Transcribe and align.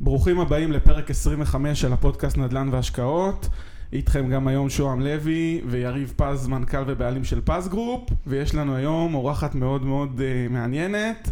ברוכים 0.00 0.40
הבאים 0.40 0.72
לפרק 0.72 1.10
25 1.10 1.80
של 1.80 1.92
הפודקאסט 1.92 2.36
נדל"ן 2.36 2.68
והשקעות. 2.72 3.48
איתכם 3.92 4.28
גם 4.28 4.48
היום 4.48 4.70
שוהם 4.70 5.00
לוי 5.00 5.60
ויריב 5.66 6.12
פז, 6.16 6.46
מנכ"ל 6.46 6.84
ובעלים 6.86 7.24
של 7.24 7.40
פז 7.44 7.68
גרופ, 7.68 8.10
ויש 8.26 8.54
לנו 8.54 8.76
היום 8.76 9.14
אורחת 9.14 9.54
מאוד 9.54 9.84
מאוד 9.84 10.18
uh, 10.18 10.52
מעניינת, 10.52 11.30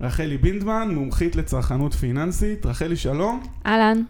רחלי 0.00 0.38
בינדמן, 0.38 0.88
מומחית 0.94 1.36
לצרכנות 1.36 1.94
פיננסית. 1.94 2.66
רחלי, 2.66 2.96
שלום. 2.96 3.42
אהלן. 3.66 4.02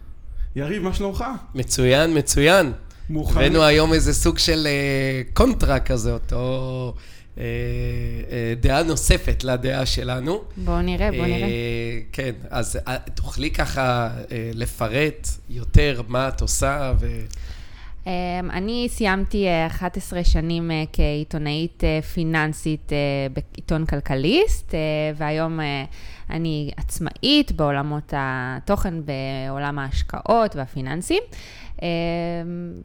יריב, 0.57 0.82
מה 0.82 0.95
שלומך? 0.95 1.25
מצוין, 1.54 2.18
מצוין. 2.18 2.73
מוכנים? 3.11 3.46
הבאנו 3.46 3.62
היום 3.62 3.93
איזה 3.93 4.14
סוג 4.14 4.38
של 4.38 4.66
uh, 4.66 5.34
קונטרה 5.36 5.80
כזאת, 5.80 6.32
או 6.32 6.95
דעה 8.60 8.82
נוספת 8.82 9.44
לדעה 9.44 9.86
שלנו. 9.86 10.40
בואו 10.56 10.82
נראה, 10.82 11.10
בואו 11.10 11.26
נראה. 11.26 11.46
Uh, 11.46 12.12
כן, 12.12 12.32
אז 12.50 12.78
תוכלי 13.14 13.50
ככה 13.50 14.10
לפרט 14.54 15.28
יותר 15.50 16.02
מה 16.08 16.28
את 16.28 16.41
עושה 16.41 16.92
ו... 17.00 17.20
Um, 18.04 18.08
אני 18.50 18.86
סיימתי 18.91 19.46
uh, 19.66 19.70
11 19.70 20.24
שנים 20.24 20.70
כעיתונאית 20.92 21.82
פיננסית 22.14 22.92
בעיתון 23.32 23.86
כלכליסט, 23.86 24.74
והיום 25.16 25.60
אני 26.30 26.70
עצמאית 26.77 27.52
בעולמות 27.52 28.12
התוכן, 28.16 28.94
בעולם 29.05 29.78
ההשקעות 29.78 30.56
והפיננסים. 30.56 31.22
Um, 31.76 31.80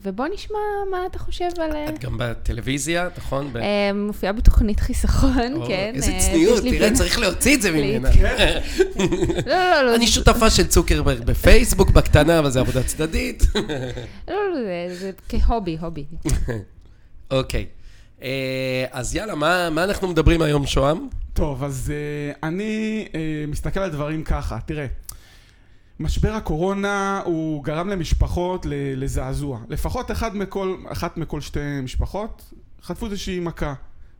ובוא 0.03 0.27
נשמע 0.33 0.57
מה 0.91 0.97
אתה 1.11 1.19
חושב 1.19 1.49
על... 1.61 1.71
את 1.89 1.99
גם 1.99 2.15
בטלוויזיה, 2.19 3.07
נכון? 3.17 3.51
Um, 3.55 3.59
מופיעה 3.95 4.33
בתוכנית 4.33 4.79
חיסכון, 4.79 5.67
כן. 5.67 5.91
איזה 5.95 6.17
uh, 6.17 6.21
צניעות, 6.21 6.63
תראה, 6.63 6.93
צריך 6.93 7.19
להוציא 7.19 7.55
את 7.55 7.61
זה 7.61 7.71
ממנה. 7.71 8.09
לא, 9.45 9.55
לא, 9.55 9.81
לא. 9.83 9.95
אני 9.95 10.05
זה- 10.05 10.11
שותפה 10.11 10.49
של 10.49 10.67
צוקרברג 10.67 11.23
בפייסבוק 11.23 11.89
בקטנה, 11.89 12.39
אבל 12.39 12.49
זה 12.51 12.59
עבודה 12.59 12.83
צדדית. 12.83 13.43
לא, 14.27 14.35
לא, 14.49 14.55
זה- 14.89 14.95
זה 14.99 15.11
כהובי, 15.29 15.77
הובי. 15.81 16.05
אוקיי. 17.31 17.65
אה, 18.23 18.85
אז 18.91 19.15
יאללה, 19.15 19.35
מה 19.35 19.69
מה 19.69 19.83
אנחנו 19.83 20.07
מדברים 20.07 20.41
היום, 20.41 20.65
שוהם? 20.67 21.07
טוב, 21.33 21.63
אז 21.63 21.91
uh, 22.33 22.37
אני 22.43 23.05
uh, 23.11 23.15
מסתכל 23.47 23.79
על 23.79 23.89
דברים 23.89 24.23
ככה, 24.23 24.57
תראה. 24.65 24.85
משבר 26.01 26.33
הקורונה 26.33 27.21
הוא 27.25 27.63
גרם 27.63 27.89
למשפחות 27.89 28.65
לזעזוע. 28.69 29.59
לפחות 29.69 30.11
אחד 30.11 30.35
מכל, 30.35 30.75
אחת 30.87 31.17
מכל 31.17 31.41
שתי 31.41 31.81
משפחות 31.83 32.53
חטפו 32.83 33.05
איזושהי 33.05 33.39
מכה. 33.39 33.73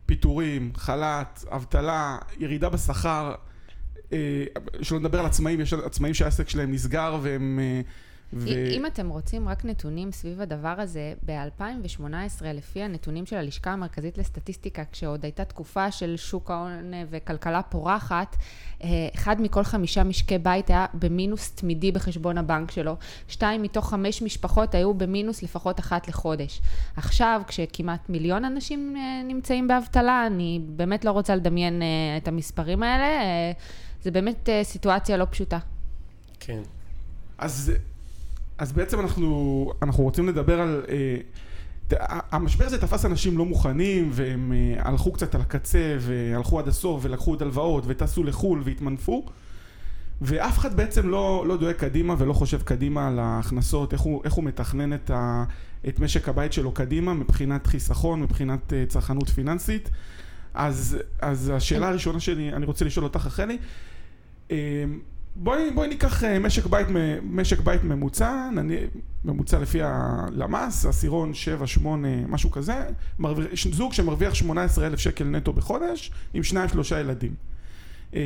פיטורים, 0.06 0.72
חל"ת, 0.76 1.44
אבטלה, 1.50 2.18
ירידה 2.38 2.68
בשכר. 2.68 3.34
אה, 4.12 4.44
שלא 4.82 4.98
נדבר 4.98 5.20
על 5.20 5.26
עצמאים, 5.26 5.60
יש 5.60 5.72
עצמאים 5.72 6.14
שהעסק 6.14 6.48
שלהם 6.48 6.72
נסגר 6.72 7.18
והם... 7.22 7.60
אה, 8.34 8.38
ו... 8.40 8.46
אם 8.70 8.86
אתם 8.86 9.08
רוצים 9.08 9.48
רק 9.48 9.64
נתונים 9.64 10.12
סביב 10.12 10.40
הדבר 10.40 10.74
הזה, 10.78 11.14
ב-2018, 11.24 12.44
לפי 12.44 12.82
הנתונים 12.82 13.26
של 13.26 13.36
הלשכה 13.36 13.70
המרכזית 13.70 14.18
לסטטיסטיקה, 14.18 14.82
כשעוד 14.92 15.24
הייתה 15.24 15.44
תקופה 15.44 15.90
של 15.90 16.16
שוק 16.16 16.50
ההון 16.50 16.92
וכלכלה 17.10 17.62
פורחת, 17.62 18.36
אה, 18.84 18.88
אחד 19.14 19.40
מכל 19.40 19.64
חמישה 19.64 20.04
משקי 20.04 20.38
בית 20.38 20.70
היה 20.70 20.86
במינוס 20.94 21.50
תמידי 21.50 21.92
בחשבון 21.92 22.38
הבנק 22.38 22.70
שלו. 22.70 22.96
שתיים 23.28 23.62
מתוך 23.62 23.90
חמש 23.90 24.22
משפחות 24.22 24.74
היו 24.74 24.94
במינוס 24.94 25.42
לפחות 25.42 25.80
אחת 25.80 26.08
לחודש. 26.08 26.60
עכשיו, 26.96 27.42
כשכמעט 27.46 28.08
מיליון 28.08 28.44
אנשים 28.44 28.96
אה, 28.96 29.22
נמצאים 29.24 29.68
באבטלה, 29.68 30.26
אני 30.26 30.60
באמת 30.66 31.04
לא 31.04 31.10
רוצה 31.10 31.36
לדמיין 31.36 31.82
אה, 31.82 32.16
את 32.16 32.28
המספרים 32.28 32.82
האלה. 32.82 33.04
אה, 33.04 33.52
זה 34.02 34.10
באמת 34.10 34.48
אה, 34.48 34.64
סיטואציה 34.64 35.16
לא 35.16 35.26
פשוטה. 35.30 35.58
כן. 36.40 36.62
אז, 37.38 37.72
אז 38.58 38.72
בעצם 38.72 39.00
אנחנו, 39.00 39.72
אנחנו 39.82 40.02
רוצים 40.04 40.28
לדבר 40.28 40.60
על... 40.60 40.84
אה, 40.88 41.16
המשבר 42.30 42.64
הזה 42.64 42.80
תפס 42.80 43.04
אנשים 43.04 43.38
לא 43.38 43.44
מוכנים 43.44 44.10
והם 44.12 44.52
אה, 44.52 44.88
הלכו 44.88 45.12
קצת 45.12 45.34
על 45.34 45.40
הקצה 45.40 45.96
והלכו 46.00 46.58
עד 46.58 46.68
הסוף 46.68 47.00
ולקחו 47.04 47.30
עוד 47.30 47.42
הלוואות 47.42 47.84
וטסו 47.86 48.24
לחו"ל 48.24 48.62
והתמנפו 48.64 49.26
ואף 50.22 50.58
אחד 50.58 50.76
בעצם 50.76 51.08
לא, 51.08 51.44
לא 51.48 51.56
דואג 51.56 51.74
קדימה 51.74 52.14
ולא 52.18 52.32
חושב 52.32 52.62
קדימה 52.62 53.08
על 53.08 53.18
ההכנסות, 53.18 53.92
איך 53.92 54.00
הוא, 54.00 54.20
איך 54.24 54.32
הוא 54.32 54.44
מתכנן 54.44 54.92
את, 54.92 55.10
ה, 55.10 55.44
את 55.88 56.00
משק 56.00 56.28
הבית 56.28 56.52
שלו 56.52 56.72
קדימה 56.72 57.14
מבחינת 57.14 57.66
חיסכון, 57.66 58.20
מבחינת 58.20 58.72
אה, 58.72 58.84
צרכנות 58.88 59.28
פיננסית. 59.28 59.90
אז, 60.54 60.98
אז 61.20 61.52
השאלה 61.54 61.88
הראשונה 61.88 62.20
שלי, 62.20 62.52
אני 62.52 62.66
רוצה 62.66 62.84
לשאול 62.84 63.04
אותך, 63.04 63.26
רחלי, 63.26 63.58
אה, 64.50 64.56
בואי, 65.36 65.70
בואי 65.70 65.88
ניקח 65.88 66.24
אה, 66.24 66.38
משק 66.38 66.66
בית, 66.66 66.86
משק 67.22 67.60
בית 67.60 67.84
ממוצע, 67.84 68.50
נני, 68.52 68.76
ממוצע 69.24 69.58
לפי 69.58 69.78
הלמ"ס, 69.82 70.86
עשירון 70.86 71.34
7, 71.34 71.66
8, 71.66 72.08
משהו 72.28 72.50
כזה, 72.50 72.74
מרוויח, 73.18 73.50
זוג 73.72 73.92
שמרוויח 73.92 74.34
18,000 74.34 74.98
שקל 74.98 75.24
נטו 75.24 75.52
בחודש, 75.52 76.10
עם 76.34 76.42
שניים 76.42 76.68
שלושה 76.68 77.00
ילדים. 77.00 77.34
אה, 78.14 78.20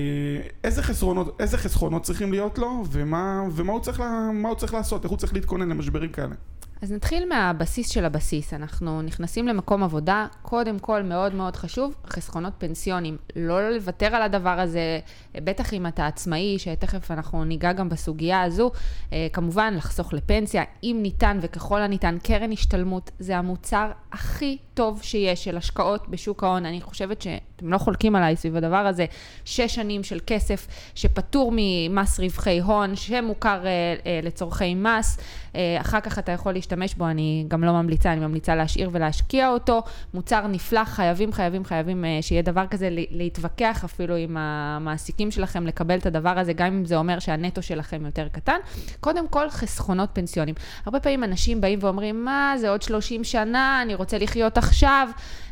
איזה 0.65 0.83
חסרונות, 0.83 1.41
איזה 1.41 1.59
חסכונות 1.59 2.03
צריכים 2.03 2.33
להיות 2.33 2.59
לו, 2.59 2.85
ומה, 2.91 3.43
ומה 3.53 3.73
הוא, 3.73 3.81
צריך 3.81 4.01
לה, 4.01 4.31
הוא 4.45 4.55
צריך 4.55 4.75
לעשות, 4.75 5.05
איך 5.05 5.11
הוא 5.11 5.19
צריך 5.19 5.35
להתכונן 5.35 5.69
למשברים 5.69 6.13
כאלה. 6.13 6.35
אז 6.83 6.93
נתחיל 6.93 7.29
מהבסיס 7.29 7.91
של 7.91 8.05
הבסיס. 8.05 8.55
אנחנו 8.55 9.03
נכנסים 9.03 9.49
למקום 9.49 9.83
עבודה, 9.83 10.27
קודם 10.43 10.79
כל 10.79 11.03
מאוד 11.03 11.35
מאוד 11.35 11.57
חשוב, 11.57 11.95
חסכונות 12.07 12.53
פנסיונים. 12.59 13.17
לא 13.37 13.71
לוותר 13.71 14.07
על 14.07 14.23
הדבר 14.23 14.61
הזה, 14.61 15.01
בטח 15.35 15.75
אם 15.75 15.87
אתה 15.87 16.07
עצמאי, 16.07 16.59
שתכף 16.59 17.11
אנחנו 17.11 17.45
ניגע 17.45 17.73
גם 17.73 17.89
בסוגיה 17.89 18.43
הזו. 18.43 18.71
אה, 19.13 19.27
כמובן, 19.33 19.75
לחסוך 19.77 20.13
לפנסיה, 20.13 20.65
אם 20.83 20.99
ניתן 21.03 21.39
וככל 21.43 21.83
הניתן, 21.83 22.19
קרן 22.23 22.53
השתלמות 22.53 23.11
זה 23.19 23.37
המוצר 23.37 23.91
הכי 24.13 24.59
טוב 24.75 25.03
שיש 25.03 25.45
של 25.45 25.57
השקעות 25.57 26.09
בשוק 26.09 26.45
ההון. 26.45 26.67
אני 26.67 26.81
חושבת 26.81 27.21
שאתם 27.57 27.73
לא 27.73 27.79
חולקים 27.79 28.17
עליי 28.17 28.37
סביב 28.37 28.57
הדבר 28.57 28.77
הזה. 28.77 29.07
שש 29.45 29.75
שנים 29.75 30.05
של 30.05 30.19
כסף 30.27 30.67
שפטור 30.95 31.53
ממס 31.55 32.21
רווחי 32.21 32.61
הון, 32.61 32.97
שמוכר 32.97 33.67
אה, 33.67 33.95
אה, 34.07 34.21
לצורכי 34.23 34.75
מס. 34.75 35.19
אה, 35.57 35.81
אחר 35.81 36.01
כך 36.01 36.19
אתה 36.19 36.33
יכול 36.33 36.53
להשתמש 36.53 36.95
בו, 36.95 37.09
אני 37.09 37.45
גם 37.49 37.65
לא 37.65 37.73
ממליצה, 37.73 38.13
אני 38.13 38.21
ממליצה 38.21 38.55
להשאיר 38.55 38.91
ולהשקיע 38.93 39.49
אותו. 39.49 39.83
מוצר 40.15 40.47
נפלא, 40.47 40.85
חייבים, 40.85 41.33
חייבים, 41.33 41.65
חייבים 41.65 42.05
אה, 42.05 42.19
שיהיה 42.21 42.43
דבר 42.43 42.67
כזה, 42.67 42.89
להתווכח 42.91 43.85
אפילו 43.85 44.17
עם 44.17 44.37
המעסיקים 44.37 45.31
שלכם, 45.31 45.67
לקבל 45.67 45.99
את 45.99 46.07
הדבר 46.07 46.39
הזה, 46.39 46.53
גם 46.53 46.67
אם 46.67 46.85
זה 46.85 46.97
אומר 46.97 47.19
שהנטו 47.19 47.63
שלכם 47.63 48.07
יותר 48.07 48.29
קטן. 48.29 48.59
קודם 49.01 49.29
כל, 49.29 49.51
חסכונות 49.51 50.09
פנסיונים. 50.13 50.55
הרבה 50.87 51.01
פעמים 51.01 51.25
אנשים 51.25 51.61
באים 51.61 51.79
ואומרים, 51.83 52.25
מה, 52.25 52.55
זה 52.61 52.71
עוד 52.71 52.83
30 52.83 53.25
שנה, 53.25 53.83
אני 53.83 53.95
רוצה 53.95 54.19
לחיות 54.19 54.59
עכשיו. 54.59 55.09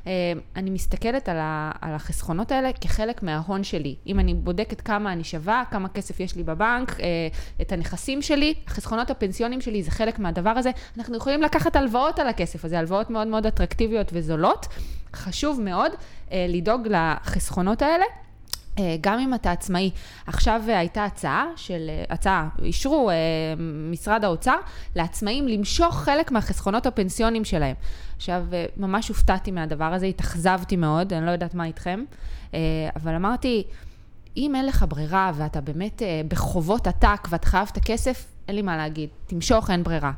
אה, 0.07 0.13
אני 0.57 0.71
מסתכלת 0.71 1.29
על, 1.29 1.37
ה, 1.41 1.73
על 1.81 1.95
החסכונות 1.95 2.53
האלה 2.53 2.73
כחלק 2.73 3.23
מההון 3.23 3.65
שלי. 3.65 3.97
אם 4.07 4.21
אני 4.21 4.35
בודקת 4.35 4.81
כמה 4.81 5.13
אני 5.13 5.25
שווה, 5.25 5.63
כמה 5.71 5.89
כסף 5.89 6.21
יש 6.21 6.37
לי 6.37 6.43
בבנק, 6.43 7.01
אה, 7.01 7.07
את 7.61 7.73
הנכסים 7.73 8.23
שלי, 8.23 8.55
החסכונות 8.67 9.11
הפנסיונים 9.11 9.61
שלי 9.61 9.83
זה 9.83 9.91
חלק 9.91 10.19
מהדבר 10.19 10.51
הזה. 10.51 10.71
אנחנו 10.99 11.17
יכולים 11.17 11.43
לקחת 11.43 11.77
הלוואות 11.77 12.19
על 12.19 12.29
הכסף 12.29 12.65
הזה, 12.65 12.79
הלוואות 12.79 13.11
מאוד 13.11 13.27
מאוד 13.27 13.47
אטרקטיביות 13.47 14.11
וזולות. 14.13 14.67
חשוב 15.15 15.61
מאוד 15.61 15.93
אה, 16.33 16.47
לדאוג 16.49 16.89
לחסכונות 16.89 17.83
האלה. 17.83 18.05
אה, 18.79 18.97
גם 19.01 19.19
אם 19.19 19.35
אתה 19.35 19.53
עצמאי. 19.53 19.91
עכשיו 20.27 20.63
אה, 20.69 20.79
הייתה 20.79 21.05
הצעה 21.05 21.47
של, 21.57 21.87
אה, 21.89 22.05
הצעה, 22.11 22.49
אישרו 22.63 23.11
משרד 23.91 24.25
האוצר 24.25 24.57
לעצמאים 24.97 25.49
למשוך 25.49 25.97
חלק 25.97 26.33
מהחסכונות 26.33 26.87
הפנסיונים 26.87 27.45
שלהם. 27.45 27.77
עכשיו, 28.17 28.45
ממש 28.77 29.09
הופתעתי 29.09 29.51
מהדבר 29.51 29.85
הזה, 29.85 30.07
התאכזבתי 30.07 30.77
מאוד, 30.77 31.13
אני 31.13 31.27
לא 31.27 31.31
יודעת 31.31 31.55
מה 31.55 31.65
איתכם, 31.65 32.05
אבל 32.97 33.15
אמרתי, 33.15 33.65
אם 34.37 34.55
אין 34.55 34.67
לך 34.67 34.85
ברירה 34.89 35.33
ואתה 35.35 35.61
באמת 35.61 36.03
בחובות 36.29 36.87
עתק 36.87 37.29
ואתה 37.31 37.47
חייב 37.47 37.69
את 37.73 37.77
הכסף, 37.77 38.34
אין 38.49 38.57
לי 38.57 38.63
מה 38.63 38.77
להגיד, 38.77 39.09
תמשוך, 39.27 39.71
אין 39.71 39.83
ברירה. 39.83 40.13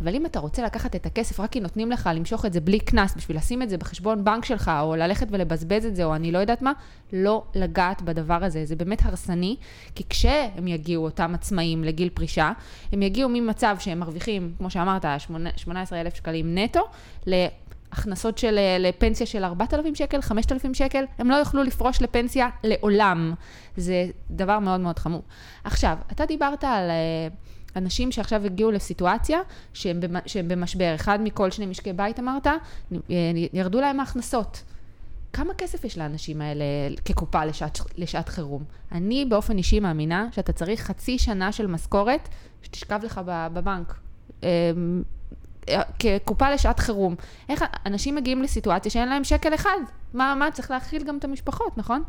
אבל 0.00 0.14
אם 0.14 0.26
אתה 0.26 0.40
רוצה 0.40 0.62
לקחת 0.62 0.96
את 0.96 1.06
הכסף 1.06 1.40
רק 1.40 1.52
כי 1.52 1.60
נותנים 1.60 1.90
לך 1.90 2.10
למשוך 2.14 2.46
את 2.46 2.52
זה 2.52 2.60
בלי 2.60 2.80
קנס, 2.80 3.14
בשביל 3.16 3.36
לשים 3.36 3.62
את 3.62 3.70
זה 3.70 3.78
בחשבון 3.78 4.24
בנק 4.24 4.44
שלך, 4.44 4.70
או 4.80 4.96
ללכת 4.96 5.26
ולבזבז 5.30 5.86
את 5.86 5.96
זה, 5.96 6.04
או 6.04 6.14
אני 6.14 6.32
לא 6.32 6.38
יודעת 6.38 6.62
מה, 6.62 6.72
לא 7.12 7.42
לגעת 7.54 8.02
בדבר 8.02 8.44
הזה. 8.44 8.64
זה 8.64 8.76
באמת 8.76 9.04
הרסני, 9.04 9.56
כי 9.94 10.04
כשהם 10.10 10.68
יגיעו, 10.68 11.04
אותם 11.04 11.34
עצמאים, 11.34 11.84
לגיל 11.84 12.08
פרישה, 12.08 12.52
הם 12.92 13.02
יגיעו 13.02 13.28
ממצב 13.28 13.76
שהם 13.80 13.98
מרוויחים, 13.98 14.52
כמו 14.58 14.70
שאמרת, 14.70 15.04
18,000 15.56 16.14
שקלים 16.14 16.58
נטו, 16.58 16.80
הכנסות 17.92 18.38
של, 18.38 18.58
לפנסיה 18.78 19.26
של 19.26 19.44
4,000 19.44 19.94
שקל, 19.94 20.20
5,000 20.20 20.74
שקל, 20.74 21.04
הם 21.18 21.30
לא 21.30 21.36
יוכלו 21.36 21.62
לפרוש 21.62 22.02
לפנסיה 22.02 22.48
לעולם. 22.64 23.34
זה 23.76 24.06
דבר 24.30 24.58
מאוד 24.58 24.80
מאוד 24.80 24.98
חמור. 24.98 25.22
עכשיו, 25.64 25.96
אתה 26.12 26.26
דיברת 26.26 26.64
על 26.64 26.90
אה, 26.90 27.28
אנשים 27.78 28.12
שעכשיו 28.12 28.44
הגיעו 28.44 28.70
לסיטואציה 28.70 29.40
שהם, 29.72 30.00
במ- 30.00 30.26
שהם 30.26 30.48
במשבר. 30.48 30.94
אחד 30.94 31.18
מכל 31.22 31.50
שני 31.50 31.66
משקי 31.66 31.92
בית, 31.92 32.18
אמרת, 32.20 32.46
ירדו 33.52 33.80
להם 33.80 34.00
ההכנסות. 34.00 34.62
כמה 35.32 35.54
כסף 35.54 35.84
יש 35.84 35.98
לאנשים 35.98 36.40
האלה 36.40 36.64
כקופה 37.04 37.44
לשעת, 37.44 37.78
לשעת 37.96 38.28
חירום? 38.28 38.64
אני 38.92 39.24
באופן 39.24 39.58
אישי 39.58 39.80
מאמינה 39.80 40.28
שאתה 40.32 40.52
צריך 40.52 40.80
חצי 40.80 41.18
שנה 41.18 41.52
של 41.52 41.66
משכורת 41.66 42.28
שתשכב 42.62 43.00
לך 43.04 43.20
בבנק. 43.26 43.94
אמ, 44.42 45.02
כקופה 45.98 46.50
לשעת 46.50 46.80
חירום. 46.80 47.14
איך 47.48 47.64
אנשים 47.86 48.14
מגיעים 48.14 48.42
לסיטואציה 48.42 48.90
שאין 48.90 49.08
להם 49.08 49.24
שקל 49.24 49.54
אחד? 49.54 49.78
מה, 50.14 50.34
מה, 50.38 50.50
צריך 50.50 50.70
להכיל 50.70 51.04
גם 51.04 51.18
את 51.18 51.24
המשפחות, 51.24 51.78
נכון? 51.78 52.02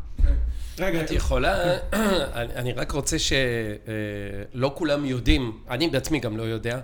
רגע, 0.80 1.00
את 1.02 1.10
יכולה, 1.10 1.76
אני 2.60 2.72
רק 2.72 2.92
רוצה 2.92 3.16
שלא 3.18 4.72
כולם 4.74 5.04
יודעים, 5.04 5.58
אני 5.70 5.88
בעצמי 5.88 6.20
גם 6.20 6.36
לא 6.36 6.42
יודע, 6.42 6.80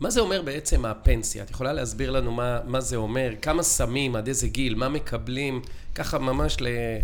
מה 0.00 0.10
זה 0.10 0.20
אומר 0.20 0.42
בעצם 0.42 0.84
הפנסיה? 0.84 1.42
את 1.42 1.50
יכולה 1.50 1.72
להסביר 1.72 2.10
לנו 2.10 2.32
מה, 2.32 2.60
מה 2.64 2.80
זה 2.80 2.96
אומר? 2.96 3.30
כמה 3.42 3.62
שמים, 3.62 4.16
עד 4.16 4.28
איזה 4.28 4.48
גיל, 4.48 4.74
מה 4.74 4.88
מקבלים? 4.88 5.62
ככה 5.94 6.18
ממש 6.18 6.56
אה, 6.62 7.00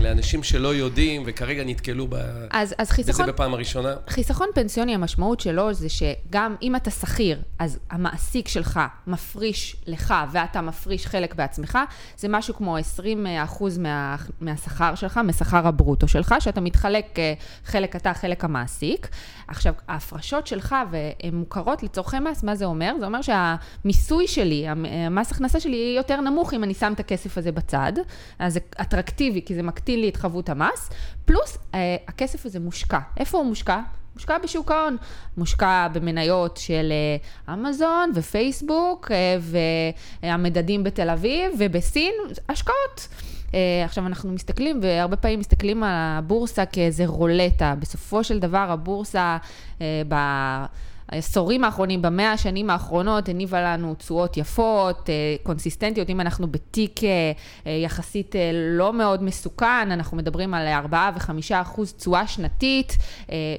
לאנשים 0.00 0.42
שלא 0.42 0.74
יודעים 0.74 1.22
וכרגע 1.26 1.64
נתקלו 1.64 2.06
ב, 2.08 2.14
אז, 2.50 2.74
אז 2.78 2.90
חיסכון, 2.90 3.24
בזה 3.24 3.32
בפעם 3.32 3.54
הראשונה. 3.54 3.94
חיסכון 4.08 4.48
פנסיוני, 4.54 4.94
המשמעות 4.94 5.40
שלו 5.40 5.72
זה 5.72 5.88
שגם 5.88 6.56
אם 6.62 6.76
אתה 6.76 6.90
שכיר, 6.90 7.42
אז 7.58 7.78
המעסיק 7.90 8.48
שלך 8.48 8.80
מפריש 9.06 9.76
לך 9.86 10.14
ואתה 10.32 10.60
מפריש 10.60 11.06
חלק 11.06 11.34
בעצמך, 11.34 11.78
זה 12.16 12.28
משהו 12.28 12.54
כמו 12.54 12.76
20 12.76 13.26
אחוז 13.26 13.78
מה, 13.78 14.16
מהשכר 14.40 14.94
שלך, 14.94 15.20
משכר 15.24 15.66
הברוטו 15.66 16.08
שלך, 16.08 16.34
שאתה 16.40 16.60
מתחלק 16.60 17.18
אה, 17.18 17.34
חלק 17.64 17.96
אתה, 17.96 18.14
חלק 18.14 18.44
המעסיק. 18.44 19.08
עכשיו, 19.48 19.74
ההפרשות 19.88 20.46
שלך, 20.46 20.74
והן 20.90 21.34
מוכרות 21.34 21.82
לצורכי 21.82 22.18
מס, 22.18 22.42
מה 22.42 22.56
זה 22.56 22.64
אומר? 22.64 22.94
זה 22.98 23.06
אומר 23.06 23.20
שהמיסוי 23.22 24.28
שלי, 24.28 24.64
המס 25.06 25.32
הכנסה 25.32 25.60
שלי, 25.60 25.76
יהיה 25.76 25.96
יותר 25.96 26.20
נמוך 26.20 26.54
אם 26.54 26.64
אני 26.64 26.74
שם 26.74 26.92
את 26.92 27.00
הכסף 27.00 27.38
הזה 27.38 27.52
בצד. 27.52 27.92
אז 28.38 28.52
זה 28.52 28.60
אטרקטיבי, 28.80 29.23
כי 29.46 29.54
זה 29.54 29.62
מקטין 29.62 30.00
לי 30.00 30.08
את 30.08 30.16
חבות 30.16 30.48
המס, 30.48 30.90
פלוס 31.24 31.58
אה, 31.74 31.96
הכסף 32.08 32.46
הזה 32.46 32.60
מושקע. 32.60 32.98
איפה 33.16 33.38
הוא 33.38 33.46
מושקע? 33.46 33.80
מושקע 34.14 34.38
בשוק 34.38 34.70
ההון, 34.70 34.96
מושקע 35.36 35.88
במניות 35.92 36.56
של 36.56 36.92
אה, 37.48 37.54
אמזון 37.54 38.12
ופייסבוק 38.14 39.10
אה, 39.10 39.36
והמדדים 40.22 40.84
בתל 40.84 41.10
אביב 41.10 41.52
ובסין, 41.58 42.14
השקעות. 42.48 43.08
עכשיו 43.84 44.06
אנחנו 44.06 44.32
מסתכלים, 44.32 44.80
והרבה 44.82 45.16
פעמים 45.16 45.38
מסתכלים 45.38 45.82
על 45.82 45.90
הבורסה 45.92 46.66
כאיזה 46.66 47.06
רולטה. 47.06 47.74
בסופו 47.78 48.24
של 48.24 48.38
דבר 48.38 48.66
הבורסה 48.70 49.36
ב... 50.08 50.14
העשורים 51.08 51.64
האחרונים, 51.64 52.02
במאה 52.02 52.32
השנים 52.32 52.70
האחרונות, 52.70 53.28
הניבה 53.28 53.62
לנו 53.62 53.94
תשואות 53.94 54.36
יפות, 54.36 55.10
אה, 55.10 55.14
קונסיסטנטיות. 55.42 56.10
אם 56.10 56.20
אנחנו 56.20 56.46
בתיק 56.46 57.04
אה, 57.04 57.08
אה, 57.66 57.72
יחסית 57.72 58.34
לא 58.78 58.92
מאוד 58.92 59.22
מסוכן, 59.22 59.90
אנחנו 59.90 60.16
מדברים 60.16 60.54
על 60.54 60.66
4 60.66 61.10
ו-5 61.14 61.30
אחוז 61.52 61.92
תשואה 61.92 62.26
שנתית, 62.26 62.96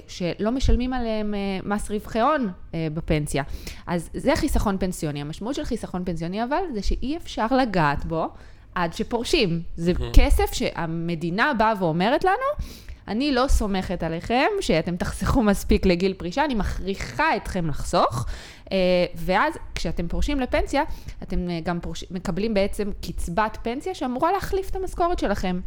שלא 0.07 0.51
משלמים 0.51 0.94
עליהם 0.94 1.33
מס 1.63 1.92
רווחי 1.92 2.19
הון 2.19 2.50
בפנסיה. 2.74 3.44
אז 3.88 4.09
זה 4.13 4.36
חיסכון 4.36 4.77
פנסיוני. 4.77 5.21
המשמעות 5.21 5.56
של 5.56 5.63
חיסכון 5.63 6.06
פנסיוני, 6.06 6.44
אבל, 6.44 6.62
זה 6.74 6.81
שאי 6.81 7.18
אפשר 7.18 7.47
לגעת 7.62 8.06
בו 8.06 8.27
עד 8.75 8.94
שפורשים. 8.94 9.62
זה 9.75 9.94
כסף 10.13 10.53
שהמדינה 10.53 11.53
באה 11.53 11.74
ואומרת 11.80 12.24
לנו, 12.24 12.68
אני 13.07 13.31
לא 13.31 13.48
סומכת 13.48 14.04
עליכם 14.04 14.48
שאתם 14.62 14.96
תחסכו 14.96 15.44
מספיק 15.44 15.86
לגיל 15.86 16.13
פרישה, 16.13 16.46
אני 16.46 16.56
מכריחה 16.56 17.36
אתכם 17.36 17.68
לחסוך, 17.68 18.25
אה, 18.72 18.78
ואז 19.16 19.54
כשאתם 19.75 20.07
פורשים 20.07 20.40
לפנסיה, 20.40 20.84
אתם 21.24 21.50
אה, 21.50 21.60
גם 21.63 21.80
פורש... 21.80 22.04
מקבלים 22.12 22.54
בעצם 22.54 22.92
קצבת 23.02 23.57
פנסיה 23.62 23.96
שאמורה 23.96 24.31
להחליף 24.31 24.69
את 24.69 24.75
המשכורת 24.75 25.19
שלכם. 25.19 25.60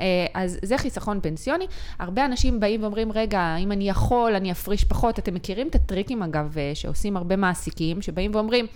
אה, 0.00 0.26
אז 0.34 0.58
זה 0.62 0.78
חיסכון 0.78 1.20
פנסיוני. 1.22 1.66
הרבה 1.98 2.24
אנשים 2.24 2.60
באים 2.60 2.82
ואומרים, 2.82 3.12
רגע, 3.12 3.56
אם 3.56 3.72
אני 3.72 3.88
יכול, 3.88 4.34
אני 4.34 4.52
אפריש 4.52 4.84
פחות. 4.84 5.18
אתם 5.18 5.34
מכירים 5.34 5.68
את 5.68 5.74
הטריקים, 5.74 6.22
אגב, 6.22 6.56
שעושים 6.74 7.16
הרבה 7.16 7.36
מעסיקים, 7.36 8.02
שבאים 8.02 8.34
ואומרים, 8.34 8.66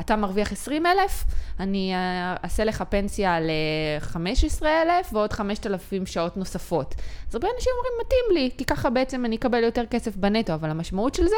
אתה 0.00 0.16
מרוויח 0.16 0.52
20 0.52 0.86
אלף, 0.86 1.24
אני 1.60 1.94
אה, 1.94 2.36
אעשה 2.44 2.64
לך 2.64 2.84
פנסיה 2.88 3.40
ל-15 3.40 4.62
אלף 4.62 5.12
ועוד 5.12 5.32
5,000 5.32 6.06
שעות 6.06 6.36
נוספות. 6.36 6.94
אז 7.28 7.34
הרבה 7.34 7.48
אנשים 7.56 7.72
אומרים, 7.76 7.92
מתאים 8.06 8.24
לי, 8.34 8.50
כי 8.58 8.64
ככה 8.64 8.90
בעצם 8.90 9.24
אני 9.24 9.36
אקבל 9.36 9.64
יותר 9.64 9.86
כסף 9.86 10.16
בנטו, 10.16 10.54
אבל 10.54 10.70
המשמעות 10.70 11.14
של 11.14 11.26
זה, 11.26 11.36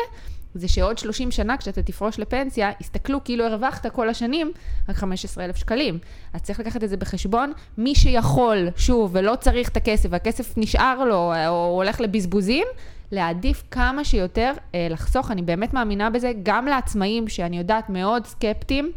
זה 0.55 0.69
שעוד 0.69 0.99
30 0.99 1.31
שנה 1.31 1.57
כשאתה 1.57 1.83
תפרוש 1.83 2.19
לפנסיה, 2.19 2.71
יסתכלו 2.81 3.25
כאילו 3.25 3.45
הרווחת 3.45 3.87
כל 3.87 4.09
השנים 4.09 4.53
רק 4.89 4.97
15 4.97 5.45
אלף 5.45 5.57
שקלים. 5.57 5.99
אז 6.33 6.43
צריך 6.43 6.61
לקחת 6.61 6.85
את 6.85 6.89
זה 6.89 6.97
בחשבון. 6.97 7.53
מי 7.79 7.95
שיכול, 7.95 8.69
שוב, 8.77 9.11
ולא 9.15 9.37
צריך 9.41 9.69
את 9.69 9.77
הכסף, 9.77 10.09
והכסף 10.13 10.55
נשאר 10.57 11.05
לו, 11.05 11.33
או 11.49 11.75
הולך 11.75 12.01
לבזבוזים, 12.01 12.67
להעדיף 13.15 13.63
כמה 13.71 14.05
שיותר 14.05 14.53
אה, 14.75 14.87
לחסוך. 14.91 15.31
אני 15.31 15.43
באמת 15.43 15.73
מאמינה 15.73 16.11
בזה, 16.11 16.33
גם 16.43 16.67
לעצמאים, 16.67 17.29
שאני 17.29 17.59
יודעת 17.59 17.91
מאוד 17.91 18.27
סקפטיים, 18.27 18.93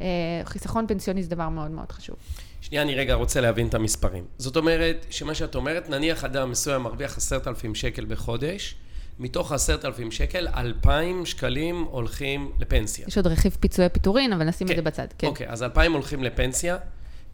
אה, 0.00 0.06
חיסכון 0.44 0.86
פנסיוני 0.86 1.22
זה 1.22 1.30
דבר 1.30 1.48
מאוד 1.48 1.70
מאוד 1.70 1.92
חשוב. 1.92 2.16
שנייה, 2.60 2.82
אני 2.82 2.94
רגע 2.94 3.14
רוצה 3.14 3.40
להבין 3.40 3.66
את 3.66 3.74
המספרים. 3.74 4.24
זאת 4.38 4.56
אומרת, 4.56 5.06
שמה 5.10 5.34
שאת 5.34 5.54
אומרת, 5.54 5.90
נניח 5.90 6.24
אדם 6.24 6.50
מסוים 6.50 6.82
מרוויח 6.82 7.16
עשרת 7.16 7.46
אלפים 7.48 7.74
שקל 7.74 8.04
בחודש, 8.04 8.74
מתוך 9.18 9.52
עשרת 9.52 9.84
אלפים 9.84 10.10
שקל, 10.10 10.48
אלפיים 10.56 11.26
שקלים 11.26 11.84
הולכים 11.90 12.50
לפנסיה. 12.58 13.04
יש 13.08 13.16
עוד 13.16 13.26
רכיב 13.26 13.56
פיצויי 13.60 13.88
פיטורין, 13.88 14.32
אבל 14.32 14.44
נשים 14.44 14.66
כן. 14.66 14.72
את 14.72 14.76
זה 14.76 14.82
בצד. 14.82 15.06
כן. 15.18 15.26
אוקיי, 15.26 15.48
אז 15.48 15.62
אלפיים 15.62 15.92
הולכים 15.92 16.24
לפנסיה. 16.24 16.76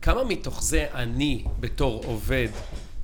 כמה 0.03 0.25
מתוך 0.25 0.63
זה 0.63 0.87
אני, 0.95 1.45
בתור 1.61 2.03
עובד, 2.05 2.49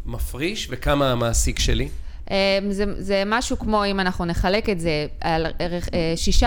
מפריש, 0.06 0.68
וכמה 0.70 1.12
המעסיק 1.12 1.58
שלי? 1.58 1.88
אמ, 2.30 2.34
זה, 2.70 2.84
זה 2.98 3.22
משהו 3.26 3.58
כמו, 3.58 3.84
אם 3.84 4.00
אנחנו 4.00 4.24
נחלק 4.24 4.69
את 4.69 4.80
זה, 4.80 5.06
על 5.20 5.46
ערך, 5.58 5.88
6% 6.42 6.44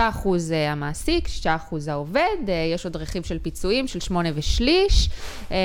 אה, 0.52 0.72
המעסיק, 0.72 1.28
6% 1.42 1.48
העובד, 1.88 2.20
אה, 2.48 2.70
יש 2.74 2.84
עוד 2.84 2.96
רכיב 2.96 3.22
של 3.22 3.38
פיצויים 3.38 3.88
של 3.88 4.00
8 4.00 4.28
ושליש. 4.34 5.10
אמ, 5.50 5.56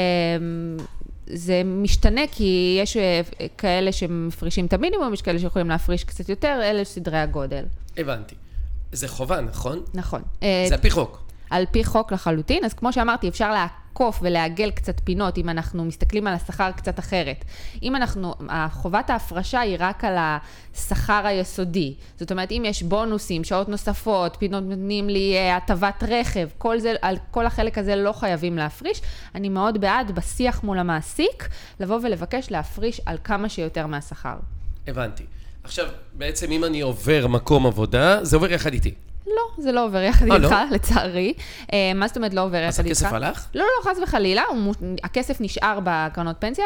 זה 1.27 1.61
משתנה 1.65 2.21
כי 2.31 2.79
יש 2.81 2.97
אה, 2.97 3.21
כאלה 3.57 3.91
שמפרישים 3.91 4.65
את 4.65 4.73
המינימום, 4.73 5.13
יש 5.13 5.21
כאלה 5.21 5.39
שיכולים 5.39 5.69
להפריש 5.69 6.03
קצת 6.03 6.29
יותר, 6.29 6.59
אלה 6.63 6.83
סדרי 6.83 7.17
הגודל. 7.17 7.63
הבנתי. 7.97 8.35
זה 8.91 9.07
חובה, 9.07 9.41
נכון? 9.41 9.81
נכון. 9.93 10.21
זה 10.41 10.75
על 10.75 10.81
פי 10.81 10.89
חוק. 10.89 11.30
על 11.51 11.65
פי 11.71 11.83
חוק 11.83 12.11
לחלוטין, 12.11 12.65
אז 12.65 12.73
כמו 12.73 12.93
שאמרתי, 12.93 13.29
אפשר 13.29 13.51
לה... 13.51 13.67
לעקוף 13.91 14.19
ולעגל 14.21 14.71
קצת 14.71 15.01
פינות 15.03 15.37
אם 15.37 15.49
אנחנו 15.49 15.85
מסתכלים 15.85 16.27
על 16.27 16.33
השכר 16.33 16.71
קצת 16.71 16.99
אחרת. 16.99 17.45
אם 17.83 17.95
אנחנו, 17.95 18.33
חובת 18.71 19.09
ההפרשה 19.09 19.59
היא 19.59 19.77
רק 19.79 20.03
על 20.03 20.15
השכר 20.17 21.21
היסודי. 21.25 21.93
זאת 22.19 22.31
אומרת, 22.31 22.51
אם 22.51 22.63
יש 22.65 22.83
בונוסים, 22.83 23.43
שעות 23.43 23.69
נוספות, 23.69 24.35
פינות 24.39 24.63
נותנים 24.63 25.09
לי 25.09 25.35
אה, 25.35 25.57
הטבת 25.57 26.03
רכב, 26.07 26.47
כל 26.57 26.79
זה, 26.79 26.93
על 27.01 27.17
כל 27.31 27.45
החלק 27.45 27.77
הזה 27.77 27.95
לא 27.95 28.11
חייבים 28.11 28.57
להפריש. 28.57 29.01
אני 29.35 29.49
מאוד 29.49 29.81
בעד 29.81 30.11
בשיח 30.11 30.63
מול 30.63 30.79
המעסיק, 30.79 31.49
לבוא 31.79 31.99
ולבקש 32.03 32.51
להפריש 32.51 33.01
על 33.05 33.17
כמה 33.23 33.49
שיותר 33.49 33.87
מהשכר. 33.87 34.35
הבנתי. 34.87 35.23
עכשיו, 35.63 35.87
בעצם 36.13 36.51
אם 36.51 36.63
אני 36.63 36.81
עובר 36.81 37.27
מקום 37.27 37.65
עבודה, 37.65 38.23
זה 38.23 38.35
עובר 38.35 38.51
יחד 38.51 38.73
איתי. 38.73 38.93
לא, 39.35 39.63
זה 39.63 39.71
לא 39.71 39.85
עובר 39.85 40.01
יחד 40.01 40.27
אה, 40.27 40.35
איתך, 40.35 40.51
לא? 40.51 40.75
לצערי. 40.75 41.33
אה, 41.73 41.91
מה 41.95 42.07
זאת 42.07 42.17
אומרת 42.17 42.33
לא 42.33 42.41
עובר 42.41 42.57
יחד 42.57 42.85
איתך? 42.85 42.97
אז 42.97 43.03
הכסף 43.03 43.13
הלך? 43.13 43.47
לא, 43.55 43.63
לא, 43.63 43.91
חס 43.91 43.97
וחלילה, 44.03 44.43
הכסף 45.03 45.41
נשאר 45.41 45.79
בקרנות 45.83 46.35
פנסיה, 46.39 46.65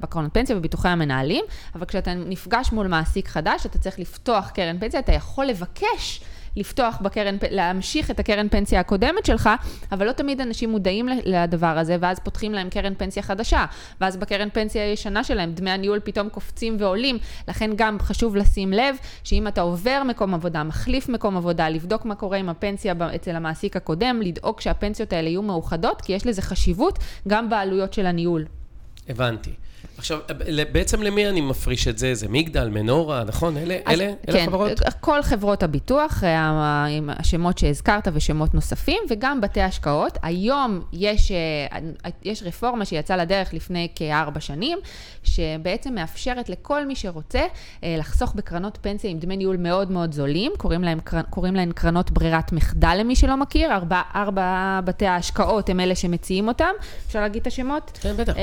בקרנות 0.00 0.34
פנסיה 0.34 0.56
וביטוחי 0.56 0.88
המנהלים, 0.88 1.44
אבל 1.74 1.86
כשאתה 1.86 2.14
נפגש 2.14 2.72
מול 2.72 2.86
מעסיק 2.86 3.28
חדש, 3.28 3.66
אתה 3.66 3.78
צריך 3.78 3.98
לפתוח 3.98 4.50
קרן 4.50 4.78
פנסיה, 4.78 5.00
אתה 5.00 5.12
יכול 5.12 5.46
לבקש 5.46 6.20
לפתוח 6.56 6.98
בקרן, 7.02 7.36
להמשיך 7.50 8.10
את 8.10 8.20
הקרן 8.20 8.48
פנסיה 8.48 8.80
הקודמת 8.80 9.26
שלך, 9.26 9.50
אבל 9.92 10.06
לא 10.06 10.12
תמיד 10.12 10.40
אנשים 10.40 10.70
מודעים 10.70 11.08
לדבר 11.24 11.78
הזה, 11.78 11.96
ואז 12.00 12.18
פותחים 12.18 12.52
להם 12.52 12.70
קרן 12.70 12.94
פנסיה 12.94 13.22
חדשה, 13.22 13.64
ואז 14.00 14.16
בקרן 14.16 14.48
פנסיה 14.52 14.84
הישנה 14.84 15.24
שלהם, 15.24 15.52
דמי 15.52 15.70
הניהול 15.70 16.00
פתאום 16.04 16.28
קופצים 16.28 16.76
ועולים, 16.78 17.18
לכן 17.48 17.70
גם 17.76 17.98
חשוב 18.00 18.36
לשים 18.36 18.72
לב 18.72 18.96
שאם 19.24 19.48
אתה 19.48 19.60
עובר 19.60 20.02
מקום 20.08 20.34
עבודה, 20.34 20.62
מחליף 20.62 21.08
מקום 21.08 21.36
עבודה, 21.36 21.68
לבדוק 21.68 22.04
מה 22.04 22.14
קורה 22.14 22.38
עם 22.38 22.48
הפנסיה 22.48 22.94
אצל 23.14 23.36
המעסיק 23.36 23.76
הקודם, 23.76 24.20
לדאוג 24.22 24.60
שהפנסיות 24.60 25.12
האלה 25.12 25.28
יהיו 25.28 25.42
מאוחדות, 25.42 26.00
כי 26.00 26.12
יש 26.12 26.26
לזה 26.26 26.42
חשיבות 26.42 26.98
גם 27.28 27.50
בעלויות 27.50 27.92
של 27.92 28.06
הניהול. 28.06 28.44
הבנתי. 29.08 29.50
עכשיו, 29.98 30.18
בעצם 30.72 31.02
למי 31.02 31.28
אני 31.28 31.40
מפריש 31.40 31.88
את 31.88 31.98
זה? 31.98 32.14
זה 32.14 32.28
מגדל, 32.28 32.68
מנורה, 32.68 33.24
נכון? 33.24 33.56
אלה, 33.56 33.76
אז, 33.86 34.00
אלה, 34.00 34.12
כן, 34.26 34.32
אלה 34.32 34.46
חברות? 34.46 34.80
כל 35.00 35.22
חברות 35.22 35.62
הביטוח, 35.62 36.24
אה, 36.24 36.84
עם 36.84 37.10
השמות 37.10 37.58
שהזכרת 37.58 38.08
ושמות 38.12 38.54
נוספים, 38.54 38.98
וגם 39.10 39.40
בתי 39.40 39.60
השקעות. 39.60 40.18
היום 40.22 40.80
יש, 40.92 41.32
אה, 41.32 41.78
יש 42.22 42.42
רפורמה 42.42 42.84
שיצאה 42.84 43.16
לדרך 43.16 43.54
לפני 43.54 43.88
כארבע 43.94 44.40
שנים, 44.40 44.78
שבעצם 45.24 45.94
מאפשרת 45.94 46.48
לכל 46.48 46.86
מי 46.86 46.96
שרוצה 46.96 47.42
אה, 47.84 47.96
לחסוך 47.98 48.34
בקרנות 48.34 48.78
פנסיה 48.80 49.10
עם 49.10 49.18
דמי 49.18 49.36
ניהול 49.36 49.56
מאוד 49.56 49.90
מאוד 49.90 50.12
זולים, 50.12 50.52
קוראים 50.58 50.82
להם, 50.82 50.98
קוראים 51.30 51.54
להם 51.54 51.72
קרנות 51.72 52.10
ברירת 52.10 52.52
מחדל 52.52 52.96
למי 52.98 53.16
שלא 53.16 53.36
מכיר, 53.36 53.72
ארבע, 53.72 54.00
ארבע 54.14 54.80
בתי 54.84 55.06
ההשקעות 55.06 55.70
הם 55.70 55.80
אלה 55.80 55.94
שמציעים 55.94 56.48
אותם, 56.48 56.72
אפשר 57.06 57.20
להגיד 57.20 57.40
את 57.40 57.46
השמות? 57.46 57.98
כן, 58.02 58.16
בטח. 58.16 58.34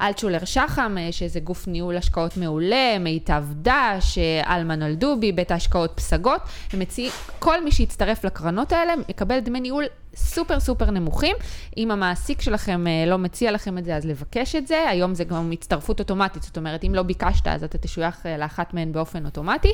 אלטשולר 0.00 0.44
שחם, 0.44 0.85
שזה 1.10 1.40
גוף 1.40 1.68
ניהול 1.68 1.96
השקעות 1.96 2.36
מעולה, 2.36 2.98
מיטב 3.00 3.44
דש, 3.62 4.18
אלמן 4.46 4.82
אלדובי, 4.82 5.32
בית 5.32 5.50
ההשקעות 5.50 5.92
פסגות, 5.94 6.40
הם 6.72 6.80
מציעים, 6.80 7.12
כל 7.38 7.64
מי 7.64 7.72
שיצטרף 7.72 8.24
לקרנות 8.24 8.72
האלה 8.72 8.94
יקבל 9.08 9.40
דמי 9.40 9.60
ניהול 9.60 9.84
סופר 10.16 10.60
סופר 10.60 10.90
נמוכים. 10.90 11.36
אם 11.76 11.90
המעסיק 11.90 12.40
שלכם 12.40 12.86
אה, 12.86 13.04
לא 13.06 13.16
מציע 13.16 13.50
לכם 13.50 13.78
את 13.78 13.84
זה, 13.84 13.96
אז 13.96 14.06
לבקש 14.06 14.56
את 14.56 14.66
זה. 14.66 14.88
היום 14.88 15.14
זה 15.14 15.24
גם 15.24 15.50
הצטרפות 15.52 16.00
אוטומטית, 16.00 16.42
זאת 16.42 16.56
אומרת, 16.56 16.84
אם 16.84 16.94
לא 16.94 17.02
ביקשת, 17.02 17.48
אז 17.48 17.64
אתה 17.64 17.78
תשוייך 17.78 18.26
אה, 18.26 18.38
לאחת 18.38 18.74
מהן 18.74 18.92
באופן 18.92 19.24
אוטומטי. 19.24 19.72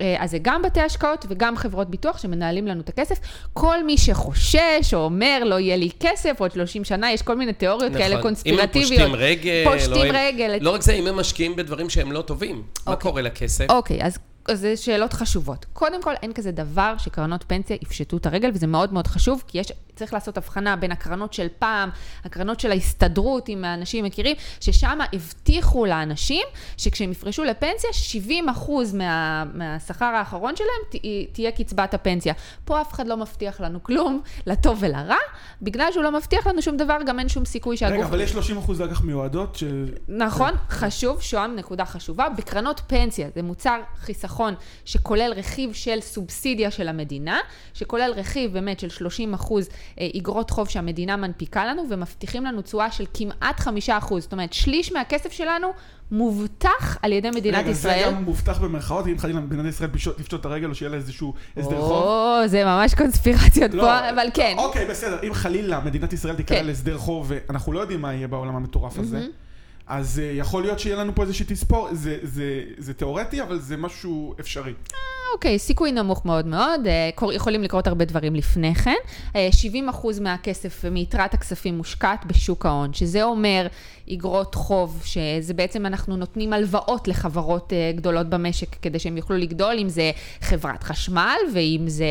אה, 0.00 0.16
אז 0.18 0.30
זה 0.30 0.38
גם 0.42 0.62
בתי 0.62 0.80
השקעות 0.80 1.26
וגם 1.28 1.56
חברות 1.56 1.90
ביטוח 1.90 2.18
שמנהלים 2.18 2.66
לנו 2.66 2.80
את 2.80 2.88
הכסף. 2.88 3.18
כל 3.52 3.84
מי 3.84 3.98
שחושש 3.98 4.94
או 4.94 4.98
אומר, 4.98 5.42
לא 5.44 5.60
יהיה 5.60 5.76
לי 5.76 5.90
כסף, 6.00 6.40
עוד 6.40 6.52
30 6.52 6.84
שנה, 6.84 7.12
יש 7.12 7.22
כל 7.22 7.36
מיני 7.36 7.52
תיאוריות 7.52 7.92
נכון. 7.92 8.02
כאלה 8.02 8.22
קונספירטיביות. 8.22 8.92
אם 8.92 8.98
הם 8.98 9.10
פושטים 9.10 9.14
רגל, 9.14 9.64
פושטים 9.72 10.12
לא 10.12 10.18
רגל. 10.18 10.58
לא 10.60 10.70
רק 10.70 10.82
זה, 10.82 10.92
אם 10.92 11.06
הם 11.06 11.16
משקיעים 11.16 11.56
בדברים 11.56 11.90
שהם 11.90 12.12
לא 12.12 12.22
טובים, 12.22 12.56
אוקיי. 12.56 12.92
מה 12.92 12.96
קורה 12.96 13.22
לכסף? 13.22 13.70
אוקיי, 13.70 14.02
אז 14.02 14.18
זה 14.52 14.76
שאלות 14.76 15.12
חשובות. 15.12 15.66
קודם 15.72 16.02
כל, 16.02 16.14
אין 16.22 16.32
כזה 16.32 16.50
דבר 16.50 16.94
שקרנות 16.98 17.44
פנסיה 17.46 17.76
יפשטו 17.82 18.16
את 18.16 18.26
הרגל, 18.26 18.50
וזה 18.54 18.66
מאוד 18.66 18.92
מאוד 18.92 19.06
חשוב, 19.06 19.44
כי 19.46 19.58
יש, 19.58 19.72
צריך 19.96 20.14
לעשות 20.14 20.36
הבחנה 20.36 20.76
בין 20.76 20.92
הקרנות 20.92 21.32
של 21.32 21.46
פעם, 21.58 21.90
הקרנות 22.24 22.60
של 22.60 22.70
ההסתדרות, 22.70 23.48
אם 23.48 23.64
האנשים 23.64 24.04
מכירים, 24.04 24.36
ששם 24.60 24.98
הבטיחו 25.12 25.86
לאנשים 25.86 26.42
שכשהם 26.76 27.10
יפרשו 27.10 27.44
לפנסיה, 27.44 27.90
70 27.92 28.46
מה, 28.92 29.44
מהשכר 29.54 30.04
האחרון 30.04 30.56
שלהם 30.56 30.68
ת, 30.90 30.96
תהיה 31.32 31.50
קצבת 31.50 31.94
הפנסיה. 31.94 32.34
פה 32.64 32.80
אף 32.80 32.92
אחד 32.92 33.06
לא 33.06 33.16
מבטיח 33.16 33.60
לנו 33.60 33.82
כלום, 33.82 34.20
לטוב 34.46 34.78
ולרע. 34.80 35.16
בגלל 35.62 35.92
שהוא 35.92 36.04
לא 36.04 36.12
מבטיח 36.12 36.46
לנו 36.46 36.62
שום 36.62 36.76
דבר, 36.76 36.96
גם 37.06 37.18
אין 37.18 37.28
שום 37.28 37.44
סיכוי 37.44 37.76
שהגוף... 37.76 37.96
רגע, 37.96 38.06
אבל 38.06 38.20
יש 38.20 38.30
30 38.30 38.58
אחוז 38.58 38.82
אג"ח 38.82 39.00
מיועדות 39.00 39.56
ש... 39.56 39.64
נכון, 40.08 40.52
חשוב, 40.68 41.22
שוהם, 41.22 41.56
נקודה 41.56 41.84
חשובה. 41.84 42.28
בקרנות 42.28 42.80
פנסיה, 42.86 43.28
זה 43.34 43.42
מוצר 43.42 43.80
חיסכון. 43.96 44.54
שכולל 44.84 45.32
רכיב 45.36 45.72
של 45.72 46.00
סובסידיה 46.00 46.70
של 46.70 46.88
המדינה, 46.88 47.40
שכולל 47.74 48.12
רכיב 48.16 48.52
באמת 48.52 48.80
של 48.80 48.88
30 48.88 49.34
אחוז 49.34 49.68
אה, 50.00 50.08
אגרות 50.16 50.50
חוב 50.50 50.68
שהמדינה 50.68 51.16
מנפיקה 51.16 51.66
לנו, 51.66 51.82
ומבטיחים 51.90 52.44
לנו 52.44 52.62
תשואה 52.62 52.90
של 52.90 53.04
כמעט 53.14 53.60
5 53.60 53.90
אחוז. 53.90 54.22
זאת 54.22 54.32
אומרת, 54.32 54.52
שליש 54.52 54.92
מהכסף 54.92 55.32
שלנו 55.32 55.68
מובטח 56.10 56.98
על 57.02 57.12
ידי 57.12 57.30
מדינת 57.30 57.58
רגע, 57.58 57.70
ישראל. 57.70 57.98
רגע, 57.98 58.10
זה 58.10 58.16
גם 58.16 58.24
מובטח 58.24 58.58
במרכאות, 58.58 59.06
אם 59.06 59.18
חלילה 59.18 59.40
מדינת 59.40 59.66
ישראל 59.66 59.90
תפשוט 59.90 60.34
את 60.34 60.44
הרגל 60.44 60.68
או 60.68 60.74
שיהיה 60.74 60.90
לה 60.90 60.96
איזשהו 60.96 61.34
הסדר 61.56 61.80
חוב? 61.80 61.92
או, 61.92 62.48
זה 62.48 62.64
ממש 62.64 62.94
קונספירציות 62.94 63.74
לא, 63.74 63.82
פה, 63.82 64.10
אבל 64.10 64.26
כן. 64.34 64.54
אוקיי, 64.58 64.86
בסדר, 64.86 65.18
אם 65.22 65.34
חלילה 65.34 65.80
מדינת 65.80 66.12
ישראל 66.12 66.34
תיקרא 66.34 66.56
כן. 66.56 66.66
להסדר 66.66 66.98
חוב, 66.98 67.26
ואנחנו 67.28 67.72
לא 67.72 67.80
יודעים 67.80 68.00
מה 68.00 68.14
יהיה 68.14 68.28
בעולם 68.28 68.56
המטורף 68.56 68.98
הזה. 68.98 69.18
Mm-hmm. 69.18 69.45
אז 69.86 70.18
uh, 70.18 70.38
יכול 70.38 70.62
להיות 70.62 70.78
שיהיה 70.78 70.96
לנו 70.96 71.14
פה 71.14 71.22
איזושהי 71.22 71.46
תספור, 71.48 71.88
זה, 71.92 72.18
זה, 72.22 72.62
זה 72.78 72.94
תיאורטי, 72.94 73.42
אבל 73.42 73.58
זה 73.58 73.76
משהו 73.76 74.34
אפשרי. 74.40 74.72
אוקיי, 75.34 75.58
סיכוי 75.58 75.92
נמוך 75.92 76.26
מאוד 76.26 76.46
מאוד, 76.46 76.80
uh, 77.20 77.34
יכולים 77.34 77.62
לקרות 77.62 77.86
הרבה 77.86 78.04
דברים 78.04 78.34
לפני 78.34 78.74
כן. 78.74 78.94
Uh, 79.32 79.36
אה, 79.36 79.48
70% 79.92 80.20
מהכסף, 80.20 80.84
מיתרת 80.84 81.34
הכספים 81.34 81.76
מושקעת 81.76 82.24
בשוק 82.26 82.66
ההון, 82.66 82.92
שזה 82.92 83.24
אומר 83.24 83.66
אגרות 84.12 84.54
חוב, 84.54 85.02
שזה 85.04 85.54
בעצם 85.54 85.86
אנחנו 85.86 86.16
נותנים 86.16 86.52
הלוואות 86.52 87.08
לחברות 87.08 87.72
גדולות 87.94 88.26
במשק 88.26 88.76
כדי 88.82 88.98
שהם 88.98 89.16
יוכלו 89.16 89.36
לגדול, 89.36 89.78
אם 89.78 89.88
זה 89.88 90.10
חברת 90.40 90.82
חשמל, 90.82 91.36
ואם 91.54 91.84
זה 91.86 92.06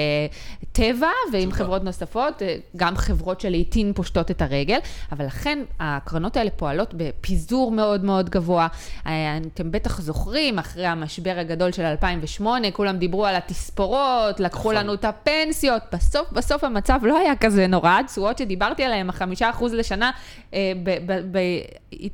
טבע, 0.72 1.08
ואם 1.34 1.52
חברות 1.52 1.84
נוספות, 1.84 2.42
גם 2.76 2.96
חברות 2.96 3.42
שלעיתים 3.42 3.94
פושטות 3.94 4.32
את 4.32 4.42
הרגל, 4.42 4.78
אבל 5.12 5.26
לכן 5.26 5.60
הקרנות 5.80 6.38
האלה 6.38 6.50
פועלות 6.50 6.94
בפיזור 6.98 7.65
מאוד 7.72 8.04
מאוד 8.04 8.30
גבוה. 8.30 8.68
אתם 9.54 9.72
בטח 9.72 10.02
זוכרים, 10.02 10.60
אחרי 10.60 10.86
המשבר 10.86 11.34
הגדול 11.38 11.72
של 11.72 11.84
2008, 11.84 12.72
כולם 12.72 12.98
דיברו 12.98 13.26
על 13.26 13.36
התספורות, 13.36 14.40
לקחו 14.40 14.60
נכון. 14.60 14.76
לנו 14.76 14.94
את 14.94 15.06
הפנסיות, 15.06 15.82
בסוף, 15.94 16.32
בסוף 16.32 16.64
המצב 16.64 17.00
לא 17.04 17.18
היה 17.18 17.36
כזה 17.36 17.68
נורא, 17.68 18.00
התשואות 18.00 18.38
שדיברתי 18.38 18.84
עליהן, 18.84 19.10
החמישה 19.10 19.50
אחוז 19.50 19.74
לשנה, 19.74 20.12
אה, 20.54 20.72
ב, 20.84 21.12
ב, 21.12 21.38
ב, 21.38 21.40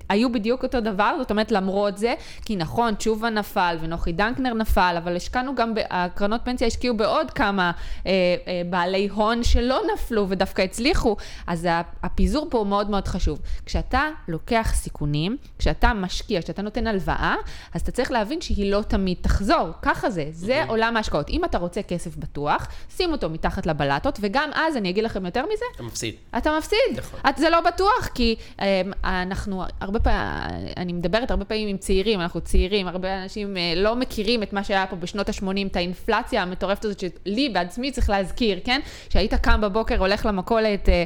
היו 0.09 0.31
בדיוק 0.31 0.63
אותו 0.63 0.81
דבר, 0.81 1.15
זאת 1.19 1.31
אומרת, 1.31 1.51
למרות 1.51 1.97
זה, 1.97 2.13
כי 2.45 2.55
נכון, 2.55 2.95
תשובה 2.95 3.29
נפל 3.29 3.77
ונוחי 3.81 4.11
דנקנר 4.11 4.53
נפל, 4.53 4.95
אבל 4.97 5.15
השקענו 5.15 5.55
גם, 5.55 5.73
הקרנות 5.89 6.41
פנסיה 6.43 6.67
השקיעו 6.67 6.97
בעוד 6.97 7.31
כמה 7.31 7.71
אה, 8.05 8.11
אה, 8.47 8.61
בעלי 8.69 9.07
הון 9.07 9.43
שלא 9.43 9.81
נפלו 9.93 10.29
ודווקא 10.29 10.61
הצליחו, 10.61 11.15
אז 11.47 11.67
הפיזור 12.03 12.47
פה 12.49 12.57
הוא 12.57 12.67
מאוד 12.67 12.89
מאוד 12.89 13.07
חשוב. 13.07 13.39
כשאתה 13.65 14.01
לוקח 14.27 14.71
סיכונים, 14.75 15.37
כשאתה 15.59 15.93
משקיע, 15.93 16.41
כשאתה 16.41 16.61
נותן 16.61 16.87
הלוואה, 16.87 17.35
אז 17.73 17.81
אתה 17.81 17.91
צריך 17.91 18.11
להבין 18.11 18.41
שהיא 18.41 18.71
לא 18.71 18.81
תמיד 18.81 19.17
תחזור, 19.21 19.69
ככה 19.81 20.09
זה, 20.09 20.25
זה 20.31 20.53
אוקיי. 20.53 20.69
עולם 20.69 20.97
ההשקעות. 20.97 21.29
אם 21.29 21.45
אתה 21.45 21.57
רוצה 21.57 21.81
כסף 21.81 22.15
בטוח, 22.15 22.67
שים 22.95 23.11
אותו 23.11 23.29
מתחת 23.29 23.65
לבלטות, 23.65 24.19
וגם 24.21 24.49
אז, 24.53 24.77
אני 24.77 24.89
אגיד 24.89 25.03
לכם 25.03 25.25
יותר 25.25 25.43
מזה, 25.43 25.65
אתה 25.75 25.83
מפסיד. 25.83 26.15
אתה 26.37 26.57
מפסיד. 26.57 26.97
נכון. 26.97 27.19
את, 27.29 27.37
זה 27.37 27.49
לא 27.49 27.61
בטוח, 27.61 28.09
כי 28.13 28.35
אה, 28.61 28.81
אנחנו 29.03 29.63
הרבה 29.81 29.99
פעמים, 29.99 30.67
אני 30.77 30.93
מדברת 30.93 31.31
הרבה 31.31 31.45
פעמים 31.45 31.67
עם 31.67 31.77
צעירים, 31.77 32.21
אנחנו 32.21 32.41
צעירים, 32.41 32.87
הרבה 32.87 33.23
אנשים 33.23 33.57
אה, 33.57 33.73
לא 33.75 33.95
מכירים 33.95 34.43
את 34.43 34.53
מה 34.53 34.63
שהיה 34.63 34.87
פה 34.87 34.95
בשנות 34.95 35.29
ה-80, 35.29 35.67
את 35.71 35.75
האינפלציה 35.75 36.41
המטורפת 36.41 36.85
הזאת, 36.85 36.99
שלי 36.99 37.49
בעצמי 37.49 37.91
צריך 37.91 38.09
להזכיר, 38.09 38.59
כן? 38.63 38.81
שהיית 39.09 39.33
קם 39.33 39.61
בבוקר, 39.61 39.97
הולך 39.97 40.25
למכולת, 40.25 40.89
אה, 40.89 41.03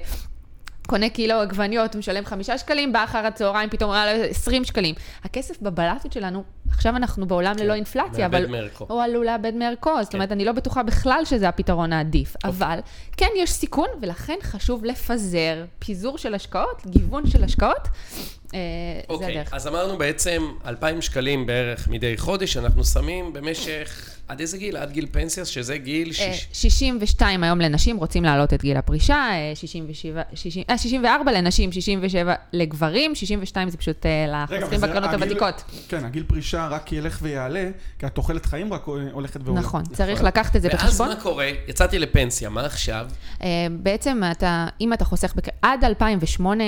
קונה 0.85 1.09
קילו 1.09 1.35
עגבניות, 1.35 1.95
משלם 1.95 2.25
חמישה 2.25 2.57
שקלים, 2.57 2.93
בא 2.93 3.03
אחר 3.03 3.17
הצהריים, 3.17 3.69
פתאום 3.69 3.91
עלה 3.91 4.13
לו 4.13 4.23
עשרים 4.23 4.63
שקלים. 4.63 4.95
הכסף 5.23 5.61
בבלטות 5.61 6.13
שלנו, 6.13 6.43
עכשיו 6.69 6.95
אנחנו 6.95 7.27
בעולם 7.27 7.55
כן, 7.57 7.63
ללא 7.63 7.73
אינפלציה, 7.73 8.25
אבל... 8.25 8.47
מערכו. 8.47 8.85
הוא 8.89 9.03
עלול 9.03 9.25
לאבד 9.25 9.53
מערכו, 9.55 9.89
כן. 9.95 10.03
זאת 10.03 10.13
אומרת, 10.13 10.31
אני 10.31 10.45
לא 10.45 10.51
בטוחה 10.51 10.83
בכלל 10.83 11.21
שזה 11.25 11.49
הפתרון 11.49 11.93
העדיף. 11.93 12.35
אוקיי. 12.35 12.49
אבל 12.49 12.79
כן, 13.17 13.29
יש 13.37 13.51
סיכון, 13.51 13.87
ולכן 14.01 14.37
חשוב 14.41 14.85
לפזר 14.85 15.65
פיזור 15.79 16.17
של 16.17 16.33
השקעות, 16.33 16.81
גיוון 16.87 17.27
של 17.27 17.43
השקעות. 17.43 17.87
אה, 18.53 18.59
אוקיי, 19.09 19.43
אז 19.51 19.67
אמרנו 19.67 19.97
בעצם 19.97 20.43
2,000 20.65 21.01
שקלים 21.01 21.45
בערך 21.45 21.87
מדי 21.87 22.17
חודש, 22.17 22.57
אנחנו 22.57 22.83
שמים 22.83 23.33
במשך... 23.33 24.14
עד 24.27 24.39
איזה 24.39 24.57
גיל? 24.57 24.77
עד 24.77 24.91
גיל 24.91 25.07
פנסיה, 25.11 25.45
שזה 25.45 25.77
גיל... 25.77 26.13
שיש... 26.13 26.47
62 26.53 27.43
היום 27.43 27.61
לנשים, 27.61 27.97
רוצים 27.97 28.23
להעלות 28.23 28.53
את 28.53 28.61
גיל 28.61 28.77
הפרישה, 28.77 29.29
67, 29.55 30.21
60, 30.33 30.63
אה, 30.69 30.77
64 30.77 31.31
לנשים, 31.31 31.71
67 31.71 32.33
לגברים, 32.53 33.15
62 33.15 33.69
זה 33.69 33.77
פשוט 33.77 34.05
לחוסכים 34.27 34.81
בקרנות 34.81 35.13
הוותיקות. 35.13 35.63
כן, 35.87 36.05
הגיל 36.05 36.23
פרישה 36.23 36.67
רק 36.67 36.91
ילך 36.91 37.19
ויעלה, 37.21 37.69
כי 37.99 38.05
התוחלת 38.05 38.45
חיים 38.45 38.73
רק 38.73 38.85
הולכת 39.11 39.39
ועולה. 39.43 39.61
נכון, 39.61 39.83
צריך 39.83 40.23
לקחת 40.23 40.55
את 40.55 40.61
זה 40.61 40.69
בחשבון. 40.69 41.07
ואז 41.07 41.17
מה 41.17 41.23
קורה? 41.23 41.49
יצאתי 41.67 41.99
לפנסיה, 41.99 42.49
מה 42.49 42.65
עכשיו? 42.65 43.07
בעצם 43.71 44.21
אתה, 44.31 44.67
אם 44.81 44.93
אתה 44.93 45.05
חוסך, 45.05 45.33
עד 45.61 45.83
2008, 45.83 46.63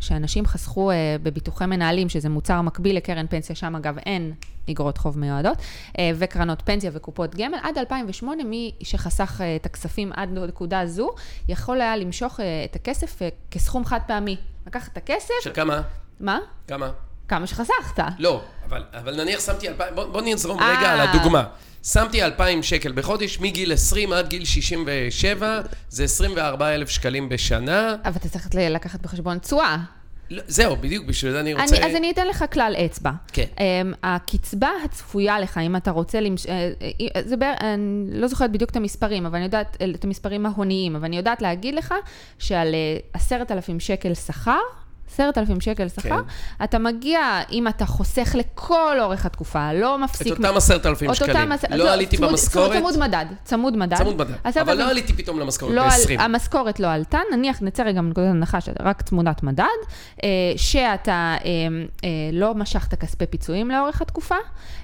שאנשים 0.00 0.46
חסכו 0.46 0.90
בביטוחי 1.22 1.66
מנהלים, 1.66 2.08
שזה 2.08 2.28
מוצר 2.28 2.62
מקביל 2.62 2.96
לקרן 2.96 3.26
פנסיה, 3.26 3.56
שם 3.56 3.76
אגב 3.76 3.98
אין 4.06 4.32
אגרות 4.70 4.98
חוב 4.98 5.18
מיועדות, 5.18 5.58
אה, 5.98 6.10
וקרנות 6.18 6.62
פנסיה 6.64 6.77
וקופות 6.92 7.34
גמל. 7.34 7.58
עד 7.62 7.78
2008, 7.78 8.44
מי 8.44 8.72
שחסך 8.82 9.40
אה, 9.40 9.56
את 9.56 9.66
הכספים 9.66 10.12
עד 10.12 10.38
לנקודה 10.38 10.80
הזו, 10.80 11.10
יכול 11.48 11.80
היה 11.80 11.96
למשוך 11.96 12.40
אה, 12.40 12.44
את 12.64 12.76
הכסף 12.76 13.18
כסכום 13.50 13.84
חד 13.84 14.00
פעמי. 14.06 14.36
לקחת 14.66 14.92
את 14.92 14.96
הכסף... 14.96 15.34
של 15.42 15.52
כמה? 15.54 15.82
מה? 16.20 16.38
כמה? 16.68 16.90
כמה 17.28 17.46
שחסכת. 17.46 18.04
לא, 18.18 18.42
אבל, 18.66 18.84
אבל 18.92 19.16
נניח 19.16 19.40
שמתי 19.40 19.68
אלפיים, 19.68 19.94
בוא, 19.94 20.04
בוא 20.04 20.22
נזרום 20.24 20.58
רגע 20.60 20.92
על 20.92 21.00
הדוגמה. 21.00 21.44
שמתי 21.84 22.22
אלפיים 22.22 22.62
שקל 22.62 22.92
בחודש, 22.92 23.38
מגיל 23.40 23.72
20 23.72 24.12
עד 24.12 24.28
גיל 24.28 24.44
67, 24.44 25.60
זה 25.88 26.04
24 26.04 26.74
אלף 26.74 26.88
שקלים 26.88 27.28
בשנה. 27.28 27.94
אבל 28.04 28.16
אתה 28.16 28.28
צריך 28.28 28.48
לקחת 28.54 29.00
בחשבון 29.00 29.38
תשואה. 29.38 29.76
לא, 30.30 30.42
זהו, 30.46 30.76
בדיוק, 30.76 31.06
בשביל 31.06 31.32
זה 31.32 31.40
אני 31.40 31.54
רוצה... 31.54 31.76
אני, 31.76 31.86
אז 31.86 31.94
אני 31.94 32.10
אתן 32.10 32.26
לך 32.26 32.44
כלל 32.52 32.74
אצבע. 32.84 33.10
כן. 33.32 33.44
Um, 33.56 33.96
הקצבה 34.02 34.70
הצפויה 34.84 35.40
לך, 35.40 35.58
אם 35.58 35.76
אתה 35.76 35.90
רוצה 35.90 36.20
למש... 36.20 36.46
Uh, 36.46 36.48
זה 37.24 37.36
בר... 37.36 37.52
אני 37.60 38.20
לא 38.20 38.26
זוכרת 38.26 38.52
בדיוק 38.52 38.70
את 38.70 38.76
המספרים, 38.76 39.26
אבל 39.26 39.36
אני 39.36 39.44
יודעת, 39.44 39.76
את 39.94 40.04
המספרים 40.04 40.46
ההוניים, 40.46 40.96
אבל 40.96 41.04
אני 41.04 41.16
יודעת 41.16 41.42
להגיד 41.42 41.74
לך 41.74 41.94
שעל 42.38 42.74
עשרת 43.12 43.52
אלפים 43.52 43.80
שקל 43.80 44.14
שכר, 44.14 44.58
עשרת 45.12 45.38
אלפים 45.38 45.60
שקל 45.60 45.88
שכר, 45.88 46.08
כן. 46.08 46.14
אתה 46.64 46.78
מגיע, 46.78 47.20
אם 47.52 47.68
אתה 47.68 47.86
חוסך 47.86 48.34
לכל 48.38 48.96
אורך 49.00 49.26
התקופה, 49.26 49.72
לא 49.72 49.98
מפסיק... 49.98 50.26
את 50.26 50.38
אותם 50.44 50.56
עשרת 50.56 50.86
אלפים 50.86 51.10
את 51.10 51.20
אותם 51.22 51.32
שקלים. 51.32 51.52
עשר- 51.52 51.68
לא 51.70 51.92
עליתי 51.92 52.16
צמוד- 52.16 52.30
במשכורת? 52.30 52.72
צמוד 52.78 52.98
מדד, 52.98 53.26
צמוד 53.44 53.76
מדד. 53.76 53.96
צמוד 53.96 54.14
מדד. 54.16 54.34
אבל 54.60 54.66
לא 54.66 54.72
אלפים- 54.72 54.88
עליתי 54.90 55.12
פתאום 55.12 55.40
למשכורת 55.40 55.74
לא, 55.74 55.82
על- 55.82 55.90
ב-20. 55.90 56.20
המשכורת 56.22 56.80
לא 56.80 56.86
עלתה, 56.86 57.18
נניח 57.32 57.62
נצא 57.62 57.82
רגע 57.82 58.00
מנקודת 58.00 58.26
הנחה 58.30 58.60
שרק 58.60 59.02
צמודת 59.02 59.42
מדד, 59.42 59.64
אה, 60.24 60.28
שאתה 60.56 61.10
אה, 61.44 61.48
אה, 62.04 62.08
לא 62.32 62.54
משכת 62.54 62.94
כספי 62.94 63.26
פיצויים 63.26 63.70
לאורך 63.70 64.02
התקופה, 64.02 64.34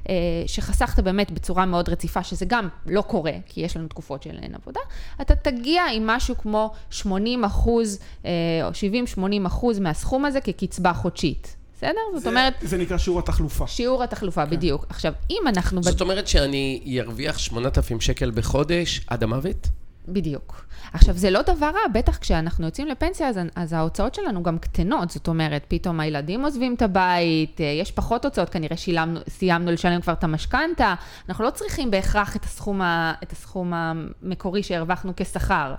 אה, 0.09 0.15
שחסכת 0.47 1.01
באמת 1.03 1.31
בצורה 1.31 1.67
מאוד 1.67 1.89
רציפה, 1.89 2.23
שזה 2.23 2.45
גם 2.49 2.69
לא 2.87 3.01
קורה, 3.03 3.33
כי 3.47 3.61
יש 3.61 3.77
לנו 3.77 3.89
תקופות 3.89 4.23
של 4.23 4.39
אין 4.43 4.55
עבודה, 4.55 4.81
אתה 5.21 5.35
תגיע 5.35 5.83
עם 5.93 6.07
משהו 6.07 6.35
כמו 6.39 6.73
80 6.91 7.45
אחוז, 7.45 7.99
אה, 8.25 8.31
או 8.63 8.71
70-80 8.75 9.47
אחוז 9.47 9.79
מהסכום 9.79 10.14
הזה 10.25 10.41
כקצבה 10.41 10.93
חודשית. 10.93 11.57
בסדר? 11.77 11.91
זאת 12.15 12.23
זה- 12.23 12.29
אומרת, 12.29 12.55
זה 12.63 12.77
נקרא 12.77 12.99
שיעור 12.99 13.19
התחלופה. 13.19 13.67
שיעור 13.67 14.03
התחלופה, 14.03 14.45
בדיוק. 14.45 14.87
עכשיו, 14.89 15.13
אם 15.31 15.43
אנחנו... 15.47 15.83
זאת 15.83 16.01
אומרת 16.01 16.29
שאני 16.29 17.01
ארוויח 17.01 17.39
8,000 17.39 18.01
שקל 18.01 18.31
בחודש 18.35 19.01
עד 19.07 19.23
המוות? 19.23 19.69
בדיוק. 20.09 20.65
עכשיו, 20.93 21.15
זה 21.15 21.31
לא 21.31 21.43
דבר 21.43 21.67
רע, 21.67 21.89
בטח 21.93 22.19
כשאנחנו 22.19 22.67
יוצאים 22.67 22.89
לפנסיה, 22.89 23.29
אז, 23.29 23.39
אז 23.57 23.73
ההוצאות 23.73 24.15
שלנו 24.15 24.43
גם 24.43 24.59
קטנות. 24.59 25.11
זאת 25.11 25.29
אומרת, 25.29 25.65
פתאום 25.69 26.01
הילדים 26.01 26.45
עוזבים 26.45 26.75
את 26.75 26.83
הבית, 26.83 27.61
אה, 27.61 27.67
יש 27.67 27.93
פחות 27.93 28.25
הוצאות, 28.25 28.49
כנראה 28.49 28.77
שילמנו, 28.77 29.21
סיימנו 29.29 29.71
לשלם 29.71 30.01
כבר 30.01 30.13
את 30.13 30.25
המשכנתה. 30.25 30.95
אנחנו 31.29 31.45
לא 31.45 31.51
צריכים 31.51 31.91
בהכרח 31.91 32.37
את 32.37 32.45
הסכום, 32.45 32.83
ה, 32.83 33.15
את 33.23 33.33
הסכום 33.33 33.73
המקורי 33.75 34.63
שהרווחנו 34.63 35.13
כשכר. 35.17 35.75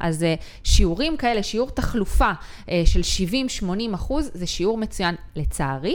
אז 0.00 0.22
אה, 0.22 0.34
שיעורים 0.64 1.16
כאלה, 1.16 1.42
שיעור 1.42 1.70
תחלופה 1.70 2.30
אה, 2.68 2.82
של 2.84 3.00
70-80 3.62 3.94
אחוז, 3.94 4.30
זה 4.34 4.46
שיעור 4.46 4.78
מצוין. 4.78 5.14
לצערי, 5.36 5.94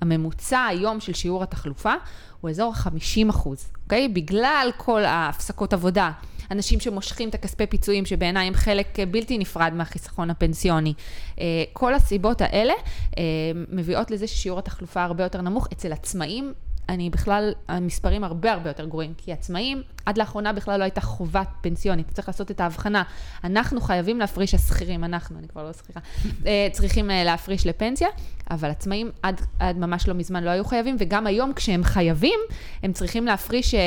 הממוצע 0.00 0.64
היום 0.64 1.00
של 1.00 1.12
שיעור 1.12 1.42
התחלופה 1.42 1.94
הוא 2.40 2.50
אזור 2.50 2.72
ה-50 2.76 3.30
אחוז, 3.30 3.68
אוקיי? 3.84 4.08
בגלל 4.08 4.70
כל 4.76 5.04
ההפסקות 5.04 5.72
עבודה. 5.72 6.10
אנשים 6.50 6.80
שמושכים 6.80 7.28
את 7.28 7.34
הכספי 7.34 7.66
פיצויים, 7.66 8.06
שבעיניי 8.06 8.46
הם 8.46 8.54
חלק 8.54 9.00
אה, 9.00 9.06
בלתי 9.06 9.38
נפרד 9.38 9.72
מהחיסכון 9.74 10.30
הפנסיוני. 10.30 10.94
אה, 11.40 11.44
כל 11.72 11.94
הסיבות 11.94 12.40
האלה 12.40 12.72
אה, 13.18 13.22
מביאות 13.70 14.10
לזה 14.10 14.26
ששיעור 14.26 14.58
התחלופה 14.58 15.02
הרבה 15.02 15.22
יותר 15.22 15.40
נמוך. 15.40 15.68
אצל 15.72 15.92
עצמאים, 15.92 16.52
אני 16.88 17.10
בכלל, 17.10 17.52
המספרים 17.68 18.24
הרבה 18.24 18.52
הרבה 18.52 18.70
יותר 18.70 18.86
גרועים, 18.86 19.14
כי 19.16 19.32
עצמאים, 19.32 19.82
עד 20.06 20.18
לאחרונה 20.18 20.52
בכלל 20.52 20.78
לא 20.78 20.84
הייתה 20.84 21.00
חובת 21.00 21.48
פנסיונית, 21.60 22.10
צריך 22.12 22.28
לעשות 22.28 22.50
את 22.50 22.60
ההבחנה. 22.60 23.02
אנחנו 23.44 23.80
חייבים 23.80 24.18
להפריש, 24.18 24.54
השכירים, 24.54 25.04
אנחנו, 25.04 25.38
אני 25.38 25.48
כבר 25.48 25.64
לא 25.64 25.72
שכירה, 25.72 26.00
אה, 26.46 26.68
צריכים 26.72 27.10
אה, 27.10 27.24
להפריש 27.24 27.66
לפנסיה, 27.66 28.08
אבל 28.50 28.70
עצמאים 28.70 29.10
עד, 29.22 29.40
עד 29.58 29.78
ממש 29.78 30.08
לא 30.08 30.14
מזמן 30.14 30.44
לא 30.44 30.50
היו 30.50 30.64
חייבים, 30.64 30.96
וגם 30.98 31.26
היום 31.26 31.52
כשהם 31.52 31.84
חייבים, 31.84 32.40
הם 32.82 32.92
צריכים 32.92 33.26
להפריש, 33.26 33.74
אה, 33.74 33.80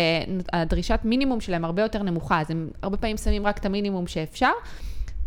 הדרישת 0.54 1.00
מינימום 1.04 1.42
שלהם 1.42 1.66
הרבה 1.66 1.82
יותר 1.82 2.04
נמוכה, 2.04 2.42
אז 2.42 2.52
הם 2.52 2.70
הרבה 2.82 2.98
פעמים 2.98 3.18
שמים 3.18 3.48
רק 3.48 3.58
את 3.58 3.66
המינימום 3.66 4.08
שאפשר, 4.08 4.52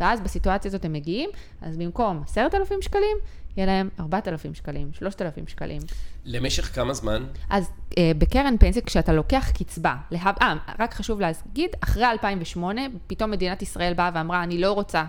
ואז 0.00 0.20
בסיטואציה 0.20 0.68
הזאת 0.68 0.84
הם 0.84 0.92
מגיעים, 0.92 1.30
אז 1.62 1.76
במקום 1.76 2.22
10,000 2.24 2.82
שקלים, 2.82 3.16
יהיה 3.56 3.66
להם 3.66 3.88
4,000 4.00 4.54
שקלים, 4.54 4.92
3,000 4.92 5.48
שקלים. 5.48 5.82
למשך 6.24 6.74
כמה 6.74 6.94
זמן? 6.94 7.24
אז 7.50 7.70
אה, 7.98 8.12
בקרן 8.18 8.58
פנסיה, 8.60 8.82
כשאתה 8.82 9.12
לוקח 9.12 9.50
קצבה, 9.50 9.96
להב... 10.10 10.34
אה, 10.42 10.54
רק 10.78 10.94
חשוב 10.94 11.20
להגיד, 11.20 11.70
אחרי 11.80 12.04
2008, 12.04 12.82
פתאום 13.06 13.30
מדינת 13.30 13.62
ישראל 13.62 13.94
באה 13.94 14.10
ואמרה, 14.14 14.42
אני 14.42 14.58
לא 14.58 14.72
רוצה 14.72 15.04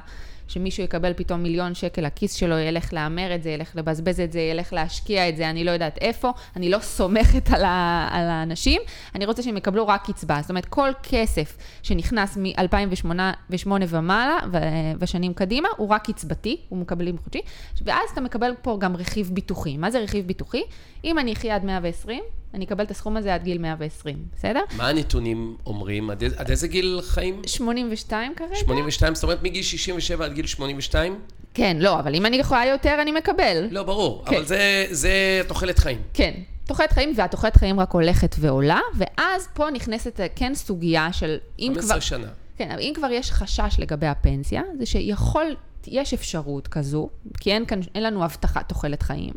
שמישהו 0.53 0.83
יקבל 0.83 1.13
פתאום 1.13 1.43
מיליון 1.43 1.75
שקל 1.75 2.01
לכיס 2.05 2.33
שלו, 2.33 2.57
ילך 2.57 2.93
להמר 2.93 3.35
את 3.35 3.43
זה, 3.43 3.49
ילך 3.49 3.75
לבזבז 3.75 4.19
את 4.19 4.31
זה, 4.31 4.39
ילך 4.39 4.73
להשקיע 4.73 5.29
את 5.29 5.37
זה, 5.37 5.49
אני 5.49 5.63
לא 5.63 5.71
יודעת 5.71 5.97
איפה, 5.97 6.31
אני 6.55 6.69
לא 6.69 6.79
סומכת 6.79 7.49
על, 7.53 7.65
ה... 7.65 8.07
על 8.11 8.27
האנשים, 8.27 8.81
אני 9.15 9.25
רוצה 9.25 9.43
שהם 9.43 9.57
יקבלו 9.57 9.87
רק 9.87 10.05
קצבה. 10.05 10.37
זאת 10.41 10.49
אומרת, 10.49 10.65
כל 10.65 10.89
כסף 11.03 11.57
שנכנס 11.83 12.37
מ-2008 12.37 13.67
ומעלה, 13.87 14.37
ו... 14.51 14.57
ושנים 14.99 15.33
קדימה, 15.33 15.69
הוא 15.77 15.87
רק 15.89 16.11
קצבתי, 16.11 16.57
הוא 16.69 16.79
מקבלים 16.79 17.17
חודשי, 17.17 17.41
ואז 17.81 18.09
אתה 18.13 18.21
מקבל 18.21 18.53
פה 18.61 18.77
גם 18.79 18.95
רכיב 18.95 19.29
ביטוחי. 19.33 19.77
מה 19.77 19.91
זה 19.91 19.99
רכיב 19.99 20.27
ביטוחי? 20.27 20.63
אם 21.03 21.19
אני 21.19 21.33
אחיה 21.33 21.55
עד 21.55 21.65
120, 21.65 22.23
אני 22.53 22.65
אקבל 22.65 22.83
את 22.83 22.91
הסכום 22.91 23.17
הזה 23.17 23.33
עד 23.33 23.43
גיל 23.43 23.57
120, 23.57 24.17
בסדר? 24.35 24.61
מה 24.77 24.89
הנתונים 24.89 25.57
אומרים? 25.65 26.09
עד, 26.09 26.23
עד 26.37 26.49
איזה 26.49 26.67
גיל 26.67 26.99
חיים? 27.03 27.41
82 27.45 28.35
כרגע? 28.35 28.55
82? 28.55 29.15
זאת 29.15 29.23
אומרת 29.23 29.43
מגיל 29.43 29.63
67 29.63 30.25
עד 30.25 30.33
גיל 30.33 30.45
82? 30.45 31.19
כן, 31.53 31.77
לא, 31.79 31.99
אבל 31.99 32.15
אם 32.15 32.25
אני 32.25 32.35
יכולה 32.35 32.65
יותר, 32.65 32.97
אני 33.01 33.11
מקבל. 33.11 33.67
לא, 33.71 33.83
ברור. 33.83 34.23
כן. 34.25 34.35
אבל 34.35 34.45
זה, 34.45 34.85
זה 34.89 35.41
תוחלת 35.47 35.79
חיים. 35.79 36.01
כן. 36.13 36.33
תוחלת 36.65 36.91
חיים, 36.91 37.13
והתוחלת 37.15 37.57
חיים 37.57 37.79
רק 37.79 37.91
הולכת 37.91 38.35
ועולה, 38.39 38.79
ואז 38.95 39.47
פה 39.53 39.69
נכנסת 39.69 40.19
אה, 40.19 40.27
כן 40.35 40.55
סוגיה 40.55 41.13
של 41.13 41.37
אם 41.59 41.71
15 41.75 41.89
כבר... 41.91 41.99
שנה. 41.99 42.27
כן, 42.57 42.71
אבל 42.71 42.79
אם 42.81 42.91
כבר 42.95 43.11
יש 43.11 43.31
חשש 43.31 43.75
לגבי 43.79 44.07
הפנסיה, 44.07 44.61
זה 44.79 44.85
שיכול, 44.85 45.55
יש 45.91 46.13
אפשרות 46.13 46.67
כזו, 46.67 47.09
כי 47.39 47.51
אין 47.51 47.65
כאן, 47.65 47.79
אין 47.95 48.03
לנו 48.03 48.23
הבטחת 48.23 48.69
תוחלת 48.69 49.03
חיים, 49.03 49.33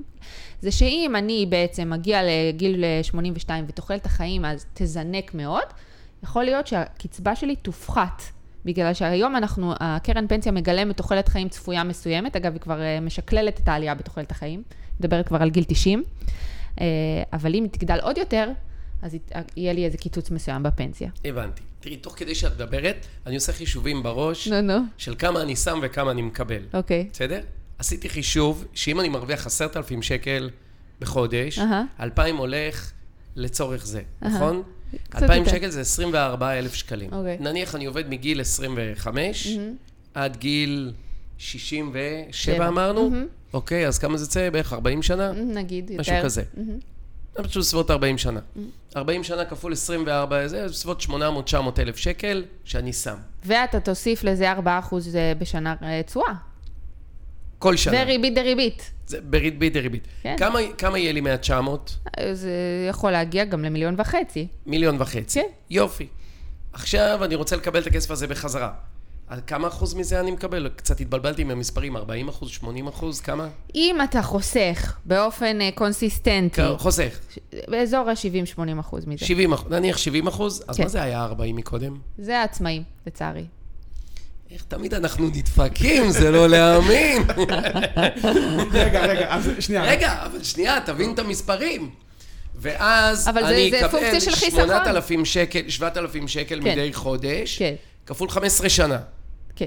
זה 0.60 0.72
שאם 0.72 1.16
אני 1.16 1.46
בעצם 1.48 1.90
מגיע 1.90 2.20
לגיל 2.22 2.84
82 3.02 3.64
ותוחלת 3.68 4.06
החיים 4.06 4.44
אז 4.44 4.66
תזנק 4.74 5.34
מאוד, 5.34 5.64
יכול 6.22 6.44
להיות 6.44 6.66
שהקצבה 6.66 7.36
שלי 7.36 7.56
תופחת. 7.56 8.22
בגלל 8.64 8.94
שהיום 8.94 9.36
אנחנו, 9.36 9.72
הקרן 9.80 10.28
פנסיה 10.28 10.52
מגלמת 10.52 10.96
תוחלת 10.96 11.28
חיים 11.28 11.48
צפויה 11.48 11.84
מסוימת, 11.84 12.36
אגב, 12.36 12.52
היא 12.52 12.60
כבר 12.60 12.82
אה, 12.82 13.00
משקללת 13.00 13.60
את 13.60 13.68
העלייה 13.68 13.94
בתוחלת 13.94 14.30
החיים, 14.30 14.62
מדברת 15.00 15.28
כבר 15.28 15.42
על 15.42 15.50
גיל 15.50 15.64
90, 15.68 16.02
אה, 16.80 16.86
אבל 17.32 17.54
אם 17.54 17.62
היא 17.62 17.70
תגדל 17.70 17.98
עוד 18.02 18.18
יותר, 18.18 18.48
אז 19.02 19.14
ית- 19.14 19.32
יהיה 19.56 19.72
לי 19.72 19.84
איזה 19.84 19.98
קיצוץ 19.98 20.30
מסוים 20.30 20.62
בפנסיה. 20.62 21.10
הבנתי. 21.24 21.62
תראי, 21.80 21.96
תוך 21.96 22.14
כדי 22.18 22.34
שאת 22.34 22.52
מדברת, 22.54 23.06
אני 23.26 23.34
עושה 23.34 23.52
חישובים 23.52 24.02
בראש 24.02 24.48
נו, 24.48 24.60
נו, 24.60 24.78
של 24.98 25.14
כמה 25.18 25.42
אני 25.42 25.56
שם 25.56 25.78
וכמה 25.82 26.10
אני 26.10 26.22
מקבל. 26.22 26.62
אוקיי. 26.74 27.08
בסדר? 27.12 27.40
עשיתי 27.78 28.08
חישוב 28.08 28.64
שאם 28.74 29.00
אני 29.00 29.08
מרוויח 29.08 29.46
עשרת 29.46 29.76
אלפים 29.76 30.02
שקל 30.02 30.50
בחודש. 31.00 31.58
אלפיים 32.00 32.36
הולך 32.36 32.92
לצורך 33.36 33.86
זה, 33.86 34.02
אהה. 34.22 34.34
נכון? 34.34 34.62
אלפיים. 35.14 35.44
שקל 35.46 35.68
זה 35.70 35.80
24 35.80 36.58
אלף 36.58 36.74
שקלים. 36.74 37.12
אוקיי. 37.12 37.36
נניח 37.40 37.74
אני 37.74 37.86
עובד 37.86 38.08
מגיל 38.10 38.40
25 38.40 39.48
עד 40.14 40.36
גיל 40.36 40.92
67 41.38 42.00
שבע. 42.32 42.68
אמרנו? 42.68 43.10
אוקיי, 43.52 43.86
אז 43.86 43.98
כמה 43.98 44.16
זה 44.18 44.24
יוצא? 44.24 44.50
בערך 44.50 44.72
40 44.72 45.02
שנה? 45.02 45.32
נגיד, 45.32 45.90
יותר. 45.90 46.00
משהו 46.00 46.14
כזה. 46.24 46.42
זה 47.36 47.42
פשוט 47.42 47.62
בסביבות 47.62 47.90
40 47.90 48.18
שנה. 48.18 48.40
40 48.96 49.24
שנה 49.24 49.44
כפול 49.44 49.72
24, 49.72 50.48
זה 50.48 50.64
בסביבות 50.64 51.02
800-900 51.02 51.10
אלף 51.78 51.96
שקל 51.96 52.44
שאני 52.64 52.92
שם. 52.92 53.16
ואתה 53.44 53.80
תוסיף 53.80 54.24
לזה 54.24 54.52
4% 54.52 54.56
בשנה 55.38 55.74
אה, 55.82 56.02
תשואה. 56.02 56.32
כל 57.58 57.76
שנה. 57.76 57.96
וריבית 58.02 58.34
דריבית. 58.34 58.90
זה 59.06 59.20
בריבית 59.20 59.72
דריבית. 59.72 60.08
כן. 60.22 60.36
כמה, 60.38 60.58
כמה 60.78 60.98
יהיה 60.98 61.12
לי 61.12 61.20
מה-900? 61.20 62.20
זה 62.32 62.50
יכול 62.88 63.10
להגיע 63.10 63.44
גם 63.44 63.64
למיליון 63.64 63.94
וחצי. 63.98 64.46
מיליון 64.66 65.00
וחצי. 65.00 65.40
כן. 65.40 65.46
יופי. 65.70 66.06
עכשיו 66.72 67.24
אני 67.24 67.34
רוצה 67.34 67.56
לקבל 67.56 67.80
את 67.80 67.86
הכסף 67.86 68.10
הזה 68.10 68.26
בחזרה. 68.26 68.72
על 69.28 69.40
כמה 69.46 69.68
אחוז 69.68 69.94
מזה 69.94 70.20
אני 70.20 70.30
מקבל? 70.30 70.68
קצת 70.76 71.00
התבלבלתי 71.00 71.42
עם 71.42 71.50
המספרים, 71.50 71.96
40 71.96 72.28
אחוז, 72.28 72.50
80 72.50 72.88
אחוז, 72.88 73.20
כמה? 73.20 73.48
אם 73.74 73.96
אתה 74.04 74.22
חוסך 74.22 74.96
באופן 75.04 75.60
אה, 75.60 75.70
קונסיסטנטי, 75.74 76.56
כן, 76.56 76.76
חוסך. 76.78 77.18
באזור 77.68 78.10
ה-70-80 78.10 78.80
אחוז 78.80 79.06
מזה. 79.06 79.26
70 79.26 79.52
אחוז, 79.52 79.72
נניח 79.72 79.98
70 79.98 80.26
אחוז, 80.26 80.64
אז 80.68 80.76
כן. 80.76 80.82
מה 80.82 80.88
זה 80.88 81.02
היה 81.02 81.24
40 81.24 81.56
מקודם? 81.56 81.96
זה 82.18 82.38
העצמאים, 82.38 82.82
לצערי. 83.06 83.44
איך 84.50 84.64
תמיד 84.68 84.94
אנחנו 84.94 85.26
נדפקים, 85.26 86.10
זה 86.10 86.30
לא 86.30 86.48
להאמין. 86.48 87.22
רגע, 88.72 89.06
רגע, 89.06 89.34
אז 89.34 89.50
שנייה. 89.60 89.84
רגע, 89.84 90.24
אבל 90.26 90.42
שנייה, 90.42 90.80
תבין 90.80 91.14
את 91.14 91.18
המספרים. 91.18 91.90
ואז 92.54 93.28
אני 93.28 93.70
זה 93.70 93.86
אקבל 93.86 94.20
חיסכון. 94.20 94.66
8,000 94.66 95.24
שקל, 95.24 95.68
7,000 95.68 96.28
שקל 96.28 96.60
כן. 96.62 96.72
מדי 96.72 96.92
חודש, 96.92 97.58
כן. 97.58 97.74
כפול 98.06 98.30
15 98.30 98.68
שנה. 98.68 98.98
כן. 99.56 99.66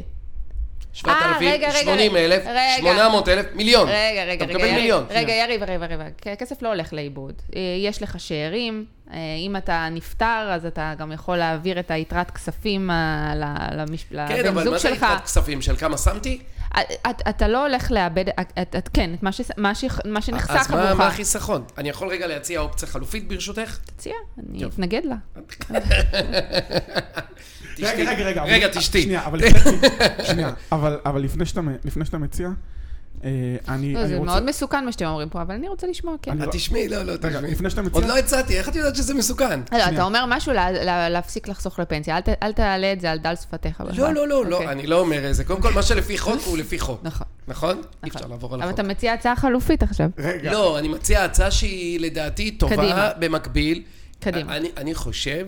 7,000, 0.93 1.47
רגע, 1.51 1.67
רגע, 1.69 1.71
80 1.81 2.15
אלף, 2.17 2.43
רגע. 2.45 2.77
800 2.79 3.27
אלף, 3.29 3.45
מיליון. 3.53 3.87
רגע, 3.89 3.95
רגע, 4.23 4.43
אתה 4.45 4.53
רגע, 4.53 4.57
מקבל 4.57 4.71
מיליון. 4.75 5.05
רגע, 5.09 5.33
יריב, 5.33 5.63
רגע, 5.63 5.85
רגע, 5.85 6.05
הכסף 6.33 6.61
לא 6.61 6.67
הולך 6.67 6.93
לאיבוד. 6.93 7.33
אה, 7.55 7.59
יש 7.79 8.01
לך 8.03 8.19
שאירים, 8.19 8.85
אה, 9.13 9.17
אם 9.47 9.55
אתה 9.55 9.87
נפטר, 9.91 10.49
אז 10.51 10.65
אתה 10.65 10.93
גם 10.97 11.11
יכול 11.11 11.37
להעביר 11.37 11.79
את 11.79 11.91
היתרת 11.91 12.31
כספים 12.31 12.91
אה, 12.91 13.33
למש- 13.75 14.05
כן, 14.09 14.15
לבן 14.39 14.47
אבל 14.47 14.63
זוג 14.63 14.73
מה 14.73 14.79
זה 14.79 14.89
שלך. 14.89 14.97
יתרת 14.97 15.23
כספים? 15.23 15.61
של 15.61 15.75
כמה 15.75 15.97
שמתי? 15.97 16.39
את- 16.77 17.21
אתה 17.29 17.47
לא 17.47 17.67
הולך 17.67 17.91
לאבד, 17.91 18.25
את- 18.61 18.89
כן, 18.93 19.11
את 19.13 19.23
מה 20.05 20.21
שנחסך 20.21 20.49
אז 20.55 20.71
מה- 20.71 20.75
מה 20.77 20.89
עבורך. 20.89 21.07
החיסכון? 21.07 21.63
אני 21.77 21.89
יכול 21.89 22.07
רגע 22.07 22.27
להציע 22.27 22.59
אופציה 22.59 22.87
חלופית 22.87 23.27
ברשותך? 23.27 23.77
תציע, 23.85 24.13
אני 24.49 24.59
טוב. 24.63 24.71
אתנגד 24.73 25.01
לה. 25.05 25.15
תשתי. 27.75 27.85
רגע, 27.85 28.11
רגע, 28.11 28.25
רגע. 28.25 28.43
רגע, 28.43 28.67
תשתי. 28.67 29.01
שנייה, 29.01 29.25
אבל 29.25 29.39
לפני- 29.39 29.71
שנייה, 30.23 30.51
אבל 30.71 30.99
אבל 31.05 31.21
לפני 31.21 31.45
שאתה 31.45 31.61
מ- 31.61 31.75
לפני 31.85 32.05
שאתה 32.05 32.17
מציע, 32.17 32.49
אני 33.23 33.29
לא, 33.93 33.99
אני 33.99 34.07
זה 34.07 34.17
רוצה... 34.17 34.31
מאוד 34.31 34.45
מסוכן 34.45 34.85
מה 34.85 34.91
שאתם 34.91 35.05
אומרים 35.05 35.29
פה, 35.29 35.41
אבל 35.41 35.55
אני 35.55 35.67
רוצה 35.67 35.87
לשמוע, 35.87 36.15
כן. 36.21 36.51
תשמעי, 36.51 36.87
לא, 36.87 37.03
לא, 37.03 37.11
רגע, 37.11 37.29
תשמעי. 37.29 37.51
לפני 37.51 37.69
שאתה 37.69 37.81
מציע... 37.81 38.01
עוד 38.01 38.09
לא 38.09 38.17
הצעתי, 38.17 38.57
איך 38.57 38.69
את 38.69 38.75
יודעת 38.75 38.95
שזה 38.95 39.13
מסוכן? 39.13 39.59
לא. 39.71 39.77
אתה 39.93 40.03
אומר 40.03 40.25
משהו 40.27 40.53
לה- 40.53 40.71
לה- 40.71 41.09
להפסיק 41.09 41.47
לחסוך 41.47 41.79
לפנסיה, 41.79 42.15
אל 42.17 42.21
ת- 42.21 42.43
אל 42.43 42.53
תעלה 42.53 42.93
את 42.93 43.01
זה 43.01 43.11
על 43.11 43.17
דל 43.17 43.35
שפתיך. 43.35 43.81
לא, 43.97 44.13
לא, 44.13 44.27
לא, 44.27 44.45
לא, 44.45 44.55
אוקיי. 44.55 44.71
אני 44.71 44.87
לא 44.87 44.99
אומר 44.99 45.25
איזה. 45.25 45.43
קודם 45.43 45.61
כל, 45.61 45.73
מה 45.73 45.83
שלפי 45.83 46.17
חוק 46.17 46.41
הוא 46.45 46.57
לפי 46.57 46.79
חוק. 46.79 46.99
נכון. 47.03 47.27
נכון? 47.47 47.81
אי 48.03 48.09
אפשר 48.09 48.19
נכון. 48.19 48.31
לעבור 48.31 48.53
על 48.53 48.61
אבל 48.61 48.69
החוק. 48.69 48.79
אתה 48.79 48.87
מציע 48.89 49.13
הצעה 49.13 49.35
חלופית 49.35 49.83
עכשיו. 49.83 50.09
רגע. 50.17 50.51
לא, 50.51 50.79
אני 50.79 50.87
מציע 50.87 51.23
הצעה 51.23 51.51
שהיא 51.51 51.99
לדעתי 51.99 52.51
טובה 52.51 52.75
קדימה. 52.75 53.09
במקביל. 53.19 53.83
קדימה. 54.19 54.57
אני, 54.57 54.69
אני 54.77 54.95
חושב 54.95 55.47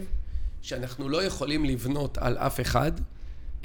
שאנחנו 0.62 1.10
לא 1.10 1.24
יכולים 1.24 1.66
לבנות 1.66 2.18
על 2.18 2.38
אף 2.38 2.60
אחד, 2.62 2.92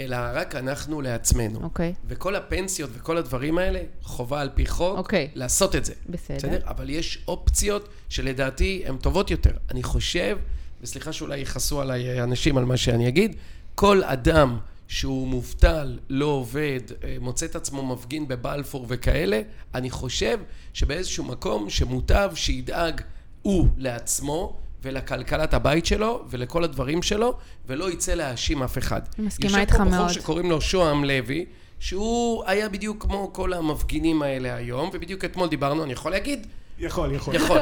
אלא 0.01 0.17
רק 0.35 0.55
אנחנו 0.55 1.01
לעצמנו. 1.01 1.63
אוקיי. 1.63 1.95
וכל 2.07 2.37
הפנסיות 2.37 2.91
וכל 2.95 3.17
הדברים 3.17 3.59
האלה, 3.59 3.81
חובה 4.03 4.41
על 4.41 4.51
פי 4.55 4.67
חוק 4.67 4.99
אוקיי. 4.99 5.29
לעשות 5.35 5.77
את 5.77 5.85
זה. 5.85 5.93
בסדר. 6.09 6.59
אבל 6.65 6.91
יש 6.91 7.25
אופציות 7.29 7.89
שלדעתי 8.09 8.83
הן 8.87 8.97
טובות 8.97 9.31
יותר. 9.31 9.53
אני 9.71 9.83
חושב, 9.83 10.39
וסליחה 10.83 11.13
שאולי 11.13 11.39
יכעסו 11.39 11.81
עליי 11.81 12.23
אנשים 12.23 12.59
על 12.59 12.65
מה 12.65 12.77
שאני 12.77 13.09
אגיד, 13.09 13.37
כל 13.75 14.05
אדם 14.05 14.59
שהוא 14.89 15.29
מובטל, 15.29 15.99
לא 16.09 16.27
עובד, 16.27 16.81
אה, 17.05 17.17
מוצא 17.21 17.47
את 17.47 17.57
עצמו 17.57 17.87
מפגין 17.87 18.29
בבלפור 18.29 18.87
וכאלה, 18.89 19.41
אני 19.75 19.91
חושב 19.91 20.39
שבאיזשהו 20.73 21.25
מקום 21.25 21.71
שמוטב 21.71 22.31
שידאג 22.35 23.01
הוא 23.43 23.69
לעצמו 23.77 24.57
ולכלכלת 24.87 25.55
הבית 25.55 25.87
שלו 25.87 26.25
ולכל 26.31 26.65
הדברים 26.65 27.03
שלו, 27.03 27.35
ולא 27.67 27.91
יצא 27.91 28.15
להאשים 28.15 28.63
אף 28.63 28.79
אחד. 28.79 29.01
אני 29.19 29.27
מסכימה 29.27 29.51
יושב 29.51 29.61
איתך 29.61 29.77
פה 29.77 29.85
בחור 29.85 29.97
מאוד. 29.97 30.09
שקוראים 30.13 30.51
לו 30.51 30.61
שוהם 30.61 31.05
לוי, 31.05 31.45
שהוא 31.81 32.45
היה 32.47 32.69
בדיוק 32.69 33.03
כמו 33.03 33.33
כל 33.33 33.53
המפגינים 33.53 34.23
האלה 34.23 34.55
היום, 34.55 34.91
ובדיוק 34.93 35.25
אתמול 35.25 35.49
דיברנו, 35.49 35.85
אני 35.85 35.93
יכול 35.93 36.11
להגיד? 36.11 36.47
יכול, 36.79 37.13
יכול. 37.13 37.35
יכול. 37.35 37.59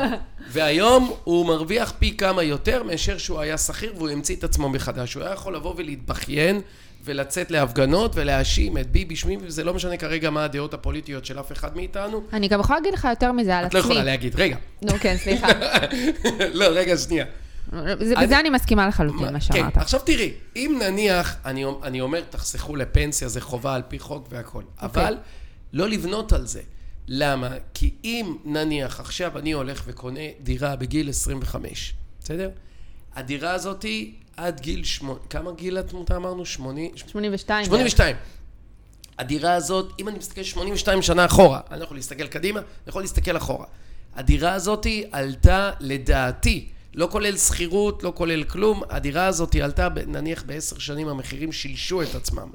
והיום 0.52 1.12
הוא 1.24 1.46
מרוויח 1.46 1.92
פי 1.98 2.16
כמה 2.16 2.42
יותר 2.42 2.82
מאשר 2.82 3.18
שהוא 3.18 3.40
היה 3.40 3.58
שכיר 3.58 3.92
והוא 3.96 4.08
המציא 4.08 4.36
את 4.36 4.44
עצמו 4.44 4.68
מחדש. 4.68 5.14
הוא 5.14 5.22
היה 5.22 5.32
יכול 5.32 5.56
לבוא 5.56 5.74
ולהתבכיין 5.76 6.60
ולצאת 7.04 7.50
להפגנות 7.50 8.12
ולהאשים 8.14 8.78
את 8.78 8.90
ביבי 8.90 9.16
שמי, 9.16 9.36
וזה 9.42 9.64
לא 9.64 9.74
משנה 9.74 9.96
כרגע 9.96 10.30
מה 10.30 10.44
הדעות 10.44 10.74
הפוליטיות 10.74 11.24
של 11.24 11.40
אף 11.40 11.52
אחד 11.52 11.76
מאיתנו. 11.76 12.22
אני 12.32 12.48
גם 12.48 12.60
יכולה 12.60 12.78
להגיד 12.78 12.94
לך 12.94 13.06
יותר 13.10 13.32
מזה 13.32 13.56
על 13.58 13.66
את 13.66 13.74
לא 13.74 13.78
עצמי. 13.78 13.90
יכולה 13.92 14.04
להגיד, 14.04 14.34
רגע. 14.36 14.56
נו, 14.82 14.92
כן, 15.00 15.16
סליחה. 15.18 15.46
לא, 16.54 16.64
רגע, 16.70 16.96
שנייה. 16.96 17.24
זה- 18.00 18.14
בזה 18.22 18.40
אני 18.40 18.50
מסכימה 18.50 18.86
לחלוטין, 18.88 19.20
מה 19.26 19.32
כן, 19.32 19.40
שאמרת. 19.40 19.76
עכשיו 19.76 20.00
תראי, 20.00 20.32
אם 20.56 20.80
נניח, 20.82 21.36
אני, 21.44 21.64
אני 21.82 22.00
אומר, 22.00 22.20
תחסכו 22.30 22.76
לפנסיה, 22.76 23.28
זה 23.28 23.40
חובה 23.40 23.74
על 23.74 23.82
פי 23.88 23.98
חוק 23.98 24.26
והכל, 24.30 24.62
אוקיי. 24.82 25.02
אבל 25.04 25.16
לא 25.72 25.88
לבנות 25.88 26.32
על 26.32 26.46
זה. 26.46 26.60
למה? 27.08 27.48
כי 27.74 27.90
אם 28.04 28.36
נניח 28.44 29.00
עכשיו 29.00 29.38
אני 29.38 29.52
הולך 29.52 29.82
וקונה 29.86 30.20
דירה 30.40 30.76
בגיל 30.76 31.08
25, 31.10 31.94
בסדר? 32.20 32.50
הדירה 33.14 33.50
הזאתי 33.52 34.14
עד 34.36 34.60
גיל 34.60 34.84
שמונה, 34.84 35.18
כמה 35.30 35.52
גיל 35.52 35.78
את 35.78 35.92
מותר 35.92 36.16
אמרנו? 36.16 36.46
שמונים? 36.46 36.96
82. 36.96 37.64
82. 37.66 38.16
הדירה 39.18 39.54
הזאת, 39.54 39.92
אם 40.00 40.08
אני 40.08 40.18
מסתכל 40.18 40.42
82 40.42 41.02
שנה 41.02 41.24
אחורה, 41.24 41.60
אני 41.70 41.78
לא 41.80 41.84
יכול 41.84 41.96
להסתכל 41.96 42.26
קדימה, 42.26 42.60
אני 42.60 42.66
יכול 42.86 43.02
להסתכל 43.02 43.36
אחורה. 43.36 43.66
הדירה 44.14 44.52
הזאת 44.52 44.86
עלתה 45.12 45.70
לדעתי, 45.80 46.68
לא 46.94 47.08
כולל 47.10 47.36
שכירות, 47.36 48.02
לא 48.02 48.12
כולל 48.16 48.44
כלום, 48.44 48.82
הדירה 48.90 49.26
הזאת 49.26 49.54
עלתה, 49.54 49.88
נניח 50.06 50.42
בעשר 50.46 50.78
שנים 50.78 51.08
המחירים 51.08 51.52
שילשו 51.52 52.02
את 52.02 52.14
עצמם 52.14 52.48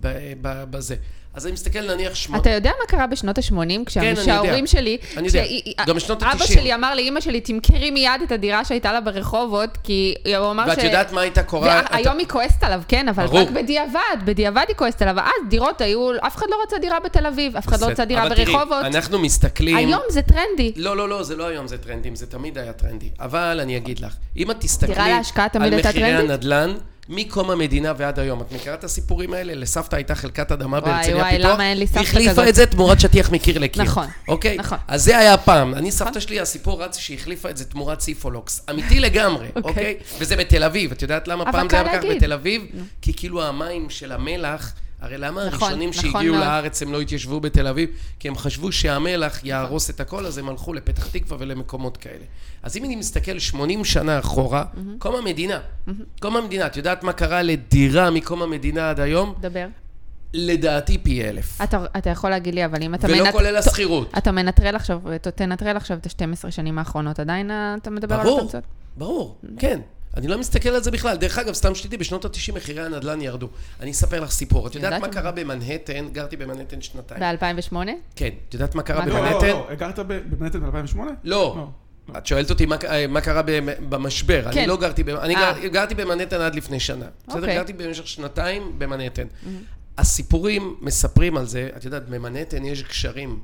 ב- 0.00 0.64
בזה. 0.70 0.96
אז 1.38 1.46
אני 1.46 1.52
מסתכל 1.52 1.94
נניח 1.94 2.14
שמונה... 2.14 2.42
אתה 2.42 2.50
יודע 2.50 2.70
מה 2.80 2.86
קרה 2.86 3.06
בשנות 3.06 3.38
ה-80? 3.38 3.90
כן, 4.00 4.14
כשההורים 4.14 4.66
שלי... 4.66 4.98
אני 5.16 5.26
יודע. 5.26 5.44
גם 5.86 5.96
בשנות 5.96 6.22
אבא 6.22 6.30
ה-90. 6.32 6.46
שלי 6.46 6.74
אמר 6.74 6.94
לאימא 6.94 7.20
שלי, 7.20 7.40
תמכרי 7.40 7.90
מיד 7.90 8.22
את 8.26 8.32
הדירה 8.32 8.64
שהייתה 8.64 8.92
לה 8.92 9.00
ברחובות, 9.00 9.78
כי 9.82 10.14
הוא 10.38 10.50
אמר 10.50 10.64
ש... 10.64 10.68
ואת 10.68 10.84
יודעת 10.84 11.12
מה 11.12 11.20
הייתה 11.20 11.42
קורה? 11.42 11.82
והיום 11.92 12.18
היא 12.18 12.26
כועסת 12.26 12.62
עליו, 12.62 12.82
כן, 12.88 13.08
אבל. 13.08 13.24
רק 13.24 13.50
בדיעבד, 13.50 14.16
בדיעבד 14.24 14.64
היא 14.68 14.76
כועסת 14.76 15.02
עליו. 15.02 15.18
אז 15.20 15.48
דירות 15.48 15.80
היו, 15.80 16.10
אף 16.26 16.36
אחד 16.36 16.46
לא 16.50 16.56
רצה 16.66 16.78
דירה 16.78 17.00
בתל 17.00 17.26
אביב, 17.26 17.56
אף 17.56 17.68
אחד 17.68 17.80
לא 17.80 17.86
רצה 17.86 18.04
דירה 18.04 18.28
ברחובות. 18.28 18.84
אנחנו 18.84 19.18
מסתכלים... 19.18 19.76
היום 19.76 20.02
זה 20.08 20.22
טרנדי. 20.22 20.72
לא, 20.76 20.96
לא, 20.96 21.08
לא, 21.08 21.22
זה 21.22 21.36
לא 21.36 21.46
היום 21.46 21.66
זה 21.66 21.78
טרנדים, 21.78 22.16
זה 22.16 22.26
תמיד 22.26 22.58
היה 22.58 22.72
טרנדי. 22.72 23.10
אבל 23.20 23.60
אני 23.62 23.76
אגיד 23.76 24.00
לך, 24.00 24.14
אם 24.36 24.50
את 24.50 24.56
תסתכלי 24.60 25.12
על 25.54 25.78
מחירי? 25.78 26.04
הנדל"ן, 26.04 26.74
מקום 27.08 27.50
המדינה 27.50 27.92
ועד 27.96 28.18
היום, 28.18 28.40
את 28.40 28.52
מכירה 28.52 28.74
את 28.74 28.84
הסיפורים 28.84 29.32
האלה? 29.32 29.54
לסבתא 29.54 29.96
הייתה 29.96 30.14
חלקת 30.14 30.52
אדמה 30.52 30.78
וואי, 30.78 30.90
בהרצליה 30.90 31.16
וואי, 31.16 31.36
פיתוח, 31.36 31.50
למה 31.50 31.70
אין 31.70 31.78
לי 31.78 31.86
סבתא 31.86 31.98
והחליפה 31.98 32.30
כזאת? 32.30 32.48
את 32.48 32.54
זה 32.54 32.66
תמורת 32.66 33.00
שטיח 33.00 33.30
מקיר 33.30 33.58
לקיר. 33.58 33.82
נכון, 33.82 34.06
אוקיי? 34.28 34.56
נכון. 34.56 34.78
אז 34.88 35.04
זה 35.04 35.18
היה 35.18 35.38
פעם. 35.38 35.74
אני, 35.74 35.92
סבתא 35.92 36.20
שלי, 36.20 36.40
הסיפור 36.40 36.84
רץ 36.84 36.98
שהיא 36.98 37.18
החליפה 37.18 37.50
את 37.50 37.56
זה 37.56 37.64
תמורת 37.64 38.00
סיפולוקס. 38.00 38.66
אמיתי 38.70 39.00
לגמרי, 39.00 39.46
אוקיי. 39.56 39.70
אוקיי? 39.70 39.96
וזה 40.18 40.36
בתל 40.36 40.64
אביב. 40.64 40.92
את 40.92 41.02
יודעת 41.02 41.28
למה 41.28 41.52
פעם 41.52 41.68
זה 41.70 41.80
היה 41.80 41.92
להגיד. 41.92 42.16
בתל 42.16 42.32
אביב? 42.32 42.62
כי 43.02 43.12
כאילו 43.16 43.42
המים 43.42 43.90
של 43.90 44.12
המלח... 44.12 44.72
הרי 45.00 45.18
למה 45.18 45.46
נכון, 45.46 45.62
הראשונים 45.62 45.90
נכון 45.90 46.02
שהגיעו 46.12 46.34
מאוד. 46.34 46.46
לארץ 46.46 46.82
הם 46.82 46.92
לא 46.92 47.00
התיישבו 47.00 47.40
בתל 47.40 47.66
אביב? 47.66 47.88
כי 48.18 48.28
הם 48.28 48.36
חשבו 48.36 48.72
שהמלח 48.72 49.44
יהרוס 49.44 49.90
את 49.90 50.00
הכל, 50.00 50.26
אז 50.26 50.38
הם 50.38 50.48
הלכו 50.48 50.72
לפתח 50.74 51.06
תקווה 51.06 51.36
ולמקומות 51.40 51.96
כאלה. 51.96 52.24
אז 52.62 52.76
אם 52.76 52.84
אני 52.84 52.96
מסתכל 52.96 53.38
80 53.38 53.84
שנה 53.84 54.18
אחורה, 54.18 54.64
קום 54.98 55.14
המדינה, 55.14 55.58
קום 56.20 56.36
המדינה, 56.36 56.66
את 56.66 56.76
יודעת 56.76 57.02
מה 57.02 57.12
קרה 57.12 57.42
לדירה 57.42 58.10
מקום 58.10 58.42
המדינה 58.42 58.90
עד 58.90 59.00
היום? 59.00 59.34
דבר. 59.40 59.66
לדעתי 60.34 60.98
פי 60.98 61.24
אלף. 61.28 61.60
אתה, 61.62 61.84
אתה 61.98 62.10
יכול 62.10 62.30
להגיד 62.30 62.54
לי, 62.54 62.64
אבל 62.64 62.82
אם 62.82 62.94
אתה 62.94 63.06
ולא 63.06 63.24
מנט- 63.24 63.32
כולל 63.32 63.56
השכירות. 63.56 64.10
אתה 64.18 64.32
מנטרל 64.32 64.76
עכשיו, 64.76 65.00
תנטרל 65.34 65.76
עכשיו 65.76 65.98
את 65.98 66.06
ה-12 66.06 66.50
שנים 66.50 66.78
האחרונות, 66.78 67.20
עדיין 67.20 67.50
אה, 67.50 67.74
אתה 67.82 67.90
מדבר 67.90 68.14
על 68.14 68.22
ברור, 68.24 68.40
התוצאות? 68.40 68.64
ברור, 68.96 69.38
כן. 69.58 69.80
אני 70.18 70.28
לא 70.28 70.38
מסתכל 70.38 70.68
על 70.68 70.82
זה 70.82 70.90
בכלל. 70.90 71.16
דרך 71.16 71.38
אגב, 71.38 71.52
סתם 71.52 71.74
שתדעי, 71.74 71.98
בשנות 71.98 72.24
ה-90 72.24 72.54
מחירי 72.54 72.82
הנדל"ן 72.86 73.20
ירדו. 73.20 73.48
אני 73.80 73.90
אספר 73.90 74.20
לך 74.20 74.30
סיפור. 74.30 74.66
את 74.66 74.74
יודעת 74.74 75.00
מה 75.02 75.08
קרה 75.08 75.30
במנהטן? 75.32 76.08
גרתי 76.12 76.36
במנהטן 76.36 76.80
שנתיים. 76.80 77.20
ב-2008? 77.20 77.76
כן. 78.16 78.30
את 78.48 78.54
יודעת 78.54 78.74
מה 78.74 78.82
קרה 78.82 79.06
לא, 79.06 79.12
לא, 79.12 79.18
במנהטן? 79.20 79.48
לא, 79.48 79.66
הגרת 79.70 79.98
ב- 79.98 80.12
במנהטן 80.30 80.60
ב-2008? 80.60 80.98
לא. 81.24 81.68
את 82.18 82.26
שואלת 82.26 82.50
אותי 82.50 82.66
מה, 82.66 82.76
אה, 82.88 83.06
מה 83.06 83.20
קרה 83.20 83.42
במ- 83.42 83.88
במשבר. 83.88 84.42
כן. 84.52 84.58
אני 84.58 84.66
לא 84.66 84.76
גרתי, 84.76 85.02
אני 85.20 85.36
אה. 85.36 85.52
גר, 85.60 85.66
גרתי 85.68 85.94
במנהטן 85.94 86.40
עד 86.40 86.54
לפני 86.54 86.80
שנה. 86.80 87.06
בסדר? 87.28 87.40
אוקיי. 87.40 87.54
גרתי 87.56 87.72
במשך 87.72 88.06
שנתיים 88.08 88.72
במנהטן. 88.78 89.26
הסיפורים 89.98 90.76
מספרים 90.80 91.36
על 91.36 91.46
זה, 91.46 91.68
את 91.76 91.84
יודעת, 91.84 92.08
במנהטן 92.08 92.64
יש 92.64 92.82
גשרים, 92.82 93.38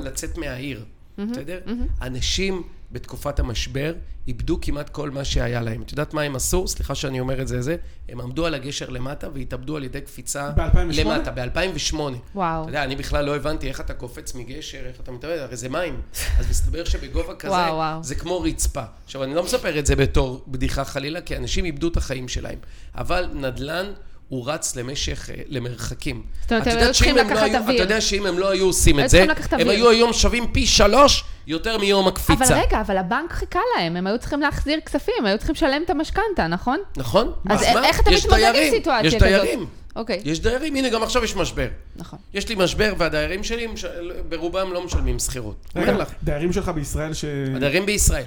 לצאת 0.00 0.38
מהעיר, 0.38 0.84
בסדר? 1.18 1.58
אנשים 2.02 2.62
בתקופת 2.92 3.38
המשבר 3.38 3.94
איבדו 4.28 4.58
כמעט 4.60 4.88
כל 4.88 5.10
מה 5.10 5.24
שהיה 5.24 5.60
להם. 5.60 5.82
את 5.82 5.90
יודעת 5.90 6.14
מה 6.14 6.22
הם 6.22 6.36
עשו? 6.36 6.68
סליחה 6.68 6.94
שאני 6.94 7.20
אומר 7.20 7.42
את 7.42 7.48
זה, 7.48 7.62
זה. 7.62 7.76
הם 8.08 8.20
עמדו 8.20 8.46
על 8.46 8.54
הגשר 8.54 8.88
למטה 8.88 9.28
והתאבדו 9.34 9.76
על 9.76 9.84
ידי 9.84 10.00
קפיצה 10.00 10.50
ב-2008? 10.50 10.78
למטה, 10.92 11.30
ב-2008. 11.30 11.94
וואו. 12.34 12.62
אתה 12.62 12.70
יודע, 12.70 12.84
אני 12.84 12.96
בכלל 12.96 13.24
לא 13.24 13.36
הבנתי 13.36 13.68
איך 13.68 13.80
אתה 13.80 13.94
קופץ 13.94 14.34
מגשר, 14.34 14.78
איך 14.86 15.00
אתה 15.00 15.12
מתאבד, 15.12 15.38
הרי 15.38 15.56
זה 15.56 15.68
מים. 15.68 16.00
אז 16.38 16.50
מסתבר 16.50 16.84
שבגובה 16.84 17.34
כזה, 17.34 17.52
וואו, 17.52 17.74
וואו. 17.74 18.04
זה 18.04 18.14
כמו 18.14 18.40
רצפה. 18.40 18.82
עכשיו, 19.04 19.24
אני 19.24 19.34
לא 19.34 19.42
מספר 19.42 19.78
את 19.78 19.86
זה 19.86 19.96
בתור 19.96 20.44
בדיחה 20.48 20.84
חלילה, 20.84 21.20
כי 21.20 21.36
אנשים 21.36 21.64
איבדו 21.64 21.88
את 21.88 21.96
החיים 21.96 22.28
שלהם. 22.28 22.58
אבל 22.94 23.30
נדל"ן... 23.34 23.86
הוא 24.30 24.50
רץ 24.50 24.76
למשך, 24.76 25.30
אה, 25.30 25.42
למרחקים. 25.48 26.22
זאת 26.42 26.52
אומרת, 26.52 26.66
הם 26.66 26.78
היו 26.78 26.92
צריכים 26.92 27.16
לא 27.16 27.22
לקחת 27.22 27.42
היו- 27.42 27.56
אוויר. 27.56 27.74
אתה 27.74 27.82
יודע 27.82 28.00
שאם 28.00 28.26
הם 28.26 28.38
לא 28.38 28.50
היו 28.50 28.66
עושים 28.66 29.00
את 29.00 29.10
זה, 29.10 29.24
הם. 29.50 29.68
היו 29.68 29.90
היום 29.90 30.12
שווים 30.12 30.52
פי 30.52 30.66
שלוש 30.66 31.24
יותר 31.46 31.78
מיום 31.78 32.08
הקפיצה. 32.08 32.44
אבל 32.44 32.62
רגע, 32.66 32.80
אבל 32.80 32.96
הבנק 32.96 33.32
חיכה 33.32 33.60
להם, 33.76 33.96
הם 33.96 34.06
היו 34.06 34.18
צריכים 34.18 34.40
להחזיר 34.40 34.80
כספים, 34.80 35.14
הם 35.18 35.26
היו 35.26 35.38
צריכים 35.38 35.54
לשלם 35.54 35.82
את 35.84 35.90
המשכנתה, 35.90 36.46
נכון? 36.48 36.78
נכון? 36.96 37.32
אז 37.50 37.60
מה? 37.74 37.84
איך 37.86 38.00
אתה 38.00 38.10
יש 38.10 38.24
מתמודד 38.24 38.52
עם 38.56 38.70
סיטואציה 38.70 39.08
יש 39.08 39.14
כזאת? 39.14 39.28
דיירים. 39.28 39.66
אוקיי, 39.96 40.20
יש 40.24 40.40
דיירים, 40.40 40.74
הנה 40.76 40.88
גם 40.88 41.02
עכשיו 41.02 41.24
יש 41.24 41.36
משבר. 41.36 41.66
נכון. 41.96 42.18
יש 42.34 42.48
לי 42.48 42.54
משבר 42.58 42.92
והדיירים 42.98 43.44
שלי 43.44 43.66
ברובם 44.28 44.72
לא 44.72 44.84
משלמים 44.84 45.18
שכירות. 45.18 45.74
דיירים 46.22 46.52
שלך 46.52 46.68
בישראל 46.68 47.14
ש... 47.14 47.24
הדיירים 47.56 47.86
בישראל 47.86 48.24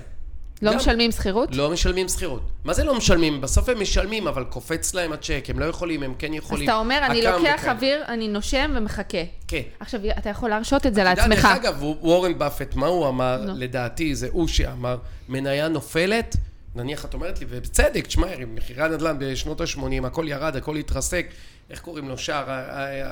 לא. 0.72 0.78
משלמים 0.78 1.12
שכירות? 1.12 1.50
לא 1.56 1.70
משלמים 1.70 2.08
שכירות. 2.08 2.42
מה 2.64 2.74
זה 2.74 2.84
לא 2.84 2.98
משלמים? 2.98 3.42
בסוף 3.42 3.70
הם 3.70 3.82
משלמים, 3.82 4.28
אבל 4.28 4.44
קופץ 4.44 4.94
להם 4.94 5.14
הצ'ק, 5.14 5.46
הם 5.48 5.60
לא 5.60 5.66
יכולים, 5.66 6.04
הם 6.04 6.14
כן 6.20 6.32
אז 6.32 6.38
יכולים. 6.38 6.70
אתה 6.70 6.76
אומר, 6.76 7.00
אני 7.06 7.22
לוקח 7.22 7.56
וכאלה. 7.60 7.72
אוויר, 7.72 8.04
אני 8.08 8.28
נושם 8.28 8.72
ומחכה. 8.76 9.18
כן. 9.48 9.62
עכשיו, 9.80 10.00
אתה 10.18 10.30
יכול 10.30 10.50
להרשות 10.50 10.86
את 10.86 10.96
זה 10.96 11.04
לעצמך. 11.04 11.30
דרך 11.30 11.46
אגב, 11.46 11.84
וורן 11.84 12.38
באפט, 12.40 12.76
מה 12.76 12.88
הוא 12.88 13.08
אמר? 13.08 13.42
נו. 13.46 13.54
לדעתי, 13.58 14.16
זה 14.16 14.28
הוא 14.32 14.48
שאמר, 14.48 14.98
מניה 15.30 15.68
נופלת, 15.68 16.36
נניח 16.76 17.06
את 17.06 17.14
אומרת 17.14 17.40
לי, 17.40 17.46
ובצדק, 17.50 18.08
תשמע, 18.08 18.28
מחירי 18.56 18.84
הנדל"ן 18.84 19.16
בשנות 19.20 19.62
ה-80, 19.62 20.08
הכל 20.08 20.26
ירד, 20.28 20.56
הכל 20.56 20.76
התרסק, 20.76 21.26
איך 21.70 21.80
קוראים 21.80 22.10
לו? 22.10 22.18
שער, 22.18 22.46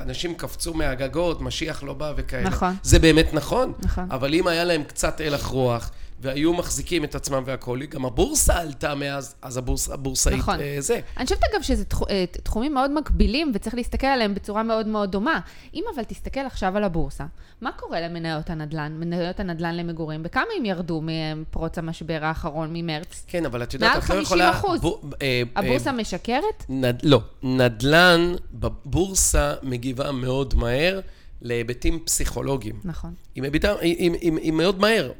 אנשים 0.02 0.34
קפצו 0.34 0.74
מהגגות, 0.74 1.40
משיח 1.40 1.82
לא 1.82 1.92
בא 1.92 2.12
וכאלה. 2.16 2.48
נכון. 2.48 2.74
זה 2.82 2.98
באמת 2.98 3.34
נכון. 3.34 3.72
נכון. 3.78 4.06
אבל 4.10 4.34
אם 4.34 4.46
היה 4.46 4.64
להם 4.64 4.84
קצת 4.84 5.20
הלך 5.20 5.44
רוח, 5.44 5.90
והיו 6.22 6.52
מחזיקים 6.52 7.04
את 7.04 7.14
עצמם 7.14 7.42
והכול, 7.46 7.84
גם 7.86 8.04
הבורסה 8.04 8.58
עלתה 8.58 8.94
מאז, 8.94 9.34
אז 9.42 9.56
הבורסה, 9.56 9.94
הבורסאית 9.94 10.38
נכון. 10.38 10.60
אה, 10.60 10.76
זה. 10.78 11.00
אני 11.16 11.24
חושבת 11.24 11.40
אגב 11.52 11.62
שזה 11.62 11.84
תח... 11.84 12.02
אה, 12.10 12.24
תחומים 12.42 12.74
מאוד 12.74 12.90
מקבילים 12.90 13.52
וצריך 13.54 13.74
להסתכל 13.74 14.06
עליהם 14.06 14.34
בצורה 14.34 14.62
מאוד 14.62 14.86
מאוד 14.86 15.12
דומה. 15.12 15.40
אם 15.74 15.84
אבל 15.94 16.04
תסתכל 16.04 16.40
עכשיו 16.40 16.76
על 16.76 16.84
הבורסה, 16.84 17.24
מה 17.60 17.72
קורה 17.72 18.00
למניות 18.00 18.50
הנדל"ן, 18.50 18.92
מניות 19.00 19.40
הנדל"ן 19.40 19.76
למגורים, 19.76 20.22
בכמה 20.22 20.44
הם 20.58 20.64
ירדו 20.64 21.02
מפרוץ 21.04 21.78
המשבר 21.78 22.18
האחרון 22.22 22.68
ממרץ? 22.72 23.24
כן, 23.26 23.44
אבל 23.46 23.62
את 23.62 23.74
יודעת, 23.74 23.90
מעל 23.92 24.00
את 24.02 24.08
לא 24.10 24.20
50%. 24.20 24.22
יכולה... 24.22 24.52
בו- 24.80 25.00
אה, 25.22 25.42
אה, 25.56 25.62
הבורסה 25.62 25.92
משקרת? 25.92 26.64
נד... 26.68 27.00
לא, 27.02 27.20
נדל"ן 27.42 28.34
בבורסה 28.52 29.54
מגיבה 29.62 30.12
מאוד 30.12 30.54
מהר 30.54 31.00
להיבטים 31.42 31.98
פסיכולוגיים. 32.04 32.80
נכון. 32.84 33.14
היא, 33.34 33.42
מביטה, 33.42 33.74
היא, 33.80 33.96
היא, 33.98 34.10
היא, 34.20 34.32
היא 34.42 34.52
מאוד 34.52 34.80
מהר. 34.80 35.12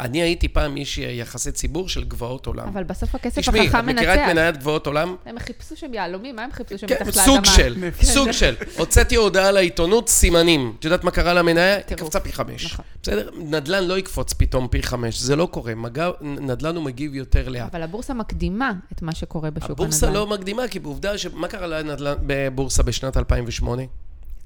אני 0.00 0.22
הייתי 0.22 0.48
פעם 0.48 0.76
איש 0.76 0.98
יחסי 0.98 1.52
ציבור 1.52 1.88
של 1.88 2.04
גבעות 2.04 2.46
עולם. 2.46 2.68
אבל 2.68 2.84
בסוף 2.84 3.14
הכסף 3.14 3.40
תשמעי, 3.40 3.66
החכם 3.66 3.88
את 3.88 3.94
מכירה 3.94 4.14
את 4.14 4.18
מנצח. 4.18 4.32
מניית 4.32 4.56
גבעות 4.56 4.86
עולם? 4.86 5.16
הם 5.26 5.38
חיפשו 5.38 5.76
שם 5.76 5.94
יהלומים, 5.94 6.36
מה 6.36 6.44
הם 6.44 6.52
חיפשו 6.52 6.78
שם 6.78 6.86
כן, 6.86 6.94
מתחת 6.94 7.16
לאדמה? 7.16 7.24
סוג 7.24 7.44
של. 7.44 7.74
סוג 8.14 8.30
של. 8.30 8.54
הוצאתי 8.76 9.16
הודעה 9.16 9.50
לעיתונות, 9.50 10.08
סימנים. 10.08 10.72
את 10.78 10.84
יודעת 10.84 11.04
מה 11.04 11.10
קרה 11.10 11.34
למניה? 11.34 11.74
היא. 11.76 11.96
קפצה 11.96 12.20
פי 12.20 12.32
חמש. 12.32 12.64
נכון. 12.64 12.84
בסדר? 13.02 13.30
נדל"ן 13.38 13.84
לא 13.84 13.98
יקפוץ 13.98 14.32
פתאום 14.32 14.68
פי 14.68 14.82
חמש, 14.82 15.20
זה 15.20 15.36
לא 15.36 15.48
קורה. 15.50 15.74
מגע, 15.74 16.10
נדל"ן 16.20 16.76
הוא 16.76 16.84
מגיב 16.84 17.14
יותר 17.14 17.48
לאט. 17.48 17.74
אבל 17.74 17.82
הבורסה 17.82 18.14
מקדימה 18.14 18.72
את 18.92 19.02
מה 19.02 19.14
שקורה 19.14 19.50
בשוק 19.50 19.70
הנדל"ן. 19.70 19.84
הבורסה 19.84 20.10
לא 20.10 20.26
מקדימה, 20.26 20.68
כי 20.68 20.78
בעובדה. 20.78 21.12
מה 21.34 21.48
קרה 21.48 21.66
לנדל"ן 21.66 22.14
בבורסה 22.26 22.82
בשנת 22.82 23.16
2008? 23.16 23.82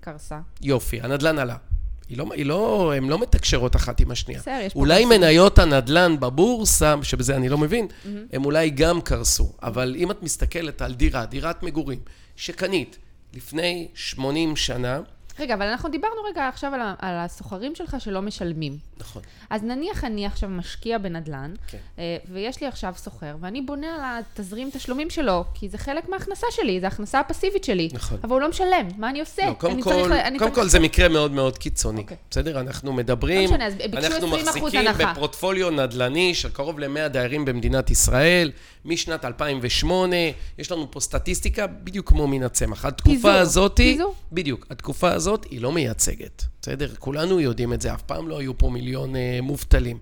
קרסה. 0.05 0.39
יופי, 0.61 1.01
הנדל"ן 1.01 1.39
עלה. 1.39 1.57
היא 2.09 2.19
לא, 2.19 2.27
היא 2.35 2.47
לא, 2.47 2.93
הן 2.97 3.05
לא 3.05 3.19
מתקשרות 3.19 3.77
אחת 3.77 4.01
עם 4.01 4.11
השנייה. 4.11 4.41
בסדר, 4.41 4.61
יש 4.63 4.73
פה 4.73 4.79
אולי. 4.81 5.05
מניות 5.05 5.59
הנדל"ן 5.59 6.21
בבורסה, 6.21 6.95
שבזה 7.03 7.37
אני 7.37 7.49
לא 7.49 7.59
מבין, 7.59 7.87
הם 8.33 8.45
אולי 8.45 8.71
גם 8.71 9.01
קרסו. 9.01 9.53
אבל 9.63 9.95
אם 9.99 10.11
את 10.11 10.23
מסתכלת 10.23 10.83
על 10.83 10.95
דירה, 10.95 11.27
דירת 11.27 11.63
מגורים, 11.63 11.99
שקנית 12.37 12.99
לפני 13.35 13.89
80 13.95 14.57
שנה, 14.57 15.01
רגע, 15.39 15.55
אבל 15.55 15.67
אנחנו 15.67 15.89
דיברנו 15.89 16.23
רגע 16.31 16.49
עכשיו 16.49 16.75
על, 16.75 16.81
ה- 16.81 16.95
על 16.99 17.15
הסוחרים 17.19 17.75
שלך 17.75 17.97
שלא 17.99 18.23
משלמים. 18.23 18.79
נכון, 18.99 19.23
אז 19.51 19.63
נניח 19.63 20.05
אני 20.05 20.27
עכשיו 20.27 20.49
משקיע 20.49 20.99
בנדל"ן, 20.99 21.55
כן. 21.69 21.79
אה, 21.99 22.17
ויש 22.33 22.61
לי 22.61 22.67
עכשיו 22.67 22.93
סוחר, 22.97 23.37
ואני 23.41 23.61
בונה 23.61 23.87
על 23.95 24.01
התזרים 24.33 24.71
תשלומים 24.73 25.11
שלו, 25.11 25.45
כי 25.55 25.69
זה 25.69 25.79
חלק 25.79 26.09
מההכנסה 26.09 26.47
שלי, 26.51 26.81
זה 26.81 26.87
ההכנסה 26.87 27.21
הפסיבית 27.21 27.65
שלי. 27.65 27.89
נכון. 27.93 28.19
אבל 28.25 28.33
הוא 28.33 28.41
לא 28.41 28.49
משלם, 28.49 28.89
מה 28.99 29.11
אני 29.11 29.21
עושה? 29.21 29.47
לא, 29.47 29.53
קודם 29.53 29.73
אני 29.75 29.83
כל, 29.83 29.91
צריך, 29.91 30.13
אני 30.13 30.39
קודם 30.39 30.51
צריך... 30.51 30.65
כל 30.65 30.69
זה 30.69 30.81
מקרה 30.81 31.09
מאוד 31.09 31.33
מאוד 31.33 31.59
קיצוני, 31.59 32.01
אוקיי. 32.01 32.17
בסדר? 32.31 32.61
אנחנו 32.61 32.93
מדברים, 32.93 33.39
לא 33.51 33.57
משנה, 33.57 33.67
אז 33.67 33.75
ביקשו 33.75 34.07
אנחנו 34.07 34.37
20% 34.37 34.41
מחזיקים 34.57 34.81
הנחה. 34.87 35.13
בפורטפוליו 35.13 35.71
נדל"ני 35.71 36.35
של 36.35 36.49
קרוב 36.51 36.79
ל-100 36.79 37.09
דיירים 37.09 37.45
במדינת 37.45 37.91
ישראל, 37.91 38.51
משנת 38.85 39.25
2008, 39.25 40.17
יש 40.59 40.73
לנו 40.73 40.91
פה 40.91 41.01
סטטיסטיקה 41.01 41.67
בדיוק 41.67 42.09
כמו 42.09 42.27
מן 42.27 42.43
הצמח. 42.43 42.85
התקופה 42.85 43.11
פיזור, 43.15 43.31
הזאת, 43.31 43.77
פיזור. 43.77 44.15
בדיוק, 44.33 44.67
התקופה 44.71 45.13
הזאת 45.13 45.47
היא 45.51 45.61
לא 45.61 45.73
מייצגת, 45.73 46.45
בסדר? 46.63 46.95
כולנו 46.99 47.41
יודעים 47.41 47.73
את 47.73 47.81
זה, 47.81 47.95
אף 47.95 48.03
פעם 48.03 48.29
לא 48.29 48.39
היו 48.39 48.59
פה 48.59 48.71
מיליון 48.71 49.17
אה, 49.17 49.39
מובטלים. 49.43 49.99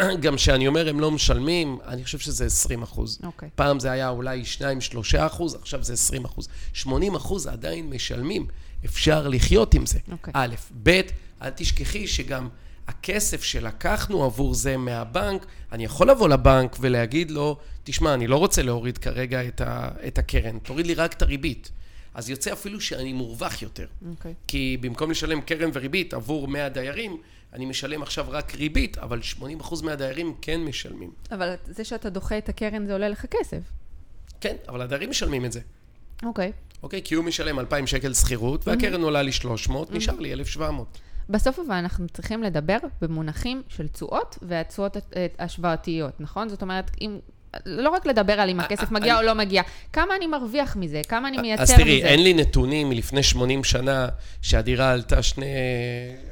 גם 0.22 0.36
כשאני 0.36 0.66
אומר 0.66 0.88
הם 0.88 1.00
לא 1.00 1.10
משלמים, 1.10 1.78
אני 1.86 2.04
חושב 2.04 2.18
שזה 2.18 2.46
20 2.46 2.82
אחוז. 2.82 3.18
אוקיי. 3.22 3.48
פעם 3.54 3.80
זה 3.80 3.90
היה 3.90 4.08
אולי 4.08 4.42
2-3 4.58 4.62
אחוז, 5.18 5.54
עכשיו 5.54 5.82
זה 5.82 5.92
20 5.92 6.24
אחוז. 6.24 6.48
80 6.72 7.14
אחוז 7.14 7.46
עדיין 7.46 7.90
משלמים, 7.90 8.46
אפשר 8.84 9.28
לחיות 9.28 9.74
עם 9.74 9.86
זה. 9.86 9.98
אוקיי. 10.12 10.32
א', 10.36 10.54
ב', 10.82 11.00
אל 11.42 11.50
תשכחי 11.50 12.06
שגם 12.06 12.48
הכסף 12.88 13.42
שלקחנו 13.42 14.24
עבור 14.24 14.54
זה 14.54 14.76
מהבנק, 14.76 15.46
אני 15.72 15.84
יכול 15.84 16.10
לבוא 16.10 16.28
לבנק 16.28 16.76
ולהגיד 16.80 17.30
לו, 17.30 17.56
תשמע, 17.84 18.14
אני 18.14 18.26
לא 18.26 18.36
רוצה 18.36 18.62
להוריד 18.62 18.98
כרגע 18.98 19.48
את, 19.48 19.60
ה, 19.60 19.88
את 20.06 20.18
הקרן, 20.18 20.58
תוריד 20.58 20.86
לי 20.86 20.94
רק 20.94 21.12
את 21.12 21.22
הריבית. 21.22 21.70
אז 22.14 22.30
יוצא 22.30 22.52
אפילו 22.52 22.80
שאני 22.80 23.12
מורווח 23.12 23.62
יותר. 23.62 23.86
אוקיי. 24.10 24.34
כי 24.46 24.76
במקום 24.80 25.10
לשלם 25.10 25.40
קרן 25.40 25.70
וריבית 25.72 26.14
עבור 26.14 26.48
100 26.48 26.68
דיירים, 26.68 27.20
אני 27.52 27.66
משלם 27.66 28.02
עכשיו 28.02 28.26
רק 28.28 28.54
ריבית, 28.54 28.98
אבל 28.98 29.20
80% 29.40 29.84
מהדיירים 29.84 30.34
כן 30.42 30.60
משלמים. 30.60 31.10
אבל 31.30 31.54
זה 31.64 31.84
שאתה 31.84 32.10
דוחה 32.10 32.38
את 32.38 32.48
הקרן, 32.48 32.86
זה 32.86 32.92
עולה 32.92 33.08
לך 33.08 33.26
כסף. 33.30 33.60
כן, 34.40 34.56
אבל 34.68 34.80
הדיירים 34.80 35.10
משלמים 35.10 35.44
את 35.44 35.52
זה. 35.52 35.60
אוקיי. 36.22 36.52
אוקיי? 36.82 37.02
כי 37.04 37.14
הוא 37.14 37.24
משלם 37.24 37.58
2,000 37.58 37.86
שקל 37.86 38.14
שכירות, 38.14 38.68
והקרן 38.68 39.02
עולה 39.02 39.22
לי 39.22 39.32
300, 39.32 39.90
נשאר 39.90 40.20
לי 40.20 40.32
1,700. 40.32 40.98
בסוף 41.28 41.58
אבל 41.58 41.74
אנחנו 41.74 42.06
צריכים 42.08 42.42
לדבר 42.42 42.76
במונחים 43.00 43.62
של 43.68 43.88
תשואות 43.88 44.38
והתשואות 44.42 44.96
אה, 44.96 45.26
השוואתיות, 45.38 46.20
נכון? 46.20 46.48
זאת 46.48 46.62
אומרת, 46.62 46.90
אם... 47.00 47.18
לא 47.66 47.90
רק 47.90 48.06
לדבר 48.06 48.32
על 48.32 48.50
אם 48.50 48.60
הכסף 48.60 48.90
מגיע 48.90 49.18
או 49.18 49.22
לא 49.22 49.34
מגיע, 49.34 49.62
כמה 49.92 50.16
אני 50.16 50.26
מרוויח 50.26 50.76
מזה, 50.76 51.00
כמה 51.08 51.28
אני 51.28 51.38
מייצר 51.38 51.62
אז 51.62 51.70
מזה. 51.70 51.82
תראי, 51.82 52.02
אין 52.02 52.22
לי 52.22 52.34
נתונים 52.34 52.88
מלפני 52.88 53.22
80 53.22 53.64
שנה 53.64 54.08
שהדירה 54.42 54.92
עלתה 54.92 55.22
שני, 55.22 55.46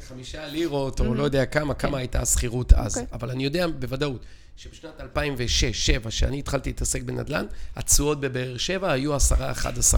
חמישה 0.08 0.46
לירות, 0.46 1.00
או 1.00 1.14
לא 1.14 1.22
יודע 1.22 1.46
כמה, 1.46 1.74
כמה 1.74 1.98
הייתה 1.98 2.20
השכירות 2.20 2.72
אז. 2.72 2.98
אוקיי. 2.98 3.06
אבל 3.12 3.30
אני 3.30 3.44
יודע 3.44 3.66
בוודאות 3.66 4.24
שבשנת 4.56 5.00
2006-2007, 5.00 6.10
שאני 6.10 6.38
התחלתי 6.38 6.70
להתעסק 6.70 7.02
בנדל"ן, 7.02 7.46
התשואות 7.76 8.20
בבאר 8.20 8.56
שבע 8.56 8.92
היו 8.92 9.16
10-11 9.16 9.18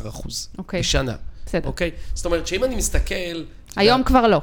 אחוז. 0.09 0.49
אוקיי. 0.59 0.81
בשנה. 0.81 1.17
בסדר. 1.47 1.69
אוקיי? 1.69 1.91
זאת 2.15 2.27
אומרת 2.27 2.47
שאם 2.47 2.65
אני 2.65 2.77
מסתכל... 2.77 3.45
היום 3.77 4.05
כבר 4.05 4.27
לא. 4.27 4.41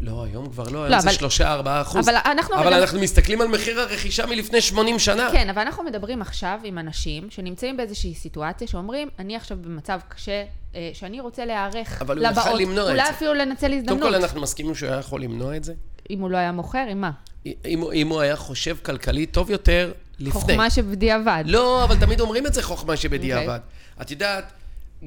לא, 0.00 0.24
היום 0.24 0.46
כבר 0.50 0.64
לא, 0.64 0.72
לא, 0.72 0.84
היום 0.84 1.00
זה 1.00 1.08
אבל- 1.10 1.16
3-4 1.16 1.82
אחוז. 1.82 2.08
אבל 2.08 2.16
אנחנו 2.24 2.54
אבל 2.54 2.64
מדבר- 2.66 2.78
אנחנו 2.80 3.00
מסתכלים 3.00 3.40
על 3.40 3.48
מחיר 3.48 3.80
הרכישה 3.80 4.26
מלפני 4.26 4.60
80 4.60 4.98
שנה. 4.98 5.28
כן, 5.32 5.50
אבל 5.50 5.62
אנחנו 5.62 5.84
מדברים 5.84 6.22
עכשיו 6.22 6.58
עם 6.64 6.78
אנשים 6.78 7.30
שנמצאים 7.30 7.76
באיזושהי 7.76 8.14
סיטואציה 8.14 8.68
שאומרים, 8.68 9.08
אני 9.18 9.36
עכשיו 9.36 9.58
במצב 9.60 10.00
קשה, 10.08 10.44
אה, 10.74 10.90
שאני 10.92 11.20
רוצה 11.20 11.44
להיערך 11.44 12.02
אבל 12.02 12.18
הוא 12.18 12.26
לבאות. 12.26 12.46
יכל 12.46 12.56
למנוע 12.58 12.84
את 12.84 12.90
אולי 12.90 13.04
זה. 13.06 13.10
אפילו 13.10 13.34
לנצל 13.34 13.66
קודם 13.66 13.78
הזדמנות. 13.78 14.02
כל, 14.02 14.14
אנחנו 14.14 14.40
מסכימים 14.40 14.74
שהוא 14.74 14.88
היה 14.88 14.98
יכול 14.98 15.22
למנוע 15.22 15.56
את 15.56 15.64
זה. 15.64 15.74
אם 16.10 16.20
הוא 16.20 16.30
לא 16.30 16.36
היה 16.36 16.52
מוכר, 16.52 16.84
עם 16.90 17.00
מה? 17.00 17.10
אם, 17.46 17.84
אם 17.94 18.08
הוא 18.08 18.20
היה 18.20 18.36
חושב 18.36 18.76
כלכלית 18.82 19.30
טוב 19.32 19.50
יותר 19.50 19.92
לפני. 20.18 20.30
חוכמה 20.30 20.70
שבדיעבד. 20.70 21.44
לא, 21.46 21.84
אבל 21.84 21.96
תמיד 21.96 22.20
אומרים 22.20 22.46
את 22.46 22.54
זה 22.54 22.62
חוכמה 22.62 22.96
שבדיעבד. 22.96 23.42
אוקיי. 23.48 24.02
את 24.02 24.10
יודעת, 24.10 24.52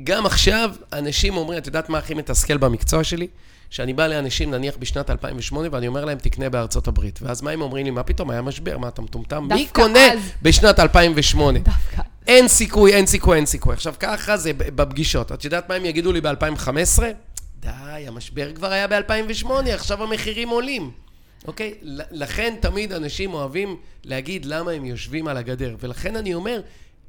גם 0.03 0.25
עכשיו 0.25 0.71
אנשים 0.93 1.37
אומרים, 1.37 1.57
את 1.59 1.67
יודעת 1.67 1.89
מה 1.89 1.97
הכי 1.97 2.13
מתסכל 2.13 2.57
במקצוע 2.57 3.03
שלי? 3.03 3.27
שאני 3.69 3.93
בא 3.93 4.07
לאנשים, 4.07 4.51
נניח 4.51 4.77
בשנת 4.79 5.09
2008, 5.09 5.67
ואני 5.71 5.87
אומר 5.87 6.05
להם, 6.05 6.17
תקנה 6.17 6.49
בארצות 6.49 6.87
הברית. 6.87 7.19
ואז 7.21 7.41
מה 7.41 7.51
הם 7.51 7.61
אומרים 7.61 7.85
לי? 7.85 7.91
מה 7.91 8.03
פתאום, 8.03 8.29
היה 8.29 8.41
משבר, 8.41 8.77
מה 8.77 8.87
אתה 8.87 9.01
מטומטם? 9.01 9.47
מי 9.53 9.67
קונה 9.73 10.13
אז. 10.13 10.19
בשנת 10.41 10.79
2008? 10.79 11.59
דווקא. 11.59 12.01
אין 12.27 12.47
סיכוי, 12.47 12.93
אין 12.93 13.05
סיכוי, 13.05 13.37
אין 13.37 13.45
סיכוי. 13.45 13.73
עכשיו, 13.73 13.93
ככה 13.99 14.37
זה 14.37 14.51
בפגישות. 14.53 15.31
את 15.31 15.45
יודעת 15.45 15.69
מה 15.69 15.75
הם 15.75 15.85
יגידו 15.85 16.11
לי 16.11 16.21
ב-2015? 16.21 17.03
די, 17.59 17.69
המשבר 18.07 18.53
כבר 18.53 18.71
היה 18.71 18.87
ב-2008, 18.87 19.49
עכשיו 19.73 20.03
המחירים 20.03 20.49
עולים. 20.49 20.91
אוקיי? 21.47 21.73
לכן 22.11 22.55
תמיד 22.59 22.93
אנשים 22.93 23.33
אוהבים 23.33 23.77
להגיד 24.03 24.45
למה 24.45 24.71
הם 24.71 24.85
יושבים 24.85 25.27
על 25.27 25.37
הגדר. 25.37 25.75
ולכן 25.79 26.15
אני 26.15 26.33
אומר, 26.33 26.61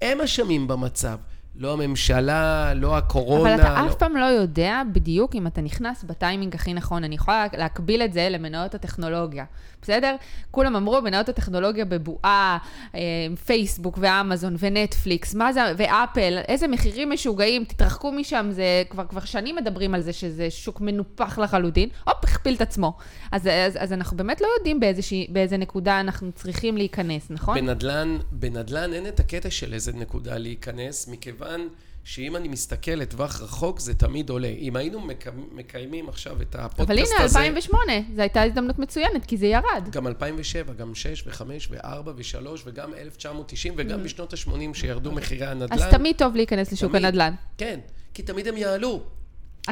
הם 0.02 0.20
אשמים 0.20 0.68
במצב. 0.68 1.16
לא 1.54 1.72
הממשלה, 1.72 2.74
לא 2.74 2.96
הקורונה. 2.96 3.54
אבל 3.54 3.62
אתה 3.62 3.82
לא... 3.82 3.86
אף 3.86 3.94
פעם 3.94 4.16
לא 4.16 4.24
יודע 4.24 4.82
בדיוק 4.92 5.34
אם 5.34 5.46
אתה 5.46 5.60
נכנס 5.60 6.04
בטיימינג 6.04 6.54
הכי 6.54 6.74
נכון. 6.74 7.04
אני 7.04 7.14
יכולה 7.14 7.46
להקביל 7.52 8.02
את 8.02 8.12
זה 8.12 8.28
למניות 8.30 8.74
הטכנולוגיה, 8.74 9.44
בסדר? 9.82 10.16
כולם 10.50 10.76
אמרו, 10.76 11.02
מניות 11.02 11.28
הטכנולוגיה 11.28 11.84
בבועה, 11.84 12.58
אה, 12.94 13.00
פייסבוק 13.46 13.98
ואמזון 14.00 14.56
ונטפליקס, 14.58 15.34
מה 15.34 15.52
זה, 15.52 15.60
ואפל, 15.76 16.38
איזה 16.48 16.68
מחירים 16.68 17.10
משוגעים, 17.10 17.64
תתרחקו 17.64 18.12
משם, 18.12 18.48
זה 18.52 18.82
כבר, 18.90 19.04
כבר 19.04 19.24
שנים 19.24 19.56
מדברים 19.56 19.94
על 19.94 20.00
זה 20.00 20.12
שזה 20.12 20.50
שוק 20.50 20.80
מנופח 20.80 21.38
לחלוטין, 21.38 21.88
הופ, 22.04 22.24
הכפיל 22.24 22.54
את 22.54 22.60
עצמו. 22.60 22.96
אז, 23.32 23.46
אז, 23.46 23.78
אז 23.78 23.92
אנחנו 23.92 24.16
באמת 24.16 24.40
לא 24.40 24.48
יודעים 24.58 24.80
באיזושהי, 24.80 25.26
באיזה 25.30 25.56
נקודה 25.56 26.00
אנחנו 26.00 26.32
צריכים 26.32 26.76
להיכנס, 26.76 27.30
נכון? 27.30 27.54
בנדל"ן, 27.54 28.18
בנדל"ן 28.32 28.92
אין 28.92 29.06
את 29.06 29.20
הקטע 29.20 29.50
של 29.50 29.74
איזה 29.74 29.92
נקודה 29.92 30.38
להיכנס, 30.38 31.08
מכיוון 31.08 31.68
שאם 32.10 32.36
אני 32.36 32.48
מסתכל 32.48 32.90
לטווח 32.90 33.40
רחוק, 33.40 33.80
זה 33.80 33.94
תמיד 33.94 34.30
עולה. 34.30 34.48
אם 34.48 34.76
היינו 34.76 35.00
מק... 35.00 35.26
מקיימים 35.52 36.08
עכשיו 36.08 36.42
את 36.42 36.54
הפודקאסט 36.54 37.12
הזה... 37.18 37.38
אבל 37.38 37.46
הנה, 37.46 37.58
2008, 37.58 37.92
זו 38.14 38.20
הייתה 38.22 38.42
הזדמנות 38.42 38.78
מצוינת, 38.78 39.26
כי 39.26 39.36
זה 39.36 39.46
ירד. 39.46 39.88
גם 39.90 40.06
2007, 40.06 40.72
גם 40.72 40.94
6 40.94 41.26
ו-5 41.26 41.42
ו-4 41.70 42.08
ו-3 42.16 42.46
וגם 42.64 42.94
1990 42.94 43.74
וגם 43.76 44.02
בשנות 44.02 44.32
ה-80 44.32 44.74
שירדו 44.74 45.12
מחירי 45.12 45.46
הנדל"ן. 45.46 45.78
אז 45.78 45.82
תמיד 45.90 46.16
טוב 46.18 46.36
להיכנס 46.36 46.72
לשוק 46.72 46.90
תמיד. 46.90 47.04
הנדל"ן. 47.04 47.34
כן, 47.58 47.80
כי 48.14 48.22
תמיד 48.22 48.48
הם 48.48 48.56
יעלו. 48.56 49.02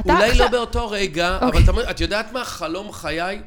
אולי 0.07 0.31
עכשיו- 0.31 0.47
לא 0.47 0.51
באותו 0.51 0.91
רגע, 0.91 1.39
אוקיי. 1.43 1.49
אבל 1.49 1.73
תמיד, 1.73 1.85
את 1.85 2.01
יודעת 2.01 2.33
מה? 2.33 2.45
חלום 2.45 2.93
חיי, 2.93 3.43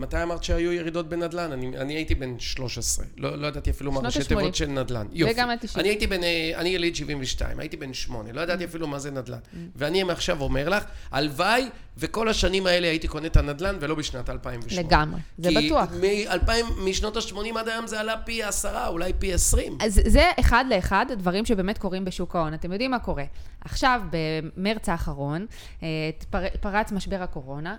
מתי 0.00 0.22
אמרת 0.22 0.44
שהיו 0.44 0.72
ירידות 0.72 1.08
בנדל"ן? 1.08 1.52
אני, 1.52 1.78
אני 1.78 1.92
הייתי 1.94 2.14
בן 2.14 2.38
13. 2.38 3.04
לא, 3.16 3.38
לא 3.38 3.46
ידעתי 3.46 3.70
אפילו 3.70 3.92
מה 3.92 4.00
ראשי. 4.00 4.24
תיבות 4.24 4.54
של 4.54 4.66
נדל"ן. 4.66 5.06
יופי. 5.12 5.32
וגם 5.34 5.50
ה-תשעים. 5.50 5.80
אני 5.80 5.88
הייתי 5.88 6.06
בן... 6.06 6.22
אה, 6.24 6.52
אני 6.56 6.68
יליד 6.68 6.96
72, 6.96 7.60
הייתי 7.60 7.76
בן 7.76 7.94
8. 7.94 8.32
לא 8.32 8.40
ידעתי 8.40 8.64
אפילו 8.64 8.86
מה 8.86 8.98
זה 8.98 9.10
נדל"ן. 9.10 9.38
Mm. 9.38 9.56
ואני 9.76 10.02
מעכשיו 10.02 10.40
אומר 10.40 10.68
לך, 10.68 10.84
הלוואי 11.10 11.68
וכל 11.98 12.28
השנים 12.28 12.66
האלה 12.66 12.86
הייתי 12.88 13.08
קונה 13.08 13.26
את 13.26 13.36
הנדל"ן 13.36 13.76
ולא 13.80 13.94
בשנת 13.94 14.30
2008. 14.30 14.88
לגמרי, 14.88 15.20
זה 15.38 15.50
בטוח. 15.56 15.90
כי 16.00 16.26
מ-2000, 16.28 16.50
משנות 16.88 17.16
ה-80 17.16 17.58
עד 17.58 17.68
היום 17.68 17.86
זה 17.86 18.00
עלה 18.00 18.16
פי 18.16 18.42
עשרה, 18.42 18.86
אולי 18.88 19.12
פי 19.18 19.32
20. 19.34 19.78
אז 19.80 20.00
זה 20.06 20.30
אחד 20.40 20.64
לאחד 20.70 21.06
דברים 21.18 21.44
שבאמת 21.44 21.78
קורים 21.78 22.04
בשוק 22.04 22.36
ההון. 22.36 22.54
אתם 22.54 22.72
יודעים 22.72 22.90
מה 22.90 22.98
קורה. 22.98 23.24
עכשיו, 23.60 24.00
במרץ 24.10 24.88
האחרון, 24.88 25.46
אה, 25.82 25.88
פר- 26.30 26.56
פרץ 26.60 26.92
משבר 26.92 27.22
הקורונה. 27.22 27.76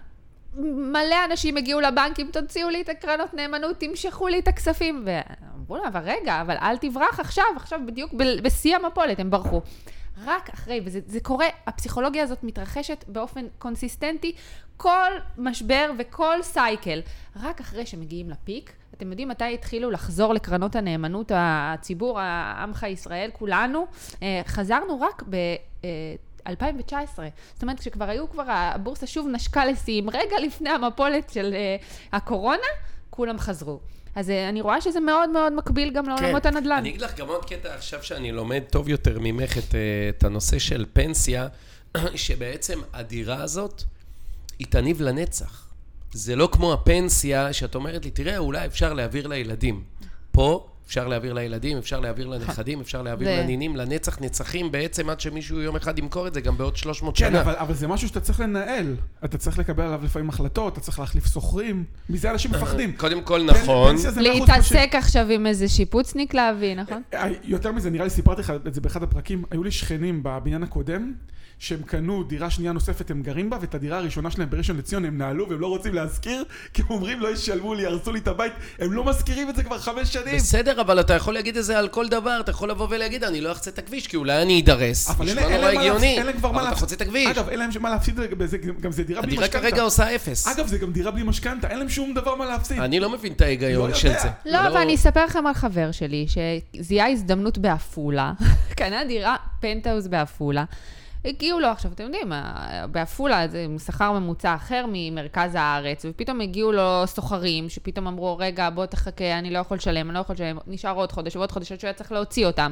מלא 0.55 1.15
אנשים 1.25 1.57
הגיעו 1.57 1.79
לבנקים, 1.81 2.29
תוציאו 2.31 2.69
לי 2.69 2.81
את 2.81 2.89
הקרנות 2.89 3.33
נאמנות, 3.33 3.79
תמשכו 3.79 4.27
לי 4.27 4.39
את 4.39 4.47
הכספים. 4.47 5.05
ואמרו 5.05 5.77
לה, 5.77 5.87
אבל 5.87 6.01
רגע, 6.03 6.41
אבל 6.41 6.55
אל 6.61 6.77
תברח 6.77 7.19
עכשיו, 7.19 7.45
עכשיו 7.55 7.79
בדיוק 7.85 8.13
בשיא 8.13 8.75
המפולת, 8.75 9.19
הם 9.19 9.29
ברחו. 9.29 9.61
רק 10.25 10.49
אחרי, 10.49 10.81
וזה 10.85 10.99
זה 11.05 11.19
קורה, 11.19 11.45
הפסיכולוגיה 11.67 12.23
הזאת 12.23 12.43
מתרחשת 12.43 13.05
באופן 13.07 13.45
קונסיסטנטי, 13.57 14.35
כל 14.77 15.11
משבר 15.37 15.91
וכל 15.97 16.37
cycle. 16.41 17.01
רק 17.43 17.59
אחרי 17.59 17.85
שמגיעים 17.85 18.29
ל 18.29 18.36
peak, 18.36 18.73
אתם 18.97 19.09
יודעים 19.09 19.27
מתי 19.27 19.53
התחילו 19.53 19.91
לחזור 19.91 20.33
לקרנות 20.33 20.75
הנאמנות 20.75 21.31
הציבור, 21.35 22.19
עמך 22.57 22.83
ישראל, 22.83 23.29
כולנו? 23.33 23.87
אה, 24.23 24.41
חזרנו 24.45 25.01
רק 25.01 25.23
ב... 25.29 25.35
אה, 26.47 26.51
2019. 26.51 27.27
זאת 27.53 27.61
אומרת, 27.61 27.79
כשכבר 27.79 28.05
היו 28.05 28.29
כבר, 28.29 28.43
הבורסה 28.47 29.07
שוב 29.07 29.27
נשקה 29.31 29.65
לשיאים, 29.65 30.09
רגע 30.09 30.35
לפני 30.43 30.69
המפולת 30.69 31.29
של 31.29 31.53
uh, 31.53 31.85
הקורונה, 32.15 32.67
כולם 33.09 33.39
חזרו. 33.39 33.79
אז 34.15 34.29
uh, 34.29 34.31
אני 34.49 34.61
רואה 34.61 34.81
שזה 34.81 34.99
מאוד 34.99 35.29
מאוד 35.29 35.53
מקביל 35.53 35.93
גם 35.93 36.09
לעולמות 36.09 36.45
הנדל"ן. 36.45 36.69
כן. 36.69 36.77
אני 36.77 36.89
אגיד 36.89 37.01
לך 37.01 37.15
גם 37.17 37.27
עוד 37.27 37.45
קטע 37.45 37.75
עכשיו 37.75 38.03
שאני 38.03 38.31
לומד 38.31 38.63
טוב 38.69 38.89
יותר 38.89 39.19
ממך 39.19 39.57
את, 39.57 39.75
אה, 39.75 40.09
את 40.09 40.23
הנושא 40.23 40.59
של 40.59 40.85
פנסיה, 40.93 41.47
שבעצם 42.15 42.79
הדירה 42.93 43.43
הזאת 43.43 43.83
היא 44.59 44.67
תניב 44.67 45.01
לנצח. 45.01 45.67
זה 46.13 46.35
לא 46.35 46.49
כמו 46.51 46.73
הפנסיה 46.73 47.53
שאת 47.53 47.75
אומרת 47.75 48.05
לי, 48.05 48.11
תראה, 48.11 48.37
אולי 48.37 48.65
אפשר 48.65 48.93
להעביר 48.93 49.27
לילדים. 49.27 49.83
פה 50.31 50.70
אפשר 50.91 51.07
להעביר 51.07 51.33
לילדים, 51.33 51.77
אפשר 51.77 51.99
להעביר 51.99 52.27
לנכדים, 52.27 52.81
אפשר 52.85 53.01
להעביר 53.01 53.27
ו- 53.27 53.41
לנינים, 53.43 53.75
לנצח 53.75 54.21
נצחים 54.21 54.71
בעצם 54.71 55.09
עד 55.09 55.19
שמישהו 55.19 55.61
יום 55.61 55.75
אחד 55.75 55.99
ימכור 55.99 56.27
את 56.27 56.33
זה 56.33 56.41
גם 56.41 56.57
בעוד 56.57 56.77
300 56.77 57.17
כן, 57.17 57.29
שנה. 57.29 57.41
אבל, 57.41 57.55
אבל 57.55 57.73
זה 57.73 57.87
משהו 57.87 58.07
שאתה 58.07 58.19
צריך 58.19 58.39
לנהל. 58.39 58.95
אתה 59.25 59.37
צריך 59.37 59.59
לקבל 59.59 59.83
עליו 59.83 60.01
לפעמים 60.03 60.29
החלטות, 60.29 60.73
אתה 60.73 60.81
צריך 60.81 60.99
להחליף 60.99 61.33
שוכרים. 61.33 61.83
מזה 62.09 62.31
אנשים 62.31 62.51
מפחדים. 62.51 62.91
קודם 62.97 63.21
כל 63.21 63.43
נכון. 63.43 63.95
להתעסק 64.17 64.89
עכשיו 64.93 65.29
עם 65.29 65.47
איזה 65.47 65.67
שיפוצניק 65.67 66.33
להביא, 66.33 66.75
נכון? 66.75 67.01
אה, 67.13 67.27
יותר 67.43 67.71
מזה, 67.71 67.89
נראה 67.89 68.03
לי 68.03 68.09
סיפרתי 68.09 68.41
לך 68.41 68.53
את 68.67 68.73
זה 68.73 68.81
באחד 68.81 69.03
הפרקים, 69.03 69.43
היו 69.51 69.63
לי 69.63 69.71
שכנים 69.71 70.23
בבניין 70.23 70.63
הקודם, 70.63 71.13
שהם 71.61 71.81
קנו 71.81 72.23
דירה 72.23 72.49
שנייה 72.49 72.71
נוספת, 72.71 73.11
הם 73.11 73.21
גרים 73.21 73.49
בה, 73.49 73.57
ואת 73.61 73.75
הדירה 73.75 73.97
הראשונה 73.97 74.31
שלהם 74.31 74.49
בראשון 74.49 74.77
לציון 74.77 75.05
הם 75.05 75.17
נעלו 75.17 75.49
והם 75.49 75.59
לא 75.59 75.67
רוצים 75.67 75.93
להשכיר, 75.93 76.43
כי 76.73 76.81
הם 76.81 76.87
אומרים 76.89 77.19
לא 77.19 77.27
ישלמו 77.27 77.73
לי, 77.73 77.85
הרסו 77.85 78.11
לי 78.11 78.19
את 78.19 78.27
הבית, 78.27 78.53
הם 78.79 78.93
לא 78.93 79.03
משכירים 79.03 79.49
את 79.49 79.55
זה 79.55 79.63
כבר 79.63 79.77
חמש 79.77 80.13
שנים. 80.13 80.35
בסדר, 80.35 80.81
אבל 80.81 80.99
אתה 80.99 81.13
יכול 81.13 81.33
להגיד 81.33 81.57
את 81.57 81.65
זה 81.65 81.79
על 81.79 81.87
כל 81.87 82.07
דבר, 82.07 82.39
אתה 82.39 82.51
יכול 82.51 82.69
לבוא 82.69 82.87
ולהגיד, 82.89 83.23
אני 83.23 83.41
לא 83.41 83.51
אחצה 83.51 83.69
את 83.69 83.79
הכביש, 83.79 84.07
כי 84.07 84.17
אולי 84.17 84.41
אני 84.41 84.61
אדרס. 84.61 85.09
אבל 85.09 85.27
אין 85.27 85.37
נשמע 85.37 85.49
אין 85.49 85.61
נורא 85.61 85.65
להם 85.65 85.75
מה 85.75 85.81
הגיוני, 85.81 85.99
להפסיד, 85.99 86.17
אין 86.17 86.25
להם 86.25 86.37
כבר 86.37 86.51
מה 86.51 86.57
אבל 86.57 86.63
אתה 86.63 86.69
להפסיד. 86.69 86.83
חוצה 86.83 86.95
את 86.95 87.01
הכביש. 87.01 87.27
אגב, 87.27 87.49
אין 87.49 87.59
להם 87.59 87.69
מה 87.79 87.89
להפסיד, 87.89 88.19
בזה, 88.19 88.57
גם 88.57 88.91
זה 88.91 89.03
דירה 89.03 89.21
בלי 89.21 89.31
הדירה 89.31 89.47
משכנתה. 89.47 89.69
כרגע 89.69 89.81
עושה 89.81 90.15
אפס. 90.15 90.47
אגב, 90.47 90.67
זה 90.67 90.77
גם 90.77 90.91
דירה 90.91 91.11
בלי 91.11 91.23
משכנתה, 91.23 91.69
אין 91.69 91.79
להם 91.79 91.89
שום 91.89 92.13
דבר 92.13 92.35
מה 92.35 92.45
להפסיד. 92.45 92.79
אני 92.79 92.99
לא 92.99 93.09
מבין 93.09 93.33
את 93.33 93.41
ההיגיון 93.41 93.89
לא 93.89 93.95
של. 93.95 94.13
זה. 94.21 94.29
לא, 94.45 94.67
אבל 94.67 94.77
אני 94.77 94.95
אספר 94.95 95.25
לכם 95.25 95.47
על 95.47 95.53
חבר 95.53 95.91
שלי, 95.91 96.25
שזיהה 96.27 97.09
הזדמנות 97.09 97.57
בעפולה, 97.57 98.33
קנה 98.77 99.05
דירה 99.05 99.35
פנטהאוז 99.59 100.07
בעפולה. 100.07 100.63
הגיעו 101.25 101.59
לו 101.59 101.67
עכשיו, 101.67 101.91
אתם 101.91 102.03
יודעים, 102.03 102.31
בעפולה 102.91 103.47
זה 103.47 103.65
שכר 103.85 104.11
ממוצע 104.11 104.55
אחר 104.55 104.85
ממרכז 104.91 105.55
הארץ, 105.55 106.05
ופתאום 106.09 106.41
הגיעו 106.41 106.71
לו 106.71 107.03
סוחרים, 107.05 107.69
שפתאום 107.69 108.07
אמרו, 108.07 108.37
רגע, 108.37 108.69
בוא 108.69 108.85
תחכה, 108.85 109.39
אני 109.39 109.51
לא 109.51 109.59
יכול 109.59 109.77
לשלם, 109.77 110.07
אני 110.07 110.15
לא 110.15 110.19
יכול 110.19 110.33
לשלם, 110.33 110.57
נשאר 110.67 110.95
עוד 110.95 111.11
חודש 111.11 111.35
ועוד 111.35 111.51
חודש, 111.51 111.67
שהוא 111.67 111.79
היה 111.83 111.93
צריך 111.93 112.11
להוציא 112.11 112.45
אותם. 112.45 112.71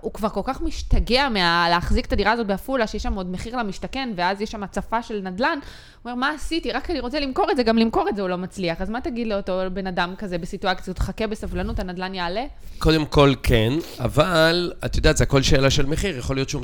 הוא 0.00 0.12
כבר 0.12 0.28
כל 0.28 0.40
כך 0.44 0.60
משתגע 0.60 1.28
מהלהחזיק 1.28 2.06
את 2.06 2.12
הדירה 2.12 2.32
הזאת 2.32 2.46
בעפולה, 2.46 2.86
שיש 2.86 3.02
שם 3.02 3.14
עוד 3.14 3.30
מחיר 3.30 3.56
למשתכן, 3.56 4.08
ואז 4.16 4.40
יש 4.40 4.50
שם 4.50 4.62
הצפה 4.62 5.02
של 5.02 5.20
נדל"ן. 5.24 5.58
הוא 6.02 6.12
אומר, 6.12 6.14
מה 6.14 6.30
עשיתי? 6.34 6.72
רק 6.72 6.90
אני 6.90 7.00
רוצה 7.00 7.20
למכור 7.20 7.50
את 7.50 7.56
זה, 7.56 7.62
גם 7.62 7.78
למכור 7.78 8.08
את 8.08 8.16
זה 8.16 8.22
הוא 8.22 8.28
לא 8.28 8.38
מצליח. 8.38 8.80
אז 8.80 8.90
מה 8.90 9.00
תגיד 9.00 9.26
לאותו 9.26 9.60
בן 9.72 9.86
אדם 9.86 10.14
כזה 10.18 10.38
בסיטואציה 10.38 10.82
כזאת, 10.82 10.98
חכה 10.98 11.26
בסבלנות, 11.26 11.78
הנדל"ן 11.78 12.14
יעלה? 12.14 12.44
קודם 12.78 13.06
כל 13.06 13.32
כן, 13.42 13.72
אבל 14.00 14.72
את 14.84 14.96
יודעת, 14.96 15.16
זה 15.16 15.24
הכל 15.24 15.42
שאלה 15.42 15.70
של 15.70 15.86
מחיר, 15.86 16.18
יכול 16.18 16.36
להיות 16.36 16.48
שהוא. 16.48 16.62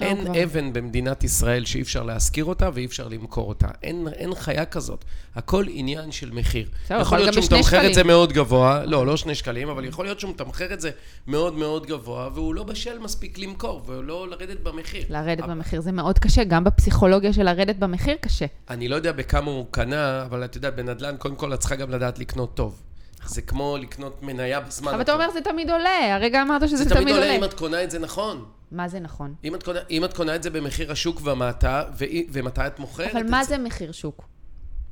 אין 0.00 0.24
כבר. 0.24 0.42
אבן 0.44 0.72
במדינת 0.72 1.24
ישראל 1.24 1.64
שאי 1.64 1.82
אפשר 1.82 2.02
להשכיר 2.02 2.44
אותה 2.44 2.70
ואי 2.74 2.84
אפשר 2.84 3.08
למכור 3.08 3.48
אותה. 3.48 3.68
אין, 3.82 4.08
אין 4.12 4.34
חיה 4.34 4.64
כזאת. 4.64 5.04
הכל 5.34 5.64
עניין 5.68 6.12
של 6.12 6.30
מחיר. 6.30 6.68
בסדר, 6.84 7.00
יכול 7.00 7.18
להיות 7.18 7.32
שהוא 7.34 7.44
מתמחר 7.44 7.86
את. 7.86 7.94
זה 7.94 8.04
מאוד 8.04 8.32
גבוה, 8.32 8.84
לא, 8.84 9.06
לא 9.06 9.16
שני 9.16 9.34
שקלים, 9.34 9.68
אבל 9.68 9.84
יכול 9.84 10.04
להיות 10.04 10.20
שהוא 10.20 10.30
מתמחר 10.30 10.72
את 10.72 10.80
זה 10.80 10.90
מאוד 11.26 11.54
מאוד 11.54 11.86
גבוה, 11.86 12.28
והוא 12.34 12.54
לא 12.54 12.62
בשל 12.62 12.98
מספיק 12.98 13.38
למכור, 13.38 13.82
ולא 13.86 14.28
לרדת 14.28 14.60
במחיר. 14.60 15.04
לרדת 15.10 15.40
אבל- 15.44 15.54
במחיר 15.54 15.80
זה 15.80 15.92
מאוד 15.92 16.18
קשה, 16.18 16.44
גם 16.44 16.64
בפסיכולוגיה 16.64 17.32
של 17.32 17.42
לרדת 17.42 17.76
במחיר 17.76 18.16
קשה. 18.20 18.46
אני 18.70 18.88
לא 18.88 18.96
יודע 18.96 19.12
בכמה 19.12 19.50
הוא 19.50 19.66
קנה, 19.70 20.22
אבל 20.22 20.44
את 20.44 20.56
יודעת, 20.56 20.76
בנדל"ן, 20.76 21.16
קודם 21.16 21.36
כל 21.36 21.54
את 21.54 21.58
צריכה 21.60 21.76
גם 21.76 21.90
לדעת 21.90 22.18
לקנות 22.18 22.54
טוב. 22.54 22.82
זה 23.26 23.42
כמו 23.42 23.76
לקנות 23.80 24.22
מניה 24.22 24.60
בזמן 24.60 24.92
אבל 24.92 25.02
אתה. 25.02 25.12
אומר 25.12 25.30
זה 25.30 25.40
תמיד 25.40 25.70
עולה, 25.70 26.14
הרגע 26.14 26.42
אמרת 26.42 26.68
שזה 26.68 26.84
זה 26.84 26.94
תמיד 26.94 27.14
עולה. 27.14 27.36
אם 27.36 27.44
את 27.44 27.54
קונה 27.54 27.84
את 27.84 27.90
זה 27.90 27.98
נכון. 27.98 28.44
מה 28.70 28.88
זה 28.88 29.00
נכון? 29.00 29.34
אם 29.44 29.54
את 29.54 29.62
קונה, 29.62 29.80
אם 29.90 30.04
את 30.04 30.12
קונה 30.16 30.36
את 30.36 30.42
זה 30.42 30.50
במחיר 30.50 30.92
השוק 30.92 31.20
ומטה, 31.24 31.84
ו- 31.98 32.04
ומתי 32.32 32.66
את 32.66 32.78
מוכרת 32.78 33.10
אבל 33.10 33.20
את 33.20 33.30
מה 33.30 33.44
זה? 33.44 33.48
זה 33.48 33.58
מחיר 33.58 33.92
שוק? 33.92 34.28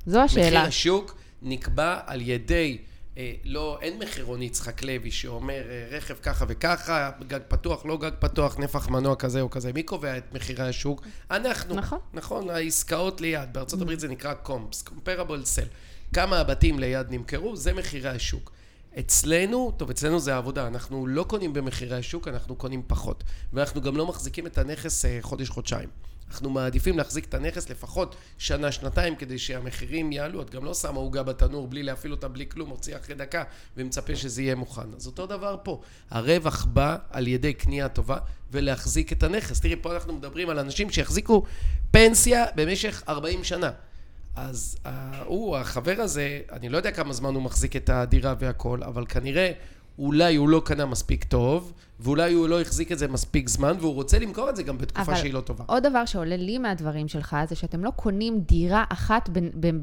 זו 0.07 0.25
מחיר 0.25 0.43
השאלה. 0.43 0.63
השוק 0.63 1.15
נקבע 1.43 2.01
על 2.07 2.21
ידי, 2.21 2.79
אה, 3.19 3.33
לא, 3.45 3.79
אין 3.83 3.99
מחירון 3.99 4.43
יצחק 4.43 4.83
לוי 4.83 5.11
שאומר 5.11 5.63
אה, 5.71 5.87
רכב 5.91 6.15
ככה 6.23 6.45
וככה, 6.49 7.11
גג 7.27 7.41
פתוח, 7.49 7.87
לא 7.87 7.99
גג 7.99 8.11
פתוח, 8.19 8.59
נפח 8.59 8.89
מנוע 8.89 9.17
כזה 9.17 9.41
או 9.41 9.51
כזה. 9.51 9.73
מי 9.73 9.83
קובע 9.83 10.19
את 10.19 10.35
מחירי 10.35 10.69
השוק? 10.69 11.07
אנחנו. 11.31 11.75
נכון. 11.75 11.99
נכון, 12.15 12.51
העסקאות 12.51 13.21
ליד. 13.21 13.53
בארצות 13.53 13.81
הברית 13.81 14.01
זה 14.01 14.09
נקרא 14.09 14.35
קומפס, 14.35 14.85
comparable 14.89 15.45
sell. 15.57 15.69
כמה 16.13 16.39
הבתים 16.39 16.79
ליד 16.79 17.07
נמכרו, 17.11 17.57
זה 17.57 17.73
מחירי 17.73 18.09
השוק. 18.09 18.56
אצלנו, 18.99 19.73
טוב, 19.77 19.91
אצלנו 19.91 20.21
זה 20.21 20.35
העבודה, 20.35 20.67
אנחנו 20.67 21.07
לא 21.07 21.23
קונים 21.23 21.53
במחירי 21.53 21.97
השוק, 21.97 22.29
אנחנו 22.29 22.57
קונים 22.57 22.83
פחות. 22.87 23.25
ואנחנו 23.53 23.81
גם 23.81 23.97
לא 23.97 24.07
מחזיקים 24.07 24.47
את 24.47 24.59
הנכס 24.59 25.05
אה, 25.05 25.19
חודש-חודשיים. 25.21 25.89
אנחנו 26.31 26.51
מעדיפים 26.51 26.99
להחזיק 26.99 27.25
את 27.25 27.35
הנכס 27.35 27.71
לפחות 27.71 28.17
שנה, 28.39 28.73
שנתיים, 28.73 29.17
כדי 29.17 29.39
שהמחירים 29.39 30.13
יעלו. 30.13 30.43
את 30.43 30.51
גם 30.51 30.65
לא 30.65 30.75
שמה 30.75 30.99
עוגה 30.99 31.23
בתנור 31.23 31.69
בלי 31.69 31.83
להפעיל 31.83 32.13
אותה, 32.13 32.29
בלי 32.29 32.49
כלום, 32.49 32.69
מוציאה 32.69 32.99
אחרי 32.99 33.15
דקה, 33.15 33.45
ומצפה 33.77 34.17
שזה 34.17 34.43
יהיה 34.43 34.55
מוכן. 34.55 34.95
אז 34.97 35.07
אותו 35.07 35.27
דבר 35.27 35.57
פה. 35.63 35.81
הרווח 36.11 36.65
בא 36.65 36.97
על 37.11 37.27
ידי 37.27 37.55
קנייה 37.55 37.89
טובה 37.89 38.19
ולהחזיק 38.51 39.13
את 39.13 39.23
הנכס. 39.23 39.61
תראי, 39.61 39.77
פה 39.83 39.95
אנחנו 39.95 40.13
מדברים 40.13 40.49
על 40.49 40.59
אנשים 40.59 40.91
שהחזיקו 40.91 41.43
פנסיה 41.91 42.45
במשך 42.55 43.03
40 43.09 43.45
שנה. 43.45 43.71
אז 44.37 44.77
אה, 44.87 45.23
הוא, 45.27 45.57
החבר 45.57 45.95
הזה, 45.99 46.41
אני 46.53 46.69
לא 46.69 46.77
יודע 46.77 46.91
כמה 46.91 47.13
זמן 47.13 47.35
הוא 47.35 47.43
מחזיק 47.43 47.77
את 47.77 47.91
הדירה 47.91 48.35
והכל, 48.39 48.83
אבל 48.83 49.07
כנראה 49.09 49.53
אולי 49.99 50.37
הוא 50.37 50.49
לא 50.49 50.63
קנה 50.65 50.87
מספיק 50.87 51.25
טוב, 51.25 51.73
ואולי 52.01 52.33
הוא 52.33 52.49
לא 52.49 52.61
החזיק 52.61 52.93
את 52.93 52.99
זה 52.99 53.09
מספיק 53.09 53.49
זמן, 53.49 53.77
והוא 53.81 53.95
רוצה 53.95 54.19
למכור 54.19 54.51
את 54.51 54.57
זה 54.57 54.63
גם 54.63 54.79
בתקופה 54.79 55.17
שהיא 55.17 55.35
לא 55.35 55.41
טובה. 55.41 55.65
עוד 55.67 55.83
דבר 55.87 56.05
שעולה 56.05 56.37
לי 56.37 56.59
מהדברים 56.59 57.09
שלך, 57.09 57.37
זה 57.49 57.55
שאתם 57.55 57.85
לא 57.85 57.91
קונים 57.91 58.41
דירה 58.41 58.85
אחת 58.89 59.29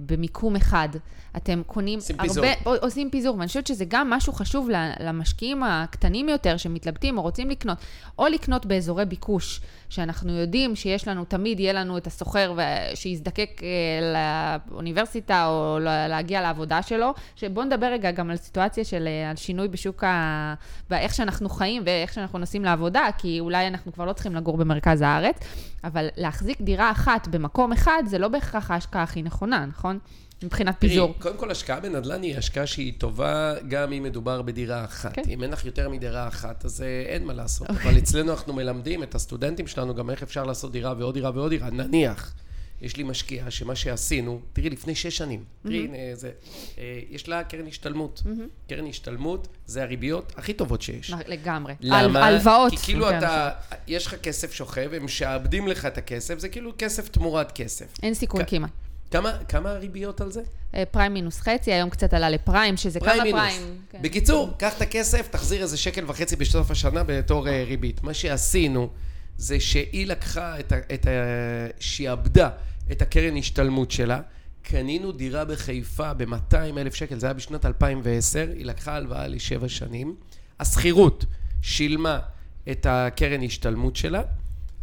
במיקום 0.06 0.56
אחד. 0.56 0.90
אתם 1.38 1.62
קונים 1.68 2.00
עושים 2.00 2.16
הרבה... 2.20 2.34
פיזור. 2.34 2.76
עושים 2.82 3.10
פיזור, 3.10 3.36
ואני 3.36 3.48
חושבת 3.48 3.68
שזה 3.68 3.86
גם 3.88 4.10
משהו 4.10 4.34
חשוב 4.34 4.70
למשקיעים 5.00 5.64
הקטנים 5.64 6.30
יותר, 6.30 6.58
שמתלבטים 6.58 7.18
או 7.18 7.22
רוצים 7.22 7.50
לקנות, 7.50 7.78
או 8.20 8.28
לקנות 8.28 8.66
באזורי 8.66 9.06
ביקוש, 9.06 9.62
שאנחנו 9.94 10.32
יודעים 10.32 10.76
שיש 10.76 11.08
לנו, 11.08 11.26
תמיד 11.26 11.60
יהיה 11.60 11.74
לנו 11.74 11.98
את 11.98 12.08
הסוחר 12.08 12.56
שיזדקק 12.96 13.62
אה, 13.64 13.68
לאוניברסיטה 14.72 15.48
או 15.48 15.80
להגיע 16.10 16.42
לעבודה 16.42 16.82
שלו. 16.82 17.14
שבואו 17.36 17.66
נדבר 17.66 17.88
רגע 17.88 18.12
גם 18.12 18.30
על 18.30 18.38
סיטואציה 18.38 18.84
של 18.84 19.08
אה, 19.08 19.30
על 19.30 19.36
שינוי 19.36 19.68
בשוק 19.68 20.04
ה... 20.04 20.54
באיך 20.90 21.14
שאנחנו 21.14 21.50
חיים 21.50 21.84
ואיך 21.86 22.14
שאנחנו 22.14 22.40
נוסעים 22.40 22.64
לעבודה, 22.64 23.08
כי 23.18 23.40
אולי 23.40 23.68
אנחנו 23.68 23.94
כבר 23.94 24.06
לא 24.06 24.14
צריכים 24.14 24.36
לגור 24.36 24.58
במרכז 24.58 25.02
הארץ, 25.02 25.36
אבל 25.84 26.08
להחזיק 26.18 26.62
דירה 26.62 26.92
אחת 26.92 27.28
במקום 27.28 27.72
אחד, 27.72 28.04
זה 28.06 28.18
לא 28.18 28.28
בהכרח 28.28 28.72
ההשקעה 28.72 29.04
הכי 29.04 29.22
נכונה, 29.22 29.66
נכון? 29.66 30.00
מבחינת 30.44 30.76
פיזור. 30.80 31.08
תראי, 31.08 31.20
קודם 31.22 31.38
כל 31.38 31.52
השקעה 31.52 31.80
בנדל"ן 31.80 32.22
היא 32.22 32.38
השקעה 32.38 32.68
שהיא 32.68 32.94
טובה 32.98 33.54
גם 33.68 33.94
אם 33.94 34.04
מדובר 34.04 34.42
בדירה 34.42 34.86
אחת. 34.86 35.16
כן. 35.16 35.22
אם 35.28 35.44
אין 35.44 35.52
לך 35.52 35.66
יותר 35.66 35.90
מדירה 35.90 36.28
אחת, 36.28 36.66
אז 36.66 36.82
אה, 36.82 37.04
אין 37.08 37.26
מה 37.26 37.34
לעשות. 37.34 37.70
אבל 37.70 37.98
אצלנו 37.98 38.32
אנחנו 38.32 38.54
מלמדים 38.54 39.04
את 39.04 39.16
הסטודנטים 39.16 39.68
שלנו 39.68 39.83
גם 39.92 40.10
איך 40.10 40.24
אפשר 40.24 40.44
לעשות 40.44 40.72
דירה 40.72 40.94
ועוד 40.98 41.14
דירה 41.14 41.32
ועוד 41.34 41.50
דירה. 41.50 41.70
נניח, 41.70 42.34
יש 42.82 42.98
לי 42.98 43.04
משקיעה 43.04 43.52
שמה 43.52 43.76
שעשינו, 43.76 44.40
תראי, 44.54 44.70
לפני 44.70 44.96
שש 44.96 45.18
שנים, 45.18 45.44
תראי, 45.64 45.86
הנה 45.86 45.98
זה, 46.14 46.32
אה, 46.78 47.00
יש 47.10 47.30
לה 47.30 47.44
קרן 47.44 47.68
השתלמות. 47.68 48.24
קרן 48.70 48.88
השתלמות 48.88 49.48
זה 49.66 49.84
הריביות 49.84 50.34
הכי 50.38 50.54
טובות 50.54 50.82
שיש. 50.82 51.14
לגמרי. 51.28 51.74
למה? 51.80 52.26
הלוואות. 52.26 52.72
כי 52.72 52.78
כאילו 52.78 53.10
אתה, 53.10 53.50
יש 53.88 54.08
לך 54.08 54.16
כסף 54.16 54.54
שוכב, 54.54 54.90
הם 54.94 55.06
משעבדים 55.06 55.68
לך 55.68 55.86
את 55.86 55.98
הכסף, 55.98 56.40
זה 56.40 56.50
כאילו 56.50 56.72
כסף 56.78 57.10
תמורת 57.10 57.52
כסף. 57.52 57.86
אין 58.04 58.14
סיכון 58.14 58.42
כמעט. 58.48 58.70
כמה, 59.12 59.38
כמה 59.48 59.72
הריביות 59.72 60.22
על 60.22 60.32
זה? 60.32 60.42
אה, 60.76 60.84
פריים 60.92 61.14
מינוס 61.14 61.40
חצי, 61.40 61.74
היום 61.74 61.90
קצת 61.90 62.14
עלה 62.14 62.30
לפריים, 62.30 62.78
שזה 62.78 63.00
פריים 63.00 63.18
כמה 63.18 63.24
מינוס. 63.24 63.42
פריים. 63.42 63.78
כן. 63.90 64.02
בקיצור, 64.02 64.50
קח 64.58 64.78
את 64.78 64.82
הכסף, 64.82 65.28
תחזיר 65.28 65.62
איזה 65.62 65.78
שקל 65.78 66.04
וחצי 66.08 66.36
בסוף 66.36 66.72
השנה 66.72 67.04
בתור 67.04 67.48
אה, 67.48 67.64
ריבית. 67.68 68.04
מה 68.04 68.14
שעשינו 68.14 68.90
זה 69.38 69.60
שהיא 69.60 70.08
לקחה 70.08 70.60
את 70.60 70.72
ה... 70.72 70.78
את 70.94 71.06
ה 71.06 71.10
שעבדה 71.80 72.50
את 72.92 73.02
הקרן 73.02 73.38
השתלמות 73.38 73.92
שלה, 73.92 74.22
קנינו 74.62 75.12
דירה 75.12 75.46
בחיפה 75.46 76.14
ב-200 76.14 76.78
אלף 76.78 76.96
שקל, 76.96 77.20
זה 77.20 77.28
היה 77.28 77.34
בשנת 77.34 77.66
2010, 77.66 78.48
היא 78.54 78.66
לקחה 78.66 78.96
הלוואה 78.96 79.28
לשבע 79.28 79.70
שנים. 79.70 80.16
השכירות 80.60 81.26
שילמה 81.62 82.20
את 82.72 82.86
הקרן 82.90 83.44
השתלמות 83.44 83.96
שלה. 83.96 84.22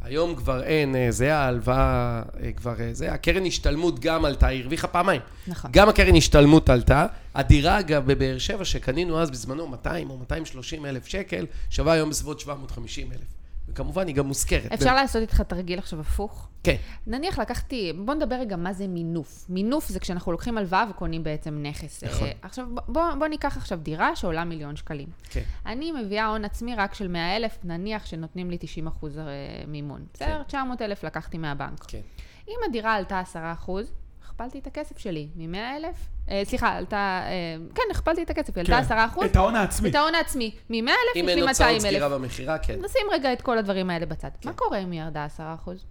היום 0.02 0.36
כבר 0.36 0.62
אין, 0.62 0.96
אה, 0.96 1.06
זה 1.10 1.36
ההלוואה, 1.36 2.22
אה, 2.42 2.52
כבר 2.52 2.74
אה, 2.80 2.94
זה, 2.94 3.12
הקרן 3.12 3.46
השתלמות 3.46 3.98
גם 4.00 4.24
עלתה, 4.24 4.46
היא 4.46 4.62
הרוויחה 4.62 4.88
פעמיים. 4.88 5.20
נכון. 5.46 5.70
גם 5.72 5.88
הקרן 5.88 6.16
השתלמות 6.16 6.68
עלתה. 6.68 7.06
הדירה, 7.34 7.78
אגב, 7.78 8.06
בבאר 8.06 8.38
שבע, 8.38 8.64
שקנינו 8.64 9.20
אז 9.20 9.30
בזמנו 9.30 9.68
200 9.68 10.10
או 10.10 10.18
230 10.18 10.86
אלף 10.86 11.06
שקל, 11.06 11.46
שווה 11.70 11.92
היום 11.92 12.10
בסביבות 12.10 12.40
750 12.40 13.12
אלף. 13.12 13.39
וכמובן, 13.70 14.06
היא 14.06 14.14
גם 14.14 14.26
מוזכרת. 14.26 14.72
אפשר 14.72 14.94
לעשות 14.94 15.22
איתך 15.22 15.40
תרגיל 15.40 15.78
עכשיו 15.78 16.00
הפוך? 16.00 16.48
כן. 16.62 16.76
נניח 17.06 17.38
לקחתי, 17.38 17.92
בוא 18.04 18.14
נדבר 18.14 18.34
רגע 18.34 18.56
מה 18.56 18.72
זה 18.72 18.88
מינוף. 18.88 19.46
מינוף 19.48 19.88
זה 19.88 20.00
כשאנחנו 20.00 20.32
לוקחים 20.32 20.58
הלוואה 20.58 20.84
וקונים 20.90 21.22
בעצם 21.24 21.62
נכס. 21.62 22.04
נכון. 22.04 22.26
אה, 22.26 22.32
עכשיו, 22.42 22.66
בוא, 22.88 23.02
בוא 23.18 23.26
ניקח 23.26 23.56
עכשיו 23.56 23.78
דירה 23.78 24.16
שעולה 24.16 24.44
מיליון 24.44 24.76
שקלים. 24.76 25.08
כן. 25.30 25.42
אני 25.66 25.92
מביאה 25.92 26.26
הון 26.26 26.44
עצמי 26.44 26.74
רק 26.74 26.94
של 26.94 27.08
100 27.08 27.36
אלף, 27.36 27.58
נניח 27.64 28.06
שנותנים 28.06 28.50
לי 28.50 28.58
90 28.60 28.86
אחוז 28.86 29.18
אה, 29.18 29.24
מימון. 29.66 30.04
בסדר? 30.14 30.42
900 30.42 30.82
אלף 30.82 31.04
לקחתי 31.04 31.38
מהבנק. 31.38 31.84
כן. 31.88 32.00
אם 32.48 32.56
הדירה 32.68 32.94
עלתה 32.94 33.18
10 33.18 33.52
אחוז, 33.52 33.92
הכפלתי 34.40 34.58
את 34.58 34.66
הכסף 34.66 34.98
שלי 34.98 35.28
מ-100 35.36 35.56
אלף, 35.76 35.96
אה, 36.30 36.42
סליחה, 36.44 36.68
עלתה, 36.68 37.22
אה, 37.24 37.30
כן, 37.74 37.82
הכפלתי 37.90 38.22
את 38.22 38.30
הכסף, 38.30 38.56
היא 38.56 38.60
עלתה 38.60 38.78
10 38.78 38.94
אחוז. 39.06 39.24
את 39.24 39.36
ההון 39.36 39.56
העצמי. 39.56 39.90
את 39.90 39.94
ההון 39.94 40.14
העצמי. 40.14 40.50
מ-100 40.70 40.76
אלף 40.76 40.90
אם 41.16 41.28
אין 41.28 41.38
לפי 41.38 41.46
200 41.46 41.48
הוצאות 41.48 41.70
אלף. 41.70 41.82
סגירה 41.82 42.08
במכירה, 42.08 42.58
כן. 42.58 42.78
נשים 42.84 43.02
רגע 43.12 43.32
את 43.32 43.42
כל 43.42 43.58
הדברים 43.58 43.90
האלה 43.90 44.06
בצד. 44.06 44.28
מה 44.44 44.52
קורה 44.52 44.78
אם 44.78 44.90
היא 44.90 45.00
ירדה 45.00 45.24
10 45.24 45.42
אחוז? 45.54 45.84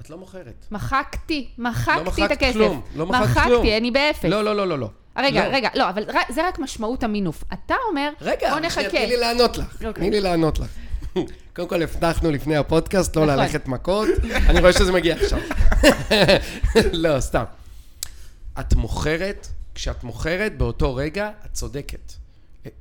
את 0.00 0.10
לא 0.10 0.18
מוכרת. 0.18 0.66
מחקתי, 0.70 1.48
לא 1.58 1.70
מחקתי 1.70 2.00
את 2.00 2.06
מחקת 2.06 2.30
הכסף. 2.30 2.52
כלום, 2.52 2.82
לא 2.96 3.06
מחקת 3.06 3.42
כלום. 3.44 3.58
מחקתי, 3.58 3.76
אני 3.76 3.90
באפס. 3.90 4.24
לא, 4.24 4.44
לא, 4.44 4.56
לא, 4.56 4.68
לא, 4.68 4.78
לא. 4.78 4.88
רגע, 5.16 5.48
לא. 5.48 5.54
רגע, 5.56 5.68
לא, 5.74 5.88
אבל 5.88 6.04
זה 6.28 6.48
רק 6.48 6.58
משמעות 6.58 7.02
המינוף. 7.02 7.44
אתה 7.52 7.74
אומר, 7.88 8.10
רגע, 8.20 8.50
בוא 8.50 8.60
נחכה. 8.60 8.88
תני 8.88 9.06
לי 9.06 9.16
לענות 9.16 9.58
לך. 9.58 9.74
אוקיי. 9.74 9.92
תני 9.92 10.10
לי 10.10 10.20
לענות 10.20 10.58
לך. 10.58 10.68
קודם 11.56 11.68
כל 11.68 11.82
הבטחנו 11.82 12.30
לפני 12.30 12.56
הפודקאסט 12.56 13.16
לא 13.16 13.26
נכון. 13.26 13.38
ללכת 13.38 13.68
מכות, 13.68 14.08
אני 14.48 14.60
רואה 14.60 14.72
שזה 14.72 14.92
מגיע 14.92 15.14
עכשיו. 15.14 15.38
לא, 17.04 17.20
סתם. 17.20 17.44
את 18.60 18.74
מוכרת, 18.74 19.48
כשאת 19.74 20.04
מוכרת, 20.04 20.58
באותו 20.58 20.94
רגע, 20.94 21.30
את 21.46 21.52
צודקת. 21.52 22.12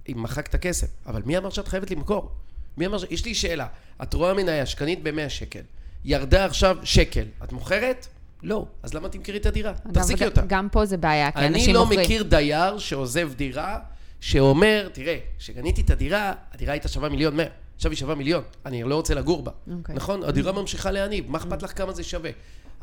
אם 0.09 0.23
מחקת 0.23 0.55
כסף. 0.55 0.87
אבל 1.05 1.21
מי 1.25 1.37
אמר 1.37 1.49
שאת 1.49 1.67
חייבת 1.67 1.91
למכור? 1.91 2.31
מי 2.77 2.87
אמר 2.87 2.97
ש... 2.97 3.05
יש 3.09 3.25
לי 3.25 3.35
שאלה. 3.35 3.67
את 4.03 4.13
רואה 4.13 4.33
מניה 4.33 4.65
שקנית 4.65 5.03
ב-100 5.03 5.29
שקל. 5.29 5.61
ירדה 6.05 6.45
עכשיו 6.45 6.77
שקל. 6.83 7.25
את 7.43 7.51
מוכרת? 7.51 8.07
לא. 8.43 8.65
אז 8.83 8.93
למה 8.93 9.09
תמכרי 9.09 9.37
את 9.37 9.45
הדירה? 9.45 9.73
תחזיקי 9.93 10.25
אותה. 10.25 10.41
גם 10.47 10.67
פה 10.71 10.85
זה 10.85 10.97
בעיה, 10.97 11.31
כי 11.31 11.39
אני 11.39 11.47
אנשים 11.47 11.73
לא 11.73 11.83
מוכרים. 11.83 11.99
מכיר 11.99 12.23
דייר 12.23 12.77
שעוזב 12.77 13.33
דירה, 13.33 13.79
שאומר, 14.19 14.89
תראה, 14.93 15.17
כשקניתי 15.39 15.81
את 15.81 15.89
הדירה, 15.89 16.33
הדירה 16.53 16.73
הייתה 16.73 16.87
שווה 16.87 17.09
מיליון 17.09 17.35
מאה, 17.35 17.45
עכשיו 17.75 17.91
היא 17.91 17.97
שווה 17.97 18.15
מיליון, 18.15 18.43
אני 18.65 18.83
לא 18.83 18.95
רוצה 18.95 19.13
לגור 19.13 19.43
בה. 19.43 19.51
אוקיי. 19.77 19.95
נכון? 19.95 20.23
הדירה 20.23 20.51
ממשיכה 20.51 20.91
להניב, 20.91 21.31
מה 21.31 21.37
אכפת 21.37 21.63
לך 21.63 21.77
כמה 21.77 21.93
זה 21.93 22.03
שווה? 22.03 22.31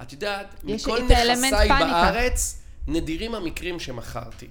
את 0.02 0.12
יודעת, 0.12 0.54
מכל 0.64 1.02
נכסיי. 1.02 1.68
בארץ, 1.68 2.62
נדירים 2.86 3.34
המקרים 3.34 3.80
שמכרתי. 3.80 4.46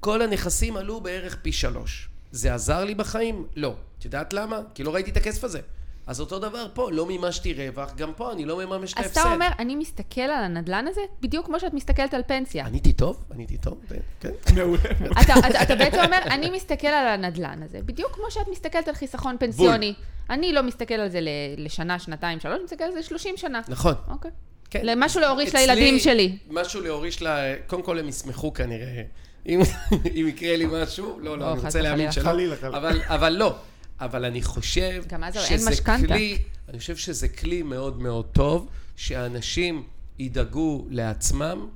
כל 0.00 0.22
הנכסים 0.22 0.76
עלו 0.76 1.00
בערך 1.00 1.36
פי 1.42 1.52
שלוש. 1.52 2.08
זה 2.32 2.54
עזר 2.54 2.84
לי 2.84 2.94
בחיים? 2.94 3.46
לא. 3.56 3.74
את 3.98 4.04
יודעת 4.04 4.32
למה? 4.32 4.60
כי 4.74 4.82
לא 4.84 4.94
ראיתי 4.94 5.10
את 5.10 5.16
הכסף 5.16 5.44
הזה. 5.44 5.60
אז 6.06 6.20
אותו 6.20 6.38
דבר 6.38 6.66
פה, 6.74 6.90
לא 6.92 7.06
מימשתי 7.06 7.54
רווח, 7.54 7.94
גם 7.94 8.12
פה 8.16 8.32
אני 8.32 8.44
לא 8.44 8.56
מממש 8.56 8.92
את 8.92 8.98
אז 8.98 9.04
ההפסד. 9.04 9.20
אתה 9.20 9.34
אומר, 9.34 9.48
אני 9.58 9.76
מסתכל 9.76 10.20
על 10.20 10.44
הנדלן 10.44 10.86
הזה, 10.88 11.00
בדיוק 11.20 11.46
כמו 11.46 11.60
שאת 11.60 11.74
מסתכלת 11.74 12.14
על 12.14 12.22
פנסיה. 12.26 12.66
עניתי 12.66 12.92
טוב? 12.92 13.24
עניתי 13.34 13.58
טוב? 13.58 13.80
כן. 14.20 14.30
מעולה. 14.56 14.82
אתה, 15.22 15.34
אתה, 15.48 15.62
אתה 15.62 15.76
בעצם 15.76 15.98
אומר, 16.04 16.18
אני 16.24 16.50
מסתכל 16.50 16.86
על 16.86 17.06
הנדלן 17.06 17.62
הזה, 17.62 17.80
בדיוק 17.82 18.14
כמו 18.14 18.30
שאת 18.30 18.48
מסתכלת 18.50 18.88
על 18.88 18.94
חיסכון 18.94 19.36
פנסיוני. 19.40 19.94
אני 20.30 20.52
לא 20.52 20.62
מסתכל 20.62 20.94
על 20.94 21.08
זה 21.08 21.18
לשנה, 21.56 21.98
שנתיים, 21.98 22.40
שלוש, 22.40 22.54
אני 22.56 22.64
מסתכל 22.64 22.84
על 22.84 22.92
זה 22.92 23.02
30 23.02 23.36
שנה. 23.36 23.60
נכון. 23.68 23.94
אוקיי. 24.08 24.30
כן. 24.74 24.80
למשהו 24.86 25.20
להוריש 25.20 25.48
אצלי, 25.48 25.66
לילדים 25.66 25.98
שלי. 25.98 26.36
משהו 26.50 26.80
להוריש 26.80 27.22
ל... 27.22 27.26
קודם 27.66 27.82
כל 27.82 27.98
הם 27.98 28.08
ישמחו 28.08 28.54
כנראה. 28.54 29.02
אם, 29.46 29.60
אם 30.20 30.26
יקרה 30.28 30.56
לי 30.56 30.66
משהו, 30.72 31.18
לא, 31.20 31.24
לא, 31.24 31.38
לא, 31.38 31.52
אני 31.52 31.60
רוצה 31.60 31.82
להאמין. 31.82 32.12
שלא. 32.12 32.24
חלילה, 32.24 32.56
חלילה. 32.56 32.78
אבל, 32.78 33.00
אבל 33.06 33.32
לא. 33.32 33.56
אבל 34.00 34.24
אני 34.24 34.42
חושב 34.42 35.02
גם 35.08 35.24
אז 35.24 35.36
אין 35.36 35.58
שזה 35.58 35.70
משכנתה. 35.70 36.06
כלי, 36.06 36.38
אני 36.68 36.78
חושב 36.78 36.96
שזה 36.96 37.28
כלי 37.28 37.62
מאוד 37.62 38.02
מאוד 38.02 38.24
טוב, 38.32 38.68
שאנשים 38.96 39.82
ידאגו 40.18 40.86
לעצמם 40.90 41.66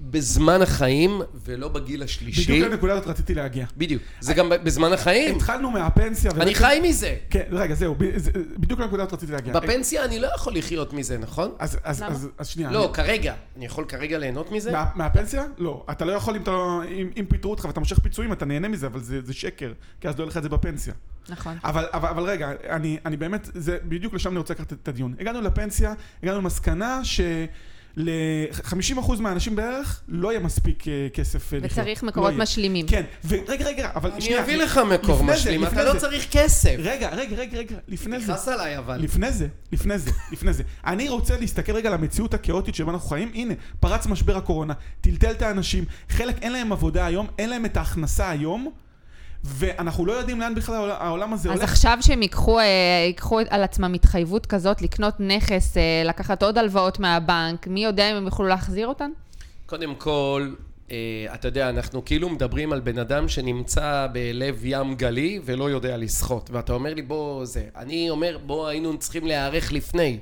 בזמן 0.00 0.62
החיים 0.62 1.20
ולא 1.44 1.68
בגיל 1.68 2.02
השלישי. 2.02 2.52
בדיוק 2.52 2.70
לנקודה 2.72 2.92
הזאת 2.94 3.06
רציתי 3.06 3.34
להגיע. 3.34 3.66
בדיוק. 3.76 4.02
זה 4.20 4.34
גם 4.34 4.48
בזמן 4.64 4.92
החיים. 4.92 5.36
התחלנו 5.36 5.70
מהפנסיה. 5.70 6.30
אני 6.30 6.54
חי 6.54 6.80
מזה. 6.82 7.16
כן, 7.30 7.44
רגע, 7.50 7.74
זהו, 7.74 7.94
בדיוק 8.58 8.80
לנקודה 8.80 9.02
הזאת 9.02 9.12
רציתי 9.12 9.32
להגיע. 9.32 9.52
בפנסיה 9.52 10.04
אני 10.04 10.18
לא 10.20 10.28
יכול 10.34 10.56
לחיות 10.56 10.92
מזה, 10.92 11.18
נכון? 11.18 11.50
אז- 11.58 12.28
שנייה. 12.42 12.70
לא, 12.70 12.90
כרגע. 12.94 13.34
אני 13.56 13.64
יכול 13.66 13.84
כרגע 13.84 14.18
ליהנות 14.18 14.52
מזה? 14.52 14.72
מה- 14.72 14.86
מהפנסיה? 14.94 15.44
לא. 15.58 15.84
אתה 15.90 16.04
לא 16.04 16.12
יכול, 16.12 16.36
אם 17.16 17.24
פיטרו 17.28 17.50
אותך 17.50 17.64
ואתה 17.64 17.80
מושך 17.80 17.98
פיצויים, 17.98 18.32
אתה 18.32 18.44
נהנה 18.44 18.68
מזה, 18.68 18.86
אבל 18.86 19.00
זה 19.00 19.20
זה 19.24 19.32
שקר, 19.32 19.72
כי 20.00 20.08
אז 20.08 20.14
לא 20.18 20.22
יהיה 20.22 20.30
לך 20.30 20.36
את 20.36 20.42
זה 20.42 20.48
בפנסיה. 20.48 20.94
נכון. 21.28 21.56
אבל, 21.64 21.84
אבל, 21.92 22.08
אבל 22.08 22.22
רגע, 22.22 22.52
אני, 22.70 22.98
אני 23.06 23.16
באמת, 23.16 23.48
זה 23.54 23.78
בדיוק 23.84 24.14
לשם 24.14 24.30
אני 24.30 24.38
רוצה 24.38 24.54
לקחת 24.54 24.72
את 24.72 24.88
הדיון. 24.88 25.14
הגענו 25.20 25.40
לפנסיה, 25.40 25.94
הגענו 26.22 26.38
למסקנה 26.38 27.00
של-50% 27.98 29.20
מהאנשים 29.20 29.56
בערך 29.56 30.02
לא 30.08 30.32
יהיה 30.32 30.40
מספיק 30.40 30.88
אה, 30.88 31.08
כסף 31.12 31.52
אה, 31.54 31.58
לחיות. 31.58 31.72
וצריך 31.72 32.04
לא 32.04 32.08
מקורות 32.08 32.30
יהיה. 32.30 32.42
משלימים. 32.42 32.86
כן, 32.86 33.02
ורגע, 33.28 33.66
רגע, 33.66 33.90
אבל 33.94 34.10
אני 34.10 34.20
שנייה. 34.20 34.42
אביא 34.42 34.56
לך 34.56 34.80
מקור 34.92 35.24
משלים, 35.24 35.64
אתה 35.64 35.84
לא. 35.84 35.98
צריך 35.98 36.26
כסף. 36.30 36.74
רגע, 36.78 37.10
רגע, 37.14 37.36
רגע, 37.36 37.58
רגע, 37.58 37.76
לפני 37.88 38.20
זה. 38.20 38.32
נכנס 38.32 38.48
עליי 38.48 38.78
אבל. 38.78 39.00
לפני 39.00 39.32
זה, 39.32 39.48
לפני 39.72 39.98
זה, 39.98 40.10
לפני 40.32 40.52
זה. 40.52 40.62
אני 40.86 41.08
רוצה 41.08 41.38
להסתכל 41.38 41.72
רגע 41.72 41.88
על 41.88 41.94
המציאות 41.94 42.34
הכאוטית 42.34 42.74
שבה 42.74 42.92
אנחנו 42.92 43.08
חיים. 43.08 43.30
הנה, 43.34 43.54
פרץ 43.80 44.06
משבר 44.06 44.36
הקורונה, 44.36 44.74
טלטל 45.00 45.30
את 45.30 45.42
האנשים, 45.42 45.84
חלק 46.08 46.42
אין 46.42 46.52
להם 46.52 46.72
עבודה 46.72 47.06
היום, 47.06 47.26
אין 47.38 47.50
להם 47.50 47.64
את 47.64 47.76
ההכנסה 47.76 48.30
היום, 48.30 48.70
ואנחנו 49.48 50.06
לא 50.06 50.12
יודעים 50.12 50.40
לאן 50.40 50.54
בכלל 50.54 50.74
העול- 50.74 50.90
העולם 50.90 51.32
הזה 51.32 51.50
אז 51.52 51.58
הולך. 51.58 51.70
עכשיו 51.70 51.98
שהם 52.00 52.22
ייקחו, 52.22 52.58
אה, 52.58 52.64
ייקחו 53.06 53.40
על 53.50 53.62
עצמם 53.62 53.94
התחייבות 53.94 54.46
כזאת 54.46 54.82
לקנות 54.82 55.14
נכס, 55.20 55.76
אה, 55.76 55.82
לקחת 56.04 56.42
עוד 56.42 56.58
הלוואות 56.58 56.98
מהבנק, 56.98 57.66
מי 57.66 57.84
יודע 57.84 58.10
אם 58.10 58.16
הם 58.16 58.24
יוכלו 58.24 58.46
להחזיר 58.46 58.86
אותן? 58.86 59.10
קודם 59.66 59.94
כל, 59.94 60.50
אה, 60.90 60.96
אתה 61.34 61.48
יודע, 61.48 61.68
אנחנו 61.68 62.04
כאילו 62.04 62.28
מדברים 62.28 62.72
על 62.72 62.80
בן 62.80 62.98
אדם 62.98 63.28
שנמצא 63.28 64.06
בלב 64.12 64.60
ים 64.64 64.94
גלי 64.94 65.40
ולא 65.44 65.70
יודע 65.70 65.96
לשחות. 65.96 66.50
ואתה 66.52 66.72
אומר 66.72 66.94
לי, 66.94 67.02
בוא, 67.02 67.44
זה. 67.44 67.64
אני 67.76 68.10
אומר, 68.10 68.38
בוא, 68.46 68.68
היינו 68.68 68.98
צריכים 68.98 69.26
להיערך 69.26 69.72
לפני. 69.72 70.18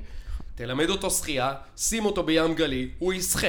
תלמד 0.55 0.89
אותו 0.89 1.09
שחייה, 1.11 1.53
שים 1.77 2.05
אותו 2.05 2.23
בים 2.23 2.53
גלי, 2.55 2.87
הוא 2.99 3.13
ישחה. 3.13 3.47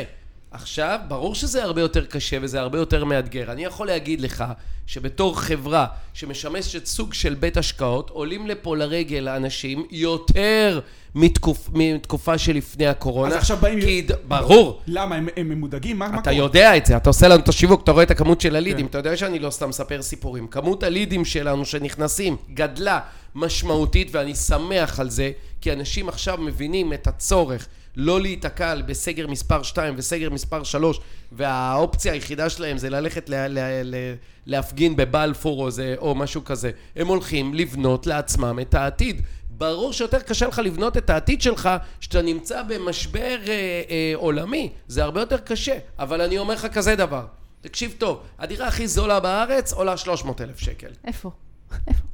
עכשיו, 0.51 0.99
ברור 1.09 1.35
שזה 1.35 1.65
הרבה 1.65 1.81
יותר 1.81 2.05
קשה 2.07 2.37
וזה 2.43 2.61
הרבה 2.61 2.79
יותר 2.79 3.05
מאתגר. 3.05 3.53
אני 3.53 3.65
יכול 3.65 3.87
להגיד 3.87 4.21
לך 4.21 4.45
שבתור 4.87 5.41
חברה 5.41 5.87
שמשמשת 6.15 6.87
סוג 6.87 7.15
של 7.15 7.35
בית 7.35 7.57
השקעות, 7.57 8.11
עולים 8.11 8.47
לפה 8.47 8.77
לרגל 8.77 9.29
אנשים 9.29 9.87
יותר 9.91 10.81
מתקופ, 11.15 11.69
מתקופה 11.73 12.39
שלפני 12.39 12.87
הקורונה. 12.87 13.29
אז 13.35 13.41
עכשיו 13.41 13.57
באים- 13.57 13.81
כי, 13.81 14.07
ברור. 14.29 14.81
למה, 14.87 15.15
הם, 15.17 15.29
הם 15.37 15.53
מודאגים? 15.53 15.99
מה, 15.99 16.09
מה 16.09 16.15
אתה 16.15 16.23
קורה? 16.31 16.35
יודע 16.35 16.77
את 16.77 16.87
זה, 16.87 16.97
אתה 16.97 17.11
עושה 17.11 17.29
לנו 17.29 17.41
את 17.43 17.49
השיווק, 17.49 17.83
אתה 17.83 17.93
רואה 17.93 18.03
את 18.03 18.11
הכמות 18.11 18.41
של 18.41 18.57
הלידים, 18.57 18.87
כן. 18.87 18.91
אתה 18.91 18.99
יודע 18.99 19.17
שאני 19.17 19.39
לא 19.39 19.51
סתם 19.51 19.69
מספר 19.69 20.03
סיפורים. 20.03 20.47
כמות 20.47 20.83
הלידים 20.83 21.25
שלנו 21.25 21.65
שנכנסים 21.65 22.37
גדלה 22.55 23.01
משמעותית 23.35 24.09
ואני 24.13 24.35
שמח 24.35 25.01
על 25.01 25.11
זה, 25.11 25.31
כי 25.61 25.73
אנשים 25.73 26.09
עכשיו 26.09 26.39
מבינים 26.39 26.93
את 26.93 27.07
הצורך 27.07 27.67
לא 27.97 28.21
להיתקע 28.21 28.75
בסגר 28.75 29.27
מספר 29.27 29.63
2 29.63 29.95
וסגר 29.97 30.31
מספר 30.31 30.65
3 30.65 31.01
והאופציה 31.33 32.13
היחידה 32.13 32.51
שלהם 32.51 32.79
זה 32.79 32.91
ללכת 32.91 33.29
לה, 33.29 33.49
לה, 33.49 33.83
לה, 33.83 34.15
להפגין 34.47 34.97
בבלפור 34.97 35.65
או, 35.65 35.71
זה, 35.71 35.95
או 35.99 36.15
משהו 36.15 36.45
כזה. 36.45 36.71
הם 36.97 37.07
הולכים 37.07 37.55
לבנות 37.55 38.07
לעצמם 38.07 38.59
את 38.63 38.75
העתיד. 38.75 39.23
ברור 39.51 39.93
שיותר 39.93 40.21
קשה 40.21 40.47
לך 40.47 40.59
לבנות 40.59 40.97
את 40.97 41.11
העתיד 41.11 41.43
שלך, 41.43 41.69
שאתה 42.01 42.23
נמצא 42.23 42.63
במשבר 42.63 43.39
אה, 43.49 43.83
אה, 43.91 44.13
עולמי. 44.15 44.73
זה 44.89 45.05
הרבה 45.05 45.21
יותר 45.21 45.39
קשה. 45.39 45.79
אבל 45.99 46.21
אני 46.21 46.39
אומר 46.39 46.55
לך 46.55 46.67
כזה 46.67 46.97
דבר, 46.97 47.27
תקשיב 47.61 47.95
טוב, 47.99 48.21
הדירה 48.39 48.67
הכי 48.67 48.89
זולה 48.89 49.21
בארץ 49.21 49.73
עולה 49.73 49.97
300 49.97 50.41
אלף 50.41 50.59
שקל. 50.59 50.91
איפה? 51.05 51.31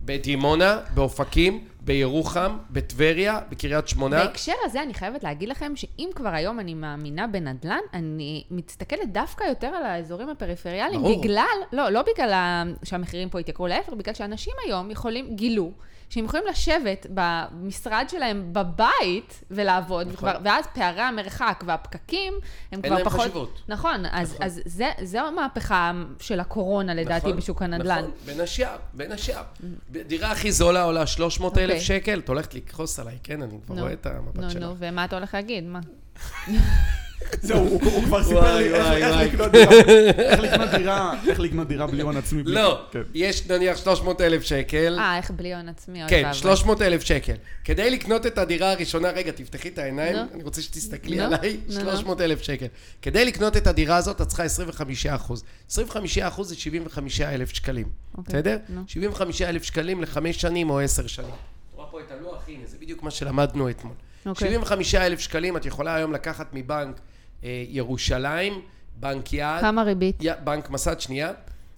בדימונה, 0.05 0.78
באופקים, 0.95 1.64
בירוחם, 1.85 2.59
בטבריה, 2.70 3.41
בקריית 3.49 3.89
שמונה. 3.89 4.24
בהקשר 4.24 4.53
הזה 4.64 4.83
אני 4.83 4.95
חייבת 4.95 5.24
להגיד 5.24 5.49
לכם 5.49 5.76
שאם 5.76 6.09
כבר 6.14 6.28
היום 6.28 6.61
אני 6.61 6.74
מאמינה 6.74 7.26
בנדל"ן, 7.26 7.80
אני 7.95 8.45
מסתכלת 8.51 9.12
דווקא 9.12 9.45
יותר 9.45 9.66
על 9.66 9.85
האזורים 9.85 10.28
הפריפריאליים, 10.28 11.03
ברור. 11.03 11.20
בגלל, 11.20 11.45
לא, 11.72 11.89
לא 11.89 12.03
בגלל 12.03 12.74
שהמחירים 12.85 13.28
פה 13.28 13.39
התייקרו, 13.39 13.66
להפך, 13.66 13.93
בגלל 13.93 14.14
שאנשים 14.14 14.53
היום 14.66 14.91
יכולים, 14.91 15.37
גילו, 15.37 15.72
שהם 16.12 16.24
יכולים 16.24 16.46
לשבת 16.50 17.06
במשרד 17.14 18.06
שלהם 18.08 18.52
בבית 18.52 19.44
ולעבוד, 19.50 20.06
נכון. 20.06 20.28
וכבר, 20.28 20.40
ואז 20.44 20.64
פערי 20.74 21.00
המרחק 21.00 21.64
והפקיקים 21.66 22.32
הם 22.32 22.40
אין 22.72 22.82
כבר 22.82 22.94
להם 22.94 23.04
פחות... 23.04 23.20
חשיבות. 23.20 23.62
נכון, 23.68 24.06
אז, 24.10 24.32
נכון. 24.32 24.46
אז 24.46 24.60
זה, 24.64 24.90
זו 25.02 25.18
המהפכה 25.18 25.92
של 26.20 26.40
הקורונה 26.40 26.94
לדעתי 26.94 27.26
נכון, 27.26 27.36
בשוק 27.36 27.62
הנדל"ן. 27.62 27.98
נכון, 27.98 28.10
בין 28.26 28.40
השאר, 28.40 28.76
בין 28.92 29.12
השאר. 29.12 29.42
דירה 29.90 30.30
הכי 30.32 30.52
זולה 30.52 30.82
עולה 30.82 31.06
300 31.06 31.58
אלף 31.58 31.70
אוקיי. 31.70 31.80
שקל, 31.80 32.18
את 32.18 32.28
הולכת 32.28 32.54
לכעוס 32.54 32.98
עליי, 32.98 33.18
כן? 33.22 33.42
אני 33.42 33.58
כבר 33.66 33.74
נו, 33.74 33.82
רואה 33.82 33.92
את 33.92 34.06
המבט 34.06 34.38
נו, 34.38 34.50
שלך. 34.50 34.62
נו, 34.62 34.74
ומה 34.78 35.04
אתה 35.04 35.16
הולך 35.16 35.34
להגיד? 35.34 35.64
מה? 35.64 35.80
זהו, 37.43 37.59
הוא 37.59 38.03
כבר 38.05 38.25
סיפר 38.25 38.57
לי 38.57 38.75
איך-. 38.75 39.20
לקנות 39.20 40.70
דירה, 40.77 41.14
איך 41.29 41.41
לקנות 41.41 41.68
דירה, 41.68 41.87
בלי 41.87 42.03
הון 42.03 42.16
עצמי. 42.16 42.43
לא, 42.45 42.81
כן. 42.91 43.03
יש 43.14 43.47
נניח 43.47 43.77
300 43.77 44.20
אלף 44.20 44.43
שקל. 44.43 44.97
אה, 44.99 45.16
איך 45.16 45.31
בלי 45.31 45.55
הון 45.55 45.68
עצמי? 45.68 46.01
כן, 46.09 46.23
ואבוי. 46.25 46.41
300 46.41 46.83
אלף 46.83 47.03
שקל. 47.03 47.35
כדי 47.64 47.91
לקנות 47.91 48.27
את 48.27 48.39
הדירה 48.39 48.73
הראשונה, 48.73 49.11
רגע, 49.11 49.33
תפתחי 49.33 49.68
את 49.68 49.79
העיניים. 49.79 50.16
אני 50.35 50.43
רוצה 50.43 50.62
שתסתכלי 50.62 51.20
עליי, 51.20 51.57
נו, 51.68 51.75
נו. 51.75 51.81
300 51.81 52.20
אלף 52.20 52.43
שקל. 52.43 52.66
כדי 53.03 53.25
לקנות 53.25 53.57
את 53.57 53.66
הדירה 53.66 53.97
הזאת, 53.97 54.20
את 54.20 54.27
צריכה 54.29 54.43
25 54.43 55.07
אחוז. 55.07 55.45
25 55.70 56.18
אחוז 56.18 56.49
זה 56.49 56.55
75 56.55 57.20
אלף 57.20 57.51
שקלים, 57.51 57.89
אוקיי, 58.18 58.35
בסדר? 58.35 58.57
נו. 58.68 58.83
75 58.87 59.43
אלף 59.43 59.62
שקלים 59.62 60.03
לחמש 60.03 60.41
שנים 60.41 60.70
או 60.70 60.81
עשר 60.81 61.07
שנים. 61.07 61.29
את 61.29 61.75
רואה 61.75 61.87
פה 61.87 62.01
את 62.01 62.12
הלוח, 62.12 62.43
הנה, 62.49 62.62
זה 62.66 62.77
בדיוק 62.81 63.03
מה 63.03 63.11
שלמדנו 63.11 63.70
אתמול. 63.70 63.95
אוקיי. 64.27 64.49
75 64.49 64.95
אלף 64.95 65.20
שקלים 65.20 65.57
את 65.57 65.66
יכולה 65.66 65.95
היום 65.95 66.12
לקחת 66.12 66.47
מבנק 66.53 67.01
ירושלים, 67.68 68.61
בנק 69.01 69.32
יד, 69.32 69.61
כמה 69.61 69.82
ריבית? 69.82 70.16
יא- 70.22 70.32
בנק 70.45 70.70
מסד 70.70 71.01
שנייה, 71.01 71.32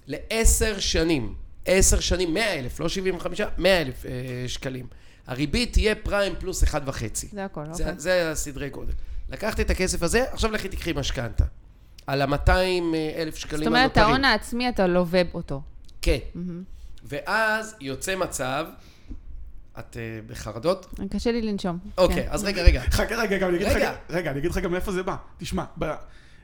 לעשר 0.07 0.79
שנים, 0.79 1.35
עשר 1.67 2.01
שנים, 2.01 2.35
מאה 2.35 2.55
אלף, 2.59 2.81
לא 2.81 2.89
שבעים 2.89 3.17
וחמישה, 3.17 3.49
מאה 3.59 3.81
אלף 3.83 4.07
אה, 4.07 4.11
שקלים. 4.47 4.87
הריבית 5.27 5.73
תהיה 5.73 5.95
פריים 5.95 6.35
פלוס 6.39 6.65
אחד 6.65 6.81
וחצי. 6.89 7.29
זה 7.33 7.45
הכל, 7.45 7.61
זה, 7.73 7.83
אוקיי. 7.85 7.99
זה 8.01 8.31
הסדרי 8.31 8.71
גודל. 8.71 8.93
לקחת 9.31 9.61
את 9.61 9.71
הכסף 9.71 10.03
הזה, 10.03 10.25
עכשיו 10.33 10.51
לכי 10.53 10.69
תקחי 10.69 10.93
משכנתה. 10.93 11.45
על 12.07 12.23
ה-200 12.23 12.51
אלף 13.17 13.37
שקלים 13.37 13.59
זאת 13.59 13.67
אומרת, 13.67 13.83
הנותרים. 13.85 14.07
ההון 14.07 14.25
העצמי, 14.25 14.69
אתה 14.69 14.87
לווה 14.87 15.23
אותו. 15.35 15.63
כן. 16.03 16.19
ואז 17.05 17.75
יוצא 17.81 18.17
מצב, 18.17 18.67
את 19.79 19.97
אה, 19.97 20.03
בחרדות? 20.27 20.87
קשה 21.11 21.33
לי 21.33 21.43
לנשום. 21.43 21.79
אוקיי, 21.99 22.17
כן. 22.23 22.29
אז 22.31 22.45
רגע, 22.45 22.63
רגע. 22.63 22.83
חכה 22.91 23.15
רגע, 23.17 23.39
גם 23.39 23.49
אני 23.49 23.57
אגיד 23.57 23.67
לך, 23.69 23.77
רגע. 23.77 23.95
רגע, 24.11 24.31
אני 24.31 24.39
אגיד 24.39 24.51
לך 24.51 24.59
גם 24.59 24.73
מאיפה 24.73 24.93
זה 24.93 25.03
בא. 25.03 25.15
תשמע, 25.39 25.65
ב- 25.79 25.95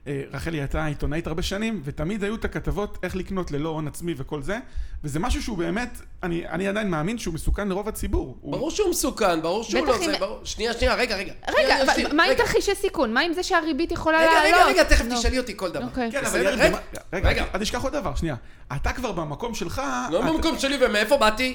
אה, 0.06 0.22
רחלי 0.32 0.58
הייתה 0.60 0.84
עיתונאית 0.86 1.26
הרבה 1.26 1.42
שנים, 1.42 1.80
ותמיד 1.84 2.24
היו 2.24 2.34
את 2.34 2.44
הכתבות 2.44 2.98
איך 3.02 3.16
לקנות 3.16 3.50
ללא 3.50 3.68
הון 3.68 3.88
עצמי 3.88 4.14
וכל 4.16 4.42
זה, 4.42 4.58
וזה 5.04 5.18
משהו 5.18 5.42
שהוא 5.42 5.58
באמת, 5.58 6.00
אני, 6.22 6.48
אני 6.48 6.68
עדיין 6.68 6.90
מאמין 6.90 7.18
שהוא 7.18 7.34
מסוכן 7.34 7.68
לרוב 7.68 7.88
הציבור. 7.88 8.36
הוא- 8.40 8.52
ברור 8.52 8.70
שהוא 8.70 8.90
מסוכן, 8.90 9.42
ברור 9.42 9.62
שהוא 9.64 9.86
לא 9.86 9.96
אם- 9.96 10.04
זה, 10.04 10.18
ברור. 10.18 10.38
שנייה, 10.44 10.72
שנייה, 10.72 10.94
רגע, 10.94 11.16
רגע. 11.16 11.32
רגע. 11.58 11.76
מה 12.12 12.22
עם 12.24 12.30
רגע. 12.30 12.44
תרחישי 12.44 12.74
סיכון? 12.74 13.14
מה 13.14 13.20
עם 13.20 13.32
זה 13.32 13.42
שהריבית 13.42 13.92
יכולה 13.92 14.18
רגע, 14.18 14.30
לעלות? 14.44 14.60
רגע, 14.60 14.66
רגע, 14.66 14.84
תכף 14.84 15.04
נו. 15.04 15.16
תשאלי 15.18 15.38
אותי 15.38 15.52
כל 15.56 15.70
דבר. 15.70 15.84
אוקיי. 15.84 16.12
כן, 16.12 16.24
אבל 16.24 16.46
רגע, 16.48 16.78
רגע, 17.12 17.28
רגע. 17.28 17.44
אל 17.54 17.60
תשכח 17.60 17.82
עוד 17.82 17.92
דבר, 17.92 18.14
שנייה. 18.14 18.36
אתה 18.76 18.92
כבר 18.92 19.12
במקום 19.12 19.54
שלך... 19.54 19.82
לא 20.10 20.20
במקום 20.32 20.58
שלי, 20.58 20.76
ומאיפה 20.80 21.16
באתי? 21.16 21.54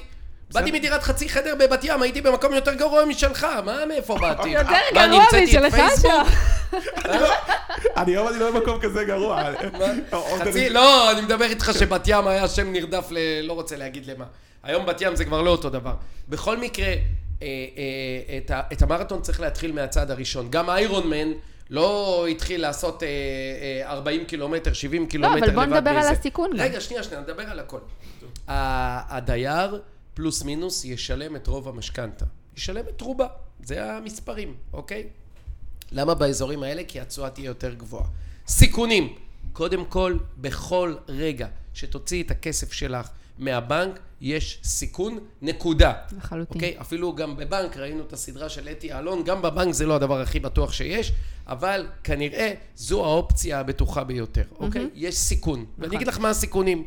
באתי 0.52 0.72
מדירת 0.72 1.02
חצי 1.02 1.28
חדר 1.28 1.54
בבת 1.58 1.84
ים, 1.84 2.02
הייתי 2.02 2.20
במקום 2.20 2.54
יותר 2.54 2.74
גרוע 2.74 3.04
משלך, 3.04 3.46
מה, 3.64 3.86
מאיפה 3.88 4.18
באתי? 4.18 4.48
יותר 4.48 4.72
גרוע 4.94 5.24
משלך? 5.42 5.76
שם. 6.02 6.22
אני 7.96 8.12
היום 8.12 8.28
אני 8.28 8.38
לא 8.38 8.50
במקום 8.50 8.80
כזה 8.80 9.04
גרוע. 9.04 9.42
חצי, 10.38 10.68
לא, 10.68 11.10
אני 11.12 11.20
מדבר 11.20 11.44
איתך 11.44 11.70
שבת 11.78 12.02
ים 12.06 12.26
היה 12.26 12.48
שם 12.48 12.72
נרדף 12.72 13.06
ל... 13.10 13.18
לא 13.42 13.52
רוצה 13.52 13.76
להגיד 13.76 14.06
למה. 14.06 14.24
היום 14.62 14.86
בת 14.86 15.00
ים 15.00 15.16
זה 15.16 15.24
כבר 15.24 15.42
לא 15.42 15.50
אותו 15.50 15.70
דבר. 15.70 15.94
בכל 16.28 16.56
מקרה, 16.56 16.86
אה, 16.86 16.94
אה, 18.50 18.60
את 18.72 18.82
המרתון 18.82 19.22
צריך 19.22 19.40
להתחיל 19.40 19.72
מהצעד 19.72 20.10
הראשון. 20.10 20.50
גם 20.50 20.70
איירון 20.70 21.10
מן 21.10 21.32
לא 21.70 22.26
התחיל 22.30 22.60
לעשות 22.60 23.02
אה, 23.02 23.08
אה, 23.86 23.92
40 23.92 24.24
קילומטר, 24.24 24.72
70 24.72 25.06
קילומטר 25.06 25.36
לבד 25.36 25.48
אבל 25.48 25.54
בוא 25.54 25.76
נדבר 25.76 25.90
על 25.90 26.06
הסיכון. 26.12 26.50
רגע, 26.58 26.80
שנייה, 26.80 27.02
שנייה, 27.02 27.20
נדבר 27.20 27.42
על 27.42 27.58
הכל. 27.58 27.78
הדייר, 28.48 29.80
פלוס 30.16 30.42
מינוס, 30.42 30.84
ישלם 30.84 31.36
את 31.36 31.46
רוב 31.46 31.68
המשכנתה. 31.68 32.24
ישלם 32.56 32.84
את 32.88 33.00
רובה. 33.00 33.26
זה 33.64 33.92
המספרים, 33.92 34.54
אוקיי? 34.72 35.06
למה 35.92 36.14
באזורים 36.14 36.62
האלה? 36.62 36.82
כי 36.88 37.00
התשואה 37.00 37.30
תהיה 37.30 37.46
יותר 37.46 37.74
גבוהה. 37.74 38.06
סיכונים. 38.48 39.14
קודם 39.52 39.84
כל, 39.84 40.18
בכל 40.38 40.94
רגע 41.08 41.46
שתוציאי 41.74 42.22
את 42.22 42.30
הכסף 42.30 42.72
שלך 42.72 43.08
מהבנק, 43.38 43.98
יש 44.20 44.60
סיכון, 44.64 45.18
נקודה. 45.42 45.92
לחלוטין. 46.16 46.54
אוקיי? 46.54 46.80
אפילו 46.80 47.14
גם 47.14 47.36
בבנק, 47.36 47.76
ראינו 47.76 48.02
את 48.02 48.12
הסדרה 48.12 48.48
של 48.48 48.68
אתי 48.68 48.92
אלון, 48.92 49.24
גם 49.24 49.42
בבנק 49.42 49.74
זה 49.74 49.86
לא 49.86 49.96
הדבר 49.96 50.20
הכי 50.20 50.40
בטוח 50.40 50.72
שיש, 50.72 51.12
אבל 51.46 51.86
כנראה 52.04 52.54
זו 52.76 53.04
האופציה 53.04 53.60
הבטוחה 53.60 54.04
ביותר, 54.04 54.44
אוקיי? 54.58 54.88
יש 54.94 55.16
סיכון. 55.16 55.64
ואני 55.78 55.96
אגיד 55.96 56.08
לך 56.08 56.18
מה 56.18 56.30
הסיכונים. 56.30 56.84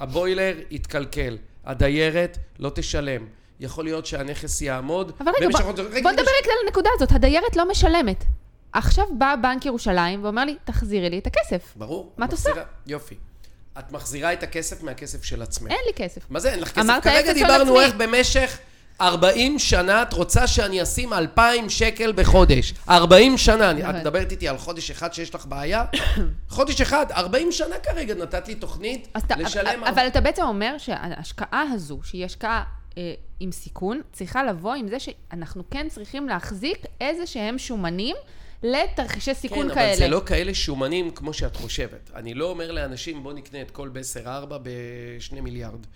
הבוילר 0.00 0.54
יתקלקל, 0.70 1.36
הדיירת 1.66 2.38
לא 2.58 2.70
תשלם. 2.74 3.26
יכול 3.60 3.84
להיות 3.84 4.06
שהנכס 4.06 4.60
יעמוד. 4.62 5.12
אבל 5.20 5.32
רגע, 5.38 5.46
במשך 5.46 5.60
בוא, 5.60 5.68
עוד- 5.68 5.80
רגע, 5.80 6.02
בוא 6.02 6.10
נדבר 6.10 6.22
רגע 6.42 6.52
על 6.52 6.66
הנקודה 6.66 6.90
הזאת. 6.94 7.12
הדיירת 7.12 7.56
לא 7.56 7.68
משלמת. 7.70 8.24
עכשיו 8.72 9.04
בא 9.18 9.34
בנק 9.42 9.66
ירושלים 9.66 10.24
ואומר 10.24 10.44
לי, 10.44 10.56
תחזירי 10.64 11.10
לי 11.10 11.18
את 11.18 11.26
הכסף. 11.26 11.72
ברור. 11.76 12.12
מה 12.16 12.26
את 12.26 12.32
עושה? 12.32 12.50
יופי. 12.86 13.14
את 13.78 13.92
מחזירה 13.92 14.32
את 14.32 14.42
הכסף 14.42 14.82
מהכסף 14.82 15.24
של 15.24 15.42
עצמך. 15.42 15.70
אין 15.70 15.78
לי 15.86 15.92
כסף. 15.96 16.22
מה 16.30 16.40
זה, 16.40 16.50
אין 16.52 16.60
לך 16.60 16.72
כסף? 16.78 16.92
כרגע 17.02 17.32
דיברנו. 17.32 17.80
איך 17.80 17.94
במשך 17.94 18.58
40 19.00 19.58
שנה 19.58 20.02
את 20.02 20.12
רוצה 20.12 20.46
שאני 20.46 20.82
אשים 20.82 21.12
2,000 21.12 21.70
שקל 21.70 22.12
בחודש. 22.12 22.74
40 22.88 23.38
שנה, 23.38 23.70
אני- 23.70 23.80
את 23.82 23.86
נכון. 23.86 24.00
מדברת 24.00 24.30
איתי 24.32 24.48
על 24.48 24.58
חודש 24.58 24.90
אחד 24.90 25.12
שיש 25.14 25.34
לך 25.34 25.46
בעיה? 25.46 25.84
חודש 26.48 26.80
אחד, 26.80 27.06
40 27.10 27.52
שנה 27.52 27.74
כרגע 27.82 28.14
נתת 28.14 28.48
לי 28.48 28.54
תוכנית 28.54 29.08
אתה, 29.16 29.34
לשלם... 29.36 29.84
אבל 29.84 30.06
אתה 30.06 30.20
בעצם 30.20 30.42
אומר 30.42 30.74
שההשקעה 30.78 31.62
הזו, 31.72 32.00
שהיא 32.04 32.24
השקעה 32.24 32.62
אה, 32.98 33.12
עם 33.40 33.52
סיכון, 33.52 34.00
צריכה 34.12 34.44
לבוא 34.44 34.74
עם 34.74 34.88
זה 34.88 34.96
שאנחנו 35.00 35.62
כן 35.70 35.86
צריכים 35.90 36.28
להחזיק 36.28 36.78
איזה 37.00 37.26
שהם 37.26 37.58
שומנים 37.58 38.16
לתרחישי 38.62 39.34
סיכון 39.34 39.68
כן, 39.68 39.74
כאלה. 39.74 39.88
אבל 39.90 39.98
זה 39.98 40.08
לא 40.08 40.22
כאלה 40.26 40.54
שומנים 40.54 41.10
כמו 41.10 41.32
שאת 41.32 41.56
חושבת. 41.56 42.10
אני 42.14 42.34
לא 42.34 42.50
אומר 42.50 42.72
לאנשים, 42.72 43.22
בוא 43.22 43.32
נקנה 43.32 43.60
את 43.60 43.70
כל 43.70 43.88
ב-10-4 43.92 44.28
ב-2 44.62 45.40
מיליארד. 45.40 45.86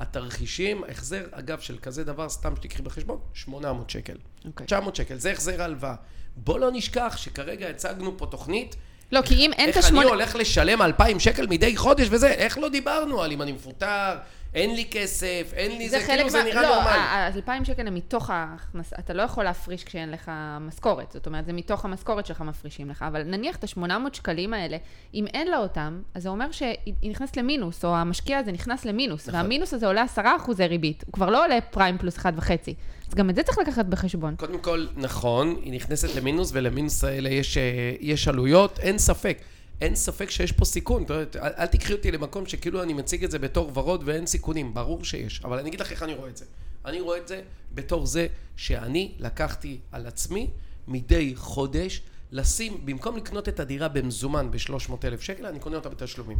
התרחישים, 0.00 0.84
החזר, 0.88 1.26
אגב, 1.30 1.60
של 1.60 1.78
כזה 1.78 2.04
דבר, 2.04 2.28
סתם 2.28 2.56
שתיקחי 2.56 2.82
בחשבון, 2.82 3.18
800 3.34 3.90
שקל. 3.90 4.16
אוקיי. 4.44 4.66
900 4.66 4.96
שקל, 4.96 5.16
זה 5.18 5.32
החזר 5.32 5.62
ההלוואה. 5.62 5.94
בוא 6.36 6.58
לא 6.58 6.70
נשכח 6.72 7.16
שכרגע 7.16 7.68
הצגנו 7.68 8.18
פה 8.18 8.26
תוכנית, 8.26 8.76
לא, 9.12 9.22
כי 9.22 9.34
אם 9.34 9.52
אין 9.52 9.70
את 9.70 9.76
איך 9.76 9.76
אני 9.76 9.84
השמונה... 9.84 10.08
הולך 10.08 10.36
לשלם 10.36 10.82
2,000 10.82 11.20
שקל 11.20 11.46
מדי 11.46 11.76
חודש 11.76 12.08
וזה, 12.10 12.28
איך 12.28 12.58
לא 12.58 12.68
דיברנו 12.68 13.22
על 13.22 13.32
אם 13.32 13.42
אני 13.42 13.52
מפוטר, 13.52 14.16
אין 14.54 14.74
לי 14.74 14.84
כסף, 14.90 15.50
אין 15.52 15.78
לי 15.78 15.88
זה, 15.88 15.98
זה 15.98 16.06
כאילו 16.06 16.22
חלק 16.22 16.30
זה 16.30 16.38
מה... 16.38 16.44
נראה 16.44 16.62
לא, 16.62 16.68
נורמלי. 16.68 16.98
ה-2,000 16.98 17.64
שקל 17.64 17.86
הם 17.86 17.94
מתוך 17.94 18.30
ההכנסה, 18.30 18.96
אתה 18.98 19.12
לא 19.12 19.22
יכול 19.22 19.44
להפריש 19.44 19.84
כשאין 19.84 20.10
לך 20.10 20.30
משכורת, 20.60 21.12
זאת 21.12 21.26
אומרת, 21.26 21.46
זה 21.46 21.52
מתוך 21.52 21.84
המשכורת 21.84 22.26
שלך 22.26 22.40
מפרישים 22.40 22.90
לך, 22.90 23.04
אבל 23.08 23.22
נניח 23.22 23.56
את 23.56 23.64
ה-800 23.64 23.92
שקלים 24.12 24.54
האלה, 24.54 24.76
אם 25.14 25.26
אין 25.26 25.48
לה 25.48 25.58
אותם, 25.58 26.00
אז 26.14 26.22
זה 26.22 26.28
אומר 26.28 26.52
שהיא 26.52 27.10
נכנסת 27.10 27.36
למינוס, 27.36 27.84
או 27.84 27.96
המשקיע 27.96 28.38
הזה 28.38 28.52
נכנס 28.52 28.84
למינוס, 28.84 29.28
נכון. 29.28 29.40
והמינוס 29.40 29.74
הזה 29.74 29.86
עולה 29.86 30.02
10 30.02 30.22
אחוזי 30.36 30.66
ריבית, 30.66 31.04
הוא 31.06 31.12
כבר 31.12 31.30
לא 31.30 31.44
עולה 31.44 31.60
פריים 31.60 31.98
פלוס 31.98 32.18
1.5, 32.18 32.22
אז 33.08 33.14
גם 33.14 33.30
את 33.30 33.34
זה 33.34 33.42
צריך 33.42 33.58
לקחת 33.58 33.86
בחשבון. 33.86 34.36
קודם 34.36 34.58
כל, 34.58 34.86
נכון, 34.96 35.56
היא 35.62 35.72
נכנסת 35.72 36.14
למינוס, 36.14 36.50
ולמינוס 36.54 37.04
האלה 37.04 37.28
יש, 37.28 37.58
אה, 37.58 37.62
יש 38.00 38.28
עלויות, 38.28 38.78
אין 38.78 38.98
ספק. 38.98 39.38
אין 39.80 39.94
ספק 39.94 40.30
שיש 40.30 40.52
פה 40.52 40.64
סיכון. 40.64 41.02
יודעת, 41.02 41.36
אל, 41.36 41.52
אל 41.58 41.66
תקחי 41.66 41.92
אותי 41.92 42.10
למקום 42.10 42.46
שכאילו 42.46 42.82
אני 42.82 42.92
מציג 42.92 43.24
את 43.24 43.30
זה 43.30 43.38
בתור 43.38 43.70
ורוד 43.74 44.02
ואין 44.04 44.26
סיכונים. 44.26 44.74
ברור 44.74 45.04
שיש. 45.04 45.40
אבל 45.44 45.58
אני 45.58 45.68
אגיד 45.68 45.80
לך 45.80 45.90
איך 45.90 46.02
אני 46.02 46.14
רואה 46.14 46.28
את 46.28 46.36
זה. 46.36 46.44
אני 46.84 47.00
רואה 47.00 47.18
את 47.18 47.28
זה 47.28 47.42
בתור 47.74 48.06
זה 48.06 48.26
שאני 48.56 49.12
לקחתי 49.18 49.78
על 49.92 50.06
עצמי 50.06 50.50
מדי 50.88 51.32
חודש 51.36 52.02
לשים, 52.32 52.80
במקום 52.84 53.16
לקנות 53.16 53.48
את 53.48 53.60
הדירה 53.60 53.88
במזומן 53.88 54.50
ב-300 54.50 54.92
אלף 55.04 55.20
שקל, 55.22 55.46
אני 55.46 55.60
קונה 55.60 55.76
אותה 55.76 55.88
בתשלומים. 55.88 56.38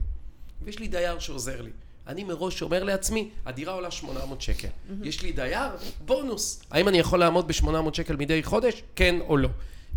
ויש 0.62 0.78
לי 0.78 0.88
דייר 0.88 1.18
שעוזר 1.18 1.60
לי. 1.60 1.70
אני 2.06 2.24
מראש 2.24 2.62
אומר 2.62 2.84
לעצמי, 2.84 3.30
הדירה 3.46 3.72
עולה 3.72 3.90
800 3.90 4.40
שקל. 4.40 4.68
יש 5.02 5.22
לי 5.22 5.32
דייר, 5.32 5.70
בונוס. 6.04 6.62
האם 6.70 6.88
אני 6.88 6.98
יכול 6.98 7.18
לעמוד 7.18 7.48
ב-800 7.48 7.94
שקל 7.94 8.16
מדי 8.16 8.42
חודש? 8.42 8.82
כן 8.96 9.20
או 9.20 9.36
לא. 9.36 9.48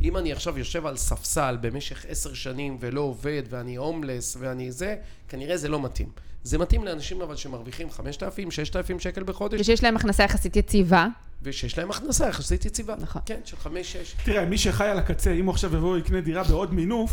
אם 0.02 0.18
אני 0.18 0.32
עכשיו 0.32 0.58
יושב 0.58 0.86
על 0.86 0.98
ספסל 0.98 1.58
במשך 1.62 2.06
עשר 2.10 2.34
שנים 2.34 2.78
ולא 2.80 3.02
עובד 3.02 3.44
ואני 3.50 3.76
הומלס 3.76 4.38
ואני 4.40 4.72
זה, 4.72 4.96
כנראה 5.30 5.58
זה 5.58 5.70
לא 5.70 5.82
מתאים. 5.82 6.10
זה 6.44 6.58
מתאים 6.58 6.86
לאנשים 6.86 7.22
אבל 7.22 7.36
שמרוויחים 7.36 7.92
5,000, 7.92 8.52
6,000 8.52 9.00
שקל 9.00 9.24
בחודש, 9.24 9.62
ושיש 9.62 9.84
להם 9.84 9.96
הכנסה 9.96 10.24
יחסית 10.24 10.56
יציבה. 10.56 11.08
ושיש 11.44 11.78
להם 11.78 11.90
הכנסה 11.90 12.28
יחסית 12.28 12.66
יציבה. 12.66 12.96
נכון. 13.00 13.22
כן, 13.26 13.40
של 13.46 13.58
5-6. 13.64 13.68
תראה, 14.24 14.46
מי 14.46 14.58
שחי 14.58 14.86
על 14.86 15.00
הקצה, 15.00 15.32
אם 15.32 15.46
הוא 15.46 15.54
עכשיו 15.54 15.76
יבוא 15.76 15.94
ויקנה 15.96 16.22
דירה 16.22 16.44
בעוד 16.44 16.74
מינוף, 16.74 17.12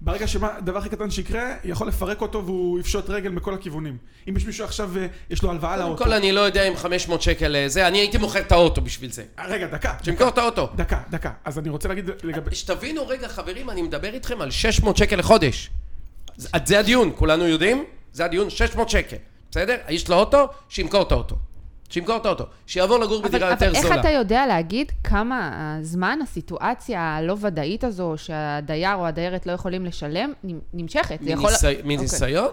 ברגע 0.00 0.28
שהדבר 0.28 0.78
הכי 0.78 0.88
קטן 0.88 1.10
שיקרה, 1.10 1.54
יכול 1.64 1.88
לפרק 1.88 2.20
אותו 2.20 2.44
והוא 2.44 2.80
יפשוט 2.80 3.10
רגל 3.10 3.30
מכל 3.30 3.54
הכיוונים. 3.54 3.96
אם 4.28 4.36
יש 4.36 4.46
מישהו 4.46 4.64
עכשיו, 4.64 4.90
אה, 4.98 5.06
יש 5.30 5.42
לו 5.42 5.50
הלוואה 5.50 5.74
קודם 5.76 5.88
לאוטו. 5.88 6.04
כל 6.04 6.12
אני 6.12 6.32
לא 6.32 6.40
יודע 6.40 6.62
אם 6.68 6.76
500 6.76 7.22
שקל 7.22 7.56
אה, 7.56 7.68
זה, 7.68 7.88
אני 7.88 7.98
הייתי 7.98 8.18
מוכר 8.18 8.38
את 8.40 8.52
האוטו 8.52 8.80
בשביל 8.80 9.12
זה. 9.12 9.24
אה, 9.38 9.46
רגע, 9.46 9.66
דקה. 9.66 9.94
שימכור 10.02 10.28
את 10.28 10.38
האוטו. 10.38 10.68
דקה, 10.76 11.00
דקה. 11.10 11.30
אז 11.44 11.58
אני 11.58 11.68
רוצה 11.68 11.88
להגיד 11.88 12.10
לגבי... 12.22 12.54
שתבינו 12.54 13.08
רגע 13.08 13.28
חברים, 13.28 13.70
אני 13.70 13.82
מדבר 13.82 14.14
איתכם 14.14 14.40
על 14.40 14.50
600 14.50 14.96
שקל 14.96 15.16
לחודש. 15.16 15.70
זה- 16.36 16.48
זה 16.66 16.78
הדיון, 16.78 17.12
כולנו 17.16 17.48
יודעים? 17.48 17.84
זה 18.12 18.24
הדיון, 18.24 18.50
600 18.50 18.88
שקל. 18.90 19.16
בסדר? 19.50 19.76
יש 19.88 20.08
לו 20.08 20.16
אוטו, 20.16 20.38
שימכור 20.68 21.02
את 21.02 21.12
האוטו. 21.12 21.36
שימכור 21.90 22.16
את 22.16 22.26
האוטו. 22.26 22.44
שיעבור 22.66 22.98
לגור 22.98 23.20
אבל, 23.20 23.28
בדירה 23.28 23.52
אבל 23.52 23.64
יותר 23.66 23.76
איך 23.78 23.86
זולה. 23.86 24.00
אתה 24.00 24.10
יודע 24.10 24.46
להגיד 24.46 24.92
כמה 25.04 25.50
הזמן, 25.80 26.18
הסיטואציה 26.22 27.16
הלא 27.16 27.36
ודאית 27.40 27.84
הזו, 27.84 28.14
שהדייר 28.16 28.94
או 28.94 29.06
הדיירת 29.06 29.46
לא 29.46 29.52
יכולים 29.52 29.84
לשלם, 29.84 30.32
נמשכת? 30.72 31.18
זה 31.22 31.30
יכול... 31.30 31.50
מניסי- 31.50 31.82
מניסיון? 31.84 32.52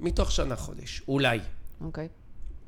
מתוך 0.00 0.32
שנה 0.32 0.56
חודש. 0.56 1.02
אולי. 1.08 1.38
אוקיי. 1.80 2.08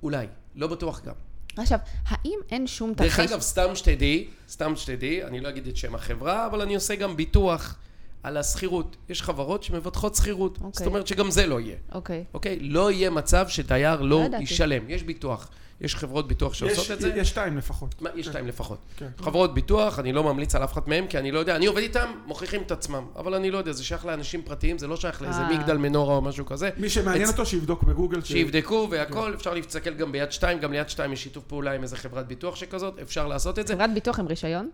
אולי. 0.03 0.26
לא 0.57 0.66
בטוח 0.66 1.01
גם. 1.05 1.14
עכשיו, 1.57 1.78
האם 2.07 2.39
אין 2.51 2.66
שום 2.66 2.93
דרך 2.93 3.16
תרחיש... 3.16 3.32
אגב, 3.32 3.41
סתם 3.41 3.74
שתדעי, 3.74 4.28
סתם 4.49 4.76
שתדעי, 4.76 5.24
אני 5.24 5.41
לא 5.41 5.49
אגיד 5.49 5.66
את 5.66 5.76
שם 5.76 5.95
החברה, 5.95 6.47
אבל 6.47 6.61
אני 6.61 6.74
עושה 6.74 6.95
גם 6.95 7.16
ביטוח 7.16 7.76
על 8.22 8.36
השכירות. 8.36 8.97
יש 9.09 9.22
חברות 9.22 9.62
שמבטחות 9.62 10.14
שכירות. 10.14 10.57
אוקיי. 10.57 10.70
זאת 10.72 10.86
אומרת 10.86 11.07
שגם 11.07 11.30
זה 11.30 11.47
לא 11.47 11.61
יהיה. 11.61 11.76
אוקיי. 11.93 12.24
אוקיי? 12.34 12.59
לא 12.61 12.91
יהיה 12.93 13.11
מצב 13.11 13.49
שדייר 13.49 14.01
לא 14.01 14.22
ידעתי. 14.24 14.43
ישלם. 14.45 14.91
יש 14.91 15.03
ביטוח. 15.03 15.49
יש 15.81 15.97
חברות 15.97 16.29
ביטוח 16.29 16.55
שעושות 16.55 16.85
יש- 16.85 16.91
את 16.91 17.01
זה. 17.01 17.12
יש 17.16 17.29
שתיים 17.29 17.57
לפחות. 17.59 18.03
מה, 18.03 18.11
יש 18.14 18.26
שתיים 18.26 18.47
לפחות. 18.47 18.79
כן. 18.97 19.09
חברות 19.20 19.55
ביטוח, 19.55 19.99
אני 19.99 20.12
לא 20.12 20.24
ממליץ 20.24 20.55
על 20.55 20.64
אף 20.64 20.72
אחת 20.72 20.89
מהן, 20.89 21.07
כי 21.07 21.18
אני 21.18 21.31
לא 21.33 21.39
יודע, 21.39 21.57
אני 21.57 21.66
עובד 21.66 21.81
איתם, 21.83 22.12
מוכיחים 22.26 22.62
את 22.62 22.70
עצמם, 22.70 23.07
אבל 23.16 23.35
אני 23.35 23.51
לא 23.51 23.59
יודע, 23.59 23.72
זה 23.72 23.85
שייך 23.85 24.07
לאנשים 24.07 24.43
פרטיים, 24.43 24.79
זה 24.79 24.87
לא 24.87 24.97
שייך 24.97 25.22
לאיזה 25.22 25.41
אה. 25.41 25.59
מגדל 25.59 25.76
מנורה 25.76 26.16
או 26.16 26.20
משהו 26.22 26.47
כזה. 26.47 26.70
מי 26.76 26.89
שמעניין 26.91 27.24
אצ- 27.24 27.33
אותו, 27.33 27.47
שיבדוק 27.47 27.83
בגוגל. 27.83 28.22
ש- 28.22 28.29
שיבדקו 28.29 28.89
והכל, 28.91 29.35
אפשר 29.35 29.55
להסתכל 29.55 29.95
גם 29.95 30.12
ביד 30.12 30.33
שתיים, 30.33 30.59
גם 30.59 30.72
ליד 30.72 30.89
שתיים 30.89 31.12
יש 31.12 31.22
שיתוף 31.22 31.45
פעולה 31.45 31.72
עם 31.72 31.83
איזה 31.83 31.97
חברת 31.97 32.26
ביטוח 32.26 32.57
שכזאת, 32.57 32.99
אפשר 33.03 33.26
לעשות 33.26 33.59
את 33.59 33.66
זה. 33.66 33.74
חברת 33.74 33.95
ביטוח 33.95 34.20
עם 34.20 34.26
רישיון? 34.26 34.70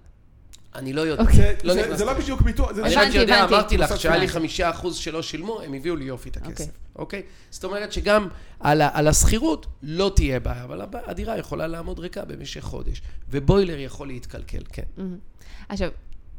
אני 0.74 0.92
לא 0.92 1.00
יודע, 1.00 1.24
זה- 1.32 1.54
לא 1.64 1.74
זה-. 1.74 1.96
זה 1.96 2.04
לא 2.04 2.12
בדיוק 2.12 2.40
ביטוח, 2.42 2.70
אני 2.70 2.94
רק 2.94 3.14
יודע. 3.14 3.44
אמרתי 3.44 3.76
לך, 3.76 4.00
שהיה 4.00 4.16
לי. 4.16 4.28
חמישה 4.28 4.70
אחוז 4.70 4.96
שלא 4.96 5.22
שילמו, 5.22 5.60
הם 5.60 5.74
הביאו 5.74 5.96
לי 5.96 6.04
יופי 6.04 6.28
את 6.28 6.36
הכסף, 6.36 6.50
אוקיי. 6.50 6.66
אוקיי? 6.96 7.22
זאת 7.50 7.64
אומרת 7.64 7.92
שגם 7.92 8.28
על 8.60 9.08
השכירות 9.08 9.66
לא 9.82 10.12
תהיה 10.16 10.40
בעיה, 10.40 10.64
אבל 10.64 10.80
הדירה 11.06 11.38
יכולה 11.38 11.66
לעמוד 11.66 11.98
ריקה 11.98 12.24
במשך 12.24 12.60
חודש, 12.60 13.02
ובוילר 13.30 13.78
יכול 13.78 14.06
להתקלקל, 14.06 14.62
כן. 14.72 14.82
עכשיו, 15.68 15.90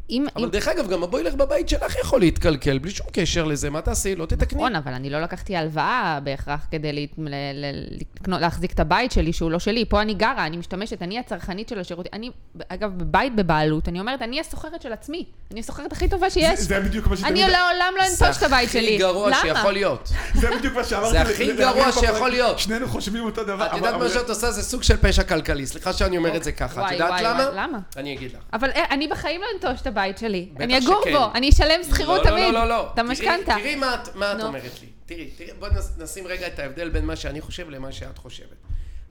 אם... 0.09 0.25
אבל 0.35 0.43
אם- 0.45 0.49
דרך 0.49 0.67
אגב, 0.67 0.89
גם 0.89 1.03
הבוילר 1.03 1.35
בבית 1.35 1.69
שלך 1.69 1.95
יכול 2.01 2.19
להתקלקל, 2.19 2.77
בלי 2.77 2.91
שום 2.91 3.07
קשר 3.13 3.43
לזה, 3.45 3.69
מה 3.69 3.81
תעשי? 3.81 4.15
לא 4.15 4.25
תתקני. 4.25 4.57
נכון, 4.59 4.75
אבל 4.75 4.93
אני 4.93 5.09
לא 5.09 5.21
לקחתי 5.21 5.55
הלוואה 5.55 6.19
בהכרח 6.23 6.67
כדי 6.71 6.93
ל- 6.93 6.99
ל- 7.17 7.29
ל- 7.53 7.97
לקנות, 8.21 8.41
להחזיק 8.41 8.71
את 8.73 8.79
הבית 8.79 9.11
שלי 9.11 9.33
שהוא 9.33 9.51
לא 9.51 9.59
שלי. 9.59 9.85
פה 9.89 10.01
אני 10.01 10.13
גרה, 10.13 10.45
אני 10.45 10.57
משתמשת, 10.57 11.01
אני 11.01 11.19
הצרכנית 11.19 11.69
של 11.69 11.79
השירותים. 11.79 12.11
אני, 12.13 12.29
אגב, 12.69 12.91
בבית 12.97 13.35
בבעלות, 13.35 13.87
אני 13.87 13.99
אומרת, 13.99 14.21
אני 14.21 14.39
הסוחרת 14.39 14.81
של 14.81 14.93
עצמי. 14.93 15.25
אני 15.51 15.59
הסוחרת 15.59 15.91
הכי 15.91 16.07
טובה 16.09 16.29
שיש. 16.29 16.59
זה- 16.59 16.65
זה 16.65 16.79
בדיוק 16.79 17.07
מה 17.07 17.17
שתמיד... 17.17 17.31
אני 17.31 17.51
לעולם 17.51 17.93
לא 17.97 18.03
אנטוש 18.03 18.37
את 18.37 18.43
הבית 18.43 18.69
זה 18.69 18.73
שלי. 18.73 18.87
הכי 18.87 18.97
גרוע 18.97 19.27
למה? 19.29 19.37
שיכול 19.41 19.71
להיות. 19.73 20.09
זה 20.33 20.47
בדיוק 20.57 20.73
מה 20.75 20.83
שאמרתי. 20.83 21.11
זה 21.11 21.21
הכי 21.21 21.53
גרוע 21.57 21.91
שיכול. 21.91 22.29
להיות. 22.29 22.59
שנינו 22.59 22.87
חושבים 22.87 23.23
אותו 23.25 23.43
דבר. 23.43 23.65
את 23.65 23.69
אבל- 23.69 23.77
יודעת 23.77 23.93
אבל- 23.93 24.03
מה 24.07 24.13
שאת 24.13 24.29
עושה? 24.29 24.51
זה 24.51 24.63
סוג 24.63 24.83
של 24.83 24.97
פשע 24.97 25.23
כלכלי. 25.23 25.65
סליחה 25.65 25.93
שאני 25.93 26.17
אומר 26.17 26.35
את 26.37 26.43
זה 26.43 26.51
ככה. 26.51 26.87
את 26.87 26.91
יודעת 26.91 27.21
למה? 27.21 27.49
למה? 27.55 27.77
אני 27.97 28.13
אגיד 28.15 28.31
לך. 28.31 28.37
אבל 28.53 28.69
אה, 28.69 28.85
אני 28.91 29.07
בחיים 29.07 29.41
לא 29.41 29.47
אנטוש 29.55 29.81
את 29.81 29.87
הבית 29.95 30.17
שלי. 30.17 30.49
אני 30.59 30.77
אגור 30.77 31.01
שכן. 31.01 31.13
בו, 31.13 31.25
אני 31.35 31.49
אשלם 31.49 31.83
שכירות 31.83 32.19
לא, 32.25 32.29
תמיד. 32.31 32.43
לא, 32.43 32.59
לא, 32.59 32.67
לא. 32.69 32.87
את 32.87 32.95
תראי- 32.95 33.07
המשכנתה. 33.07 33.55
תראי 33.59 33.75
מה 33.75 33.95
את- 33.95 34.15
מה 34.15 34.31
את. 34.33 34.41
אומרת 34.43 34.81
לי. 34.81 34.87
תראי, 35.05 35.29
תראי, 35.37 35.49
בואי 35.59 35.71
נשים 35.97 36.27
רגע 36.27 36.47
את 36.47 36.59
ההבדל 36.59 36.89
בין 36.89 37.05
מה 37.05 37.15
שאני 37.15 37.41
חושב 37.41 37.69
למה 37.69 37.91
שאת 37.91 38.17
חושבת. 38.17 38.57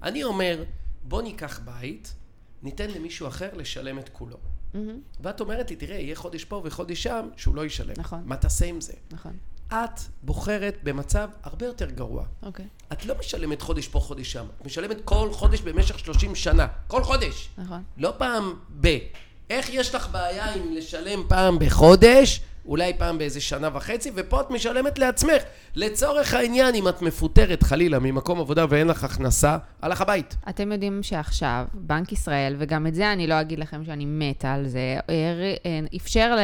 אני 0.02 0.24
אומר, 0.24 0.64
בוא 1.02 1.22
ניקח 1.22 1.60
בית, 1.64 2.14
ניתן 2.62 2.90
למישהו 2.90 3.28
אחר 3.28 3.48
לשלם 3.56 3.98
את 3.98 4.08
כולו. 4.08 4.36
ואת 5.20 5.40
אומרת 5.40 5.70
לי, 5.70 5.76
תראה, 5.76 5.96
יהיה 5.96 6.16
חודש 6.16 6.44
פה 6.44 6.60
וחודש 6.64 7.02
שם, 7.02 7.28
שהוא 7.36 7.54
לא 7.54 7.64
ישלם. 7.66 7.94
נכון. 7.96 8.22
מה 8.24 8.36
תעשה 8.36 8.64
עם 8.66 8.80
זה? 8.80 8.92
נכון, 9.12 9.32
את 9.68 10.00
בוחרת 10.22 10.76
במצב 10.82 11.28
הרבה 11.42 11.66
יותר 11.66 11.90
גרוע. 11.90 12.24
אוקיי, 12.42 12.64
את 12.92 13.06
לא 13.06 13.14
משלמת 13.18 13.62
חודש 13.62 13.88
פה, 13.88 14.00
חודש 14.00 14.32
שם. 14.32 14.46
את 14.60 14.66
משלמת 14.66 14.96
כל 15.04 15.28
חודש 15.32 15.60
במשך 15.60 15.98
30 15.98 16.34
שנה. 16.34 16.66
כל 16.86 17.02
חודש. 17.02 17.48
נכון. 17.58 17.82
לא 17.96 18.12
פעם 18.18 18.54
ב. 18.80 18.98
איך 19.50 19.70
יש 19.72 19.94
לך 19.94 20.08
בעיה 20.12 20.54
עם 20.54 20.72
לשלם 20.72 21.22
פעם 21.28 21.58
בחודש, 21.58 22.40
אולי 22.66 22.92
פעם 22.98 23.18
באיזה 23.18 23.40
שנה 23.40 23.68
וחצי, 23.72 24.10
ופה 24.14 24.40
את 24.40 24.50
משלמת 24.50 24.98
לעצמך. 24.98 25.42
לצורך 25.76 26.34
העניין, 26.34 26.74
אם 26.74 26.88
את 26.88 27.02
מפוטרת 27.02 27.62
חלילה 27.62 27.98
ממקום 27.98 28.40
עבודה 28.40 28.66
ואין 28.68 28.86
לך 28.86 29.04
הכנסה, 29.04 29.56
הלך 29.82 30.00
הבית. 30.00 30.36
אתם 30.48 30.72
יודעים 30.72 31.02
שעכשיו 31.02 31.64
בנק 31.74 32.12
ישראל, 32.12 32.56
וגם 32.58 32.86
את 32.86 32.94
זה 32.94 33.12
אני 33.12 33.26
לא 33.26 33.40
אגיד 33.40 33.58
לכם 33.58 33.84
שאני 33.84 34.04
מתה 34.06 34.52
על 34.52 34.66
זה, 34.66 34.96
אה, 35.10 35.80
אפשר 35.96 36.36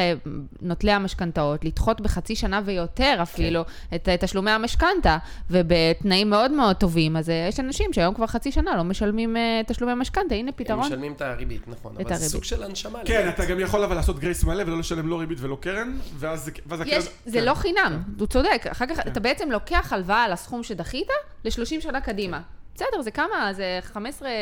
לנוטלי 0.62 0.92
המשכנתאות 0.92 1.64
לדחות 1.64 2.00
בחצי 2.00 2.34
שנה 2.34 2.60
ויותר 2.64 3.18
אפילו 3.22 3.64
כן. 3.90 3.96
את 3.96 4.22
תשלומי 4.22 4.50
המשכנתה, 4.50 5.18
ובתנאים 5.50 6.30
מאוד 6.30 6.50
מאוד 6.50 6.76
טובים. 6.76 7.16
אז 7.16 7.30
אה, 7.30 7.46
יש 7.48 7.60
אנשים 7.60 7.92
שהיום 7.92 8.14
כבר 8.14 8.26
חצי 8.26 8.52
שנה 8.52 8.76
לא 8.76 8.84
משלמים 8.84 9.36
אה, 9.36 9.60
תשלומי 9.66 9.94
משכנתה, 9.94 10.34
הנה 10.34 10.48
הם 10.48 10.54
פתרון. 10.56 10.86
משלמים 10.86 11.12
את 11.12 11.22
הריבית, 11.22 11.68
נכון. 11.68 11.92
את 11.92 12.00
אבל 12.00 12.08
זה 12.08 12.14
הריבית. 12.14 12.30
סוג 12.30 12.44
של 12.44 12.62
הנשמה. 12.62 12.98
כן, 13.04 13.22
לבית. 13.22 13.34
אתה 13.34 13.44
גם 13.44 13.60
יכול 13.60 13.84
אבל 13.84 13.94
לעשות 13.96 14.18
גרייס 14.18 14.44
מלא 14.44 14.62
ולא 14.62 14.78
לשלם 14.78 15.08
לא 15.08 15.20
ריבית 15.20 15.38
ולא 15.40 15.58
קרן, 15.60 15.98
ואז 16.18 16.50
ואז 16.66 16.80
יש, 16.80 16.88
הקרן- 16.88 17.12
זה 17.26 17.38
כן. 17.38 17.44
לא 17.44 17.54
חינם, 17.54 18.02
הוא 18.18 18.26
צודק. 18.26 18.66
אחר 18.72 18.86
כך 18.86 19.00
כן. 19.00 19.11
אתה 19.11 19.20
בעצם 19.20 19.50
לוקח 19.50 19.92
הלוואה 19.92 20.22
על 20.24 20.32
הסכום 20.32 20.62
שדחית 20.62 21.08
ל-30 21.44 21.80
שנה 21.80 22.00
קדימה. 22.00 22.40
בסדר, 22.74 23.02
זה 23.02 23.11
כמה? 23.11 23.52
זה 23.52 23.80
15-16 23.94 23.96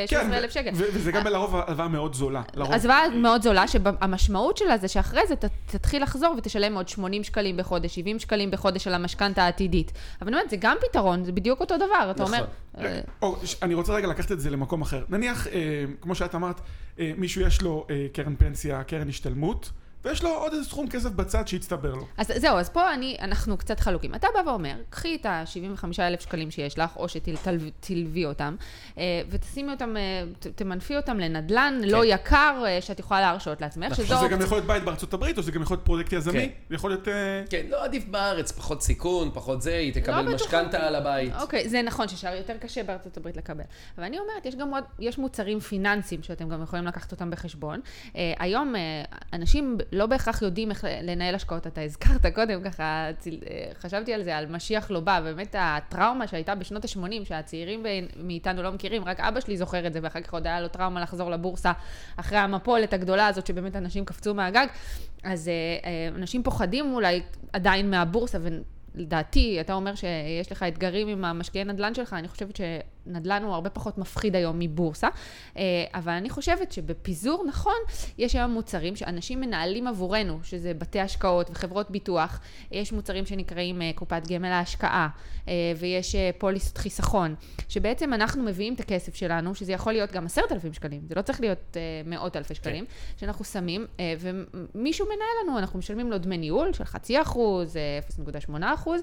כן, 0.09 0.33
אלף 0.33 0.51
שקל. 0.51 0.71
וזה 0.75 1.13
גם 1.13 1.27
לרוב 1.27 1.57
הלוואה 1.57 1.89
מאוד 1.89 2.15
זולה. 2.15 2.43
הלוואה 2.57 3.09
מאוד 3.09 3.43
זולה, 3.43 3.69
שהמשמעות 3.69 4.57
שלה 4.57 4.79
זה 4.79 4.89
שאחרי 4.89 5.21
זה 5.29 5.35
תתחיל 5.67 6.03
לחזור 6.03 6.35
ותשלם 6.39 6.75
עוד 6.77 6.89
80 6.89 7.25
שקלים 7.25 7.57
בחודש, 7.57 7.95
70 7.95 8.19
שקלים 8.19 8.51
בחודש 8.51 8.87
על 8.87 8.95
המשכנתה 8.95 9.43
העתידית. 9.43 9.93
אבל 10.21 10.29
אני 10.29 10.37
אומרת, 10.37 10.51
זה 10.51 10.57
גם 10.57 10.77
פתרון, 10.91 11.25
זה 11.25 11.33
בדיוק 11.33 11.61
אותו 11.61 11.77
דבר. 11.77 12.09
אתה 12.11 12.23
נכון. 12.23 12.35
אומר... 12.35 12.47
אה, 13.23 13.29
אני 13.63 13.75
רוצה 13.75 13.93
רגע 13.93 14.07
לקחת 14.07 14.33
את 14.33 14.41
זה 14.41 14.51
למקום 14.51 14.83
אחר. 14.83 15.05
נניח, 15.09 15.47
אה, 15.47 15.53
כמו 16.01 16.15
שאת 16.15 16.35
אמרת, 16.35 16.61
אה, 16.99 17.13
מישהו 17.17 17.43
יש 17.43 17.63
לו 17.63 17.87
אה, 17.91 18.07
קרן 18.13 18.37
פנסיה, 18.37 18.85
קרן 18.85 19.09
השתלמות, 19.09 19.71
ויש 20.05 20.23
לו 20.23 20.31
עוד 20.31 20.53
איזה 20.53 20.65
סכום 20.65 20.89
כסף 20.89 21.11
בצד 21.11 21.49
שהצטבר 21.49 21.95
לו. 21.95 22.07
אז 22.17 22.33
זהו, 22.37 22.57
אז 22.57 22.69
פה 22.69 22.95
אני, 22.95 23.17
אנחנו 23.21 23.57
קצת 23.57 23.81
חלוקים. 23.81 24.15
אתה 24.15 24.27
בא 24.35 24.51
ואומר, 24.51 24.75
קחי 24.91 25.17
את 25.21 25.27
ה-75,000 25.27 26.21
שקלים 26.21 26.51
שיש 26.51 26.79
לך, 26.79 26.97
או 26.97 27.07
שתלווי 27.09 28.25
אותם, 28.25 28.57
אה, 28.99 29.03
ותשימי 29.31 29.73
אותם, 29.73 29.97
אה, 29.97 30.25
תמנפי 30.55 30.97
אותם 30.97 31.19
לנדלן 31.19 31.81
לא 31.85 32.05
יקר, 32.05 32.63
אה, 32.67 32.81
שאת 32.81 32.99
יכולה 32.99 33.21
להרשות 33.21 33.61
לעצמך, 33.61 33.93
נכון. 33.93 34.05
שזו... 34.05 34.21
זה 34.21 34.29
גם 34.29 34.41
יכול 34.41 34.57
להיות 34.57 34.67
בית 34.67 34.85
בארצות 34.85 35.15
הברית, 35.15 35.39
או 35.39 35.43
זה 35.43 35.53
גם 35.53 35.63
יכול 35.63 35.75
להיות 35.75 35.87
פרויקט 35.87 36.13
יזמי, 36.13 36.49
כן. 36.69 36.75
יכול 36.75 36.91
להיות... 36.91 37.09
כן, 37.51 37.67
לא 37.69 37.85
עדיף 37.85 38.05
בארץ, 38.05 38.53
פחות 38.53 38.83
סיכון, 38.83 39.31
פחות 39.35 39.63
זה, 39.63 39.77
היא 39.77 39.95
תקבל 39.95 40.23
בטוחה. 40.23 40.35
משכנתה 40.35 40.87
על 40.87 40.95
הבית. 40.95 41.33
אוקיי, 41.41 41.69
זה 41.69 41.83
נכון 41.83 42.09
ששאר 42.09 42.35
יותר 42.35 42.57
קשה 42.61 42.83
בארצות 42.83 43.17
הברית 43.17 43.37
לקבל. 43.37 43.65
אבל 43.99 44.05
אני 44.05 44.19
אומרת, 44.19 44.47
יש 44.47 44.57
גם 44.57 44.71
עוד, 44.71 44.85
יש 44.99 45.19
מוצרים 45.19 45.61
פיננסיים 45.61 46.23
שאתם 46.23 46.49
גם 46.49 46.63
יכולים 46.63 46.87
לקחת 46.87 47.13
אותם 47.13 47.31
בחשבון. 47.31 47.81
היום 48.15 48.75
אנשים 49.33 49.79
לא 49.99 50.07
בהכרח 50.07 50.43
יודעים 50.43 50.71
איך 50.71 50.85
לנהל 51.03 51.35
השקעות. 51.35 51.67
אתה 51.67 51.81
הזכרת 51.81 52.27
קודם, 52.35 52.63
ככה, 52.63 53.09
חשבתי 53.81 54.15
על 54.15 54.23
זה, 54.23 54.37
על 54.37 54.47
משיח 54.47 54.91
לא 54.91 55.01
בא, 55.01 55.21
באמת 55.21 55.55
הטראומה 55.59 56.27
שהייתה 56.27 56.55
בשנות 56.55 56.85
ה-80, 56.85 57.25
שהצעירים 57.25 57.87
מאיתנו 58.17 58.63
לא 58.63 58.73
מכירים, 58.73 59.05
רק 59.05 59.21
אבא 59.21 59.41
שלי 59.41 59.57
זוכר 59.57 59.87
את 59.87 59.93
זה, 59.93 59.99
ואחר 60.03 60.21
כך 60.21 60.33
עוד 60.33 60.47
היה 60.47 60.61
לו 60.61 60.69
טראומה 60.69 61.01
לחזור 61.01 61.31
לבורסה 61.31 61.73
אחרי 62.17 62.39
המפולת 62.39 62.93
הגדולה 62.93 63.27
הזאת, 63.27 63.47
שבאמת 63.47 63.77
אנשים 63.77 64.05
קפצו 64.05 64.35
מהגג. 64.35 64.67
אז 65.25 65.49
אה, 65.49 65.53
אה, 65.85 66.09
אנשים 66.17 66.43
פוחדים 66.43 66.93
אולי 66.95 67.23
עדיין 67.53 67.91
מהבורסה, 67.91 68.39
ו... 68.41 68.49
לדעתי, 68.95 69.61
אתה 69.61 69.73
אומר 69.73 69.95
שיש 69.95 70.53
לך 70.53 70.63
אתגרים 70.63 71.09
עם 71.09 71.25
המשקיעי 71.25 71.65
נדל"ן 71.65 71.95
שלך, 71.95 72.13
אני 72.13 72.29
חושבת 72.29 72.57
נדל"ן 73.09 73.43
הוא 73.43 73.55
הרבה 73.55 73.71
פחות 73.71 73.99
מפחיד 73.99 74.37
היום 74.37 74.59
מבורסה, 74.59 75.09
אה, 75.57 75.63
אבל 75.95 76.13
אני 76.13 76.31
חושבת 76.31 76.73
שבפיזור 76.73 77.45
נכון, 77.49 77.79
יש 78.19 78.35
היום 78.35 78.51
מוצרים 78.51 78.97
שאנשים 78.97 79.41
מנהלים 79.41 79.87
עבורנו, 79.87 80.39
שזה 80.43 80.75
בתי 80.75 81.01
השקעות 81.01 81.51
וחברות 81.51 81.91
ביטוח, 81.91 82.41
יש 82.71 82.93
מוצרים 82.93 83.27
שנקראים 83.27 83.83
אה, 83.83 83.91
קופת 83.95 84.23
גמל 84.29 84.49
להשקעה, 84.49 85.09
ויש 85.79 86.17
פוליסות 86.39 86.79
חיסכון, 86.79 87.35
שבעצם 87.69 88.15
אנחנו 88.15 88.43
מביאים 88.43 88.75
את 88.75 88.81
הכסף 88.81 89.15
שלנו, 89.15 89.55
שזה 89.55 89.73
יכול 89.73 89.93
להיות 89.93 90.13
גם 90.13 90.27
עשרת 90.27 90.53
אלפים 90.53 90.73
שקלים, 90.73 91.01
זה 91.09 91.15
לא 91.15 91.23
צריך 91.23 91.41
להיות 91.41 91.77
מאות 92.05 92.37
אלפי 92.37 92.55
שקלים, 92.55 92.85
כן. 92.87 92.93
שאנחנו 93.17 93.45
שמים, 93.45 93.87
ומישהו 94.19 95.07
מנהל 95.07 95.29
לנו, 95.45 95.59
אנחנו 95.59 95.79
משלמים 95.79 96.11
לו 96.11 96.19
דמי 96.19 96.39
ניהול 96.39 96.73
של 96.73 96.85
חצי 96.85 97.23
אחוז, 97.23 97.77
0.8 98.49 98.55
אחוז. 98.75 99.01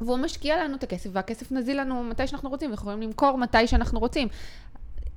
והוא 0.00 0.16
משקיע 0.16 0.64
לנו 0.64 0.76
את 0.76 0.82
הכסף, 0.82 1.10
והכסף 1.12 1.52
נזיל 1.52 1.80
לנו 1.80 2.02
מתי 2.02 2.26
שאנחנו 2.26 2.48
רוצים, 2.48 2.70
אנחנו 2.70 2.90
יכולים 2.90 3.08
למכור 3.08 3.38
מתי 3.38 3.66
שאנחנו 3.66 4.00
רוצים. 4.00 4.28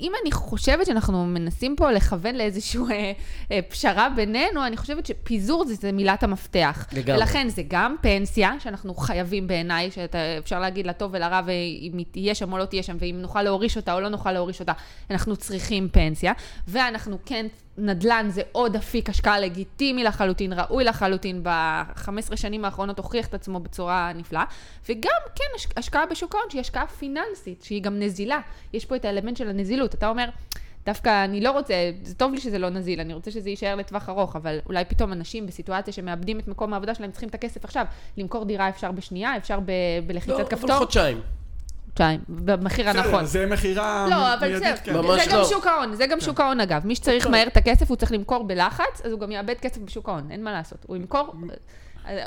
אם 0.02 0.12
אני 0.22 0.32
חושבת 0.32 0.86
שאנחנו 0.86 1.26
מנסים 1.26 1.76
פה 1.76 1.92
לכוון 1.92 2.36
לאיזושהי 2.36 2.82
אה, 2.92 3.12
אה, 3.52 3.60
פשרה 3.70 4.10
בינינו, 4.10 4.66
אני 4.66 4.78
חושבת 4.78 5.06
שפיזור 5.06 5.66
זה, 5.66 5.76
זה 5.76 5.92
מילת 5.92 6.24
המפתח. 6.24 6.88
לגמרי. 6.92 7.22
ולכן 7.22 7.50
זה 7.50 7.62
גם 7.68 7.96
פנסיה, 8.02 8.52
שאנחנו 8.60 8.94
חייבים 8.94 9.48
בעיניי, 9.48 9.92
שאפשר 9.92 10.60
להגיד 10.60 10.88
לטוב 10.88 11.12
ולרע, 11.14 11.42
ואם 11.46 11.98
היא 11.98 12.06
תהיה 12.12 12.36
שם 12.36 12.54
או 12.54 12.58
לא 12.58 12.66
תהיה 12.66 12.84
שם, 12.84 12.98
ואם 13.00 13.16
נוכל 13.22 13.42
להוריש 13.42 13.78
אותה 13.78 13.94
או 13.94 14.00
לא 14.00 14.10
נוכל 14.10 14.32
להוריש 14.32 14.60
אותה, 14.60 14.74
אנחנו 15.12 15.36
צריכים 15.36 15.90
פנסיה. 15.92 16.34
ואנחנו 16.68 17.18
כן 17.26 17.46
נדל"ן 17.78 18.28
זה 18.30 18.42
עוד 18.52 18.76
אפיק 18.76 19.10
השקעה 19.10 19.40
לגיטימי 19.40 20.04
לחלוטין, 20.04 20.54
ראוי 20.54 20.84
לחלוטין, 20.84 21.44
ב-15 21.44 22.36
שנים 22.36 22.66
האחרונות 22.66 22.98
הוכיח 22.98 23.28
את 23.28 23.34
עצמו 23.34 23.60
בצורה 23.60 24.12
נפלאה, 24.16 24.44
וגם, 24.90 25.12
כן, 25.36 25.70
השקעה 25.78 26.06
בשוק 26.06 26.36
ההון 26.36 26.50
שהיא 26.50 26.62
השקעה 26.62 26.88
פיננסית, 26.88 27.64
שהיא 27.64 27.82
גם 27.84 28.00
נזילה. 28.00 28.40
יש 28.74 28.86
פה 28.86 28.96
את 28.96 29.06
האלמנט 29.06 29.38
של 29.38 29.50
הנזילות. 29.50 29.96
אתה 29.96 30.08
אומר, 30.08 30.26
דווקא 30.86 31.24
אני 31.26 31.42
לא 31.42 31.52
רוצה, 31.52 31.74
זה 32.04 32.16
טוב 32.16 32.34
לי 32.34 32.40
שזה 32.40 32.60
לא 32.60 32.70
נזיל, 32.70 33.00
אני 33.00 33.14
רוצה 33.14 33.32
שזה 33.32 33.50
יישאר 33.50 33.76
לטווח 33.76 34.10
ארוך, 34.10 34.36
אבל 34.36 34.60
אולי 34.66 34.86
פתאום 34.86 35.14
אנשים 35.14 35.48
בסיטואציה 35.48 35.94
שמאבדים 35.94 36.40
את 36.40 36.48
מקום 36.48 36.74
העבודה 36.74 36.96
שלהם 36.96 37.12
צריכים 37.12 37.30
את 37.30 37.36
הכסף 37.36 37.66
עכשיו. 37.66 37.86
למכור 38.18 38.46
דירה 38.46 38.70
אפשר 38.70 38.92
בשנייה, 38.92 39.38
אפשר 39.38 39.60
ב- 39.60 39.72
בלחיצת 40.08 40.40
לא, 40.40 40.44
כפתור. 40.44 40.70
לא, 40.70 40.74
אבל 40.74 40.86
חודשיים. 40.86 41.22
חודשיים, 41.98 42.20
במחיר 42.30 42.90
הנכון. 42.90 43.26
זה 43.26 43.46
מכירה 43.46 44.08
לא, 44.10 44.34
אבל 44.34 44.60
זה, 44.60 44.74
כן. 44.84 44.94
ממש 44.94 45.26
זה 45.26 45.36
לא. 45.36 45.42
גם 45.42 45.46
שוק 45.50 45.68
ההון, 45.68 45.96
זה 45.96 46.06
גם 46.06 46.20
כן. 46.20 46.26
שוק 46.26 46.40
ההון 46.40 46.60
אגב. 46.60 46.86
מי 46.86 46.96
שצריך 46.96 47.28
מהר 47.28 47.48
את 47.48 47.58
הכסף, 47.58 47.90
הוא 47.90 47.98
צריך 47.98 48.12
למכור 48.12 48.44
בלחץ, 48.44 49.02
אז 49.04 49.12
הוא 49.12 49.20
גם 49.20 49.32
יאבד 49.32 49.56
כסף 49.62 49.78
בשוק 49.78 50.10
ההון, 50.10 50.32
אין 50.32 50.44
מה 50.44 50.52
לעשות. 50.52 50.86
הוא 50.88 50.96
ימכור... 50.96 51.34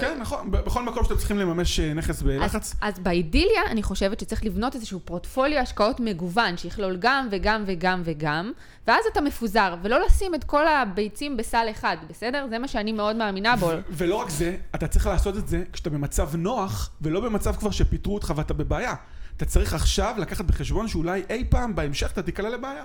כן, 0.01 0.19
נכון, 0.21 0.51
בכל 0.51 0.83
מקום 0.83 1.05
שאתם 1.05 1.17
צריכים 1.17 1.39
לממש 1.39 1.81
אה, 1.81 1.95
נכס 1.95 2.23
בלחץ. 2.23 2.55
אז, 2.55 2.75
אז 2.81 2.99
באידיליה, 2.99 3.63
אני 3.71 3.83
חושבת 3.83 4.21
שצריך 4.21 4.45
לבנות 4.45 4.75
איזשהו 4.75 5.01
פורטפוליו 5.05 5.59
השקעות 5.59 6.01
מגוון, 6.01 6.57
שיכלול 6.57 6.97
גם 6.99 7.29
וגם 7.31 7.63
וגם 7.67 8.03
וגם, 8.05 8.53
ואז 8.87 9.05
אתה 9.13 9.21
מפוזר, 9.21 9.75
ולא 9.83 10.07
לשים 10.07 10.35
את 10.35 10.45
כל 10.45 10.69
הביצים 10.69 11.37
בסל 11.37 11.67
אחד, 11.71 11.97
בסדר? 12.09 12.47
זה 12.51 12.59
מה 12.59 12.69
שאני 12.69 12.93
מאוד 12.93 13.17
מאמינה 13.17 13.57
בו. 13.57 13.71
ולא 13.91 14.15
רק 14.15 14.31
זה, 14.31 14.57
אתה 14.75 14.89
צריך 14.89 15.07
לעשות 15.07 15.37
את 15.37 15.49
זה 15.49 15.63
כשאתה 15.73 15.91
במצב 15.91 16.37
נוח, 16.37 16.91
ולא 17.03 17.21
במצב 17.21 17.57
כבר 17.57 17.71
שפיטרו 17.71 18.15
אותך 18.15 18.33
ואתה 18.37 18.55
בבעיה. 18.55 18.95
אתה 19.37 19.45
צריך 19.45 19.75
עכשיו 19.75 20.15
לקחת 20.19 20.45
בחשבון 20.45 20.89
שאולי 20.89 21.23
אי 21.31 21.45
פעם 21.49 21.75
בהמשך 21.75 22.13
אתה 22.13 22.23
תיקלע 22.23 22.49
לבעיה. 22.49 22.85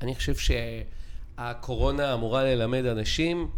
אני 0.00 0.14
חושב 0.14 0.34
שהקורונה 1.36 2.14
אמורה 2.14 2.44
ללמד 2.44 2.84
אנשים 2.84 3.50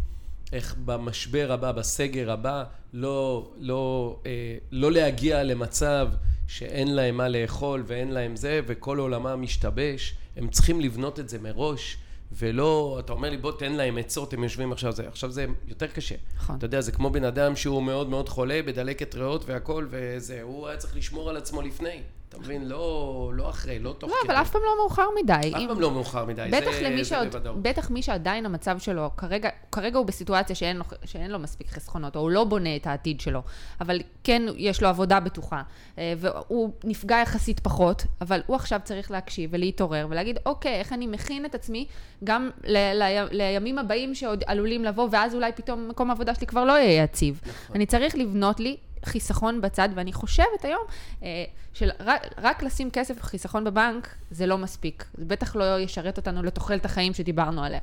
איך 0.53 0.75
במשבר 0.85 1.51
הבא, 1.51 1.71
בסגר 1.71 2.31
הבא, 2.31 2.63
לא, 2.93 3.51
לא, 3.57 4.19
אה, 4.25 4.57
לא 4.71 4.91
להגיע 4.91 5.43
למצב 5.43 6.09
שאין 6.47 6.95
להם 6.95 7.17
מה 7.17 7.29
לאכול 7.29 7.83
ואין 7.87 8.11
להם 8.11 8.35
זה, 8.35 8.61
וכל 8.67 8.99
עולמם 8.99 9.41
משתבש. 9.41 10.15
הם 10.37 10.47
צריכים 10.47 10.81
לבנות 10.81 11.19
את 11.19 11.29
זה 11.29 11.39
מראש. 11.39 11.97
ולא, 12.37 12.97
אתה 12.99 13.13
אומר 13.13 13.29
לי, 13.29 13.37
בוא 13.37 13.51
תן 13.51 13.71
להם 13.71 13.97
עצות, 13.97 14.33
הם 14.33 14.43
יושבים 14.43 14.71
עכשיו 14.71 14.91
זה. 14.91 15.07
עכשיו 15.07 15.31
זה 15.31 15.45
יותר 15.67 15.87
קשה. 15.87 16.15
נכון. 16.37 16.57
אתה 16.57 16.65
יודע, 16.65 16.81
זה 16.81 16.91
כמו 16.91 17.09
בן 17.09 17.23
אדם 17.23 17.55
שהוא 17.55 17.83
מאוד 17.83 18.09
מאוד 18.09 18.29
חולה, 18.29 18.61
בדלקת 18.65 19.15
ריאות 19.15 19.45
והכל, 19.45 19.87
וזה, 19.89 20.41
הוא 20.41 20.67
היה 20.67 20.77
צריך 20.77 20.95
לשמור 20.95 21.29
על 21.29 21.37
עצמו 21.37 21.61
לפני. 21.61 22.01
אתה 22.33 22.41
מבין? 22.41 22.67
לא, 22.67 23.31
לא 23.33 23.49
אחרי, 23.49 23.79
לא 23.79 23.95
תוך 23.97 24.09
לא, 24.09 24.15
כדי. 24.23 24.27
לא, 24.27 24.33
אבל 24.33 24.41
אף 24.41 24.51
פעם 24.51 24.61
לא 24.65 24.77
מאוחר 24.81 25.07
מדי. 25.23 25.51
אף 25.55 25.61
פעם 25.67 25.79
לא 25.79 25.91
מאוחר 25.91 26.25
מדי, 26.25 26.49
בטח 26.51 26.71
זה, 26.71 26.81
למי 26.81 27.03
זה 27.03 27.09
שעוד, 27.09 27.27
בטח 27.61 27.89
מי 27.89 28.01
שעדיין 28.01 28.45
המצב 28.45 28.79
שלו, 28.79 29.09
כרגע, 29.17 29.49
כרגע 29.71 29.97
הוא 29.97 30.05
בסיטואציה 30.05 30.55
שאין 30.55 30.77
לו, 30.77 30.83
שאין 31.05 31.31
לו 31.31 31.39
מספיק 31.39 31.69
חסכונות, 31.69 32.15
או 32.15 32.21
הוא 32.21 32.29
לא 32.29 32.43
בונה 32.43 32.75
את 32.75 32.87
העתיד 32.87 33.21
שלו, 33.21 33.41
אבל 33.81 33.99
כן 34.23 34.41
יש 34.57 34.81
לו 34.81 34.87
עבודה 34.87 35.19
בטוחה, 35.19 35.61
אה, 35.97 36.13
והוא 36.17 36.71
נפגע 36.83 37.17
יחסית 37.17 37.59
פחות, 37.59 38.05
אבל 38.21 38.41
הוא 38.45 38.55
עכשיו 38.55 38.79
צריך 38.83 39.11
להקשיב 39.11 39.49
ולהתעורר 39.53 40.07
ולהגיד, 40.09 40.39
אוקיי, 40.45 40.79
איך 40.79 40.93
אני 40.93 41.07
מכין 41.07 41.45
את 41.45 41.55
עצמי 41.55 41.85
גם 42.23 42.49
ל, 42.63 42.77
ל, 42.77 43.27
לימים 43.31 43.79
הבאים 43.79 44.15
שעוד 44.15 44.43
עלולים 44.47 44.83
לבוא, 44.83 45.07
ואז 45.11 45.35
אולי 45.35 45.51
פתאום 45.51 45.89
מקום 45.89 46.09
העבודה 46.09 46.35
שלי 46.35 46.47
כבר 46.47 46.65
לא 46.65 46.73
יהיה 46.73 47.03
יציב. 47.03 47.41
נכון. 47.43 47.75
אני 47.75 47.85
צריך 47.85 48.15
לבנות 48.15 48.59
לי 48.59 48.77
חיסכון 49.05 49.61
בצד, 49.61 49.89
ואני 49.95 50.13
חושבת 50.13 50.65
היום 50.65 50.81
אה, 51.23 51.43
שרק 51.73 52.63
לשים 52.63 52.91
כסף 52.91 53.21
חיסכון 53.21 53.63
בבנק 53.63 54.15
זה 54.31 54.45
לא 54.45 54.57
מספיק. 54.57 55.05
זה 55.13 55.25
בטח 55.25 55.55
לא 55.55 55.79
ישרת 55.79 56.17
אותנו 56.17 56.43
לתוחלת 56.43 56.85
החיים 56.85 57.13
שדיברנו 57.13 57.63
עליה. 57.63 57.79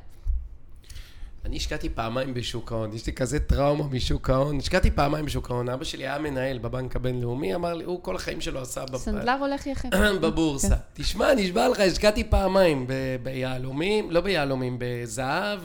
אני 1.45 1.57
השקעתי 1.57 1.89
פעמיים 1.89 2.33
בשוק 2.33 2.71
ההון, 2.71 2.93
יש 2.93 3.07
לי 3.07 3.13
כזה 3.13 3.39
טראומה 3.39 3.83
משוק 3.83 4.29
ההון. 4.29 4.57
השקעתי 4.57 4.91
פעמיים 4.91 5.25
בשוק 5.25 5.51
ההון, 5.51 5.69
אבא 5.69 5.83
שלי 5.83 6.03
היה 6.03 6.19
מנהל 6.19 6.57
בבנק 6.57 6.95
הבינלאומי, 6.95 7.55
אמר 7.55 7.73
לי, 7.73 7.83
הוא 7.83 8.03
כל 8.03 8.15
החיים 8.15 8.41
שלו 8.41 8.61
עשה... 8.61 8.85
סנדלר 8.95 9.37
הולך 9.39 9.67
יחף. 9.67 9.89
בבורסה. 10.21 10.69
כן. 10.69 10.75
תשמע, 10.93 11.33
נשבע 11.33 11.69
לך, 11.69 11.79
השקעתי 11.79 12.23
פעמיים 12.23 12.87
ביהלומים, 13.23 14.11
לא 14.11 14.21
ביהלומים, 14.21 14.75
בזהב. 14.79 15.59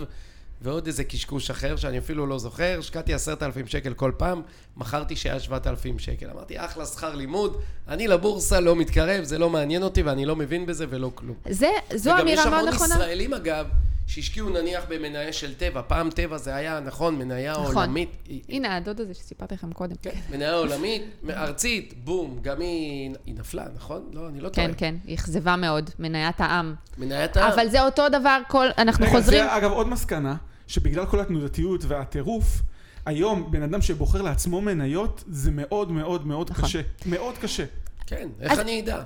ועוד 0.60 0.86
איזה 0.86 1.04
קשקוש 1.04 1.50
אחר 1.50 1.76
שאני 1.76 1.98
אפילו 1.98 2.26
לא 2.26 2.38
זוכר, 2.38 2.76
השקעתי 2.78 3.14
עשרת 3.14 3.42
אלפים 3.42 3.66
שקל 3.66 3.94
כל 3.94 4.12
פעם, 4.16 4.42
מכרתי 4.76 5.16
שהיה 5.16 5.40
שבעת 5.40 5.66
אלפים 5.66 5.98
שקל. 5.98 6.30
אמרתי, 6.30 6.64
אחלה 6.64 6.86
שכר 6.86 7.14
לימוד, 7.14 7.56
אני 7.88 8.08
לבורסה 8.08 8.60
לא 8.60 8.76
מתקרב, 8.76 9.24
זה 9.24 9.38
לא 9.38 9.50
מעניין 9.50 9.82
אותי 9.82 10.02
ואני 10.02 10.26
לא 10.26 10.36
מבין 10.36 10.66
בזה 10.66 10.86
ולא 10.88 11.10
כלום. 11.14 11.36
זה, 11.48 11.70
זו 11.94 12.20
אמירה 12.20 12.50
מאוד 12.50 12.68
נכונה. 12.68 12.68
וגם 12.68 12.74
יש 12.74 12.90
המון 12.90 13.02
ישראלים 13.02 13.34
אגב, 13.34 13.66
שהשקיעו 14.06 14.50
נניח 14.50 14.84
במניה 14.88 15.32
של 15.32 15.54
טבע, 15.54 15.82
פעם 15.86 16.10
טבע 16.10 16.36
זה 16.38 16.54
היה, 16.54 16.80
נכון, 16.80 17.18
מניה 17.18 17.52
נכון. 17.52 17.76
עולמית. 17.76 18.16
הנה, 18.48 18.76
הדוד 18.76 19.00
הזה 19.00 19.14
שסיפרתי 19.14 19.54
לכם 19.54 19.72
קודם. 19.72 19.96
כן, 20.02 20.10
מניה 20.30 20.54
עולמית, 20.54 21.02
ארצית, 21.30 21.94
בום, 22.04 22.38
גם 22.42 22.60
היא, 22.60 23.14
היא 23.26 23.34
נפלה, 23.38 23.64
נכון? 23.74 24.10
לא, 24.12 24.28
אני 24.28 24.40
לא 24.40 24.48
טועה. 24.48 24.66
כן, 24.66 24.72
כן, 24.76 24.94
היא 25.04 25.16
אכזבה 25.16 25.56
מאוד, 25.56 25.90
מניית 25.98 26.40
העם. 26.40 26.74
מניית 26.98 27.36
העם. 27.36 27.52
אבל 27.52 27.68
זה 27.68 27.82
אותו 27.82 28.08
דבר, 28.08 28.38
כל, 28.48 28.66
אנחנו 28.78 29.06
חוזרים... 29.06 29.44
זה 29.44 29.56
אגב 29.56 29.70
עוד 29.70 29.88
מסקנה, 29.88 30.36
שבגלל 30.66 31.06
כל 31.06 31.20
התנודתיות 31.20 31.84
והטירוף, 31.84 32.62
היום 33.06 33.50
בן 33.50 33.62
אדם 33.62 33.82
שבוחר 33.82 34.22
לעצמו 34.22 34.60
מניות, 34.60 35.24
זה 35.26 35.50
מאוד 35.50 35.92
מאוד 35.92 36.26
מאוד 36.26 36.50
נכון. 36.50 36.64
קשה. 36.64 36.80
מאוד 37.06 37.38
קשה. 37.38 37.64
כן, 38.06 38.28
איך 38.40 38.52
אז, 38.52 38.60
אני 38.60 38.80
אדע? 38.80 39.02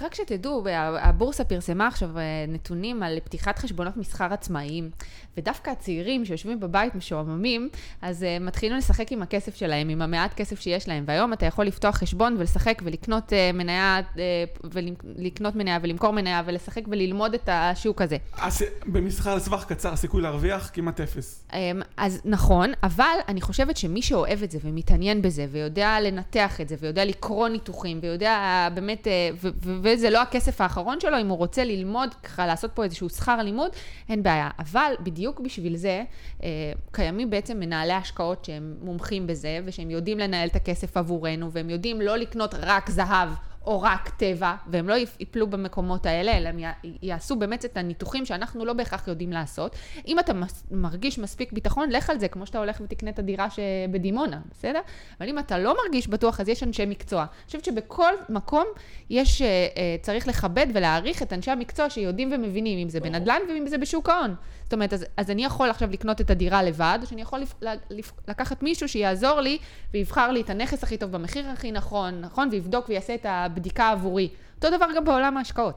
רק 0.00 0.14
שתדעו, 0.14 0.64
הבורסה 1.00 1.44
פרסמה 1.44 1.86
עכשיו 1.86 2.18
אה, 2.18 2.22
נתונים 2.48 3.02
על 3.02 3.18
פתיחת 3.24 3.58
חשבונות 3.58 3.96
מסחר 3.96 4.32
עצמאיים, 4.32 4.90
ודווקא 5.38 5.70
הצעירים 5.70 6.24
שיושבים 6.24 6.60
בבית 6.60 6.94
משועממים, 6.94 7.68
אז 8.02 8.22
uh, 8.22 8.42
מתחילים 8.42 8.76
לשחק 8.76 9.12
עם 9.12 9.22
הכסף 9.22 9.56
שלהם, 9.56 9.88
עם 9.88 10.02
המעט 10.02 10.34
כסף 10.34 10.60
שיש 10.60 10.88
להם. 10.88 11.04
והיום 11.06 11.32
אתה 11.32 11.46
יכול 11.46 11.64
לפתוח 11.64 11.96
חשבון 11.96 12.36
ולשחק 12.38 12.82
ולקנות 12.84 13.32
uh, 13.32 13.56
מניה, 13.56 14.00
uh, 14.14 14.18
ולקנות 14.64 15.56
מניה 15.56 15.78
ולמכור 15.82 16.10
מניה 16.10 16.42
ולשחק 16.46 16.82
וללמוד 16.88 17.34
את 17.34 17.48
השוק 17.52 18.02
הזה. 18.02 18.16
אז 18.38 18.64
במסחר 18.86 19.34
לטווח 19.36 19.64
קצר 19.64 19.92
הסיכוי 19.92 20.22
להרוויח 20.22 20.70
כמעט 20.72 21.00
אפס. 21.00 21.44
Um, 21.50 21.54
אז 21.96 22.20
נכון, 22.24 22.72
אבל 22.82 23.16
אני 23.28 23.40
חושבת 23.40 23.76
שמי 23.76 24.02
שאוהב 24.02 24.42
את 24.42 24.50
זה 24.50 24.58
ומתעניין 24.62 25.22
בזה 25.22 25.46
ויודע 25.50 26.00
לנתח 26.00 26.60
את 26.60 26.68
זה 26.68 26.76
ויודע 26.80 27.04
לקרוא 27.04 27.48
ניתוחים 27.84 27.98
ויודע 28.02 28.68
באמת, 28.74 29.06
uh, 29.06 29.46
וזה 29.82 30.10
לא 30.10 30.22
הכסף 30.22 30.60
האחרון 30.60 31.00
שלו, 31.00 31.20
אם 31.20 31.28
הוא 31.28 31.38
רוצה 31.38 31.64
ללמוד, 31.64 32.14
ככה 32.14 32.46
לעשות 32.46 32.70
פה 32.74 32.84
איזשהו 32.84 33.08
שכר 33.08 33.42
לימוד, 33.42 33.70
אין 34.08 34.22
בעיה. 34.22 34.48
אבל 34.58 34.92
בדיוק 35.00 35.40
בשביל 35.40 35.76
זה 35.76 36.02
אה, 36.42 36.48
קיימים 36.92 37.30
בעצם 37.30 37.60
מנהלי 37.60 37.92
השקעות 37.92 38.44
שהם 38.44 38.74
מומחים 38.82 39.26
בזה, 39.26 39.58
ושהם 39.64 39.90
יודעים 39.90 40.18
לנהל 40.18 40.48
את 40.48 40.56
הכסף 40.56 40.96
עבורנו, 40.96 41.52
והם 41.52 41.70
יודעים 41.70 42.00
לא 42.00 42.16
לקנות 42.16 42.54
רק 42.54 42.90
זהב 42.90 43.28
או 43.64 43.82
רק 43.82 44.08
טבע, 44.08 44.54
והם 44.66 44.88
לא 44.88 44.94
יפלו 45.20 45.46
במקומות 45.46 46.06
האלה, 46.06 46.36
אלא 46.36 46.48
הם 46.48 46.58
יעשו 47.02 47.36
באמת 47.36 47.64
את 47.64 47.76
הניתוחים 47.76 48.26
שאנחנו 48.26 48.64
לא 48.64 48.72
בהכרח 48.72 49.08
יודעים 49.08 49.32
לעשות. 49.32 49.76
אם 50.06 50.18
אתה 50.18 50.32
מרגיש 50.70 51.18
מספיק 51.18 51.52
ביטחון, 51.52 51.90
לך 51.90 52.10
על 52.10 52.18
זה, 52.18 52.28
כמו 52.28 52.46
שאתה 52.46 52.58
הולך 52.58 52.80
ותקנה 52.80 53.10
את 53.10 53.18
הדירה 53.18 53.46
שבדימונה, 53.50 54.40
בסדר? 54.50 54.80
אבל 55.20 55.28
אם 55.28 55.38
אתה 55.38 55.58
לא 55.58 55.76
מרגיש 55.84 56.08
בטוח, 56.08 56.40
אז 56.40 56.48
יש 56.48 56.62
אנשי 56.62 56.86
מקצוע. 56.86 57.20
אני 57.20 57.46
חושבת 57.46 57.64
שבכל 57.64 58.12
מקום 58.28 58.64
יש, 59.10 59.42
אה, 59.42 59.46
אה, 59.46 59.96
צריך 60.02 60.28
לכבד 60.28 60.66
ולהעריך 60.74 61.22
את 61.22 61.32
אנשי 61.32 61.50
המקצוע 61.50 61.90
שיודעים 61.90 62.32
ומבינים, 62.32 62.78
אם 62.78 62.88
זה 62.88 63.00
בנדל"ן 63.00 63.40
ואם 63.48 63.66
זה 63.66 63.78
בשוק 63.78 64.08
ההון. 64.08 64.34
זאת 64.68 64.72
אומרת, 64.72 64.92
אז, 64.92 65.04
אז 65.16 65.30
אני 65.30 65.44
יכול 65.44 65.70
עכשיו 65.70 65.90
לקנות 65.90 66.20
את 66.20 66.30
הדירה 66.30 66.62
לבד, 66.62 66.98
או 67.02 67.06
שאני 67.06 67.22
יכול 67.22 67.38
לפ, 67.38 67.54
לפ, 67.90 68.12
לקחת 68.28 68.62
מישהו 68.62 68.88
שיעזור 68.88 69.40
לי 69.40 69.58
ויבחר 69.94 70.30
לי 70.30 70.40
את 70.40 70.50
הנכס 70.50 70.82
הכי 70.82 70.96
טוב 70.96 71.12
במחיר 71.12 71.48
הכי 71.48 71.72
נכון, 71.72 72.20
נכון? 72.20 72.48
ויבדוק 72.52 72.88
ויעשה 72.88 73.14
את 73.14 73.26
הבדיקה 73.28 73.90
עבורי. 73.90 74.28
אותו 74.56 74.76
דבר 74.76 74.86
גם 74.96 75.04
בעולם 75.04 75.36
ההשקעות. 75.36 75.74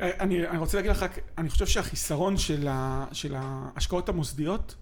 אה, 0.00 0.10
אני, 0.20 0.48
אני 0.48 0.58
רוצה 0.58 0.76
להגיד 0.76 0.90
לך, 0.90 1.04
אני 1.38 1.48
חושב 1.48 1.66
שהחיסרון 1.66 2.36
של, 2.36 2.68
ה, 2.70 3.04
של 3.12 3.34
ההשקעות 3.38 4.08
המוסדיות 4.08 4.74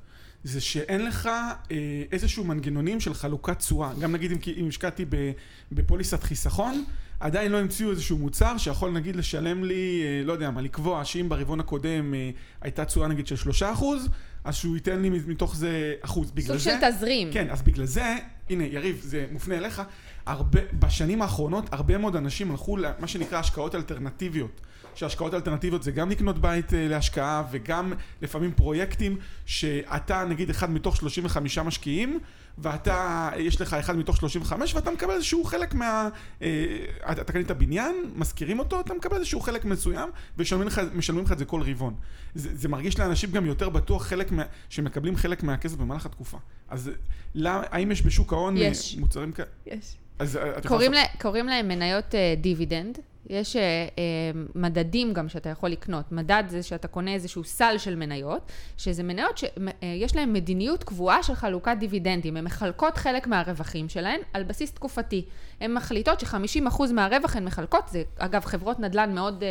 זה 0.44 0.60
שאין 0.60 1.04
לך 1.04 1.26
אה, 1.26 1.76
איזשהו 2.12 2.44
מנגנונים 2.44 3.00
של 3.00 3.14
חלוקת 3.14 3.58
תשואה. 3.58 3.92
גם 4.00 4.12
נגיד 4.12 4.32
אם, 4.32 4.38
אם 4.56 4.68
השקעתי 4.68 5.04
בפוליסת 5.72 6.22
חיסכון, 6.22 6.84
עדיין 7.24 7.52
לא 7.52 7.58
המציאו 7.58 7.90
איזשהו 7.90 8.18
מוצר 8.18 8.58
שיכול 8.58 8.90
נגיד 8.90 9.16
לשלם 9.16 9.64
לי, 9.64 10.02
אה, 10.04 10.24
לא 10.24 10.32
יודע 10.32 10.50
מה, 10.50 10.60
לקבוע 10.60 11.04
שאם 11.04 11.28
ברבעון 11.28 11.60
הקודם 11.60 12.14
אה, 12.14 12.30
הייתה 12.60 12.84
תשואה 12.84 13.08
נגיד 13.08 13.26
של 13.26 13.36
שלושה 13.36 13.72
אחוז, 13.72 14.08
אז 14.44 14.54
שהוא 14.54 14.74
ייתן 14.74 15.02
לי 15.02 15.10
מתוך 15.10 15.56
זה 15.56 15.94
אחוז. 16.00 16.32
סוג 16.40 16.58
של 16.58 16.70
תזרים. 16.90 17.32
כן, 17.32 17.50
אז 17.50 17.62
בגלל 17.62 17.86
זה, 17.86 18.16
הנה 18.50 18.64
יריב, 18.64 19.00
זה 19.02 19.26
מופנה 19.32 19.54
אליך, 19.58 19.82
הרבה, 20.26 20.60
בשנים 20.72 21.22
האחרונות 21.22 21.68
הרבה 21.72 21.98
מאוד 21.98 22.16
אנשים 22.16 22.50
הלכו 22.50 22.76
למה 22.76 23.06
שנקרא 23.06 23.38
השקעות 23.38 23.74
אלטרנטיביות. 23.74 24.60
שהשקעות 24.94 25.34
אלטרנטיביות 25.34 25.82
זה 25.82 25.90
גם 25.90 26.10
לקנות 26.10 26.38
בית 26.38 26.74
אה, 26.74 26.88
להשקעה 26.88 27.42
וגם 27.50 27.92
לפעמים 28.22 28.52
פרויקטים 28.52 29.16
שאתה 29.46 30.24
נגיד 30.24 30.50
אחד 30.50 30.70
מתוך 30.70 30.96
35 30.96 31.58
משקיעים 31.58 32.18
ואתה, 32.58 33.30
יש 33.36 33.60
לך 33.60 33.74
אחד 33.74 33.96
מתוך 33.96 34.16
35 34.16 34.74
ואתה 34.74 34.90
מקבל 34.90 35.10
איזשהו 35.14 35.44
חלק 35.44 35.74
מה... 35.74 36.08
אה, 36.42 36.48
אתה 37.10 37.32
קנית 37.32 37.50
בניין, 37.50 37.96
משכירים 38.14 38.58
אותו, 38.58 38.80
אתה 38.80 38.94
מקבל 38.94 39.16
איזשהו 39.16 39.40
חלק 39.40 39.64
מסוים 39.64 40.10
ומשלמים 40.38 41.24
לך, 41.24 41.32
את 41.32 41.38
זה 41.38 41.44
כל 41.44 41.62
רבעון. 41.62 41.94
זה, 42.34 42.48
זה 42.52 42.68
מרגיש 42.68 42.98
לאנשים 42.98 43.30
גם 43.30 43.46
יותר 43.46 43.68
בטוח 43.68 44.06
חלק 44.06 44.32
מה, 44.32 44.42
שמקבלים 44.68 45.16
חלק 45.16 45.42
מהכסף 45.42 45.76
במהלך 45.76 46.06
התקופה. 46.06 46.38
אז 46.68 46.90
לא, 47.34 47.50
האם 47.50 47.90
יש 47.90 48.02
בשוק 48.02 48.32
ההון 48.32 48.56
אה, 48.56 48.70
מוצרים 48.98 49.32
כאלה? 49.32 49.48
יש. 49.66 49.96
אז 50.18 50.38
קוראים, 50.66 50.92
לה, 50.92 51.02
קוראים 51.20 51.46
להם 51.46 51.68
מניות 51.68 52.14
uh, 52.14 52.40
דיבידנד. 52.40 52.98
יש 53.30 53.56
uh, 53.56 53.58
uh, 53.58 54.50
מדדים 54.54 55.12
גם 55.12 55.28
שאתה 55.28 55.48
יכול 55.48 55.70
לקנות. 55.70 56.12
מדד 56.12 56.44
זה 56.48 56.62
שאתה 56.62 56.88
קונה 56.88 57.14
איזשהו 57.14 57.44
סל 57.44 57.74
של 57.78 57.94
מניות, 57.94 58.52
שזה 58.76 59.02
מניות 59.02 59.38
שיש 59.38 60.12
uh, 60.12 60.16
להן 60.16 60.32
מדיניות 60.32 60.84
קבועה 60.84 61.22
של 61.22 61.34
חלוקת 61.34 61.76
דיבידנדים. 61.80 62.36
הן 62.36 62.44
מחלקות 62.44 62.96
חלק 62.96 63.26
מהרווחים 63.26 63.88
שלהן 63.88 64.20
על 64.32 64.42
בסיס 64.42 64.72
תקופתי. 64.72 65.24
הן 65.64 65.74
מחליטות 65.74 66.20
ש-50% 66.20 66.92
מהרווח 66.92 67.36
הן 67.36 67.44
מחלקות, 67.44 67.88
זה 67.88 68.02
אגב 68.18 68.44
חברות 68.44 68.80
נדל"ן 68.80 69.14
מאוד, 69.14 69.44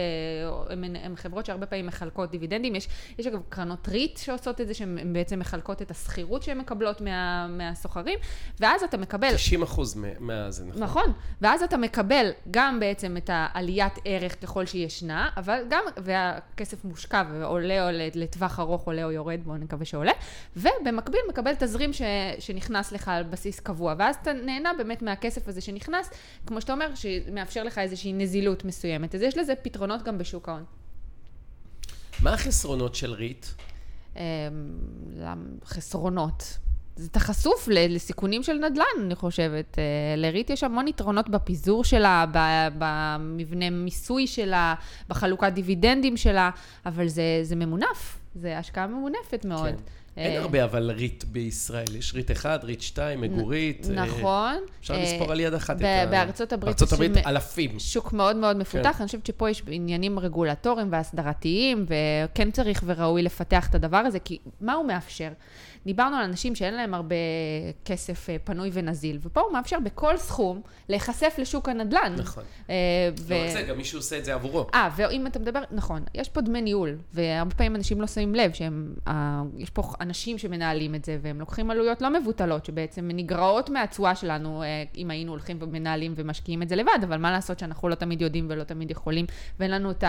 הן 1.03 1.16
חברות 1.16 1.45
שהרבה 1.45 1.66
פעמים 1.66 1.86
מחלקות 1.88 2.32
דיבידנדים. 2.32 2.76
יש, 2.76 2.88
יש 3.20 3.28
אגב 3.28 3.39
קרנות 3.49 3.88
ריט 3.88 4.18
שעושות 4.18 4.61
את 4.61 4.68
זה, 4.68 4.74
שהן 4.74 5.14
בעצם 5.14 5.39
מחלקות 5.39 5.82
את 5.82 5.91
השכירות 5.91 6.43
שהן 6.43 6.57
מקבלות 6.57 7.01
מה, 7.01 7.47
מהסוחרים, 7.47 8.20
ואז 8.59 8.84
אתה 8.84 8.97
מקבל... 8.97 9.34
90% 9.66 9.80
מה... 10.20 10.51
זה 10.51 10.66
נכון. 10.66 10.84
נכון, 10.84 11.14
ואז 11.41 11.64
אתה 11.64 11.78
מקבל 11.78 12.32
גם 12.51 12.80
בעצם 12.80 13.18
את 13.18 13.30
העליית 13.34 13.93
ערך 14.05 14.41
ככל 14.41 14.66
שישנה, 14.66 15.30
אבל 15.38 15.59
גם, 15.70 15.84
והכסף 15.97 16.86
מושקע 16.86 17.24
ועולה 17.32 17.88
או 17.88 17.89
לטווח 18.16 18.59
ארוך 18.59 18.84
עולה 18.86 19.03
או 19.03 19.11
יורד, 19.11 19.39
בואו 19.43 19.57
נקווה 19.57 19.86
שעולה, 19.86 20.11
ובמקביל 20.55 21.22
מקבל 21.30 21.53
תזרים 21.55 21.93
ש, 21.93 22.01
שנכנס 22.39 22.91
לך 22.91 23.07
על 23.07 23.24
בסיס 23.24 23.59
קבוע, 23.59 23.95
ואז 23.97 24.16
אתה 24.22 24.34
נהנה 24.34 24.72
באמת 24.78 25.01
מהכסף 25.01 25.47
הזה 25.47 25.61
שנכנס, 25.61 26.03
כמו 26.47 26.62
שאתה 26.62 26.74
אומר, 26.74 26.95
שמאפשר 26.95 27.64
לך 27.64 27.78
איזושהי 27.78 28.14
נזילות 28.14 28.66
מסוימת. 28.66 29.16
אז 29.16 29.22
יש 29.22 29.38
לזה 29.38 29.56
פתרונות 29.56 30.04
גם 30.04 30.18
בשוק 30.18 30.49
ההון. 30.49 30.64
מה 32.20 32.34
החסרונות 32.34 32.95
של 32.95 33.14
ריט? 33.14 33.45
אמ, 34.16 34.22
חסרונות. 35.66 36.58
אתה 37.06 37.20
חשוף 37.20 37.68
לסיכונים 37.72 38.43
של 38.43 38.54
נדל"ן, 38.54 39.01
אני 39.06 39.16
חושבת. 39.16 39.80
אה, 39.80 39.84
לריט 40.18 40.49
יש 40.49 40.64
המון 40.64 40.88
יתרונות 40.88 41.30
בפיזור 41.30 41.84
שלה, 41.84 42.26
במבנה 42.78 43.70
מיסוי 43.70 44.28
שלה, 44.28 44.76
בחלוקת 45.10 45.54
דיבידנדים 45.54 46.18
שלה, 46.18 46.49
אבל 46.86 47.08
זה, 47.08 47.24
זה 47.43 47.56
ממונף, 47.56 48.20
זה 48.36 48.58
השקעה 48.58 48.88
ממונפת 48.88 49.45
מאוד. 49.45 49.70
כן. 49.70 49.76
אין 50.18 50.32
אה, 50.32 50.41
הרבה 50.41 50.64
אבל 50.64 50.91
ריט 50.91 51.24
בישראל, 51.24 51.95
יש 51.95 52.14
ריט 52.14 52.32
אחד, 52.32 52.59
ריט 52.64 52.82
שתיים, 52.82 53.22
מגוריט. 53.22 53.88
אה, 53.89 54.05
נכון. 54.05 54.55
אפשר 54.82 54.97
לספור 54.97 55.32
על 55.32 55.39
יד 55.39 55.53
אחת 55.53 55.78
את 55.78 55.82
ה... 55.82 56.05
בארצות 56.11 56.53
הברית 56.53 56.66
בארצות 56.66 56.93
הברית 56.93 57.18
אלפים. 57.28 57.80
שוק 57.80 58.14
מאוד 58.14 58.36
מאוד 58.36 58.57
מפותח, 58.57 58.91
כן. 58.91 58.97
אני 58.99 59.05
חושבת 59.05 59.26
שפה 59.26 59.49
יש 59.49 59.64
עניינים 59.68 60.20
רגולטוריים 60.20 60.88
והסדרתיים, 60.91 61.86
וכן 61.88 62.51
צריך 62.51 62.84
וראוי 62.86 63.22
לפתח 63.22 63.70
את 63.70 63.76
הדבר 63.76 63.97
הזה, 63.97 64.20
כי 64.20 64.38
מה 64.61 64.74
הוא 64.74 64.86
מאפשר? 64.86 65.30
דיברנו 65.86 66.16
על 66.16 66.24
אנשים 66.24 66.56
שאין 66.56 66.74
להם 66.74 66.94
הרבה 66.94 67.16
כסף 67.86 68.30
אה, 68.30 68.36
פנוי 68.44 68.70
ונזיל, 68.74 69.20
ופה 69.22 69.42
הוא 69.42 69.54
מאפשר 69.54 69.80
בכל 69.80 70.18
סכום 70.18 70.62
להיחשף 70.90 71.36
לשוק 71.38 71.70
הנדל"ן. 71.70 72.16
נכון. 72.18 72.44
אה, 72.70 72.76
ו... 73.20 73.34
לא 73.34 73.44
רק 73.46 73.50
זה, 73.52 73.62
גם 73.62 73.78
מישהו 73.78 74.00
עושה 74.00 74.18
את 74.18 74.26
זה 74.26 74.34
עבורו. 74.34 74.68
אה, 74.74 74.90
ואם 74.96 75.28
אתה 75.28 75.40
מדבר, 75.40 75.64
נכון, 75.72 76.04
יש 76.14 76.30
פה 76.30 76.42
דמי 76.42 76.62
ניהול, 76.62 76.98
והרבה 77.14 77.56
פעמים 77.56 77.76
אנשים 77.76 78.02
לא 78.02 78.08
שמים 78.08 78.36
לב 78.36 78.54
שהם, 78.54 78.94
אה, 79.08 79.42
יש 79.58 79.70
פה 79.70 79.84
אנשים 80.02 80.38
שמנהלים 80.38 80.96
את 80.96 81.06
זה, 81.06 81.18
והם 81.22 81.40
לוקחים 81.40 81.72
עלויות 81.72 82.02
לא 82.02 82.10
מבוטלות, 82.10 82.66
שבעצם 82.66 83.10
נגרעות 83.14 83.70
מהתשואה 83.70 84.16
שלנו, 84.16 84.64
אה, 84.64 84.84
אם 84.98 85.12
היינו 85.12 85.32
הולכים 85.32 85.58
ומנהלים 85.62 86.14
ומשקיעים 86.16 86.62
את 86.62 86.70
זה 86.70 86.76
לבד, 86.76 87.00
אבל 87.04 87.18
מה 87.18 87.32
לעשות 87.32 87.60
שאנחנו 87.60 87.90
לא 87.90 87.96
תמיד 87.96 88.22
יודעים 88.22 88.48
ולא 88.50 88.64
תמיד 88.64 88.92
יכולים, 88.92 89.26
ואין 89.60 89.72
לנו 89.72 89.92
את 89.92 90.04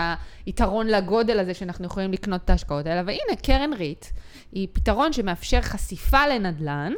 היתרון 0.45 0.87
לגודל 0.87 1.39
הזה 1.39 1.53
שאנחנו 1.53 1.85
יכולים 1.85 2.11
לקנות 2.11 2.41
את 2.45 2.49
ההשקעות 2.49 2.85
האלה, 2.85 3.01
והנה, 3.05 3.41
קרן 3.43 3.73
ריט 3.73 4.05
היא 4.51 4.67
פתרון 4.73 5.13
שמאפשר 5.13 5.61
חשיפה 5.65 6.27
לנדל"ן 6.27 6.93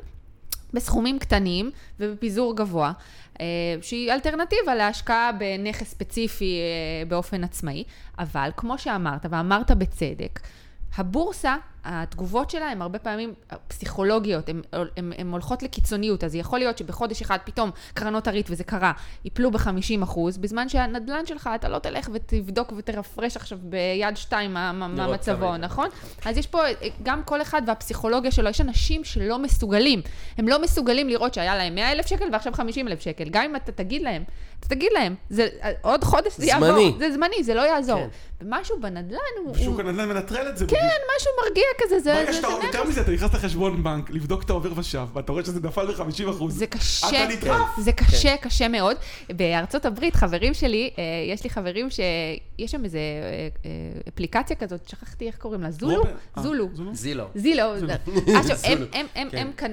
בסכומים 0.74 1.20
קטנים 1.20 1.72
ובפיזור 2.00 2.56
גבוה, 2.56 2.92
אה, 3.42 3.46
שהיא 3.82 4.12
אלטרנטיבה 4.12 4.76
להשקעה 4.76 5.32
בנכס 5.32 5.90
ספציפי 5.90 6.60
אה, 6.60 7.06
באופן 7.10 7.44
עצמאי, 7.44 7.84
אבל 8.20 8.50
כמו 8.58 8.78
שאמרת, 8.78 9.26
ואמרת 9.30 9.72
בצדק, 9.72 10.40
הבורסה 10.98 11.56
התגובות 11.88 12.50
שלה 12.50 12.72
הן 12.72 12.82
הרבה 12.82 13.00
פעמים 13.00 13.34
פסיכולוגיות, 13.68 14.50
הן 14.98 15.32
הולכות 15.32 15.64
לקיצוניות, 15.64 16.24
אז 16.24 16.36
יכול 16.36 16.60
להיות 16.60 16.78
שבחודש 16.78 17.22
אחד 17.22 17.38
פתאום 17.46 17.72
קרנות 17.94 18.28
הריט, 18.28 18.48
וזה 18.50 18.64
קרה, 18.64 18.92
ייפלו 19.26 19.52
ב-50 19.52 20.04
אחוז, 20.04 20.38
בזמן 20.38 20.70
שהנדלן 20.70 21.26
שלך, 21.26 21.50
אתה 21.56 21.70
לא 21.70 21.80
תלך 21.80 22.10
ותבדוק 22.14 22.74
ותרפרש 22.78 23.38
עכשיו 23.38 23.58
ביד 23.62 24.18
שתיים 24.18 24.54
מה, 24.54 24.72
מה 24.72 25.08
מצבו, 25.14 25.58
נכון? 25.58 25.90
אז 26.26 26.38
יש 26.38 26.48
פה 26.48 26.60
גם 27.04 27.24
כל 27.24 27.42
אחד 27.42 27.62
והפסיכולוגיה 27.68 28.32
שלו, 28.32 28.50
יש 28.50 28.62
אנשים 28.62 29.04
שלא 29.04 29.40
מסוגלים, 29.40 30.02
הם 30.38 30.48
לא 30.48 30.62
מסוגלים 30.62 31.10
לראות 31.10 31.34
שהיה 31.34 31.56
להם 31.56 31.76
100 31.76 31.92
אלף 31.92 32.08
שקל 32.08 32.26
ועכשיו 32.32 32.54
50 32.54 32.88
אלף 32.88 33.02
שקל, 33.02 33.30
גם 33.30 33.44
אם 33.44 33.56
אתה 33.56 33.72
תגיד 33.72 34.02
להם, 34.02 34.24
אתה 34.60 34.68
תגיד 34.68 34.92
להם, 34.94 35.16
זה, 35.30 35.48
עוד 35.82 36.04
חודש 36.04 36.38
זה 36.38 36.46
יעבור. 36.46 36.98
זה 36.98 37.12
זמני, 37.12 37.44
זה 37.44 37.54
לא 37.54 37.62
יעזור. 37.62 38.00
כן. 38.00 38.08
ומשהו 38.42 38.80
בנדלן 38.80 39.20
הוא... 39.46 39.56
שוק 39.56 39.80
הנדלן 39.80 40.10
מנטרל 40.10 40.50
את 40.50 40.58
זה. 40.58 40.66
כן, 40.68 40.98
משהו 41.18 41.32
מרגיע 41.44 41.64
כזה, 41.78 42.00
זה... 42.00 42.14
ברגע 42.14 42.34
שאתה, 42.34 42.48
יותר 42.64 42.84
מזה, 42.84 43.02
אתה 43.02 43.12
נכנס 43.12 43.34
לחשבון 43.34 43.84
בנק, 43.84 44.10
לבדוק 44.10 44.44
את 44.44 44.50
העובר 44.50 44.80
ושב, 44.80 45.08
ואתה 45.14 45.32
רואה 45.32 45.46
שזה 45.46 45.60
נפל 45.68 45.86
ב-50 45.86 46.30
אחוז. 46.30 46.58
זה 46.58 46.68
קשה. 46.68 47.08
אתה 47.10 47.34
נטרף. 47.34 47.68
זה 47.78 47.92
קשה, 47.92 48.38
כן. 48.38 48.50
קשה 48.50 48.68
מאוד. 48.68 48.98
בארצות 49.30 49.86
הברית, 49.86 50.16
חברים 50.16 50.54
שלי, 50.54 50.90
אה, 50.98 51.04
יש 51.34 51.44
לי 51.44 51.50
חברים 51.50 51.90
שיש 51.90 52.72
שם 52.72 52.84
איזה 52.84 52.98
אה, 52.98 53.48
אה, 53.66 54.00
אפליקציה 54.08 54.56
כזאת, 54.56 54.90
שכחתי 54.90 55.28
איך 55.28 55.38
קוראים 55.38 55.62
לה, 55.62 55.72
זולו? 55.72 56.04
זולו. 56.36 56.68
זילו. 56.94 57.26
זילו. 57.36 57.64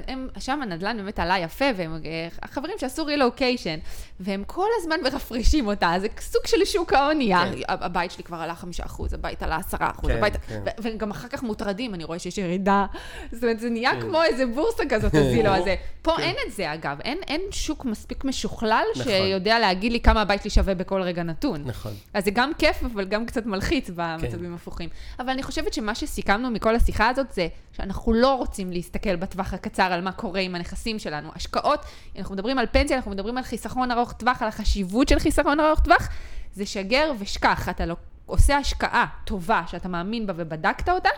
הם, 0.09 0.29
שם 0.39 0.63
הנדל"ן 0.63 0.97
באמת 0.97 1.19
עלה 1.19 1.39
יפה, 1.39 1.65
והם 1.77 2.01
החברים 2.43 2.75
שעשו 2.79 3.07
רילוקיישן, 3.07 3.79
והם 4.21 4.45
כל 4.47 4.69
הזמן 4.81 4.97
מרפרשים 5.03 5.67
אותה, 5.67 5.93
זה 6.01 6.07
סוג 6.21 6.47
של 6.47 6.65
שוק 6.65 6.93
ההוני. 6.93 7.33
כן. 7.35 7.53
הבית 7.69 8.11
שלי 8.11 8.25
כבר 8.25 8.37
עלה 8.37 8.55
חמישה 8.55 8.85
אחוז, 8.85 9.15
הבית 9.15 9.43
עלה 9.43 9.57
עשרה 9.57 9.91
אחוז, 9.91 10.11
כן, 10.11 10.61
וגם 10.83 11.11
אחר 11.11 11.29
כך 11.29 11.43
מוטרדים, 11.43 11.84
אני 11.93 12.05
רואה 12.05 12.19
שיש 12.19 12.39
ירידה. 12.39 12.87
זאת 13.33 13.43
אומרת, 13.43 13.61
זה 13.61 13.71
נהיה 13.71 14.01
כמו 14.01 14.23
איזה 14.23 14.47
בורסה 14.47 14.83
כזאת, 14.89 15.15
הזילו 15.15 15.51
הזה. 15.51 15.75
פה 16.03 16.19
אין 16.19 16.35
את 16.47 16.53
זה, 16.53 16.75
אגב. 16.75 17.01
אין 17.01 17.41
שוק 17.51 17.85
מספיק 17.85 18.25
משוכלל 18.25 18.85
נכון. 18.93 19.05
שיודע 19.13 19.59
להגיד 19.59 19.93
לי 19.93 20.01
כמה 20.01 20.21
הבית 20.21 20.41
שלי 20.41 20.51
שווה 20.51 20.75
בכל 20.75 21.03
רגע 21.03 21.23
נתון. 21.23 21.63
נכון. 21.67 21.93
אז 22.15 22.25
זה 22.25 22.31
גם 22.31 22.51
כיף, 22.59 22.85
אבל 22.85 23.05
גם 23.05 23.27
קצת 23.27 23.47
מלחיץ 23.47 23.91
במצבים 23.95 24.55
הפוכים. 24.55 24.89
אבל 25.19 25.31
אני 25.31 25.43
חושבת 25.43 25.75
שמה 25.75 25.95
שסיכמנו 25.95 26.51
מכל 26.51 26.75
השיחה 26.75 27.09
הזאת 27.09 27.33
זה 27.33 27.49
שאנחנו 27.73 28.13
לא 28.13 28.35
רוצים 28.35 28.73
להסתכל 28.73 29.17
בטווח 29.17 29.55
הקצר 29.55 29.83
על 29.93 30.01
מה 30.01 30.13
קורה 30.13 30.41
עם 30.41 30.55
הנכסים 30.55 30.99
שלנו. 30.99 31.29
השקעות, 31.35 31.85
אנחנו 32.19 32.35
מדברים 32.35 32.59
על 32.59 32.67
פנסיה, 32.73 32.97
אנחנו 32.97 33.11
מדברים 33.11 33.39
על 33.39 33.45
חיסכון 33.45 33.91
ארוך 33.91 34.13
טווח, 34.13 34.43
על 34.43 34.49
החשיבות 34.49 35.09
של 35.09 35.19
חיסכון 35.19 35.61
ארוך 35.61 35.81
טווח, 35.81 36.09
זה 36.55 36.67
שגר 36.67 37.13
ושכח. 37.19 37.69
אתה 37.69 37.87
לא 37.87 37.97
עושה 38.27 38.57
השקעה 38.57 39.07
טובה 39.25 39.63
שאתה 39.67 39.89
מאמין 39.89 40.27
בה 40.27 40.33
ובדקת 40.37 40.89
אותה, 40.89 41.09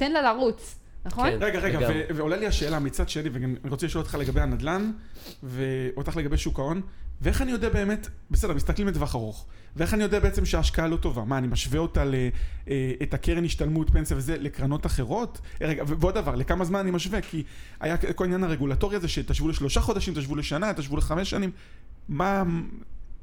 תן 0.00 0.12
לה 0.12 0.22
לרוץ. 0.22 0.78
נכון? 1.04 1.30
כן. 1.30 1.38
רגע, 1.40 1.58
רגע. 1.58 1.78
ו- 1.88 2.16
ועולה 2.16 2.36
לי 2.36 2.46
השאלה 2.46 2.78
מצד 2.78 3.08
שני, 3.08 3.30
וגם 3.32 3.54
אני 3.64 3.70
רוצה 3.70 3.86
לשאול 3.86 4.02
אותך 4.02 4.14
לגבי 4.14 4.40
הנדל"ן, 4.40 4.92
ואותך 5.42 6.16
לגבי 6.16 6.36
שוק 6.36 6.58
ההון, 6.58 6.80
ואיך 7.20 7.42
אני 7.42 7.50
יודע 7.50 7.68
באמת, 7.68 8.08
בסדר, 8.30 8.54
מסתכלים 8.54 8.88
לטווח 8.88 9.14
ארוך, 9.14 9.46
ואיך 9.76 9.94
אני 9.94 10.02
יודע 10.02 10.20
בעצם 10.20 10.44
שההשקעה 10.44 10.88
לא 10.88 10.96
טובה? 10.96 11.24
מה, 11.24 11.38
אני 11.38 11.46
משווה 11.46 11.78
אותה 11.78 12.04
ל... 12.04 12.14
אה, 12.68 12.92
את 13.02 13.14
הקרן 13.14 13.44
השתלמות, 13.44 13.90
פנסיה 13.90 14.16
וזה, 14.16 14.36
לקרנות 14.38 14.86
אחרות? 14.86 15.40
אה, 15.62 15.66
רגע, 15.68 15.84
ו- 15.86 16.00
ועוד 16.00 16.14
דבר, 16.14 16.34
לכמה 16.34 16.64
זמן 16.64 16.80
אני 16.80 16.90
משווה? 16.90 17.20
כי 17.20 17.42
היה 17.80 17.96
כל 17.96 18.24
העניין 18.24 18.44
הרגולטורי 18.44 18.96
הזה, 18.96 19.08
שתשבו 19.08 19.48
לשלושה 19.48 19.80
חודשים, 19.80 20.14
תשבו 20.14 20.36
לשנה, 20.36 20.72
תשבו 20.74 20.96
לחמש 20.96 21.30
שנים. 21.30 21.50
מה... 22.08 22.44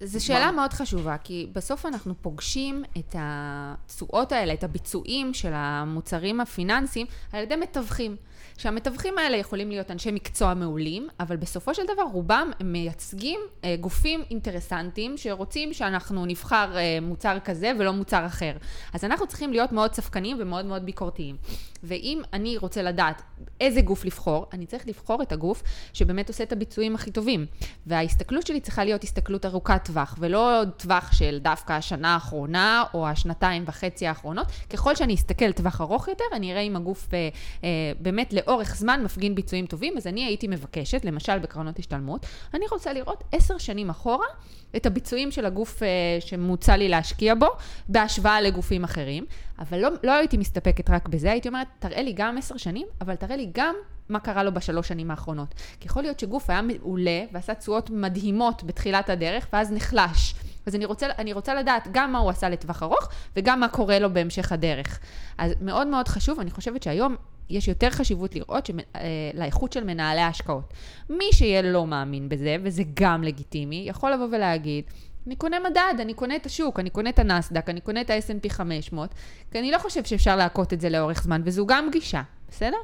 זו 0.01 0.25
שאלה 0.25 0.51
מאוד 0.51 0.73
חשובה, 0.73 1.17
כי 1.17 1.47
בסוף 1.53 1.85
אנחנו 1.85 2.13
פוגשים 2.21 2.83
את 2.97 3.15
התשואות 3.19 4.31
האלה, 4.31 4.53
את 4.53 4.63
הביצועים 4.63 5.33
של 5.33 5.51
המוצרים 5.53 6.41
הפיננסיים, 6.41 7.07
על 7.33 7.43
ידי 7.43 7.55
מתווכים. 7.55 8.15
שהמתווכים 8.57 9.17
האלה 9.17 9.37
יכולים 9.37 9.69
להיות 9.69 9.91
אנשי 9.91 10.11
מקצוע 10.11 10.53
מעולים, 10.53 11.07
אבל 11.19 11.35
בסופו 11.35 11.73
של 11.73 11.83
דבר 11.93 12.03
רובם 12.13 12.51
מייצגים 12.63 13.39
אה, 13.63 13.75
גופים 13.79 14.23
אינטרסנטיים 14.29 15.17
שרוצים 15.17 15.73
שאנחנו 15.73 16.25
נבחר 16.25 16.77
אה, 16.77 16.97
מוצר 17.01 17.37
כזה 17.45 17.71
ולא 17.79 17.93
מוצר 17.93 18.25
אחר. 18.25 18.51
אז 18.93 19.03
אנחנו 19.03 19.27
צריכים 19.27 19.51
להיות 19.51 19.71
מאוד 19.71 19.93
ספקניים 19.93 20.37
ומאוד 20.39 20.65
מאוד 20.65 20.85
ביקורתיים. 20.85 21.35
ואם 21.83 22.21
אני 22.33 22.57
רוצה 22.57 22.81
לדעת 22.81 23.21
איזה 23.61 23.81
גוף 23.81 24.05
לבחור, 24.05 24.45
אני 24.53 24.65
צריך 24.65 24.87
לבחור 24.87 25.21
את 25.21 25.31
הגוף 25.31 25.63
שבאמת 25.93 26.27
עושה 26.27 26.43
את 26.43 26.51
הביצועים 26.51 26.95
הכי 26.95 27.11
טובים. 27.11 27.45
וההסתכלות 27.85 28.47
שלי 28.47 28.59
צריכה 28.59 28.83
להיות 28.83 29.03
הסתכלות 29.03 29.45
ארוכת 29.45 29.81
טווח, 29.85 30.15
ולא 30.19 30.61
טווח 30.77 31.11
של 31.11 31.39
דווקא 31.41 31.73
השנה 31.73 32.13
האחרונה 32.13 32.83
או 32.93 33.07
השנתיים 33.07 33.63
וחצי 33.67 34.07
האחרונות. 34.07 34.47
ככל 34.69 34.95
שאני 34.95 35.15
אסתכל 35.15 35.51
טווח 35.51 35.81
ארוך 35.81 36.07
יותר, 36.07 36.23
אני 36.33 36.51
אראה 36.51 36.61
אם 36.61 36.75
הגוף 36.75 37.13
אה, 37.13 37.29
אה, 37.63 37.69
באמת 37.99 38.33
לאורך 38.47 38.75
זמן 38.75 39.03
מפגין 39.03 39.35
ביצועים 39.35 39.65
טובים. 39.65 39.97
אז 39.97 40.07
אני 40.07 40.25
הייתי 40.25 40.47
מבקשת, 40.47 41.05
למשל 41.05 41.39
בקרנות 41.39 41.79
השתלמות, 41.79 42.25
אני 42.53 42.65
רוצה 42.71 42.93
לראות 42.93 43.23
עשר 43.31 43.57
שנים 43.57 43.89
אחורה 43.89 44.27
את 44.75 44.85
הביצועים 44.85 45.31
של 45.31 45.45
הגוף 45.45 45.83
אה, 45.83 45.87
שמוצע 46.19 46.77
לי 46.77 46.89
להשקיע 46.89 47.35
בו, 47.35 47.47
בהשוואה 47.89 48.41
לגופים 48.41 48.83
אחרים. 48.83 49.25
אבל 49.59 49.79
לא, 49.79 49.89
לא 50.03 50.11
הייתי 50.11 50.37
מסתפקת 50.37 50.89
רק 50.89 51.07
בזה, 51.07 51.31
הייתי 51.31 51.47
אומרת, 51.47 51.67
תראה 51.79 52.01
לי 52.01 52.13
גם 52.13 52.37
עשר 52.37 52.57
שנים, 52.57 52.87
אבל 53.01 53.15
תראה 53.15 53.35
לי 53.35 53.49
גם 53.53 53.75
מה 54.09 54.19
קרה 54.19 54.43
לו 54.43 54.53
בשלוש 54.53 54.87
שנים 54.87 55.11
האחרונות. 55.11 55.53
כי 55.79 55.87
יכול 55.87 56.01
להיות 56.01 56.19
שגוף 56.19 56.49
היה 56.49 56.61
מעולה 56.61 57.23
ועשה 57.31 57.53
תשואות 57.53 57.89
מדהימות 57.89 58.63
בתחילת 58.63 59.09
הדרך, 59.09 59.47
ואז 59.53 59.71
נחלש. 59.71 60.35
אז 60.65 60.75
אני 60.75 60.85
רוצה, 60.85 61.07
אני 61.17 61.33
רוצה 61.33 61.53
לדעת 61.55 61.87
גם 61.91 62.11
מה 62.11 62.19
הוא 62.19 62.29
עשה 62.29 62.49
לטווח 62.49 62.83
ארוך, 62.83 63.09
וגם 63.35 63.59
מה 63.59 63.67
קורה 63.67 63.99
לו 63.99 64.13
בהמשך 64.13 64.51
הדרך. 64.51 64.99
אז 65.37 65.53
מאוד 65.61 65.87
מאוד 65.87 66.07
חשוב, 66.07 66.39
אני 66.39 66.51
חושבת 66.51 66.83
שהיום 66.83 67.15
יש 67.49 67.67
יותר 67.67 67.89
חשיבות 67.89 68.35
לראות 68.35 68.65
שמ, 68.65 68.79
אה, 68.79 69.01
לאיכות 69.33 69.73
של 69.73 69.83
מנהלי 69.83 70.21
ההשקעות. 70.21 70.73
מי 71.09 71.25
שיהיה 71.31 71.61
לא 71.61 71.87
מאמין 71.87 72.29
בזה, 72.29 72.55
וזה 72.63 72.83
גם 72.93 73.23
לגיטימי, 73.23 73.85
יכול 73.87 74.11
לבוא 74.13 74.27
ולהגיד, 74.31 74.83
אני 75.27 75.35
קונה 75.35 75.57
מדד, 75.59 75.93
אני 75.99 76.13
קונה 76.13 76.35
את 76.35 76.45
השוק, 76.45 76.79
אני 76.79 76.89
קונה 76.89 77.09
את 77.09 77.19
הנסדק, 77.19 77.69
אני 77.69 77.81
קונה 77.81 78.01
את 78.01 78.09
ה-S&P 78.09 78.49
500, 78.49 79.09
כי 79.51 79.59
אני 79.59 79.71
לא 79.71 79.77
חושב 79.77 80.03
שאפשר 80.03 80.35
להכות 80.35 80.73
את 80.73 80.81
זה 80.81 80.89
לאורך 80.89 81.23
זמן, 81.23 81.41
וזו 81.45 81.65
גם 81.65 81.89
גישה, 81.91 82.21
בסדר? 82.49 82.77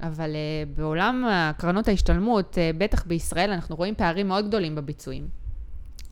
אבל 0.00 0.30
uh, 0.30 0.78
בעולם 0.78 1.24
קרנות 1.58 1.88
ההשתלמות, 1.88 2.54
uh, 2.54 2.76
בטח 2.78 3.04
בישראל, 3.06 3.50
אנחנו 3.50 3.76
רואים 3.76 3.94
פערים 3.94 4.28
מאוד 4.28 4.48
גדולים 4.48 4.74
בביצועים 4.74 5.28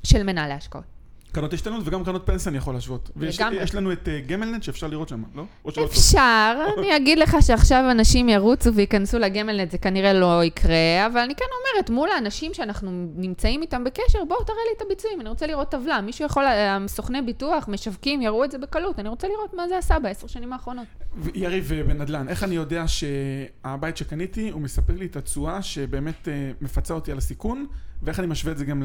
של 0.04 0.22
מנהלי 0.22 0.52
השקעות. 0.52 0.93
קרנות 1.34 1.52
השתלמות 1.52 1.82
וגם 1.84 2.04
קרנות 2.04 2.26
פנסיה 2.26 2.50
אני 2.50 2.58
יכול 2.58 2.74
להשוות. 2.74 3.10
ויש 3.16 3.74
לנו 3.74 3.92
את 3.92 4.08
אה, 4.08 4.20
גמלנט 4.26 4.62
שאפשר 4.62 4.86
לראות 4.86 5.08
שם, 5.08 5.22
לא? 5.34 5.44
אפשר, 5.84 6.54
אני 6.78 6.96
אגיד 6.96 7.18
לך 7.18 7.36
שעכשיו 7.40 7.90
אנשים 7.90 8.28
ירוצו 8.28 8.74
וייכנסו 8.74 9.18
לגמלנט, 9.18 9.70
זה 9.70 9.78
כנראה 9.78 10.12
לא 10.12 10.44
יקרה, 10.44 11.06
אבל 11.06 11.20
אני 11.20 11.34
כן 11.34 11.44
אומרת, 11.60 11.90
מול 11.90 12.08
האנשים 12.10 12.54
שאנחנו 12.54 12.90
נמצאים 13.16 13.62
איתם 13.62 13.84
בקשר, 13.84 14.18
בואו 14.28 14.44
תראה 14.44 14.58
לי 14.68 14.76
את 14.76 14.82
הביצועים, 14.82 15.20
אני 15.20 15.28
רוצה 15.28 15.46
לראות 15.46 15.70
טבלה. 15.70 16.00
מישהו 16.00 16.26
יכול, 16.26 16.44
אה, 16.44 16.78
סוכני 16.86 17.22
ביטוח, 17.22 17.68
משווקים, 17.68 18.22
יראו 18.22 18.44
את 18.44 18.50
זה 18.50 18.58
בקלות, 18.58 18.98
אני 18.98 19.08
רוצה 19.08 19.28
לראות 19.28 19.54
מה 19.54 19.68
זה 19.68 19.78
עשה 19.78 19.98
בעשר 19.98 20.26
שנים 20.26 20.52
האחרונות. 20.52 20.86
יריב 21.34 21.72
אה, 21.72 21.82
בנדל"ן, 21.82 22.28
איך 22.28 22.44
אני 22.44 22.54
יודע 22.54 22.84
שהבית 22.86 23.96
שקניתי, 23.96 24.50
הוא 24.50 24.60
מספק 24.60 24.94
לי 24.98 25.06
את 25.06 25.16
התשואה 25.16 25.62
שבאמת 25.62 26.28
מפצה 26.60 26.94
אותי 26.94 27.12
על 27.12 27.18
הסיכון, 27.18 27.66
ואיך 28.04 28.18
אני 28.18 28.26
משווה 28.26 28.52
את 28.52 28.58
זה 28.58 28.64
גם 28.64 28.82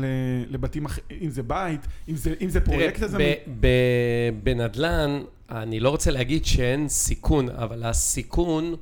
לבתים 0.50 0.86
אחרים, 0.86 1.20
אם 1.22 1.30
זה 1.30 1.44
בית, 1.44 1.82
אם 2.10 2.16
זה, 2.16 2.34
אם 2.42 2.50
זה 2.50 2.62
פרויקט 2.62 3.04
ב- 3.60 4.30
בנדל"ן, 4.44 5.22
אני 5.50 5.80
לא 5.80 5.90
רוצה 5.90 6.12
להגיד 6.12 6.46
שאין 6.46 6.90
סיכון, 6.90 7.50
אבל 7.50 7.84
הסיכון 7.84 8.76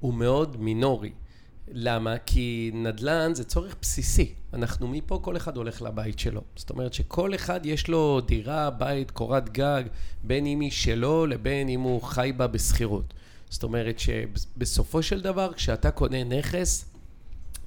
הוא 0.00 0.14
מאוד 0.14 0.56
מינורי. 0.60 1.12
למה? 1.68 2.18
כי 2.18 2.70
נדל"ן 2.74 3.34
זה 3.34 3.44
צורך 3.44 3.76
בסיסי. 3.82 4.34
אנחנו 4.52 4.88
מפה, 4.88 5.18
כל 5.22 5.36
אחד 5.36 5.56
הולך 5.56 5.82
לבית 5.82 6.18
שלו. 6.18 6.40
זאת 6.56 6.70
אומרת 6.70 6.94
שכל 6.94 7.34
אחד 7.34 7.66
יש 7.66 7.88
לו 7.88 8.20
דירה, 8.20 8.70
בית, 8.70 9.10
קורת 9.10 9.48
גג, 9.52 9.82
בין 10.24 10.46
אם 10.46 10.60
היא 10.60 10.70
שלו 10.70 11.26
לבין 11.26 11.68
אם 11.68 11.80
הוא 11.80 12.02
חי 12.02 12.32
בה 12.36 12.46
בשכירות. 12.46 13.14
זאת 13.50 13.62
אומרת 13.62 13.98
שבסופו 13.98 15.02
של 15.02 15.20
דבר, 15.20 15.52
כשאתה 15.52 15.90
קונה 15.90 16.24
נכס, 16.24 16.84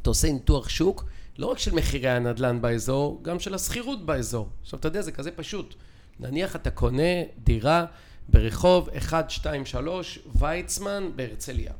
אתה 0.01 0.09
עושה 0.09 0.31
ניתוח 0.31 0.69
שוק, 0.69 1.05
לא 1.37 1.47
רק 1.47 1.59
של 1.59 1.75
מחירי 1.75 2.09
הנדל"ן 2.09 2.61
באזור, 2.61 3.19
גם 3.21 3.39
של 3.39 3.53
השכירות 3.53 4.05
באזור. 4.05 4.49
עכשיו, 4.61 4.79
אתה 4.79 4.87
יודע, 4.87 5.01
זה 5.01 5.11
כזה 5.11 5.31
פשוט. 5.31 5.75
נניח 6.19 6.55
אתה 6.55 6.71
קונה 6.71 7.23
דירה 7.43 7.85
ברחוב 8.29 8.89
123 8.93 10.19
ויצמן 10.35 11.09
בהרצליה. 11.15 11.73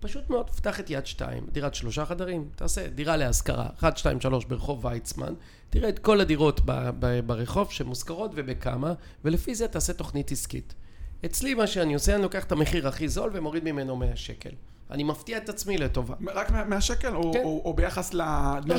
פשוט 0.00 0.30
מאוד, 0.30 0.50
פתח 0.50 0.80
את 0.80 0.90
יד 0.90 1.06
שתיים, 1.06 1.46
דירת 1.52 1.74
שלושה 1.74 2.06
חדרים, 2.06 2.48
תעשה 2.56 2.88
דירה 2.88 3.16
להשכרה, 3.16 3.66
1, 3.78 3.96
2, 3.96 4.20
3 4.20 4.44
ברחוב 4.44 4.84
ויצמן, 4.84 5.34
תראה 5.70 5.88
את 5.88 5.98
כל 5.98 6.20
הדירות 6.20 6.60
ב- 6.64 6.90
ב- 6.98 7.20
ברחוב 7.26 7.72
שמושכרות 7.72 8.30
ובכמה, 8.34 8.92
ולפי 9.24 9.54
זה 9.54 9.68
תעשה 9.68 9.92
תוכנית 9.92 10.32
עסקית. 10.32 10.74
אצלי 11.24 11.54
מה 11.54 11.66
שאני 11.66 11.94
עושה, 11.94 12.14
אני 12.14 12.22
לוקח 12.22 12.44
את 12.44 12.52
המחיר 12.52 12.88
הכי 12.88 13.08
זול 13.08 13.30
ומוריד 13.32 13.64
ממנו 13.64 13.96
100 13.96 14.16
שקל. 14.16 14.50
אני 14.92 15.04
מפתיע 15.04 15.38
את 15.38 15.48
עצמי 15.48 15.78
לטובה. 15.78 16.14
רק 16.34 16.50
מה- 16.50 16.64
מהשקל, 16.64 17.14
או, 17.16 17.32
כן. 17.32 17.40
או, 17.44 17.62
או 17.64 17.74
ביחס 17.74 18.14
ל... 18.14 18.20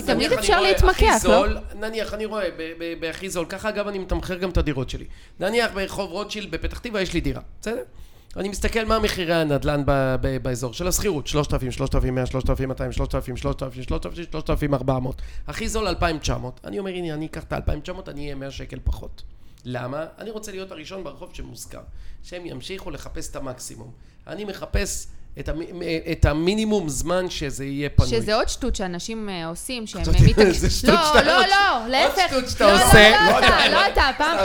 תמיד 0.05 0.32
אפשר 0.32 0.61
להתמקח, 0.61 1.26
לא? 1.26 1.45
נניח, 1.76 2.14
אני 2.14 2.26
רואה 2.26 2.49
ב- 2.57 2.74
ב- 2.80 2.99
בהכי 3.01 3.30
זול, 3.30 3.45
ככה 3.49 3.70
אגב 3.70 3.88
אני 3.88 3.99
מתמחר 3.99 4.36
גם 4.38 4.49
את 4.49 4.57
הדירות 4.57 4.89
שלי. 4.89 5.05
נניח 5.39 5.72
ברחוב 5.74 6.11
רוטשילד 6.11 6.51
בפתח 6.51 6.80
תקווה 6.80 7.01
יש 7.01 7.14
לי 7.14 7.22
דירה, 7.22 7.41
בסדר? 7.61 7.82
אני 8.38 8.49
מסתכל 8.49 8.86
מה 8.86 8.99
מחירי 8.99 9.34
הנדל"ן 9.34 9.84
ב- 9.86 10.16
ב- 10.22 10.38
באזור 10.43 10.74
של 10.74 10.88
השכירות, 10.88 11.28
3,000, 11.28 11.72
3,100, 11.72 12.26
3,200, 12.26 12.91
3,000, 12.91 13.38
3,000, 13.38 13.84
3,000, 13.84 14.26
3,400. 14.32 15.22
הכי 15.47 15.68
זול 15.68 15.88
2,900. 15.88 16.59
אני 16.64 16.80
אומר, 16.80 16.91
הנה, 16.91 17.14
אני 17.14 17.26
אקח 17.26 17.43
את 17.43 17.53
ה-2,900, 17.53 17.91
אני 18.09 18.24
אהיה 18.24 18.36
100 18.36 18.51
שקל 18.51 18.80
פחות. 18.84 19.24
למה? 19.66 20.05
אני 20.18 20.30
רוצה 20.32 20.51
להיות 20.51 20.72
הראשון 20.72 21.03
ברחוב 21.03 21.30
שמושכר. 21.34 21.82
שהם 22.24 22.45
ימשיכו 22.45 22.91
לחפש 22.91 23.32
את 23.32 23.36
המקסימום. 23.36 23.91
אני 24.28 24.45
מחפש 24.45 25.07
את, 25.40 25.50
המ... 25.50 25.62
את 26.12 26.26
המינימום 26.26 26.90
זמן 26.90 27.30
שזה 27.30 27.66
יהיה 27.66 27.90
פנוי. 27.90 28.10
שזה 28.10 28.36
עוד 28.36 28.50
שטות 28.50 28.76
שאנשים 28.76 29.30
אה, 29.30 29.48
עושים, 29.48 29.88
שהם 29.88 30.02
חשבתי, 30.02 30.24
מתעקשים... 30.24 30.54
זה 30.54 30.70
שטות 30.70 30.90
לא, 30.90 31.06
שאתה 31.06 31.24
לא, 31.24 31.40
עושה. 31.40 31.50
לא, 31.50 31.88
להפך. 31.88 32.22
שטות 32.30 32.50
שאתה 32.50 32.68
לא, 32.68 32.74
עושה. 32.74 33.10
לא, 33.12 33.32
לא 33.32 33.32
לא 33.32 33.48
אתה, 33.48 33.68
לא 33.72 33.88
אתה, 33.88 34.02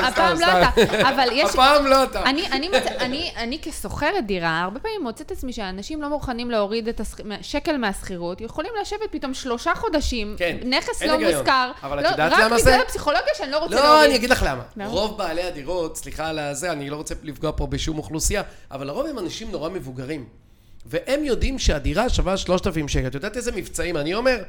הפעם 0.09 0.41
לא. 0.41 0.47
אתה. 0.47 1.09
אבל 1.09 1.29
יש... 1.33 1.51
הפעם 1.51 1.87
לא 1.87 2.05
אתה. 2.05 2.23
אני, 2.25 2.47
אני, 2.53 2.69
מצ... 2.69 2.87
אני, 2.99 3.33
אני 3.37 3.59
כסוחרת 3.59 4.27
דירה, 4.27 4.61
הרבה 4.61 4.81
פעמים 4.81 5.03
מוצאת 5.03 5.27
את 5.27 5.31
עצמי 5.33 5.53
שאנשים 5.53 6.03
לא 6.03 6.09
מוכנים 6.09 6.51
להוריד 6.51 6.89
את. 6.89 7.01
שקל 7.43 7.77
מהשכירות, 7.77 8.41
יכולים 8.41 8.73
לשבת 8.83 9.09
פתאום 9.11 9.35
שלושה 9.35 9.73
חודשים, 9.75 10.35
כן, 10.39 10.57
נכס 10.65 11.03
לא. 11.03 11.19
מושכר, 11.19 11.71
אבל 11.83 11.99
את 11.99 12.05
לא, 12.05 12.09
יודעת 12.09 12.33
רק 12.33 12.39
למה 12.39 12.47
בגלל 12.47 12.61
זה? 12.61 12.81
הפסיכולוגיה 12.81 13.35
שאני 13.39 13.51
לא 13.51 13.59
רוצה 13.59 13.75
לא, 13.75 13.83
להוריד. 13.83 14.05
אני 14.11 14.17
אגיד 14.17 14.31
לך. 14.31 14.47
למה? 14.77 14.87
רוב 14.87 15.19
בעלי 15.19 15.43
הדירות, 15.43 15.97
סליחה 15.97 16.29
על 16.29 16.39
הזה, 16.39 16.73
אני 16.73 16.91
לא 16.91 16.97
רוצה 16.97 17.15
לפגוע 17.23 17.53
פה 17.57 17.67
בשום 17.67 17.99
אוכלוסייה, 17.99 18.43
אבל 18.71 18.87
לרוב 18.87 19.07
הם 19.07 19.19
אנשים 19.19 19.51
נורא 19.51 19.69
מבוגרים. 19.69 20.48
והם 20.91 21.25
יודעים 21.25 21.59
שהדירה 21.59 22.09
שווה 22.09 22.37
3,000 22.37 22.89
שקל. 22.89 23.07
את 23.07 23.15
יודעת 23.15 23.37
איזה 23.37 23.53
מבצעים? 23.53 23.97
אני 23.97 24.15
אומר, 24.15 24.43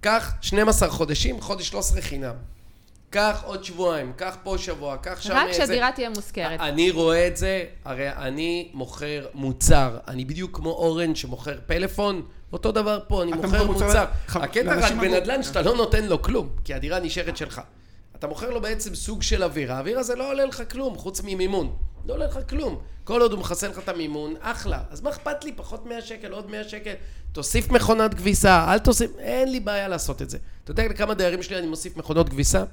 קח 0.00 0.32
12 0.40 0.90
חודשים, 0.90 1.40
חודש 1.40 1.68
13 1.68 2.00
חינם. 2.00 2.34
קח 3.10 3.42
עוד 3.46 3.64
שבועיים, 3.64 4.12
קח 4.16 4.36
פה 4.42 4.54
שבוע, 4.58 4.96
קח 4.96 5.20
שם 5.20 5.32
רק 5.32 5.46
איזה... 5.48 5.52
כשהדירה 5.62 5.92
תהיה 5.92 6.08
מושכרת. 6.10 6.60
אני 6.60 6.90
רואה 6.90 7.26
את 7.26 7.36
זה, 7.36 7.64
הרי 7.84 8.08
אני 8.12 8.70
מוכר 8.74 9.26
מוצר. 9.34 9.98
אני 10.08 10.24
בדיוק 10.24 10.56
כמו 10.56 10.70
אורן 10.70 11.14
שמוכר 11.14 11.58
פלאפון, 11.66 12.22
אותו 12.52 12.72
דבר 12.72 13.00
פה, 13.08 13.22
אני 13.22 13.32
מוכר 13.32 13.64
מוצר 13.64 13.86
מוצר. 13.86 14.04
ח- 14.28 14.36
הקטע 14.36 14.74
רק 14.80 14.92
בנדל"ן. 14.92 15.42
שאתה 15.42 15.62
לא 15.62 15.76
נותן 15.76 16.04
לו 16.04 16.22
כלום, 16.22 16.48
כי 16.64 16.74
הדירה 16.74 17.00
נשארת 17.00 17.36
שלך. 17.36 17.60
אתה 18.20 18.28
מוכר 18.28 18.50
לו 18.50 18.60
בעצם 18.60 18.94
סוג 18.94 19.22
של 19.22 19.42
אוויר, 19.42 19.72
האוויר 19.72 19.98
הזה 19.98 20.14
לא 20.14 20.30
עולה 20.30 20.44
לך 20.44 20.62
כלום, 20.70 20.98
חוץ 20.98 21.20
ממימון. 21.24 21.76
לא 22.06 22.14
עולה 22.14 22.26
לך 22.26 22.38
כלום. 22.48 22.80
כל 23.04 23.20
עוד 23.22 23.32
הוא 23.32 23.40
מכסה 23.40 23.68
לך 23.68 23.78
את 23.78 23.88
המימון, 23.88 24.34
אחלה. 24.40 24.82
אז 24.90 25.00
מה 25.00 25.10
אכפת 25.10 25.44
לי? 25.44 25.52
פחות 25.52 25.86
100 25.86 26.02
שקל, 26.02 26.32
עוד 26.32 26.50
100 26.50 26.64
שקל. 26.64 26.92
תוסיף 27.32 27.70
מכונת 27.70 28.14
כביסה, 28.14 28.72
אל 28.72 28.78
תוסיף, 28.78 29.10
אין 29.18 29.52
לי 29.52 29.60
בעיה 29.60 29.88
לעשות 29.88 30.22
את 30.22 30.30
זה. 30.30 30.38
אתה 30.64 30.70
יודע 30.70 30.88
לכמה 30.88 31.14
דיירים 31.14 31.42
שלי 31.42 31.58
אני 31.58 31.66
מוסיף 31.66 31.96
מכונות 31.96 32.28
כביסה? 32.28 32.64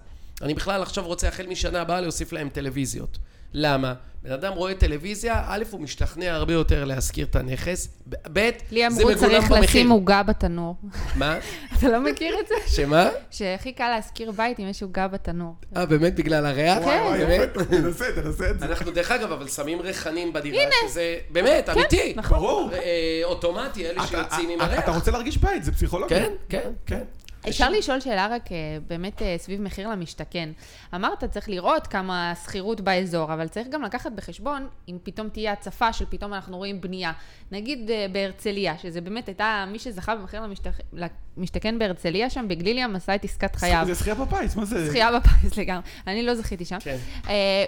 אני 0.42 0.54
בכלל 0.54 0.82
עכשיו 0.82 1.06
רוצה 1.08 1.28
החל 1.28 1.48
משנה 1.48 1.82
הבאה 1.82 2.02
להוסיף 2.02 2.32
להם 2.32 2.50
טלוויזיות. 2.50 3.18
למה? 3.54 3.94
בן 4.24 4.32
אדם 4.32 4.54
רואה 4.54 4.76
טלוויזיה, 4.76 5.44
א', 5.48 5.64
הוא 5.72 5.82
משתכנע 5.82 6.36
הרבה 6.36 6.54
יותר 6.54 6.86
להשכיר 6.86 7.26
את 7.30 7.36
הנכס, 7.36 7.88
ב', 8.34 8.40
לי 8.40 8.50
זה 8.72 8.88
אמרו 8.88 9.00
מגולם 9.00 9.18
צריך 9.18 9.44
במחיר. 9.52 9.60
לשים 9.64 9.90
עוגה 9.90 10.24
בתנור. 10.24 10.76
מה? 11.16 11.38
אתה 11.78 11.88
לא 11.90 12.02
מכיר 12.02 12.36
את 12.40 12.48
זה? 12.48 12.56
שמה? 12.76 13.10
שהכי 13.32 13.74
קל 13.74 13.90
להשכיר 13.90 14.32
בית 14.32 14.60
אם 14.60 14.68
יש 14.68 14.84
עוגה 14.84 15.08
בתנור. 15.08 15.56
אה, 15.78 15.86
באמת 15.86 16.16
בגלל 16.16 16.46
הריח? 16.46 16.78
כן. 16.78 16.84
וואי, 17.06 17.18
באמת? 17.26 17.50
תנסה, 17.54 18.06
תנסה 18.16 18.50
את 18.50 18.60
זה. 18.60 18.66
אנחנו 18.66 18.92
דרך 18.92 19.12
אגב, 19.12 19.32
אבל 19.32 19.48
שמים 19.48 19.82
ריחנים 19.82 20.34
בדירה, 20.34 20.58
שזה 20.90 21.18
באמת, 21.30 21.70
אמיתי. 21.70 22.14
נכון. 22.16 22.38
ברור. 22.38 22.70
אה, 22.74 22.80
אוטומטי, 23.24 23.86
אלה 23.90 24.08
שיוצאים 24.08 24.50
עם 24.50 24.56
אתה- 24.62 24.66
הריח. 24.66 24.84
אתה 24.84 24.92
רוצה 24.92 25.12
להרגיש 25.12 25.38
בית, 25.38 25.64
זה 25.64 25.72
פסיכולוגיה. 25.72 26.20
כן, 26.20 26.32
כן. 26.50 26.70
כן. 26.86 27.04
אפשר 27.50 27.70
לשאול 27.70 28.00
שאלה 28.00 28.28
רק 28.32 28.52
אה, 28.52 28.58
באמת 28.88 29.22
אה, 29.22 29.36
סביב 29.38 29.62
מחיר 29.62 29.90
למשתכן. 29.90 30.50
אמרת, 30.96 31.24
צריך 31.24 31.50
לראות 31.50 31.88
כמה 31.88 32.34
שכירות 32.46 32.82
באזור, 32.82 33.34
אבל 33.34 33.48
צריך 33.48 33.68
גם 33.68 33.82
לקחת 33.82 34.12
בחשבון 34.12 34.68
אם 34.90 34.98
פתאום 35.04 35.30
תהיה 35.30 35.52
הצפה 35.52 35.94
של 35.94 36.06
פתאום 36.10 36.34
אנחנו 36.34 36.58
רואים 36.58 36.82
בנייה. 36.82 37.12
נגיד 37.52 37.92
אה, 37.92 38.06
בהרצליה, 38.12 38.78
שזה 38.78 39.02
באמת 39.02 39.28
הייתה, 39.28 39.66
מי 39.72 39.80
שזכה 39.80 40.16
במחיר 40.16 40.42
למשתכ- 40.44 40.98
למשתכן 41.38 41.80
בהרצליה 41.80 42.30
שם, 42.30 42.48
בגליל 42.48 42.78
ים 42.78 42.96
עשה 42.96 43.16
את 43.16 43.24
עסקת 43.24 43.56
חייו. 43.56 43.84
זה 43.86 43.94
זכייה 43.94 44.16
בפיס, 44.16 44.56
מה 44.56 44.66
זה? 44.66 44.88
זכייה 44.90 45.10
בפיס 45.20 45.58
לגמרי. 45.58 45.82
אני 46.08 46.24
לא 46.24 46.36
זכיתי 46.36 46.66
שם. 46.66 46.78
כן. 46.80 46.98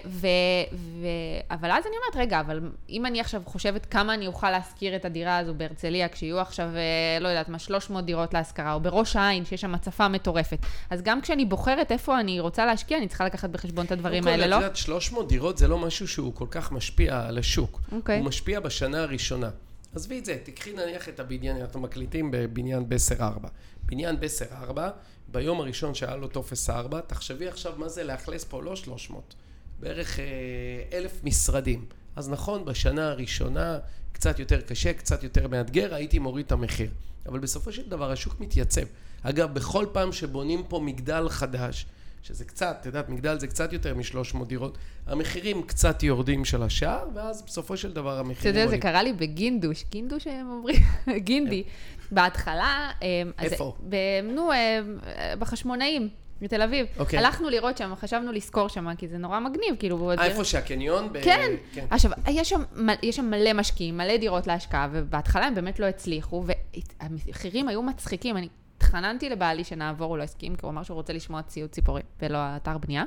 ו, 0.05 0.28
ו, 0.74 1.07
אבל 1.51 1.72
אז 1.72 1.84
אני 1.86 1.93
אומרת, 1.97 2.28
רגע, 2.28 2.39
אבל 2.39 2.59
אם 2.89 3.05
אני 3.05 3.22
עכשיו 3.22 3.41
חושבת 3.45 3.86
כמה 3.86 4.13
אני 4.13 4.28
אוכל 4.28 4.51
להשכיר 4.51 4.95
את 4.95 5.05
הדירה 5.05 5.38
הזו 5.38 5.53
בהרצליה, 5.53 6.07
כשיהיו 6.07 6.39
עכשיו, 6.39 6.70
לא 7.22 7.28
יודעת 7.28 7.49
מה, 7.49 7.59
300 7.59 8.05
דירות 8.05 8.34
להשכרה, 8.34 8.74
או 8.74 8.80
בראש 8.80 9.15
העין, 9.15 9.45
שיש 9.45 9.61
שם 9.61 9.68
הצפה 9.76 10.07
מטורפת. 10.07 10.57
אז 10.89 11.01
גם 11.01 11.22
כשאני 11.22 11.45
בוחרת 11.45 11.91
איפה 11.91 12.20
אני 12.20 12.39
רוצה 12.39 12.65
להשקיע, 12.65 12.97
אני 12.97 13.07
צריכה 13.07 13.26
לקחת 13.26 13.49
בחשבון 13.49 13.86
את 13.86 13.91
הדברים 13.91 14.28
האלה, 14.28 14.47
לא? 14.47 14.55
את 14.55 14.61
יודעת, 14.61 14.78
300 14.78 15.28
דירות 15.28 15.57
זה 15.57 15.67
לא 15.67 15.78
משהו 15.78 16.07
שהוא 16.07 16.34
כל 16.34 16.47
כך 16.51 16.72
משפיע 16.72 17.26
על 17.28 17.38
השוק. 17.38 17.82
אוקיי. 17.91 18.20
הוא 18.20 18.26
משפיע 18.26 18.59
בשנה 18.59 19.01
הראשונה. 19.01 19.49
עזבי 19.95 20.20
את 20.20 20.26
זה, 20.26 20.38
תקחי 20.43 20.74
נניח 20.74 21.09
את 21.09 21.20
הבניין, 21.20 21.57
אנחנו 21.57 21.80
מקליטים 21.80 22.32
בבניין 22.32 22.89
בסר 22.89 23.24
4. 23.24 23.49
בניין 23.86 24.20
בסר 24.20 24.45
4, 24.63 24.89
ביום 25.28 25.61
הראשון 25.61 25.95
שהיה 25.95 26.15
לו 26.15 26.28
טופס 26.28 26.70
4, 26.70 27.01
תחשבי 27.01 27.47
עכשיו 27.47 27.74
מה 27.78 27.89
זה 27.89 28.03
לאכלס 28.03 28.43
פה, 28.43 28.63
לא 28.63 28.76
300, 28.76 29.36
בערך 29.80 30.20
אה, 30.20 30.26
אלף 30.93 31.24
משרדים. 31.24 31.86
אז 32.15 32.30
נכון, 32.30 32.65
בשנה 32.65 33.07
הראשונה 33.07 33.80
קצת 34.11 34.39
יותר 34.39 34.61
קשה, 34.61 34.93
קצת 34.93 35.24
יותר 35.24 35.47
מאתגר, 35.47 35.95
הייתי 35.95 36.20
מוריד 36.20 36.45
את 36.45 36.51
המחיר. 36.51 36.89
אבל 37.26 37.39
בסופו 37.39 37.72
של 37.72 37.89
דבר 37.89 38.11
השוק 38.11 38.39
מתייצב. 38.39 38.82
אגב, 39.24 39.53
בכל 39.53 39.86
פעם 39.91 40.11
שבונים 40.11 40.63
פה 40.63 40.80
מגדל 40.80 41.30
חדש, 41.30 41.86
שזה 42.24 42.45
קצת, 42.45 42.78
את 42.82 42.86
יודעת, 42.86 43.09
מגדל 43.09 43.39
זה 43.39 43.47
קצת 43.47 43.74
יותר 43.74 43.95
מ-300 43.95 44.45
דירות, 44.45 44.78
המחירים 45.07 45.63
קצת 45.63 46.03
יורדים 46.03 46.45
של 46.45 46.63
השער, 46.63 47.07
ואז 47.13 47.41
בסופו 47.41 47.78
של 47.78 47.93
דבר 47.93 48.11
אתה 48.11 48.20
המחירים 48.20 48.47
יודע, 48.47 48.59
זה 48.59 48.65
עולים. 48.65 48.82
קרה 48.82 49.03
לי 49.03 49.13
בגינדוש, 49.13 49.86
גינדוש 49.91 50.28
הם 50.28 50.49
אומרים, 50.49 50.76
גינדי. 51.28 51.63
בהתחלה, 52.11 52.91
כן. 52.99 53.28
איפה? 53.39 53.76
נו, 54.24 54.51
אה, 54.51 54.82
בחשמונאים. 55.39 56.09
בתל 56.41 56.61
אביב. 56.61 56.86
אוקיי. 56.99 57.20
הלכנו 57.20 57.49
לראות 57.49 57.78
שם, 57.78 57.93
חשבנו 57.95 58.32
לשכור 58.32 58.67
שם, 58.67 58.95
כי 58.95 59.07
זה 59.07 59.17
נורא 59.17 59.39
מגניב, 59.39 59.76
כאילו... 59.80 60.11
אה, 60.11 60.26
איפה 60.26 60.43
שהקניון? 60.43 61.13
ב- 61.13 61.22
כן. 61.24 61.51
כן. 61.74 61.86
עכשיו, 61.89 62.11
יש 62.28 62.49
שם, 62.49 62.61
יש 63.03 63.15
שם 63.15 63.26
מלא 63.26 63.53
משקיעים, 63.53 63.97
מלא 63.97 64.17
דירות 64.17 64.47
להשקעה, 64.47 64.88
ובהתחלה 64.91 65.45
הם 65.45 65.55
באמת 65.55 65.80
לא 65.80 65.86
הצליחו, 65.86 66.43
והמחירים 66.99 67.67
היו 67.67 67.84
מצחיקים. 67.84 68.38
אני 68.38 68.47
התחננתי 68.90 69.30
לבעלי 69.30 69.64
שנעבור, 69.64 70.08
הוא 70.10 70.18
לא 70.18 70.24
הסכים, 70.24 70.56
כי 70.56 70.66
הוא 70.66 70.72
אמר 70.72 70.84
שהוא 70.84 70.96
רוצה 70.96 71.14
לשמוע 71.14 71.42
ציוד 71.42 71.70
ציפורים, 71.70 72.04
ולא 72.22 72.38
אתר 72.56 72.78
בנייה. 72.78 73.04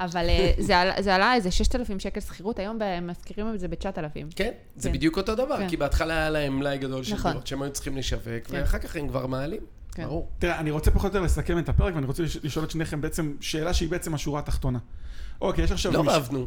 אבל 0.00 0.28
אה, 0.28 0.52
זה, 0.66 0.74
זה 0.98 1.14
עלה 1.14 1.34
איזה 1.34 1.50
6,000 1.50 2.00
שקל 2.00 2.20
שכירות, 2.20 2.58
היום 2.58 2.82
הם 2.82 3.06
מזכירים 3.06 3.54
את 3.54 3.60
זה 3.60 3.68
ב-9,000. 3.68 4.34
כן, 4.36 4.50
זה 4.76 4.88
כן. 4.88 4.94
בדיוק 4.94 5.16
אותו 5.16 5.34
דבר, 5.34 5.56
כן. 5.58 5.68
כי 5.68 5.76
בהתחלה 5.76 6.14
היה 6.14 6.30
להם 6.30 6.58
מלאי 6.58 6.78
גדול 6.78 7.02
של 7.04 7.14
נכון. 7.14 7.30
דירות 7.30 7.46
שהם 7.46 7.62
היו 7.62 7.72
צריכים 7.72 7.96
לשווק, 7.96 8.24
כן. 8.44 8.56
ואחר 8.60 8.78
כך 8.78 8.96
הם 8.96 9.08
כבר 9.08 9.26
מעלים. 9.26 9.60
כן. 9.92 10.04
ברור. 10.04 10.28
תראה, 10.38 10.58
אני 10.58 10.70
רוצה 10.70 10.90
פחות 10.90 11.04
או 11.04 11.16
יותר 11.16 11.20
לסכם 11.24 11.58
את 11.58 11.68
הפרק, 11.68 11.94
ואני 11.94 12.06
רוצה 12.06 12.22
לש- 12.22 12.36
לשאול 12.36 12.64
את 12.64 12.70
שניכם 12.70 13.00
בעצם 13.00 13.34
שאלה 13.40 13.74
שהיא 13.74 13.88
בעצם 13.88 14.14
השורה 14.14 14.38
התחתונה. 14.40 14.78
אוקיי, 15.40 15.64
יש 15.64 15.72
עכשיו... 15.72 15.92
לא 15.92 16.02
רבנו. 16.06 16.46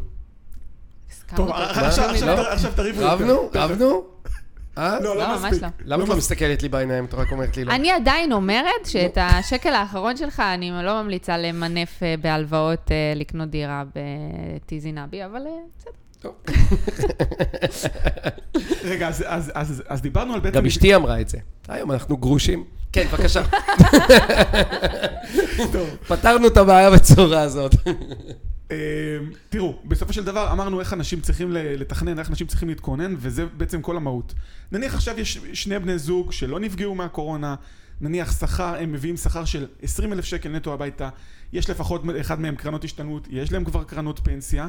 טוב. 1.36 1.50
עכשיו- 1.52 2.10
לא? 2.26 2.70
תריבו 2.76 3.02
יותר. 3.02 3.14
רבנו? 3.14 3.50
רבנו? 3.54 4.13
אה? 4.78 5.00
לא, 5.00 5.16
לא, 5.16 5.22
לא 5.22 5.28
ממש 5.28 5.42
מספיק. 5.46 5.62
לא. 5.64 5.68
למה 5.86 6.04
את 6.04 6.10
לא 6.10 6.16
מסתכלת 6.18 6.64
לי 6.64 6.70
בעיניים? 6.70 7.06
את 7.06 7.14
רק 7.14 7.32
אומרת 7.32 7.58
לי 7.58 7.64
לא. 7.66 7.72
אני 7.74 7.92
עדיין 7.92 8.32
אומרת 8.34 8.86
שאת 8.86 9.18
השקל 9.22 9.74
האחרון 9.74 10.18
שלך, 10.18 10.40
אני 10.40 10.72
לא 10.84 11.02
ממליצה 11.04 11.38
למנף 11.38 12.04
אה, 12.04 12.16
בהלוואות 12.22 12.92
אה, 12.92 13.14
לקנות 13.16 13.50
דירה 13.50 13.84
בטיזי 13.96 14.92
נבי, 14.92 15.26
אבל 15.26 15.42
אה, 15.48 15.52
בסדר. 15.78 15.92
רגע, 18.84 19.08
אז- 19.08 19.24
אז- 19.28 19.52
אז 19.56 19.84
אז 19.88 20.02
דיברנו 20.02 20.34
על 20.34 20.40
בעצם... 20.40 20.56
גם 20.56 20.66
אשתי 20.66 20.96
אמרה 20.96 21.22
את 21.22 21.30
זה. 21.30 21.38
היום 21.68 21.92
אנחנו 21.92 22.18
גרושים. 22.18 22.64
כן, 22.92 23.06
בבקשה. 23.12 23.42
פתרנו 26.08 26.48
את 26.48 26.58
הבעיה 26.58 26.92
בצורה 26.92 27.42
הזאת. 27.42 27.76
אה, 28.74 29.26
תראו, 29.50 29.80
בסופו 29.86 30.14
של 30.14 30.24
דבר 30.24 30.52
אמרנו 30.52 30.80
איך 30.80 30.94
אנשים 30.94 31.22
צריכים 31.22 31.48
לתכנן, 31.52 32.20
איך 32.20 32.30
אנשים 32.30 32.48
צריכים 32.48 32.70
להתכונן, 32.70 33.16
וזה 33.18 33.46
בעצם 33.58 33.82
כל 33.82 33.98
המהות. 33.98 34.34
נניח 34.72 34.96
עכשיו 34.96 35.20
יש 35.20 35.40
שני 35.54 35.80
בני 35.80 35.98
זוג 35.98 36.32
שלא 36.32 36.60
נפגעו 36.60 36.96
מהקורונה, 36.96 37.56
נניח 38.02 38.40
שכר, 38.40 38.76
הם 38.80 38.92
מביאים 38.92 39.18
שכר 39.18 39.46
של 39.46 39.68
20 39.82 40.14
אלף 40.14 40.26
שקל 40.26 40.50
נטו 40.50 40.74
הביתה, 40.74 41.10
יש 41.54 41.70
לפחות 41.70 42.04
אחד 42.22 42.40
מהם 42.40 42.56
קרנות 42.56 42.84
השתלמות, 42.84 43.28
יש 43.30 43.52
להם 43.52 43.64
כבר 43.64 43.84
קרנות 43.84 44.20
פנסיה, 44.24 44.68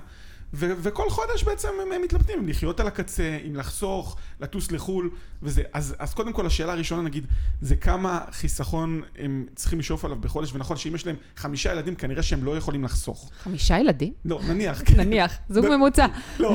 ו- 0.56 0.72
וכל 0.82 1.10
חודש 1.10 1.44
בעצם 1.44 1.68
הם, 1.86 1.92
הם 1.92 2.02
מתלבטים 2.02 2.38
אם 2.38 2.48
לחיות 2.48 2.80
על 2.80 2.86
הקצה, 2.86 3.38
אם 3.48 3.56
לחסוך, 3.56 4.16
לטוס 4.40 4.72
לחו"ל, 4.72 5.10
וזה. 5.42 5.62
אז, 5.72 5.94
אז 5.98 6.14
קודם 6.14 6.32
כל 6.32 6.46
השאלה 6.46 6.72
הראשונה 6.72 7.02
נגיד, 7.02 7.26
זה 7.60 7.76
כמה 7.76 8.20
חיסכון 8.32 9.02
הם 9.18 9.46
צריכים 9.54 9.78
לשאוף 9.78 10.04
עליו 10.04 10.16
בחודש, 10.20 10.52
ונכון 10.54 10.76
שאם 10.76 10.94
יש 10.94 11.06
להם 11.06 11.16
חמישה 11.36 11.72
ילדים, 11.72 11.94
כנראה 11.94 12.22
שהם 12.22 12.44
לא 12.44 12.56
יכולים 12.56 12.84
לחסוך. 12.84 13.30
חמישה 13.42 13.78
ילדים? 13.78 14.12
לא, 14.24 14.40
נניח. 14.48 14.82
כן. 14.84 15.00
נניח, 15.04 15.36
זוג 15.48 15.66
ממוצע. 15.66 16.06
לא, 16.38 16.54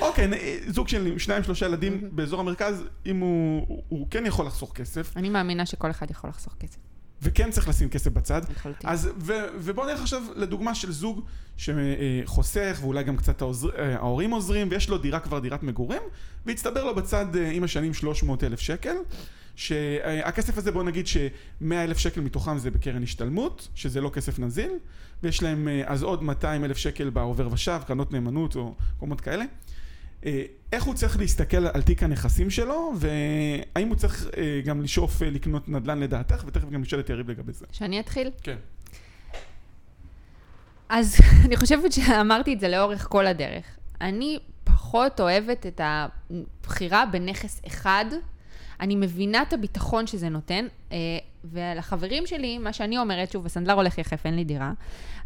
אוקיי, 0.00 0.30
זוג 0.68 0.88
של 0.88 1.18
שניים, 1.18 1.42
שלושה 1.44 1.66
ילדים 1.66 2.08
באזור 2.12 2.40
המרכז, 2.40 2.82
אם 3.06 3.20
הוא- 3.20 3.82
הוא 3.88 4.06
כן 4.10 4.26
יכול 4.26 4.46
לחסוך 4.46 4.72
כסף, 4.74 5.16
אני 5.16 5.28
מאמינה 5.28 5.66
שכל 5.66 5.90
אחד 5.90 6.10
יכול 6.10 6.30
לחסוך 6.30 6.54
כסף. 6.60 6.76
וכן 7.22 7.50
צריך 7.50 7.68
לשים 7.68 7.88
כסף 7.88 8.10
בצד. 8.10 8.42
לחלוטין. 8.50 8.90
אז, 8.90 9.10
ו, 9.18 9.32
ובואו 9.54 9.86
נלך 9.86 10.00
עכשיו 10.00 10.22
לדוגמה 10.36 10.74
של 10.74 10.92
זוג 10.92 11.24
שחוסך, 11.56 12.78
ואולי 12.80 13.04
גם 13.04 13.16
קצת 13.16 13.42
העוזר, 13.42 13.68
אה, 13.78 13.94
ההורים 13.96 14.30
עוזרים, 14.30 14.68
ויש 14.70 14.88
לו 14.88 14.98
דירה 14.98 15.20
כבר 15.20 15.38
דירת 15.38 15.62
מגורים, 15.62 16.02
והצטבר 16.46 16.84
לו 16.84 16.94
בצד 16.94 17.36
אה, 17.36 17.50
עם 17.50 17.64
השנים 17.64 17.94
300 17.94 18.44
אלף 18.44 18.60
שקל. 18.60 18.94
שהכסף 19.56 20.58
הזה 20.58 20.72
בוא 20.72 20.82
נגיד 20.82 21.06
ש-100 21.06 21.74
אלף 21.74 21.98
שקל 21.98 22.20
מתוכם 22.20 22.58
זה 22.58 22.70
בקרן 22.70 23.02
השתלמות, 23.02 23.68
שזה 23.74 24.00
לא 24.00 24.10
כסף 24.14 24.38
נזיל, 24.38 24.72
ויש 25.22 25.42
להם 25.42 25.68
אה, 25.68 25.82
אז 25.86 26.02
עוד 26.02 26.22
200 26.22 26.64
אלף 26.64 26.76
שקל 26.76 27.10
בעובר 27.10 27.52
ושב, 27.52 27.80
קרנות 27.86 28.12
נאמנות 28.12 28.56
או 28.56 28.74
מקומות 28.96 29.20
כאלה. 29.20 29.44
אה, 30.26 30.42
איך 30.72 30.84
הוא 30.84 30.94
צריך 30.94 31.18
להסתכל 31.18 31.66
על 31.66 31.82
תיק 31.82 32.02
הנכסים 32.02 32.50
שלו, 32.50 32.92
והאם 32.96 33.88
הוא 33.88 33.96
צריך 33.96 34.26
אה, 34.36 34.60
גם 34.64 34.82
לשאוף 34.82 35.22
אה, 35.22 35.30
לקנות 35.30 35.68
נדל"ן 35.68 35.98
לדעתך, 35.98 36.44
ותכף 36.46 36.70
גם 36.70 36.80
נשאל 36.80 37.00
את 37.00 37.10
יריב 37.10 37.30
לגבי 37.30 37.52
זה. 37.52 37.66
שאני 37.72 38.00
אתחיל? 38.00 38.30
כן. 38.42 38.56
אז 40.88 41.16
אני 41.44 41.56
חושבת 41.56 41.92
שאמרתי 41.92 42.54
את 42.54 42.60
זה 42.60 42.68
לאורך 42.68 43.06
כל 43.10 43.26
הדרך. 43.26 43.64
אני 44.00 44.38
פחות 44.64 45.20
אוהבת 45.20 45.66
את 45.66 45.80
הבחירה 45.84 47.06
בנכס 47.06 47.62
אחד. 47.66 48.04
אני 48.80 48.96
מבינה 48.96 49.42
את 49.42 49.52
הביטחון 49.52 50.06
שזה 50.06 50.28
נותן, 50.28 50.66
אה, 50.92 50.96
ולחברים 51.44 52.26
שלי, 52.26 52.58
מה 52.58 52.72
שאני 52.72 52.98
אומרת, 52.98 53.32
שוב, 53.32 53.46
הסנדלר 53.46 53.74
הולך 53.74 53.98
יחף, 53.98 54.26
אין 54.26 54.36
לי 54.36 54.44
דירה, 54.44 54.72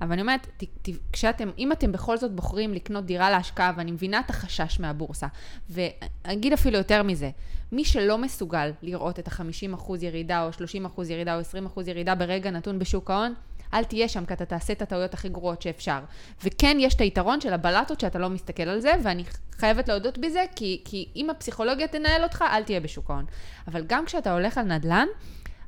אבל 0.01 0.13
אני 0.13 0.21
אומרת, 0.21 0.47
ת, 0.57 0.65
ת, 0.83 0.89
כשאתם, 1.13 1.51
אם 1.59 1.73
אתם 1.73 1.93
בכל 1.93 2.17
זאת 2.17 2.33
בוחרים 2.33 2.75
לקנות 2.75 3.05
דירה 3.05 3.31
להשקעה, 3.31 3.73
ואני 3.77 3.93
מבינה 3.93 4.21
את 4.21 4.31
החשש 4.31 4.81
מהבורסה, 4.81 5.27
ואגיד 5.71 6.53
אפילו 6.53 6.79
יותר 6.79 7.03
מזה, 7.03 7.31
מי 7.73 7.85
שלא 7.85 8.19
מסוגל 8.19 8.73
לראות 8.83 9.19
את 9.19 9.29
ה-50% 9.29 9.93
ירידה, 10.01 10.45
או 10.45 10.51
30% 10.51 11.11
ירידה, 11.11 11.37
או 11.37 11.41
20% 11.77 11.81
ירידה 11.87 12.15
ברגע 12.15 12.51
נתון 12.51 12.79
בשוק 12.79 13.11
ההון, 13.11 13.35
אל 13.75 13.85
תהיה 13.85 14.09
שם, 14.09 14.27
כי 14.27 14.35
אתה 14.35 14.45
תעשה 14.45 14.73
את 14.73 14.83
הטעויות 14.83 15.15
הכי 15.15 15.29
גרועות 15.29 15.63
שאפשר. 15.63 15.99
וכן, 16.45 16.77
יש 16.81 16.95
את 16.95 17.01
היתרון 17.01 17.41
של 17.41 17.53
הבלטות 17.53 18.01
שאתה 18.01 18.19
לא 18.19 18.31
מסתכל 18.31 18.63
על 18.63 18.81
זה, 18.81 18.93
ואני 19.03 19.25
חייבת 19.53 19.89
להודות 19.89 20.19
בזה, 20.19 20.45
כי, 20.57 20.81
כי 20.85 21.09
אם 21.17 21.31
הפסיכולוגיה 21.31 21.89
תנהל 21.89 22.23
אותך, 22.23 22.45
אל 22.53 22.63
תהיה 22.63 22.81
בשוק 22.81 23.11
ההון. 23.11 23.25
אבל 23.69 23.85
גם 23.87 24.07
כשאתה 24.07 24.33
הולך 24.33 24.59
על 24.59 24.65
נדל"ן, 24.65 25.07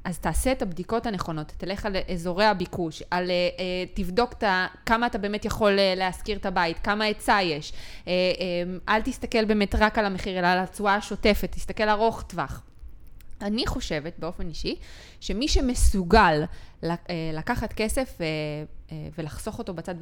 אז 0.05 0.19
תעשה 0.19 0.53
את 0.53 0.63
הבדיקות 0.63 1.07
הנכונות, 1.07 1.53
תלך 1.57 1.87
על 1.87 1.97
אזורי 2.13 2.45
הביקוש, 2.45 3.03
על, 3.11 3.31
אה, 3.31 3.35
אה, 3.35 3.85
תבדוק 3.95 4.45
ה, 4.45 4.67
כמה 4.87 5.07
אתה 5.07 5.19
באמת 5.19 5.45
יכול 5.45 5.79
אה, 5.79 5.95
להשכיר 5.97 6.37
את 6.37 6.47
הבית, 6.47 6.79
כמה 6.79 7.05
היצע 7.05 7.39
יש. 7.43 7.73
אה, 8.09 8.13
אה, 8.13 8.95
אל 8.95 9.03
תסתכל 9.03 9.45
באמת 9.45 9.75
רק 9.75 9.99
על 9.99 10.05
המחיר, 10.05 10.39
אלא 10.39 10.47
על 10.47 10.59
התשואה 10.59 10.95
השוטפת, 10.95 11.53
תסתכל 11.53 11.89
ארוך 11.89 12.23
טווח. 12.23 12.63
אני 13.43 13.67
חושבת 13.67 14.13
באופן 14.19 14.49
אישי, 14.49 14.77
שמי 15.21 15.49
שמסוגל 15.49 16.45
אה, 16.85 16.95
לקחת 17.33 17.73
כסף 17.73 18.21
אה, 18.21 18.27
אה, 18.93 19.09
ולחסוך 19.19 19.59
אותו 19.59 19.75
בצד 19.75 19.95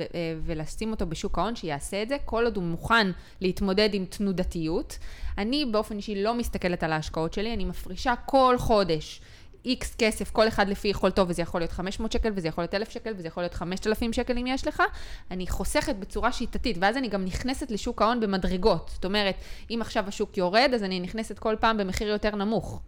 ולשים 0.45 0.91
אותו 0.91 1.07
בשוק 1.07 1.39
ההון, 1.39 1.57
שיעשה 1.57 2.03
את 2.03 2.09
זה, 2.09 2.17
כל 2.25 2.45
עוד 2.45 2.57
הוא 2.57 2.65
מוכן 2.65 3.11
להתמודד 3.41 3.89
עם 3.93 4.05
תנודתיות. 4.05 4.99
אני 5.39 5.65
באופן 5.73 5.97
אישי 5.97 6.23
לא 6.23 6.35
מסתכלת 6.35 6.83
על 6.83 6.93
ההשקעות 6.93 7.33
שלי, 7.33 7.55
אני 7.55 7.65
מפרישה 7.65 8.15
כל 8.27 8.57
חודש. 8.59 9.21
איקס 9.65 9.95
כסף, 9.99 10.31
כל 10.31 10.49
אחד 10.49 10.69
לפי 10.69 10.89
יכולתו, 10.89 11.29
וזה 11.29 11.43
יכול 11.43 11.61
להיות 11.61 11.73
500 11.73 12.13
שקל, 12.13 12.33
וזה 12.35 12.49
יכול 12.49 12.63
להיות 12.63 12.75
1,000 12.75 12.91
שקל, 12.91 13.13
וזה 13.17 13.29
יכול 13.29 13.43
להיות 13.43 13.55
5,000 13.55 14.13
שקל 14.13 14.39
אם 14.39 14.47
יש 14.47 14.67
לך, 14.67 14.83
אני 15.31 15.47
חוסכת 15.47 15.97
בצורה 15.97 16.33
שיטתית, 16.33 16.77
ואז 16.81 16.97
אני 16.97 17.09
גם 17.09 17.25
נכנסת 17.25 17.71
לשוק 17.71 18.03
ההון 18.03 18.21
במדרגות. 18.21 18.91
זאת 18.95 19.05
אומרת, 19.05 19.35
אם 19.71 19.79
עכשיו 19.81 20.05
השוק 20.09 20.39
יורד, 20.39 20.71
אז 20.75 20.83
אני 20.83 21.01
נכנסת 21.01 21.39
כל 21.39 21.57
פעם 21.61 21.77
במחיר 21.77 22.09
יותר 22.09 22.37
נמוך. 22.37 22.81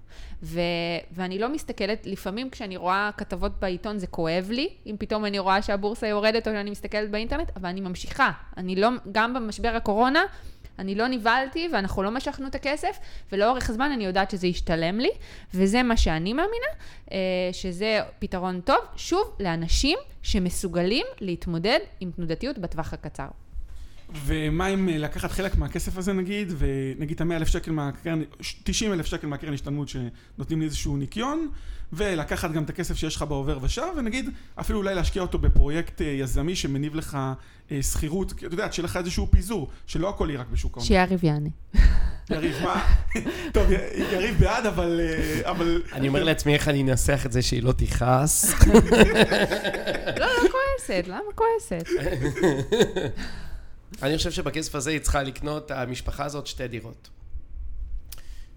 ו- 0.42 0.60
ואני 1.12 1.38
לא 1.38 1.48
מסתכלת, 1.48 2.06
לפעמים 2.06 2.50
כשאני 2.50 2.76
רואה 2.76 3.10
כתבות 3.16 3.52
בעיתון 3.60 3.98
זה 3.98 4.06
כואב 4.06 4.48
לי, 4.50 4.68
אם 4.86 4.96
פתאום 4.98 5.24
אני 5.24 5.38
רואה 5.38 5.62
שהבורסה 5.62 6.06
יורדת 6.06 6.48
או 6.48 6.52
שאני 6.52 6.70
מסתכלת 6.70 7.10
באינטרנט, 7.10 7.50
אבל 7.56 7.68
אני 7.68 7.80
ממשיכה. 7.80 8.30
אני 8.56 8.76
לא, 8.76 8.88
גם 9.12 9.34
במשבר 9.34 9.72
הקורונה, 9.76 10.20
אני 10.78 10.94
לא 10.94 11.08
נבהלתי 11.08 11.68
ואנחנו 11.72 12.02
לא 12.02 12.10
משכנו 12.10 12.46
את 12.46 12.54
הכסף, 12.54 12.98
ולאורך 13.32 13.72
זמן 13.72 13.90
אני 13.90 14.04
יודעת 14.04 14.30
שזה 14.30 14.46
ישתלם 14.46 15.00
לי, 15.00 15.10
וזה 15.54 15.82
מה 15.82 15.96
שאני 15.96 16.32
מאמינה, 16.32 16.66
אה, 17.12 17.18
שזה 17.52 18.00
פתרון 18.18 18.60
טוב, 18.60 18.78
שוב, 18.96 19.36
לאנשים 19.40 19.98
שמסוגלים 20.22 21.06
להתמודד 21.20 21.78
עם 22.00 22.10
תנודתיות 22.10 22.58
בטווח 22.58 22.92
הקצר. 22.92 23.28
ומה 24.14 24.68
אם 24.68 24.88
אה, 24.88 24.98
לקחת 24.98 25.30
חלק 25.30 25.56
מהכסף 25.56 25.98
הזה 25.98 26.12
נגיד, 26.12 26.52
ונגיד 26.58 27.14
את 27.14 27.20
המאה 27.20 27.36
אלף 27.36 27.48
שקל 27.48 27.70
מהקרן, 27.70 28.22
90 28.64 28.92
אלף 28.92 29.06
שקל 29.06 29.26
מהקרן 29.26 29.52
השתלמות 29.52 29.88
שנותנים 29.88 30.60
לי 30.60 30.64
איזשהו 30.64 30.96
ניקיון, 30.96 31.48
ולקחת 31.92 32.52
גם 32.52 32.62
את 32.62 32.70
הכסף 32.70 32.96
שיש 32.96 33.16
לך 33.16 33.22
בעובר 33.22 33.58
ושב, 33.62 33.82
ונגיד 33.96 34.30
אפילו 34.60 34.78
אולי 34.78 34.94
להשקיע 34.94 35.22
אותו 35.22 35.38
בפרויקט 35.38 36.02
אה, 36.02 36.06
יזמי 36.06 36.56
שמניב 36.56 36.94
לך 36.94 37.18
אה, 37.70 37.82
שכירות, 37.82 38.32
אתה 38.32 38.44
יודע, 38.44 38.72
שיהיה 38.72 38.84
לך 38.84 38.96
איזשהו 38.96 39.28
פיזור, 39.30 39.68
שלא 39.86 40.08
הכל 40.08 40.26
יהיה 40.30 40.40
רק 40.40 40.46
בשוק 40.52 40.76
ההון. 40.76 40.86
שיריב 40.86 41.24
יענה. 41.24 41.48
יריב, 42.30 42.56
מה? 42.62 42.86
טוב, 43.54 43.66
יריב 44.12 44.38
בעד, 44.38 44.66
אבל... 44.66 45.00
אבל... 45.42 45.82
אני 45.92 46.08
אומר 46.08 46.24
לעצמי 46.24 46.54
איך 46.54 46.68
אני 46.68 46.82
אנסח 46.82 47.26
את 47.26 47.32
זה 47.32 47.42
שהיא 47.42 47.62
לא 47.62 47.72
תכעס. 47.72 48.54
לא, 50.20 50.26
לא 50.26 50.48
כועסת, 50.50 51.04
למה 51.08 51.32
כועסת? 51.34 51.88
אני 54.02 54.16
חושב 54.16 54.30
שבכסף 54.30 54.74
הזה 54.74 54.90
היא 54.90 55.00
צריכה 55.00 55.22
לקנות, 55.22 55.70
המשפחה 55.70 56.24
הזאת, 56.24 56.46
שתי 56.46 56.68
דירות. 56.68 57.08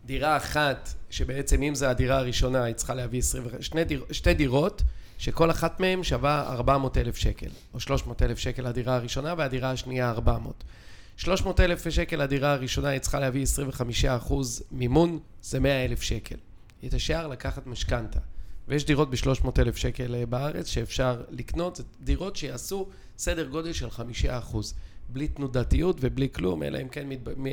דירה 0.06 0.38
אחת, 0.38 0.94
שבעצם 1.10 1.64
אם 1.64 1.76
זו 1.76 1.86
הדירה 1.86 2.18
הראשונה, 2.18 2.64
היא 2.64 2.76
צריכה 2.76 2.96
להביא 2.96 3.20
20... 3.20 3.44
שני 3.62 3.84
דיר, 3.84 4.06
שתי 4.12 4.34
דירות, 4.34 4.82
שכל 5.18 5.52
אחת 5.52 5.80
מהן 5.80 6.04
שווה 6.04 6.54
400 6.54 6.98
אלף 6.98 7.18
שקל, 7.18 7.50
או 7.74 7.80
300 7.80 8.22
אלף 8.22 8.40
שקל 8.40 8.66
הדירה 8.66 8.96
הראשונה, 8.96 9.34
והדירה 9.38 9.72
השנייה 9.72 10.12
400. 10.12 10.64
300 11.18 11.60
אלף 11.60 11.90
שקל 11.90 12.22
הדירה 12.22 12.54
הראשונה, 12.54 12.90
היא 12.90 13.00
צריכה 13.00 13.20
להביא 13.20 13.44
25 13.44 14.06
אחוז 14.06 14.64
מימון, 14.72 15.20
זה 15.42 15.60
100 15.60 15.86
אלף 15.86 16.02
שקל. 16.02 16.36
את 16.86 16.94
השאר 16.94 17.28
לקחת 17.28 17.68
משכנתה. 17.68 18.20
ויש 18.68 18.86
דירות 18.86 19.10
ב-300 19.10 19.48
אלף 19.60 19.78
שקל 19.78 20.16
אה, 20.16 20.26
בארץ 20.26 20.68
שאפשר 20.68 21.22
לקנות, 21.30 21.76
זה 21.76 21.84
דירות 22.02 22.36
שיעשו 22.36 22.90
סדר 23.18 23.48
גודל 23.48 23.74
של 23.74 23.90
5 23.90 24.26
אחוז. 24.26 24.74
בלי 25.10 25.28
תנודתיות 25.28 25.98
ובלי 26.00 26.30
כלום, 26.30 26.64
אלא 26.64 26.82
אם 26.82 26.88
כן 26.88 27.10
מת... 27.10 27.28
מ... 27.28 27.46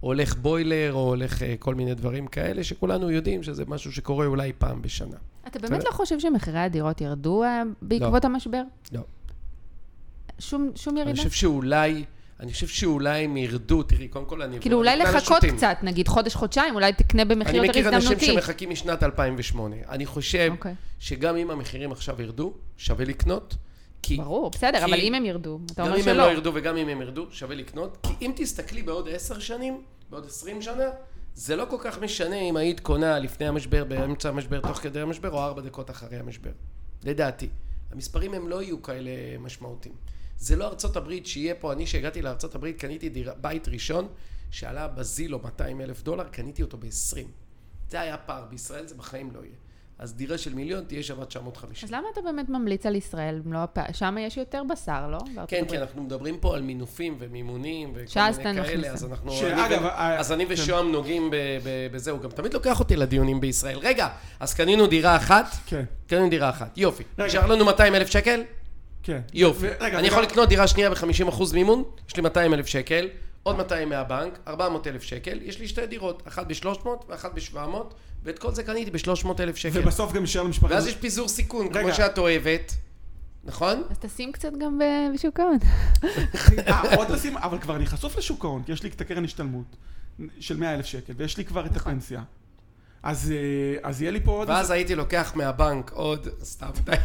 הולך 0.00 0.36
בוילר 0.36 0.92
או 0.92 1.08
הולך 1.08 1.42
uh, 1.42 1.44
כל 1.58 1.74
מיני 1.74 1.94
דברים 1.94 2.26
כאלה, 2.26 2.64
שכולנו 2.64 3.10
יודעים 3.10 3.42
שזה 3.42 3.64
משהו 3.66 3.92
שקורה 3.92 4.26
אולי 4.26 4.52
פעם 4.58 4.82
בשנה. 4.82 5.16
אתה 5.46 5.58
באמת 5.58 5.84
לא 5.84 5.90
חושב 5.90 6.20
שמחירי 6.20 6.58
הדירות 6.58 7.00
ירדו 7.00 7.44
uh, 7.44 7.46
בעקבות 7.82 8.24
לא. 8.24 8.30
המשבר? 8.30 8.62
לא. 8.92 9.00
שום, 10.38 10.70
שום 10.74 10.96
ירידה? 10.96 11.10
אני 11.10 11.16
חושב 11.16 11.30
שאולי... 11.30 12.04
אני 12.40 12.52
חושב 12.52 12.66
שאולי 12.66 13.24
הם 13.24 13.36
ירדו, 13.36 13.82
תראי, 13.82 14.08
קודם 14.08 14.24
כל 14.24 14.42
אני... 14.42 14.60
כאילו 14.60 14.78
אולי 14.78 14.96
לחכות 14.96 15.44
קצת, 15.44 15.76
נגיד 15.82 16.08
חודש-חודשיים, 16.08 16.74
אולי 16.74 16.92
תקנה 16.92 17.24
במחיר 17.24 17.64
יותר 17.64 17.78
הזדמנותי. 17.78 17.98
אני 17.98 18.14
מכיר 18.14 18.16
אנשים 18.16 18.34
שמחכים 18.34 18.70
משנת 18.70 19.02
2008. 19.02 19.76
אני 19.88 20.06
חושב 20.06 20.48
okay. 20.50 20.56
אוקיי. 20.56 20.74
שגם 20.98 21.36
אם 21.36 21.50
המחירים 21.50 21.92
עכשיו 21.92 22.22
ירדו, 22.22 22.52
שווה 22.76 23.04
לקנות. 23.04 23.56
כי... 24.02 24.16
ברור, 24.16 24.50
בסדר, 24.50 24.78
כי 24.78 24.84
אבל 24.84 25.00
אם 25.00 25.14
הם 25.14 25.24
ירדו, 25.24 25.58
אתה 25.72 25.82
אומר 25.82 26.02
שלא. 26.02 26.02
גם 26.02 26.08
אם 26.08 26.20
הם 26.20 26.26
לא 26.26 26.32
ירדו 26.32 26.50
וגם 26.54 26.76
אם 26.76 26.88
הם 26.88 27.00
ירדו, 27.00 27.26
שווה 27.30 27.56
לקנות. 27.56 27.98
כי 28.02 28.26
אם 28.26 28.32
תסתכלי 28.36 28.82
בעוד 28.82 29.08
עשר 29.08 29.38
שנים, 29.38 29.82
בעוד 30.10 30.26
עשרים 30.26 30.62
שנה, 30.62 30.90
זה 31.34 31.56
לא 31.56 31.64
כל 31.70 31.76
כך 31.80 31.98
משנה 31.98 32.36
אם 32.36 32.56
היית 32.56 32.80
קונה 32.80 33.18
לפני 33.18 33.48
המשבר, 33.48 33.84
באמצע 33.84 34.28
המשבר, 34.28 34.60
תוך 34.60 34.78
כדי 34.78 35.00
המשבר, 35.00 35.30
או 35.30 35.38
ארבע 35.42 35.62
דקות 35.62 35.90
אחרי 35.90 36.16
המשבר. 36.16 36.50
לדעתי. 37.04 37.48
המספרים 37.92 38.34
הם 38.34 38.48
לא 38.48 38.62
יהיו 38.62 38.82
כאלה 38.82 39.10
משמעותיים. 39.38 39.94
זה 40.38 40.56
לא 40.56 40.64
ארצות 40.64 40.96
הברית 40.96 41.26
שיהיה 41.26 41.54
פה, 41.54 41.72
אני 41.72 41.86
שהגעתי 41.86 42.22
לארצות 42.22 42.54
הברית 42.54 42.80
קניתי 42.80 43.08
דיר, 43.08 43.32
בית 43.40 43.68
ראשון 43.68 44.08
שעלה 44.50 44.88
בזילו 44.88 45.38
200 45.38 45.80
אלף 45.80 46.02
דולר, 46.02 46.24
קניתי 46.24 46.62
אותו 46.62 46.78
ב-20. 46.78 47.26
זה 47.88 48.00
היה 48.00 48.16
פער, 48.16 48.44
בישראל 48.44 48.86
זה 48.86 48.94
בחיים 48.94 49.30
לא 49.34 49.40
יהיה. 49.40 49.54
אז 49.98 50.14
דירה 50.14 50.38
של 50.38 50.54
מיליון 50.54 50.84
תהיה 50.84 51.02
שווה 51.02 51.24
950. 51.24 51.88
אז 51.88 51.92
למה 51.92 52.06
אתה 52.12 52.20
באמת 52.20 52.48
ממליץ 52.48 52.86
על 52.86 52.94
ישראל? 52.94 53.42
לא 53.46 53.58
שם 53.92 54.16
יש 54.20 54.36
יותר 54.36 54.62
בשר, 54.70 55.08
לא? 55.08 55.18
כן, 55.48 55.64
כי 55.68 55.78
אנחנו 55.78 56.02
מדברים 56.02 56.38
פה 56.38 56.54
על 56.54 56.62
מינופים 56.62 57.16
ומימונים 57.18 57.92
וכל 57.94 58.20
מיני 58.44 58.62
כאלה, 58.62 58.90
אז 58.90 59.04
אנחנו... 59.04 59.32
שאגב... 59.32 59.86
אז 59.96 60.32
אני 60.32 60.46
כן. 60.46 60.52
ושוהם 60.52 60.92
נוגעים 60.92 61.30
בזה, 61.92 62.10
הוא 62.10 62.20
גם 62.20 62.30
תמיד 62.30 62.54
לוקח 62.54 62.80
אותי 62.80 62.96
לדיונים 62.96 63.40
בישראל. 63.40 63.78
רגע, 63.78 64.08
אז 64.40 64.54
קנינו 64.54 64.86
דירה 64.86 65.16
אחת? 65.16 65.46
כן. 65.66 65.84
קנינו 66.06 66.28
דירה 66.28 66.50
אחת, 66.50 66.78
יופי. 66.78 67.04
נשאר 67.18 67.46
לנו 67.46 67.64
200 67.64 67.94
אלף 67.94 68.08
שקל? 68.08 68.42
כן. 69.02 69.20
יופי. 69.34 69.66
אני 69.80 70.06
יכול 70.06 70.22
לקנות 70.22 70.48
דירה 70.48 70.66
שנייה 70.66 70.90
ב-50% 70.90 71.54
מימון? 71.54 71.82
יש 72.08 72.16
לי 72.16 72.22
200 72.22 72.54
אלף 72.54 72.66
שקל. 72.66 73.08
עוד 73.42 73.56
200 73.56 73.88
מהבנק, 73.88 74.38
400 74.48 74.86
אלף 74.86 75.02
שקל, 75.02 75.38
יש 75.42 75.58
לי 75.58 75.68
שתי 75.68 75.86
דירות, 75.86 76.22
אחת 76.28 76.46
ב-300 76.46 76.88
ואחת 77.08 77.34
ב-700, 77.34 77.58
ואת 78.26 78.38
כל 78.38 78.54
זה 78.54 78.62
קניתי 78.62 78.90
ב-300 78.90 79.28
אלף 79.40 79.56
שקל. 79.56 79.80
ובסוף 79.80 80.12
גם 80.12 80.20
יישאר 80.20 80.42
למשפחה. 80.42 80.74
ואז 80.74 80.86
יש 80.86 80.94
פיזור 80.94 81.28
סיכון, 81.28 81.66
רגע. 81.66 81.82
כמו 81.82 81.94
שאת 81.94 82.18
אוהבת, 82.18 82.74
נכון? 83.44 83.82
אז 83.90 83.98
תשים 83.98 84.32
קצת 84.32 84.52
גם 84.60 84.80
בשוק 85.14 85.40
ההון. 85.40 85.58
אה, 86.68 86.96
עוד 86.96 87.10
לשים, 87.10 87.36
אבל 87.36 87.58
כבר 87.58 87.76
אני 87.76 87.86
חשוף 87.86 88.16
לשוק 88.16 88.44
ההון, 88.44 88.62
כי 88.62 88.72
יש 88.72 88.82
לי 88.82 88.88
את 88.88 89.00
הקרן 89.00 89.24
השתלמות 89.24 89.76
של 90.40 90.56
100 90.56 90.74
אלף 90.74 90.86
שקל, 90.86 91.12
ויש 91.16 91.36
לי 91.36 91.44
כבר 91.44 91.66
את 91.66 91.76
נכון. 91.76 91.92
הפנסיה. 91.92 92.22
אז, 93.02 93.32
אה, 93.32 93.88
אז 93.88 94.02
יהיה 94.02 94.10
לי 94.10 94.20
פה 94.20 94.30
עוד... 94.30 94.48
ואז 94.48 94.70
הייתי 94.70 94.94
לוקח 94.94 95.32
מהבנק 95.34 95.90
עוד... 95.90 96.28
סתם, 96.42 96.70
די. 96.84 96.96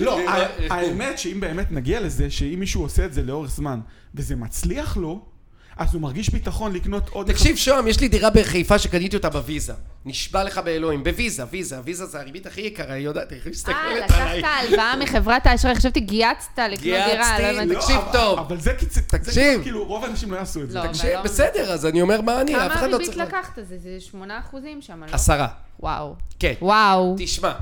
לא, 0.00 0.18
האמת 0.70 1.18
שאם 1.18 1.40
באמת 1.40 1.72
נגיע 1.72 2.00
לזה, 2.00 2.30
שאם 2.30 2.60
מישהו 2.60 2.82
עושה 2.82 3.04
את 3.04 3.12
זה 3.12 3.22
לאורך 3.22 3.50
זמן, 3.50 3.80
וזה 4.14 4.36
מצליח 4.36 4.96
לו, 4.96 5.33
אז 5.76 5.94
הוא 5.94 6.02
מרגיש 6.02 6.28
ביטחון 6.28 6.72
לקנות 6.72 7.08
עוד... 7.08 7.32
תקשיב, 7.32 7.56
שוהם, 7.56 7.86
יש 7.86 8.00
לי 8.00 8.08
דירה 8.08 8.30
בחיפה 8.30 8.78
שקניתי 8.78 9.16
אותה 9.16 9.30
בוויזה. 9.30 9.72
נשבע 10.04 10.44
לך 10.44 10.58
באלוהים, 10.58 11.04
בוויזה, 11.04 11.44
ויזה, 11.50 11.76
ויזה 11.84 12.06
זה 12.06 12.20
הריבית 12.20 12.46
הכי 12.46 12.60
יקרה, 12.60 12.94
היא 12.94 13.04
יודעת, 13.04 13.32
איך 13.32 13.46
מסתכלת 13.46 13.76
עליי. 13.78 14.02
אה, 14.02 14.06
לקחת 14.36 14.50
הלוואה 14.68 14.96
מחברת 14.96 15.46
האשראי, 15.46 15.74
חשבתי 15.74 16.00
גייצת 16.00 16.58
לקנות 16.58 16.80
דירה, 16.80 17.38
לא 17.40 17.46
הבנתי. 17.46 17.74
תקשיב 17.74 18.00
טוב. 18.12 18.38
אבל 18.38 18.60
זה 18.60 18.72
תקשיב. 19.06 19.62
כאילו, 19.62 19.84
רוב 19.84 20.04
האנשים 20.04 20.32
לא 20.32 20.36
יעשו 20.36 20.62
את 20.62 20.70
זה. 20.70 20.80
תקשיב, 20.88 21.20
בסדר, 21.24 21.72
אז 21.72 21.86
אני 21.86 22.02
אומר 22.02 22.20
מה 22.20 22.40
אני, 22.40 22.56
אף 22.56 22.72
אחד 22.72 22.90
לא 22.90 22.98
צריך... 22.98 23.14
כמה 23.14 23.24
ריבית 23.24 23.34
לקחת? 23.34 23.58
זה 23.62 24.00
8 24.00 24.38
אחוזים 24.38 24.82
שם, 24.82 25.04
לא? 25.04 25.14
עשרה. 25.14 25.48
וואו. 25.80 26.14
כן. 26.38 26.54
וואו. 26.60 27.14
תשמע. 27.18 27.52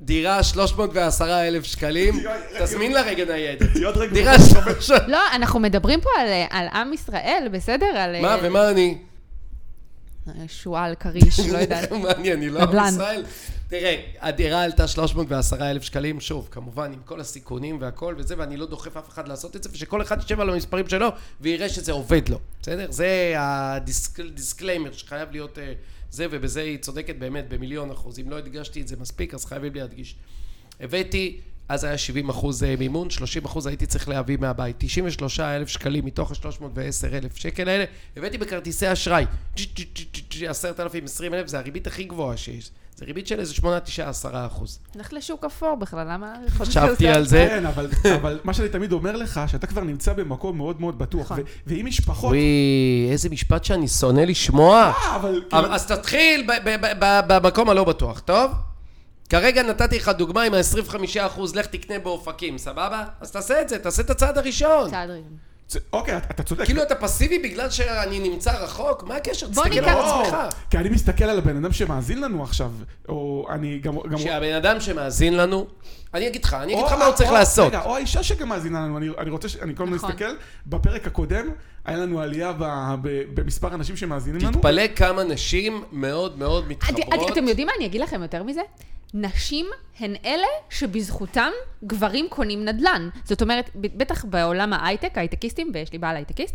דירה 0.00 0.42
310 0.42 1.40
אלף 1.40 1.64
שקלים, 1.64 2.14
תזמין 2.58 2.92
לה 2.92 3.02
רגע 3.02 3.24
ניידת. 3.24 3.68
דירה 4.12 4.34
300... 4.38 5.08
לא, 5.08 5.18
אנחנו 5.34 5.60
מדברים 5.60 6.00
פה 6.00 6.10
על 6.50 6.68
עם 6.72 6.92
ישראל, 6.92 7.48
בסדר? 7.52 7.86
מה, 8.22 8.34
אה, 8.34 8.38
ומה 8.42 8.70
אני? 8.70 8.98
שועל, 10.48 10.94
כריש, 10.94 11.40
לא 11.40 11.58
יודעת. 11.62 11.92
מה 11.92 12.10
אני, 12.10 12.32
אני 12.32 12.48
לא 12.48 12.60
עם 12.60 12.88
ישראל. 12.88 13.24
תראה, 13.68 14.00
הדירה 14.20 14.62
עלתה 14.62 14.88
310 14.88 15.70
אלף 15.70 15.82
שקלים, 15.82 16.20
שוב, 16.20 16.48
כמובן, 16.50 16.92
עם 16.92 17.00
כל 17.04 17.20
הסיכונים 17.20 17.80
והכל 17.80 18.14
וזה, 18.18 18.34
ואני 18.38 18.56
לא 18.56 18.66
דוחף 18.66 18.96
אף 18.96 19.08
אחד 19.08 19.28
לעשות 19.28 19.56
את 19.56 19.62
זה, 19.62 19.70
ושכל 19.72 20.02
אחד 20.02 20.18
ישב 20.24 20.40
על 20.40 20.50
המספרים 20.50 20.88
שלו 20.88 21.08
ויראה 21.40 21.68
שזה 21.68 21.92
עובד 21.92 22.28
לו, 22.28 22.38
בסדר? 22.62 22.86
זה 22.90 23.34
ה 23.36 23.50
disclaimer 23.50 24.92
שחייב 24.92 25.28
להיות... 25.32 25.58
Uh, 25.58 25.60
זה, 26.10 26.26
ובזה 26.30 26.60
היא 26.60 26.78
צודקת 26.78 27.16
באמת 27.16 27.48
במיליון 27.48 27.90
אחוז. 27.90 28.18
אם 28.18 28.30
לא 28.30 28.38
הדגשתי 28.38 28.80
את 28.80 28.88
זה 28.88 28.96
מספיק, 28.96 29.34
אז 29.34 29.44
חייבים 29.44 29.74
להדגיש. 29.74 30.16
הבאתי, 30.80 31.40
אז 31.68 31.84
היה 31.84 31.98
70 31.98 32.28
אחוז 32.28 32.64
אה, 32.64 32.74
מימון, 32.78 33.10
30 33.10 33.44
אחוז 33.44 33.66
הייתי 33.66 33.86
צריך 33.86 34.08
להביא 34.08 34.38
מהבית. 34.40 34.76
93 34.78 35.40
אלף 35.40 35.68
שקלים 35.68 36.04
מתוך 36.04 36.30
ה-310 36.30 37.14
אלף 37.14 37.36
שקל 37.36 37.68
האלה, 37.68 37.84
הבאתי 38.16 38.38
בכרטיסי 38.38 38.92
אשראי. 38.92 39.24
10,000, 40.48 41.04
20 41.04 41.34
אלף, 41.34 41.46
זה 41.46 41.58
הריבית 41.58 41.86
הכי 41.86 42.04
גבוהה 42.04 42.36
שיש. 42.36 42.70
זה 43.00 43.06
ריבית 43.06 43.26
של 43.26 43.40
איזה 43.40 43.54
8, 43.54 43.80
9, 43.80 44.08
10 44.08 44.46
אחוז. 44.46 44.78
נלך 44.94 45.12
לשוק 45.12 45.44
אפור 45.44 45.74
בכלל, 45.76 46.06
למה? 46.12 46.34
חשבתי 46.48 47.08
על 47.08 47.26
זה. 47.26 47.46
כן, 47.50 47.66
אבל, 47.66 47.86
אבל 48.14 48.40
מה 48.44 48.54
שאני 48.54 48.68
תמיד 48.68 48.92
אומר 48.92 49.16
לך, 49.16 49.40
שאתה 49.46 49.66
כבר 49.66 49.84
נמצא 49.84 50.12
במקום 50.12 50.56
מאוד 50.56 50.80
מאוד 50.80 50.98
בטוח, 50.98 51.32
נכון. 51.32 51.40
ואם 51.66 51.86
משפחות... 51.86 52.28
וואי, 52.28 53.08
איזה 53.10 53.28
משפט 53.28 53.64
שאני 53.64 53.88
שונא 53.88 54.20
לשמוע. 54.20 54.76
אה, 54.82 55.16
אבל... 55.16 55.42
כאילו- 55.48 55.62
אבל- 55.64 55.74
אז 55.74 55.86
תתחיל 55.86 56.46
במקום 57.28 57.70
הלא 57.70 57.84
בטוח, 57.84 58.20
טוב? 58.20 58.50
כרגע 59.28 59.62
נתתי 59.62 59.96
לך 59.96 60.08
דוגמה 60.08 60.42
עם 60.42 60.54
ה-25%, 60.54 61.40
לך 61.54 61.66
תקנה 61.66 61.98
באופקים, 61.98 62.58
סבבה? 62.58 63.04
אז 63.20 63.30
תעשה 63.30 63.62
את 63.62 63.68
זה, 63.68 63.78
תעשה 63.78 64.02
את 64.02 64.10
הצעד 64.10 64.38
הראשון. 64.38 64.90
צעד 64.90 65.10
ראשון. 65.10 65.49
אוקיי, 65.92 66.16
אתה 66.16 66.42
צודק. 66.42 66.64
כאילו 66.64 66.82
אתה 66.82 66.94
פסיבי 66.94 67.38
בגלל 67.38 67.70
שאני 67.70 68.18
נמצא 68.28 68.50
רחוק? 68.52 69.02
מה 69.04 69.16
הקשר? 69.16 69.48
בוא 69.48 69.64
תסתכל 69.64 69.80
ניקח- 69.80 69.88
על 69.92 69.98
לא, 69.98 70.22
עצמך. 70.22 70.36
כי 70.70 70.78
אני 70.78 70.88
מסתכל 70.88 71.24
על 71.24 71.38
הבן 71.38 71.56
אדם 71.56 71.72
שמאזין 71.72 72.20
לנו 72.20 72.42
עכשיו, 72.42 72.70
או 73.08 73.46
אני 73.50 73.78
גם... 73.78 73.94
גם 74.10 74.18
שהבן 74.18 74.52
אדם 74.54 74.80
שמאזין 74.80 75.36
לנו, 75.36 75.66
אני 76.14 76.28
אגיד 76.28 76.44
לך, 76.44 76.54
אני 76.54 76.74
אגיד 76.74 76.84
לך 76.86 76.92
מה 76.92 77.04
הוא 77.04 77.14
צריך 77.14 77.28
או- 77.30 77.34
לעשות. 77.34 77.66
רגע, 77.68 77.82
או 77.84 77.96
האישה 77.96 78.22
שגם 78.22 78.48
מאזינה 78.48 78.80
לנו, 78.80 78.98
אני, 78.98 79.08
אני 79.18 79.30
רוצה, 79.30 79.48
ש- 79.48 79.56
אני 79.56 79.76
כל 79.76 79.82
הזמן 79.82 79.96
נכון. 79.96 80.10
מסתכל, 80.10 80.30
בפרק 80.66 81.06
הקודם, 81.06 81.46
היה 81.84 81.96
לנו 81.96 82.20
עלייה 82.20 82.52
ב, 82.52 82.64
ב, 83.02 83.22
במספר 83.40 83.74
אנשים 83.74 83.96
שמאזינים 83.96 84.40
לנו. 84.42 84.52
תתפלא 84.52 84.82
כמה 84.96 85.24
נשים 85.24 85.84
מאוד 85.92 86.38
מאוד 86.38 86.68
מתחברות. 86.68 87.04
את- 87.28 87.32
אתם 87.32 87.48
יודעים 87.48 87.66
מה? 87.66 87.72
אני 87.76 87.86
אגיד 87.86 88.00
לכם 88.00 88.22
יותר 88.22 88.42
מזה. 88.42 88.60
נשים 89.14 89.66
הן 89.98 90.14
אלה 90.24 90.46
שבזכותם 90.70 91.50
גברים 91.84 92.26
קונים 92.28 92.64
נדל"ן. 92.64 93.08
זאת 93.24 93.42
אומרת, 93.42 93.70
בטח 93.74 94.24
בעולם 94.24 94.72
ההייטק, 94.72 95.12
ההייטקיסטים, 95.16 95.70
ויש 95.74 95.92
לי 95.92 95.98
בעל 95.98 96.16
הייטקיסט, 96.16 96.54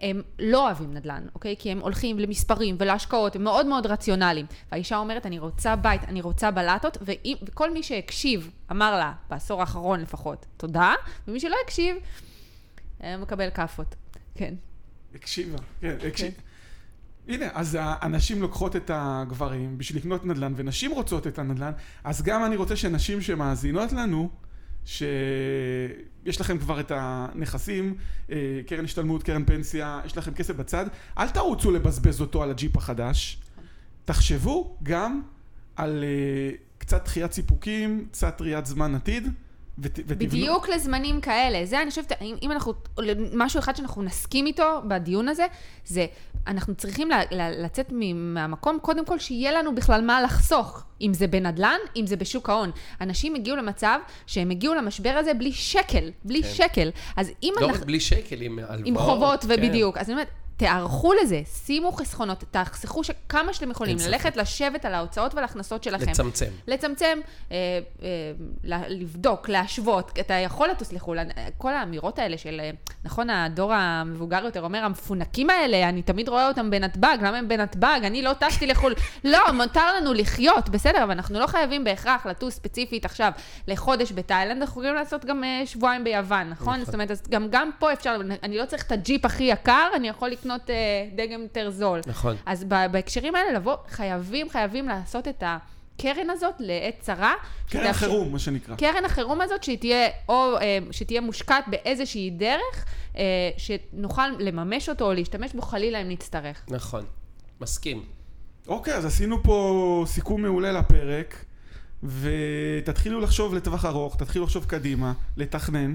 הם 0.00 0.22
לא 0.38 0.66
אוהבים 0.66 0.94
נדל"ן, 0.94 1.26
אוקיי? 1.34 1.54
כי 1.58 1.70
הם 1.70 1.78
הולכים 1.78 2.18
למספרים 2.18 2.76
ולהשקעות, 2.78 3.36
הם 3.36 3.44
מאוד 3.44 3.66
מאוד 3.66 3.86
רציונליים. 3.86 4.46
והאישה 4.72 4.96
אומרת, 4.96 5.26
אני 5.26 5.38
רוצה 5.38 5.76
בית, 5.76 6.04
אני 6.04 6.20
רוצה 6.20 6.50
בלטות, 6.50 6.98
ואם- 7.00 7.36
וכל 7.42 7.72
מי 7.72 7.82
שהקשיב 7.82 8.50
אמר 8.70 8.98
לה, 8.98 9.12
בעשור 9.30 9.60
האחרון 9.60 10.00
לפחות, 10.00 10.46
תודה, 10.56 10.94
ומי 11.28 11.40
שלא 11.40 11.56
הקשיב, 11.64 11.96
אה, 13.02 13.16
מקבל 13.16 13.50
כאפות. 13.50 13.94
כן. 14.34 14.54
הקשיבה, 15.14 15.58
כן, 15.80 15.96
הקשיב. 16.08 16.34
הנה, 17.28 17.46
אז 17.54 17.78
הנשים 17.80 18.42
לוקחות 18.42 18.76
את 18.76 18.90
הגברים 18.94 19.78
בשביל 19.78 19.98
לקנות 20.02 20.26
נדל"ן, 20.26 20.52
ונשים 20.56 20.90
רוצות 20.90 21.26
את 21.26 21.38
הנדל"ן, 21.38 21.72
אז 22.04 22.22
גם 22.22 22.44
אני 22.44 22.56
רוצה 22.56 22.76
שנשים 22.76 23.20
שמאזינות 23.20 23.92
לנו, 23.92 24.30
שיש 24.84 26.40
לכם 26.40 26.58
כבר 26.58 26.80
את 26.80 26.92
הנכסים, 26.94 27.94
אה, 28.30 28.60
קרן 28.66 28.84
השתלמות, 28.84 29.22
קרן 29.22 29.44
פנסיה, 29.44 30.00
יש 30.04 30.18
לכם 30.18 30.34
כסף 30.34 30.56
בצד, 30.56 30.86
אל 31.18 31.28
תרוצו 31.28 31.70
לבזבז 31.70 32.20
אותו 32.20 32.42
על 32.42 32.50
הג'יפ 32.50 32.76
החדש. 32.76 33.38
תחשבו 34.04 34.76
גם 34.82 35.22
על 35.76 36.04
אה, 36.04 36.56
קצת 36.78 37.04
דחיית 37.04 37.32
סיפוקים, 37.32 38.06
קצת 38.10 38.40
ראיית 38.40 38.66
זמן 38.66 38.94
עתיד, 38.94 39.28
ות, 39.78 39.98
ותבנו. 40.06 40.28
בדיוק 40.30 40.68
לזמנים 40.68 41.20
כאלה. 41.20 41.66
זה, 41.66 41.82
אני 41.82 41.90
חושבת, 41.90 42.12
אם, 42.42 42.52
אנחנו, 42.52 42.72
משהו 43.34 43.60
אחד 43.60 43.76
שאנחנו 43.76 44.02
נסכים 44.02 44.46
איתו 44.46 44.82
בדיון 44.88 45.28
הזה, 45.28 45.46
זה, 45.86 46.06
אנחנו 46.46 46.74
צריכים 46.74 47.08
לצאת 47.32 47.92
מהמקום, 48.12 48.78
קודם 48.82 49.04
כל, 49.04 49.18
שיהיה 49.18 49.52
לנו 49.52 49.74
בכלל 49.74 50.04
מה 50.04 50.22
לחסוך. 50.22 50.84
אם 51.00 51.14
זה 51.14 51.26
בנדל"ן, 51.26 51.78
אם 51.96 52.06
זה 52.06 52.16
בשוק 52.16 52.50
ההון. 52.50 52.70
אנשים 53.00 53.34
הגיעו 53.34 53.56
למצב 53.56 53.98
שהם 54.26 54.50
הגיעו 54.50 54.74
למשבר 54.74 55.14
הזה 55.18 55.34
בלי 55.34 55.52
שקל, 55.52 56.10
בלי 56.24 56.42
כן. 56.42 56.48
שקל. 56.48 56.90
אז 57.16 57.32
אם 57.42 57.52
לא 57.60 57.66
רק 57.66 57.72
אנחנו... 57.72 57.86
בלי 57.86 58.00
שקל, 58.00 58.40
עם 58.40 58.58
הלוואות. 58.58 58.80
עם 58.84 58.98
חובות, 58.98 59.44
כן. 59.44 59.48
ובדיוק. 59.50 59.98
אז 59.98 60.06
אני 60.08 60.14
אומרת, 60.14 60.28
תערכו 60.66 61.12
לזה, 61.12 61.40
שימו 61.44 61.92
חסכונות, 61.92 62.44
תחסכו 62.50 63.00
כמה 63.28 63.52
שאתם 63.52 63.70
יכולים. 63.70 63.96
ללכת 64.06 64.36
לשבת 64.36 64.84
על 64.84 64.94
ההוצאות 64.94 65.34
ועל 65.34 65.44
ההכנסות 65.44 65.84
שלכם. 65.84 66.10
לצמצם. 66.10 66.46
לצמצם, 66.66 67.18
אה, 67.52 67.56
אה, 68.02 68.82
לבדוק, 68.88 69.48
להשוות. 69.48 70.18
אתה 70.20 70.34
יכול 70.34 70.68
לטוס 70.68 70.92
לחו"ל. 70.92 71.18
כל 71.58 71.72
האמירות 71.72 72.18
האלה 72.18 72.38
של, 72.38 72.60
אה, 72.60 72.70
נכון, 73.04 73.30
הדור 73.30 73.72
המבוגר 73.72 74.44
יותר 74.44 74.62
אומר, 74.64 74.84
המפונקים 74.84 75.50
האלה, 75.50 75.88
אני 75.88 76.02
תמיד 76.02 76.28
רואה 76.28 76.48
אותם 76.48 76.70
בנתב"ג, 76.70 77.16
למה 77.20 77.38
הם 77.38 77.48
בנתב"ג? 77.48 78.00
אני 78.04 78.22
לא 78.22 78.32
טסתי 78.32 78.66
לחו"ל. 78.66 78.94
לא, 79.24 79.52
מותר 79.52 79.96
לנו 79.96 80.12
לחיות, 80.12 80.68
בסדר, 80.68 81.04
אבל 81.04 81.10
אנחנו 81.12 81.38
לא 81.38 81.46
חייבים 81.46 81.84
בהכרח 81.84 82.26
לטוס 82.26 82.54
ספציפית 82.54 83.04
עכשיו 83.04 83.32
לחודש 83.68 84.12
בתאילנד, 84.12 84.62
אנחנו 84.62 84.80
יכולים 84.80 84.94
לעשות 84.94 85.24
גם 85.24 85.44
אה, 85.44 85.62
שבועיים 85.66 86.04
ביוון, 86.04 86.50
נכון? 86.50 86.72
נכון. 86.72 86.84
זאת 86.84 86.94
אומרת, 86.94 87.28
גם, 87.28 87.48
גם 87.50 87.70
פה 87.78 87.92
אפשר, 87.92 88.16
אני 88.42 88.58
לא 88.58 88.64
צריך 88.64 88.86
את 88.86 88.92
הג'יפ 88.92 89.24
הכי 89.24 89.44
יקר, 89.44 89.88
אני 89.96 90.08
יכול 90.08 90.28
לקנות 90.28 90.51
אה, 90.70 90.74
דגם 91.14 91.42
יותר 91.42 91.70
זול. 91.70 92.00
נכון. 92.06 92.36
אז 92.46 92.64
בהקשרים 92.64 93.34
האלה 93.34 93.52
לבוא, 93.52 93.76
חייבים, 93.88 94.50
חייבים 94.50 94.88
לעשות 94.88 95.28
את 95.28 95.42
הקרן 95.46 96.30
הזאת 96.30 96.54
לעת 96.58 96.94
צרה. 97.00 97.34
קרן 97.70 97.82
שתאפשר- 97.82 97.92
חירום, 98.06 98.32
מה 98.32 98.38
שנקרא. 98.38 98.76
קרן 98.76 99.04
החירום 99.04 99.40
הזאת, 99.40 99.62
שהיא 99.64 99.78
תהיה, 99.78 100.08
או 100.28 100.56
אה, 100.60 100.78
שתהיה 100.90 101.20
מושקעת 101.20 101.64
באיזושהי 101.70 102.30
דרך, 102.30 102.84
אה, 103.16 103.22
שנוכל 103.56 104.28
לממש 104.38 104.88
אותו 104.88 105.04
או 105.04 105.12
להשתמש 105.12 105.52
בו 105.52 105.62
חלילה 105.62 106.02
אם 106.02 106.08
נצטרך. 106.08 106.62
נכון. 106.68 107.04
מסכים. 107.60 108.02
אוקיי, 108.68 108.94
אז 108.94 109.04
עשינו 109.04 109.42
פה 109.42 110.04
סיכום 110.06 110.42
מעולה 110.42 110.72
לפרק, 110.72 111.44
ותתחילו 112.02 113.20
לחשוב 113.20 113.54
לטווח 113.54 113.84
ארוך, 113.84 114.16
תתחילו 114.16 114.44
לחשוב 114.44 114.64
קדימה, 114.64 115.12
לתכנן. 115.36 115.94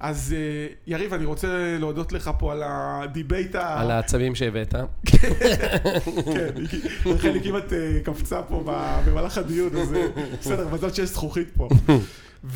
אז 0.00 0.34
אה, 0.36 0.66
יריב, 0.86 1.14
אני 1.14 1.24
רוצה 1.24 1.48
להודות 1.80 2.12
לך 2.12 2.30
פה 2.38 2.52
על 2.52 2.62
ה 2.66 2.79
debate 2.79 3.54
ה... 3.54 3.80
על 3.80 3.90
העצבים 3.90 4.34
שהבאת. 4.34 4.74
כן, 5.04 6.50
היא- 6.56 6.80
רחלי 7.06 7.40
כמעט 7.44 7.72
אה, 7.72 7.98
קפצה 8.04 8.42
פה 8.42 8.62
במהלך 9.06 9.38
הדיון, 9.38 9.76
אז 9.76 9.94
אה, 9.94 10.06
בסדר, 10.40 10.68
מזל 10.72 10.92
שיש 10.92 11.08
זכוכית 11.10 11.48
פה. 11.56 11.68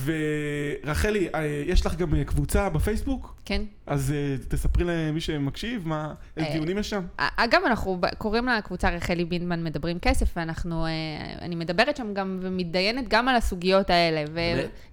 ורחלי, 0.04 1.28
אה, 1.34 1.62
יש 1.66 1.86
לך 1.86 1.96
גם 1.96 2.14
אה, 2.14 2.24
קבוצה 2.24 2.68
בפייסבוק? 2.68 3.34
כן? 3.44 3.62
אז 3.86 4.12
אה, 4.12 4.36
תספרי 4.48 4.84
למי 4.84 5.20
שמקשיב, 5.20 5.88
מה, 5.88 6.14
איזה 6.36 6.48
דיונים 6.52 6.78
יש 6.78 6.90
שם? 6.90 7.02
אגב, 7.16 7.60
אנחנו 7.66 8.00
קוראים 8.18 8.48
לקבוצה 8.48 8.90
רחלי 8.90 9.24
בינדמן 9.24 9.64
מדברים 9.64 9.98
כסף, 9.98 10.36
ואנחנו, 10.36 10.86
אני 11.40 11.54
מדברת 11.54 11.96
שם 11.96 12.14
גם 12.14 12.38
ומתדיינת 12.42 13.08
גם 13.08 13.28
על 13.28 13.36
הסוגיות 13.36 13.90
האלה, 13.90 14.24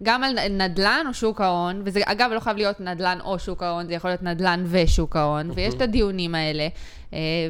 וגם 0.02 0.24
על 0.24 0.50
נדל"ן 0.50 1.06
או 1.08 1.14
שוק 1.14 1.42
ההון, 1.42 1.82
וזה 1.86 2.00
אגב 2.06 2.32
לא 2.34 2.40
חייב 2.40 2.58
להיות 2.58 2.80
נדל"ן 2.80 3.18
או 3.22 3.40
שוק 3.40 3.64
ההון, 3.64 3.88
זה 3.88 3.94
יכול 3.94 4.10
להיות 4.10 4.24
נדל"ן 4.24 4.64
ושוק 4.68 5.16
ההון, 5.16 5.52
ויש 5.56 5.74
את 5.74 5.82
הדיונים 5.82 6.36
האלה, 6.36 6.68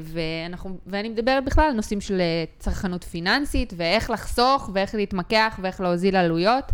ואנחנו, 0.04 0.78
ואני 0.88 1.10
מדברת 1.10 1.46
בכלל 1.46 1.66
על 1.66 1.74
נושאים 1.74 2.02
של 2.02 2.22
צרכנות 2.60 3.04
פיננסית, 3.04 3.74
ואיך 3.78 4.10
לחסוך, 4.10 4.70
ואיך 4.74 4.96
להתמקח, 4.96 5.60
ואיך 5.62 5.82
להוזיל 5.82 6.16
עלויות, 6.16 6.72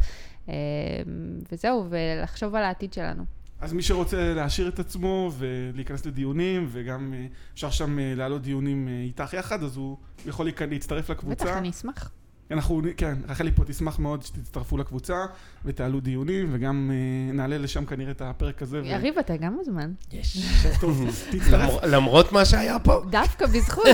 וזהו, 1.51 1.87
ולחשוב 1.89 2.55
על 2.55 2.63
העתיד 2.63 2.93
שלנו. 2.93 3.23
אז 3.63 3.73
מי 3.73 3.81
שרוצה 3.81 4.33
להעשיר 4.33 4.67
את 4.67 4.79
עצמו 4.79 5.31
ולהיכנס 5.37 6.05
לדיונים, 6.05 6.67
וגם 6.71 7.13
אה, 7.13 7.25
אפשר 7.53 7.69
שם 7.69 7.99
אה, 7.99 8.13
להעלות 8.15 8.41
דיונים 8.41 8.87
אה, 8.87 9.03
איתך 9.03 9.33
יחד, 9.33 9.63
אז 9.63 9.77
הוא 9.77 9.97
יכול 10.25 10.49
להצטרף 10.69 11.09
לקבוצה. 11.09 11.45
בטח, 11.45 11.57
אני 11.57 11.69
אשמח. 11.69 12.11
אנחנו, 12.51 12.81
כן, 12.97 13.17
רחלי 13.27 13.51
פה 13.51 13.63
תשמח 13.65 13.99
מאוד 13.99 14.23
שתצטרפו 14.23 14.77
לקבוצה 14.77 15.25
ותעלו 15.65 15.99
דיונים, 15.99 16.49
וגם 16.51 16.91
אה, 16.93 17.33
נעלה 17.33 17.57
לשם 17.57 17.85
כנראה 17.85 18.11
את 18.11 18.21
הפרק 18.21 18.61
הזה. 18.61 18.81
ו- 18.81 18.85
יריב, 18.85 19.17
אתה 19.19 19.37
גם 19.37 19.53
מוזמן. 19.53 19.91
יש. 20.11 20.37
טוב, 20.81 21.05
תצטרף. 21.31 21.83
למרות 21.83 22.31
מה 22.31 22.45
שהיה 22.45 22.79
פה. 22.79 23.01
דווקא 23.09 23.45
בזכות. 23.45 23.85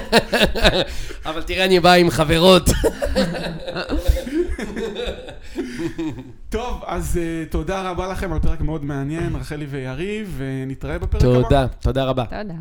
אבל 1.26 1.43
תראה, 1.43 1.65
אני 1.65 1.80
בא 1.80 1.93
עם 1.93 2.09
חברות. 2.09 2.69
טוב, 6.49 6.84
אז 6.85 7.17
אה, 7.17 7.43
תודה 7.49 7.91
רבה 7.91 8.07
לכם 8.07 8.34
על 8.34 8.39
פרק 8.39 8.61
מאוד 8.61 8.85
מעניין, 8.85 9.35
רחלי 9.35 9.65
ויריב, 9.65 10.35
ונתראה 10.38 10.99
בפרק 10.99 11.23
הבא. 11.23 11.34
תודה, 11.34 11.67
תודה 11.67 12.03
רבה. 12.03 12.26
תודה. 12.26 12.53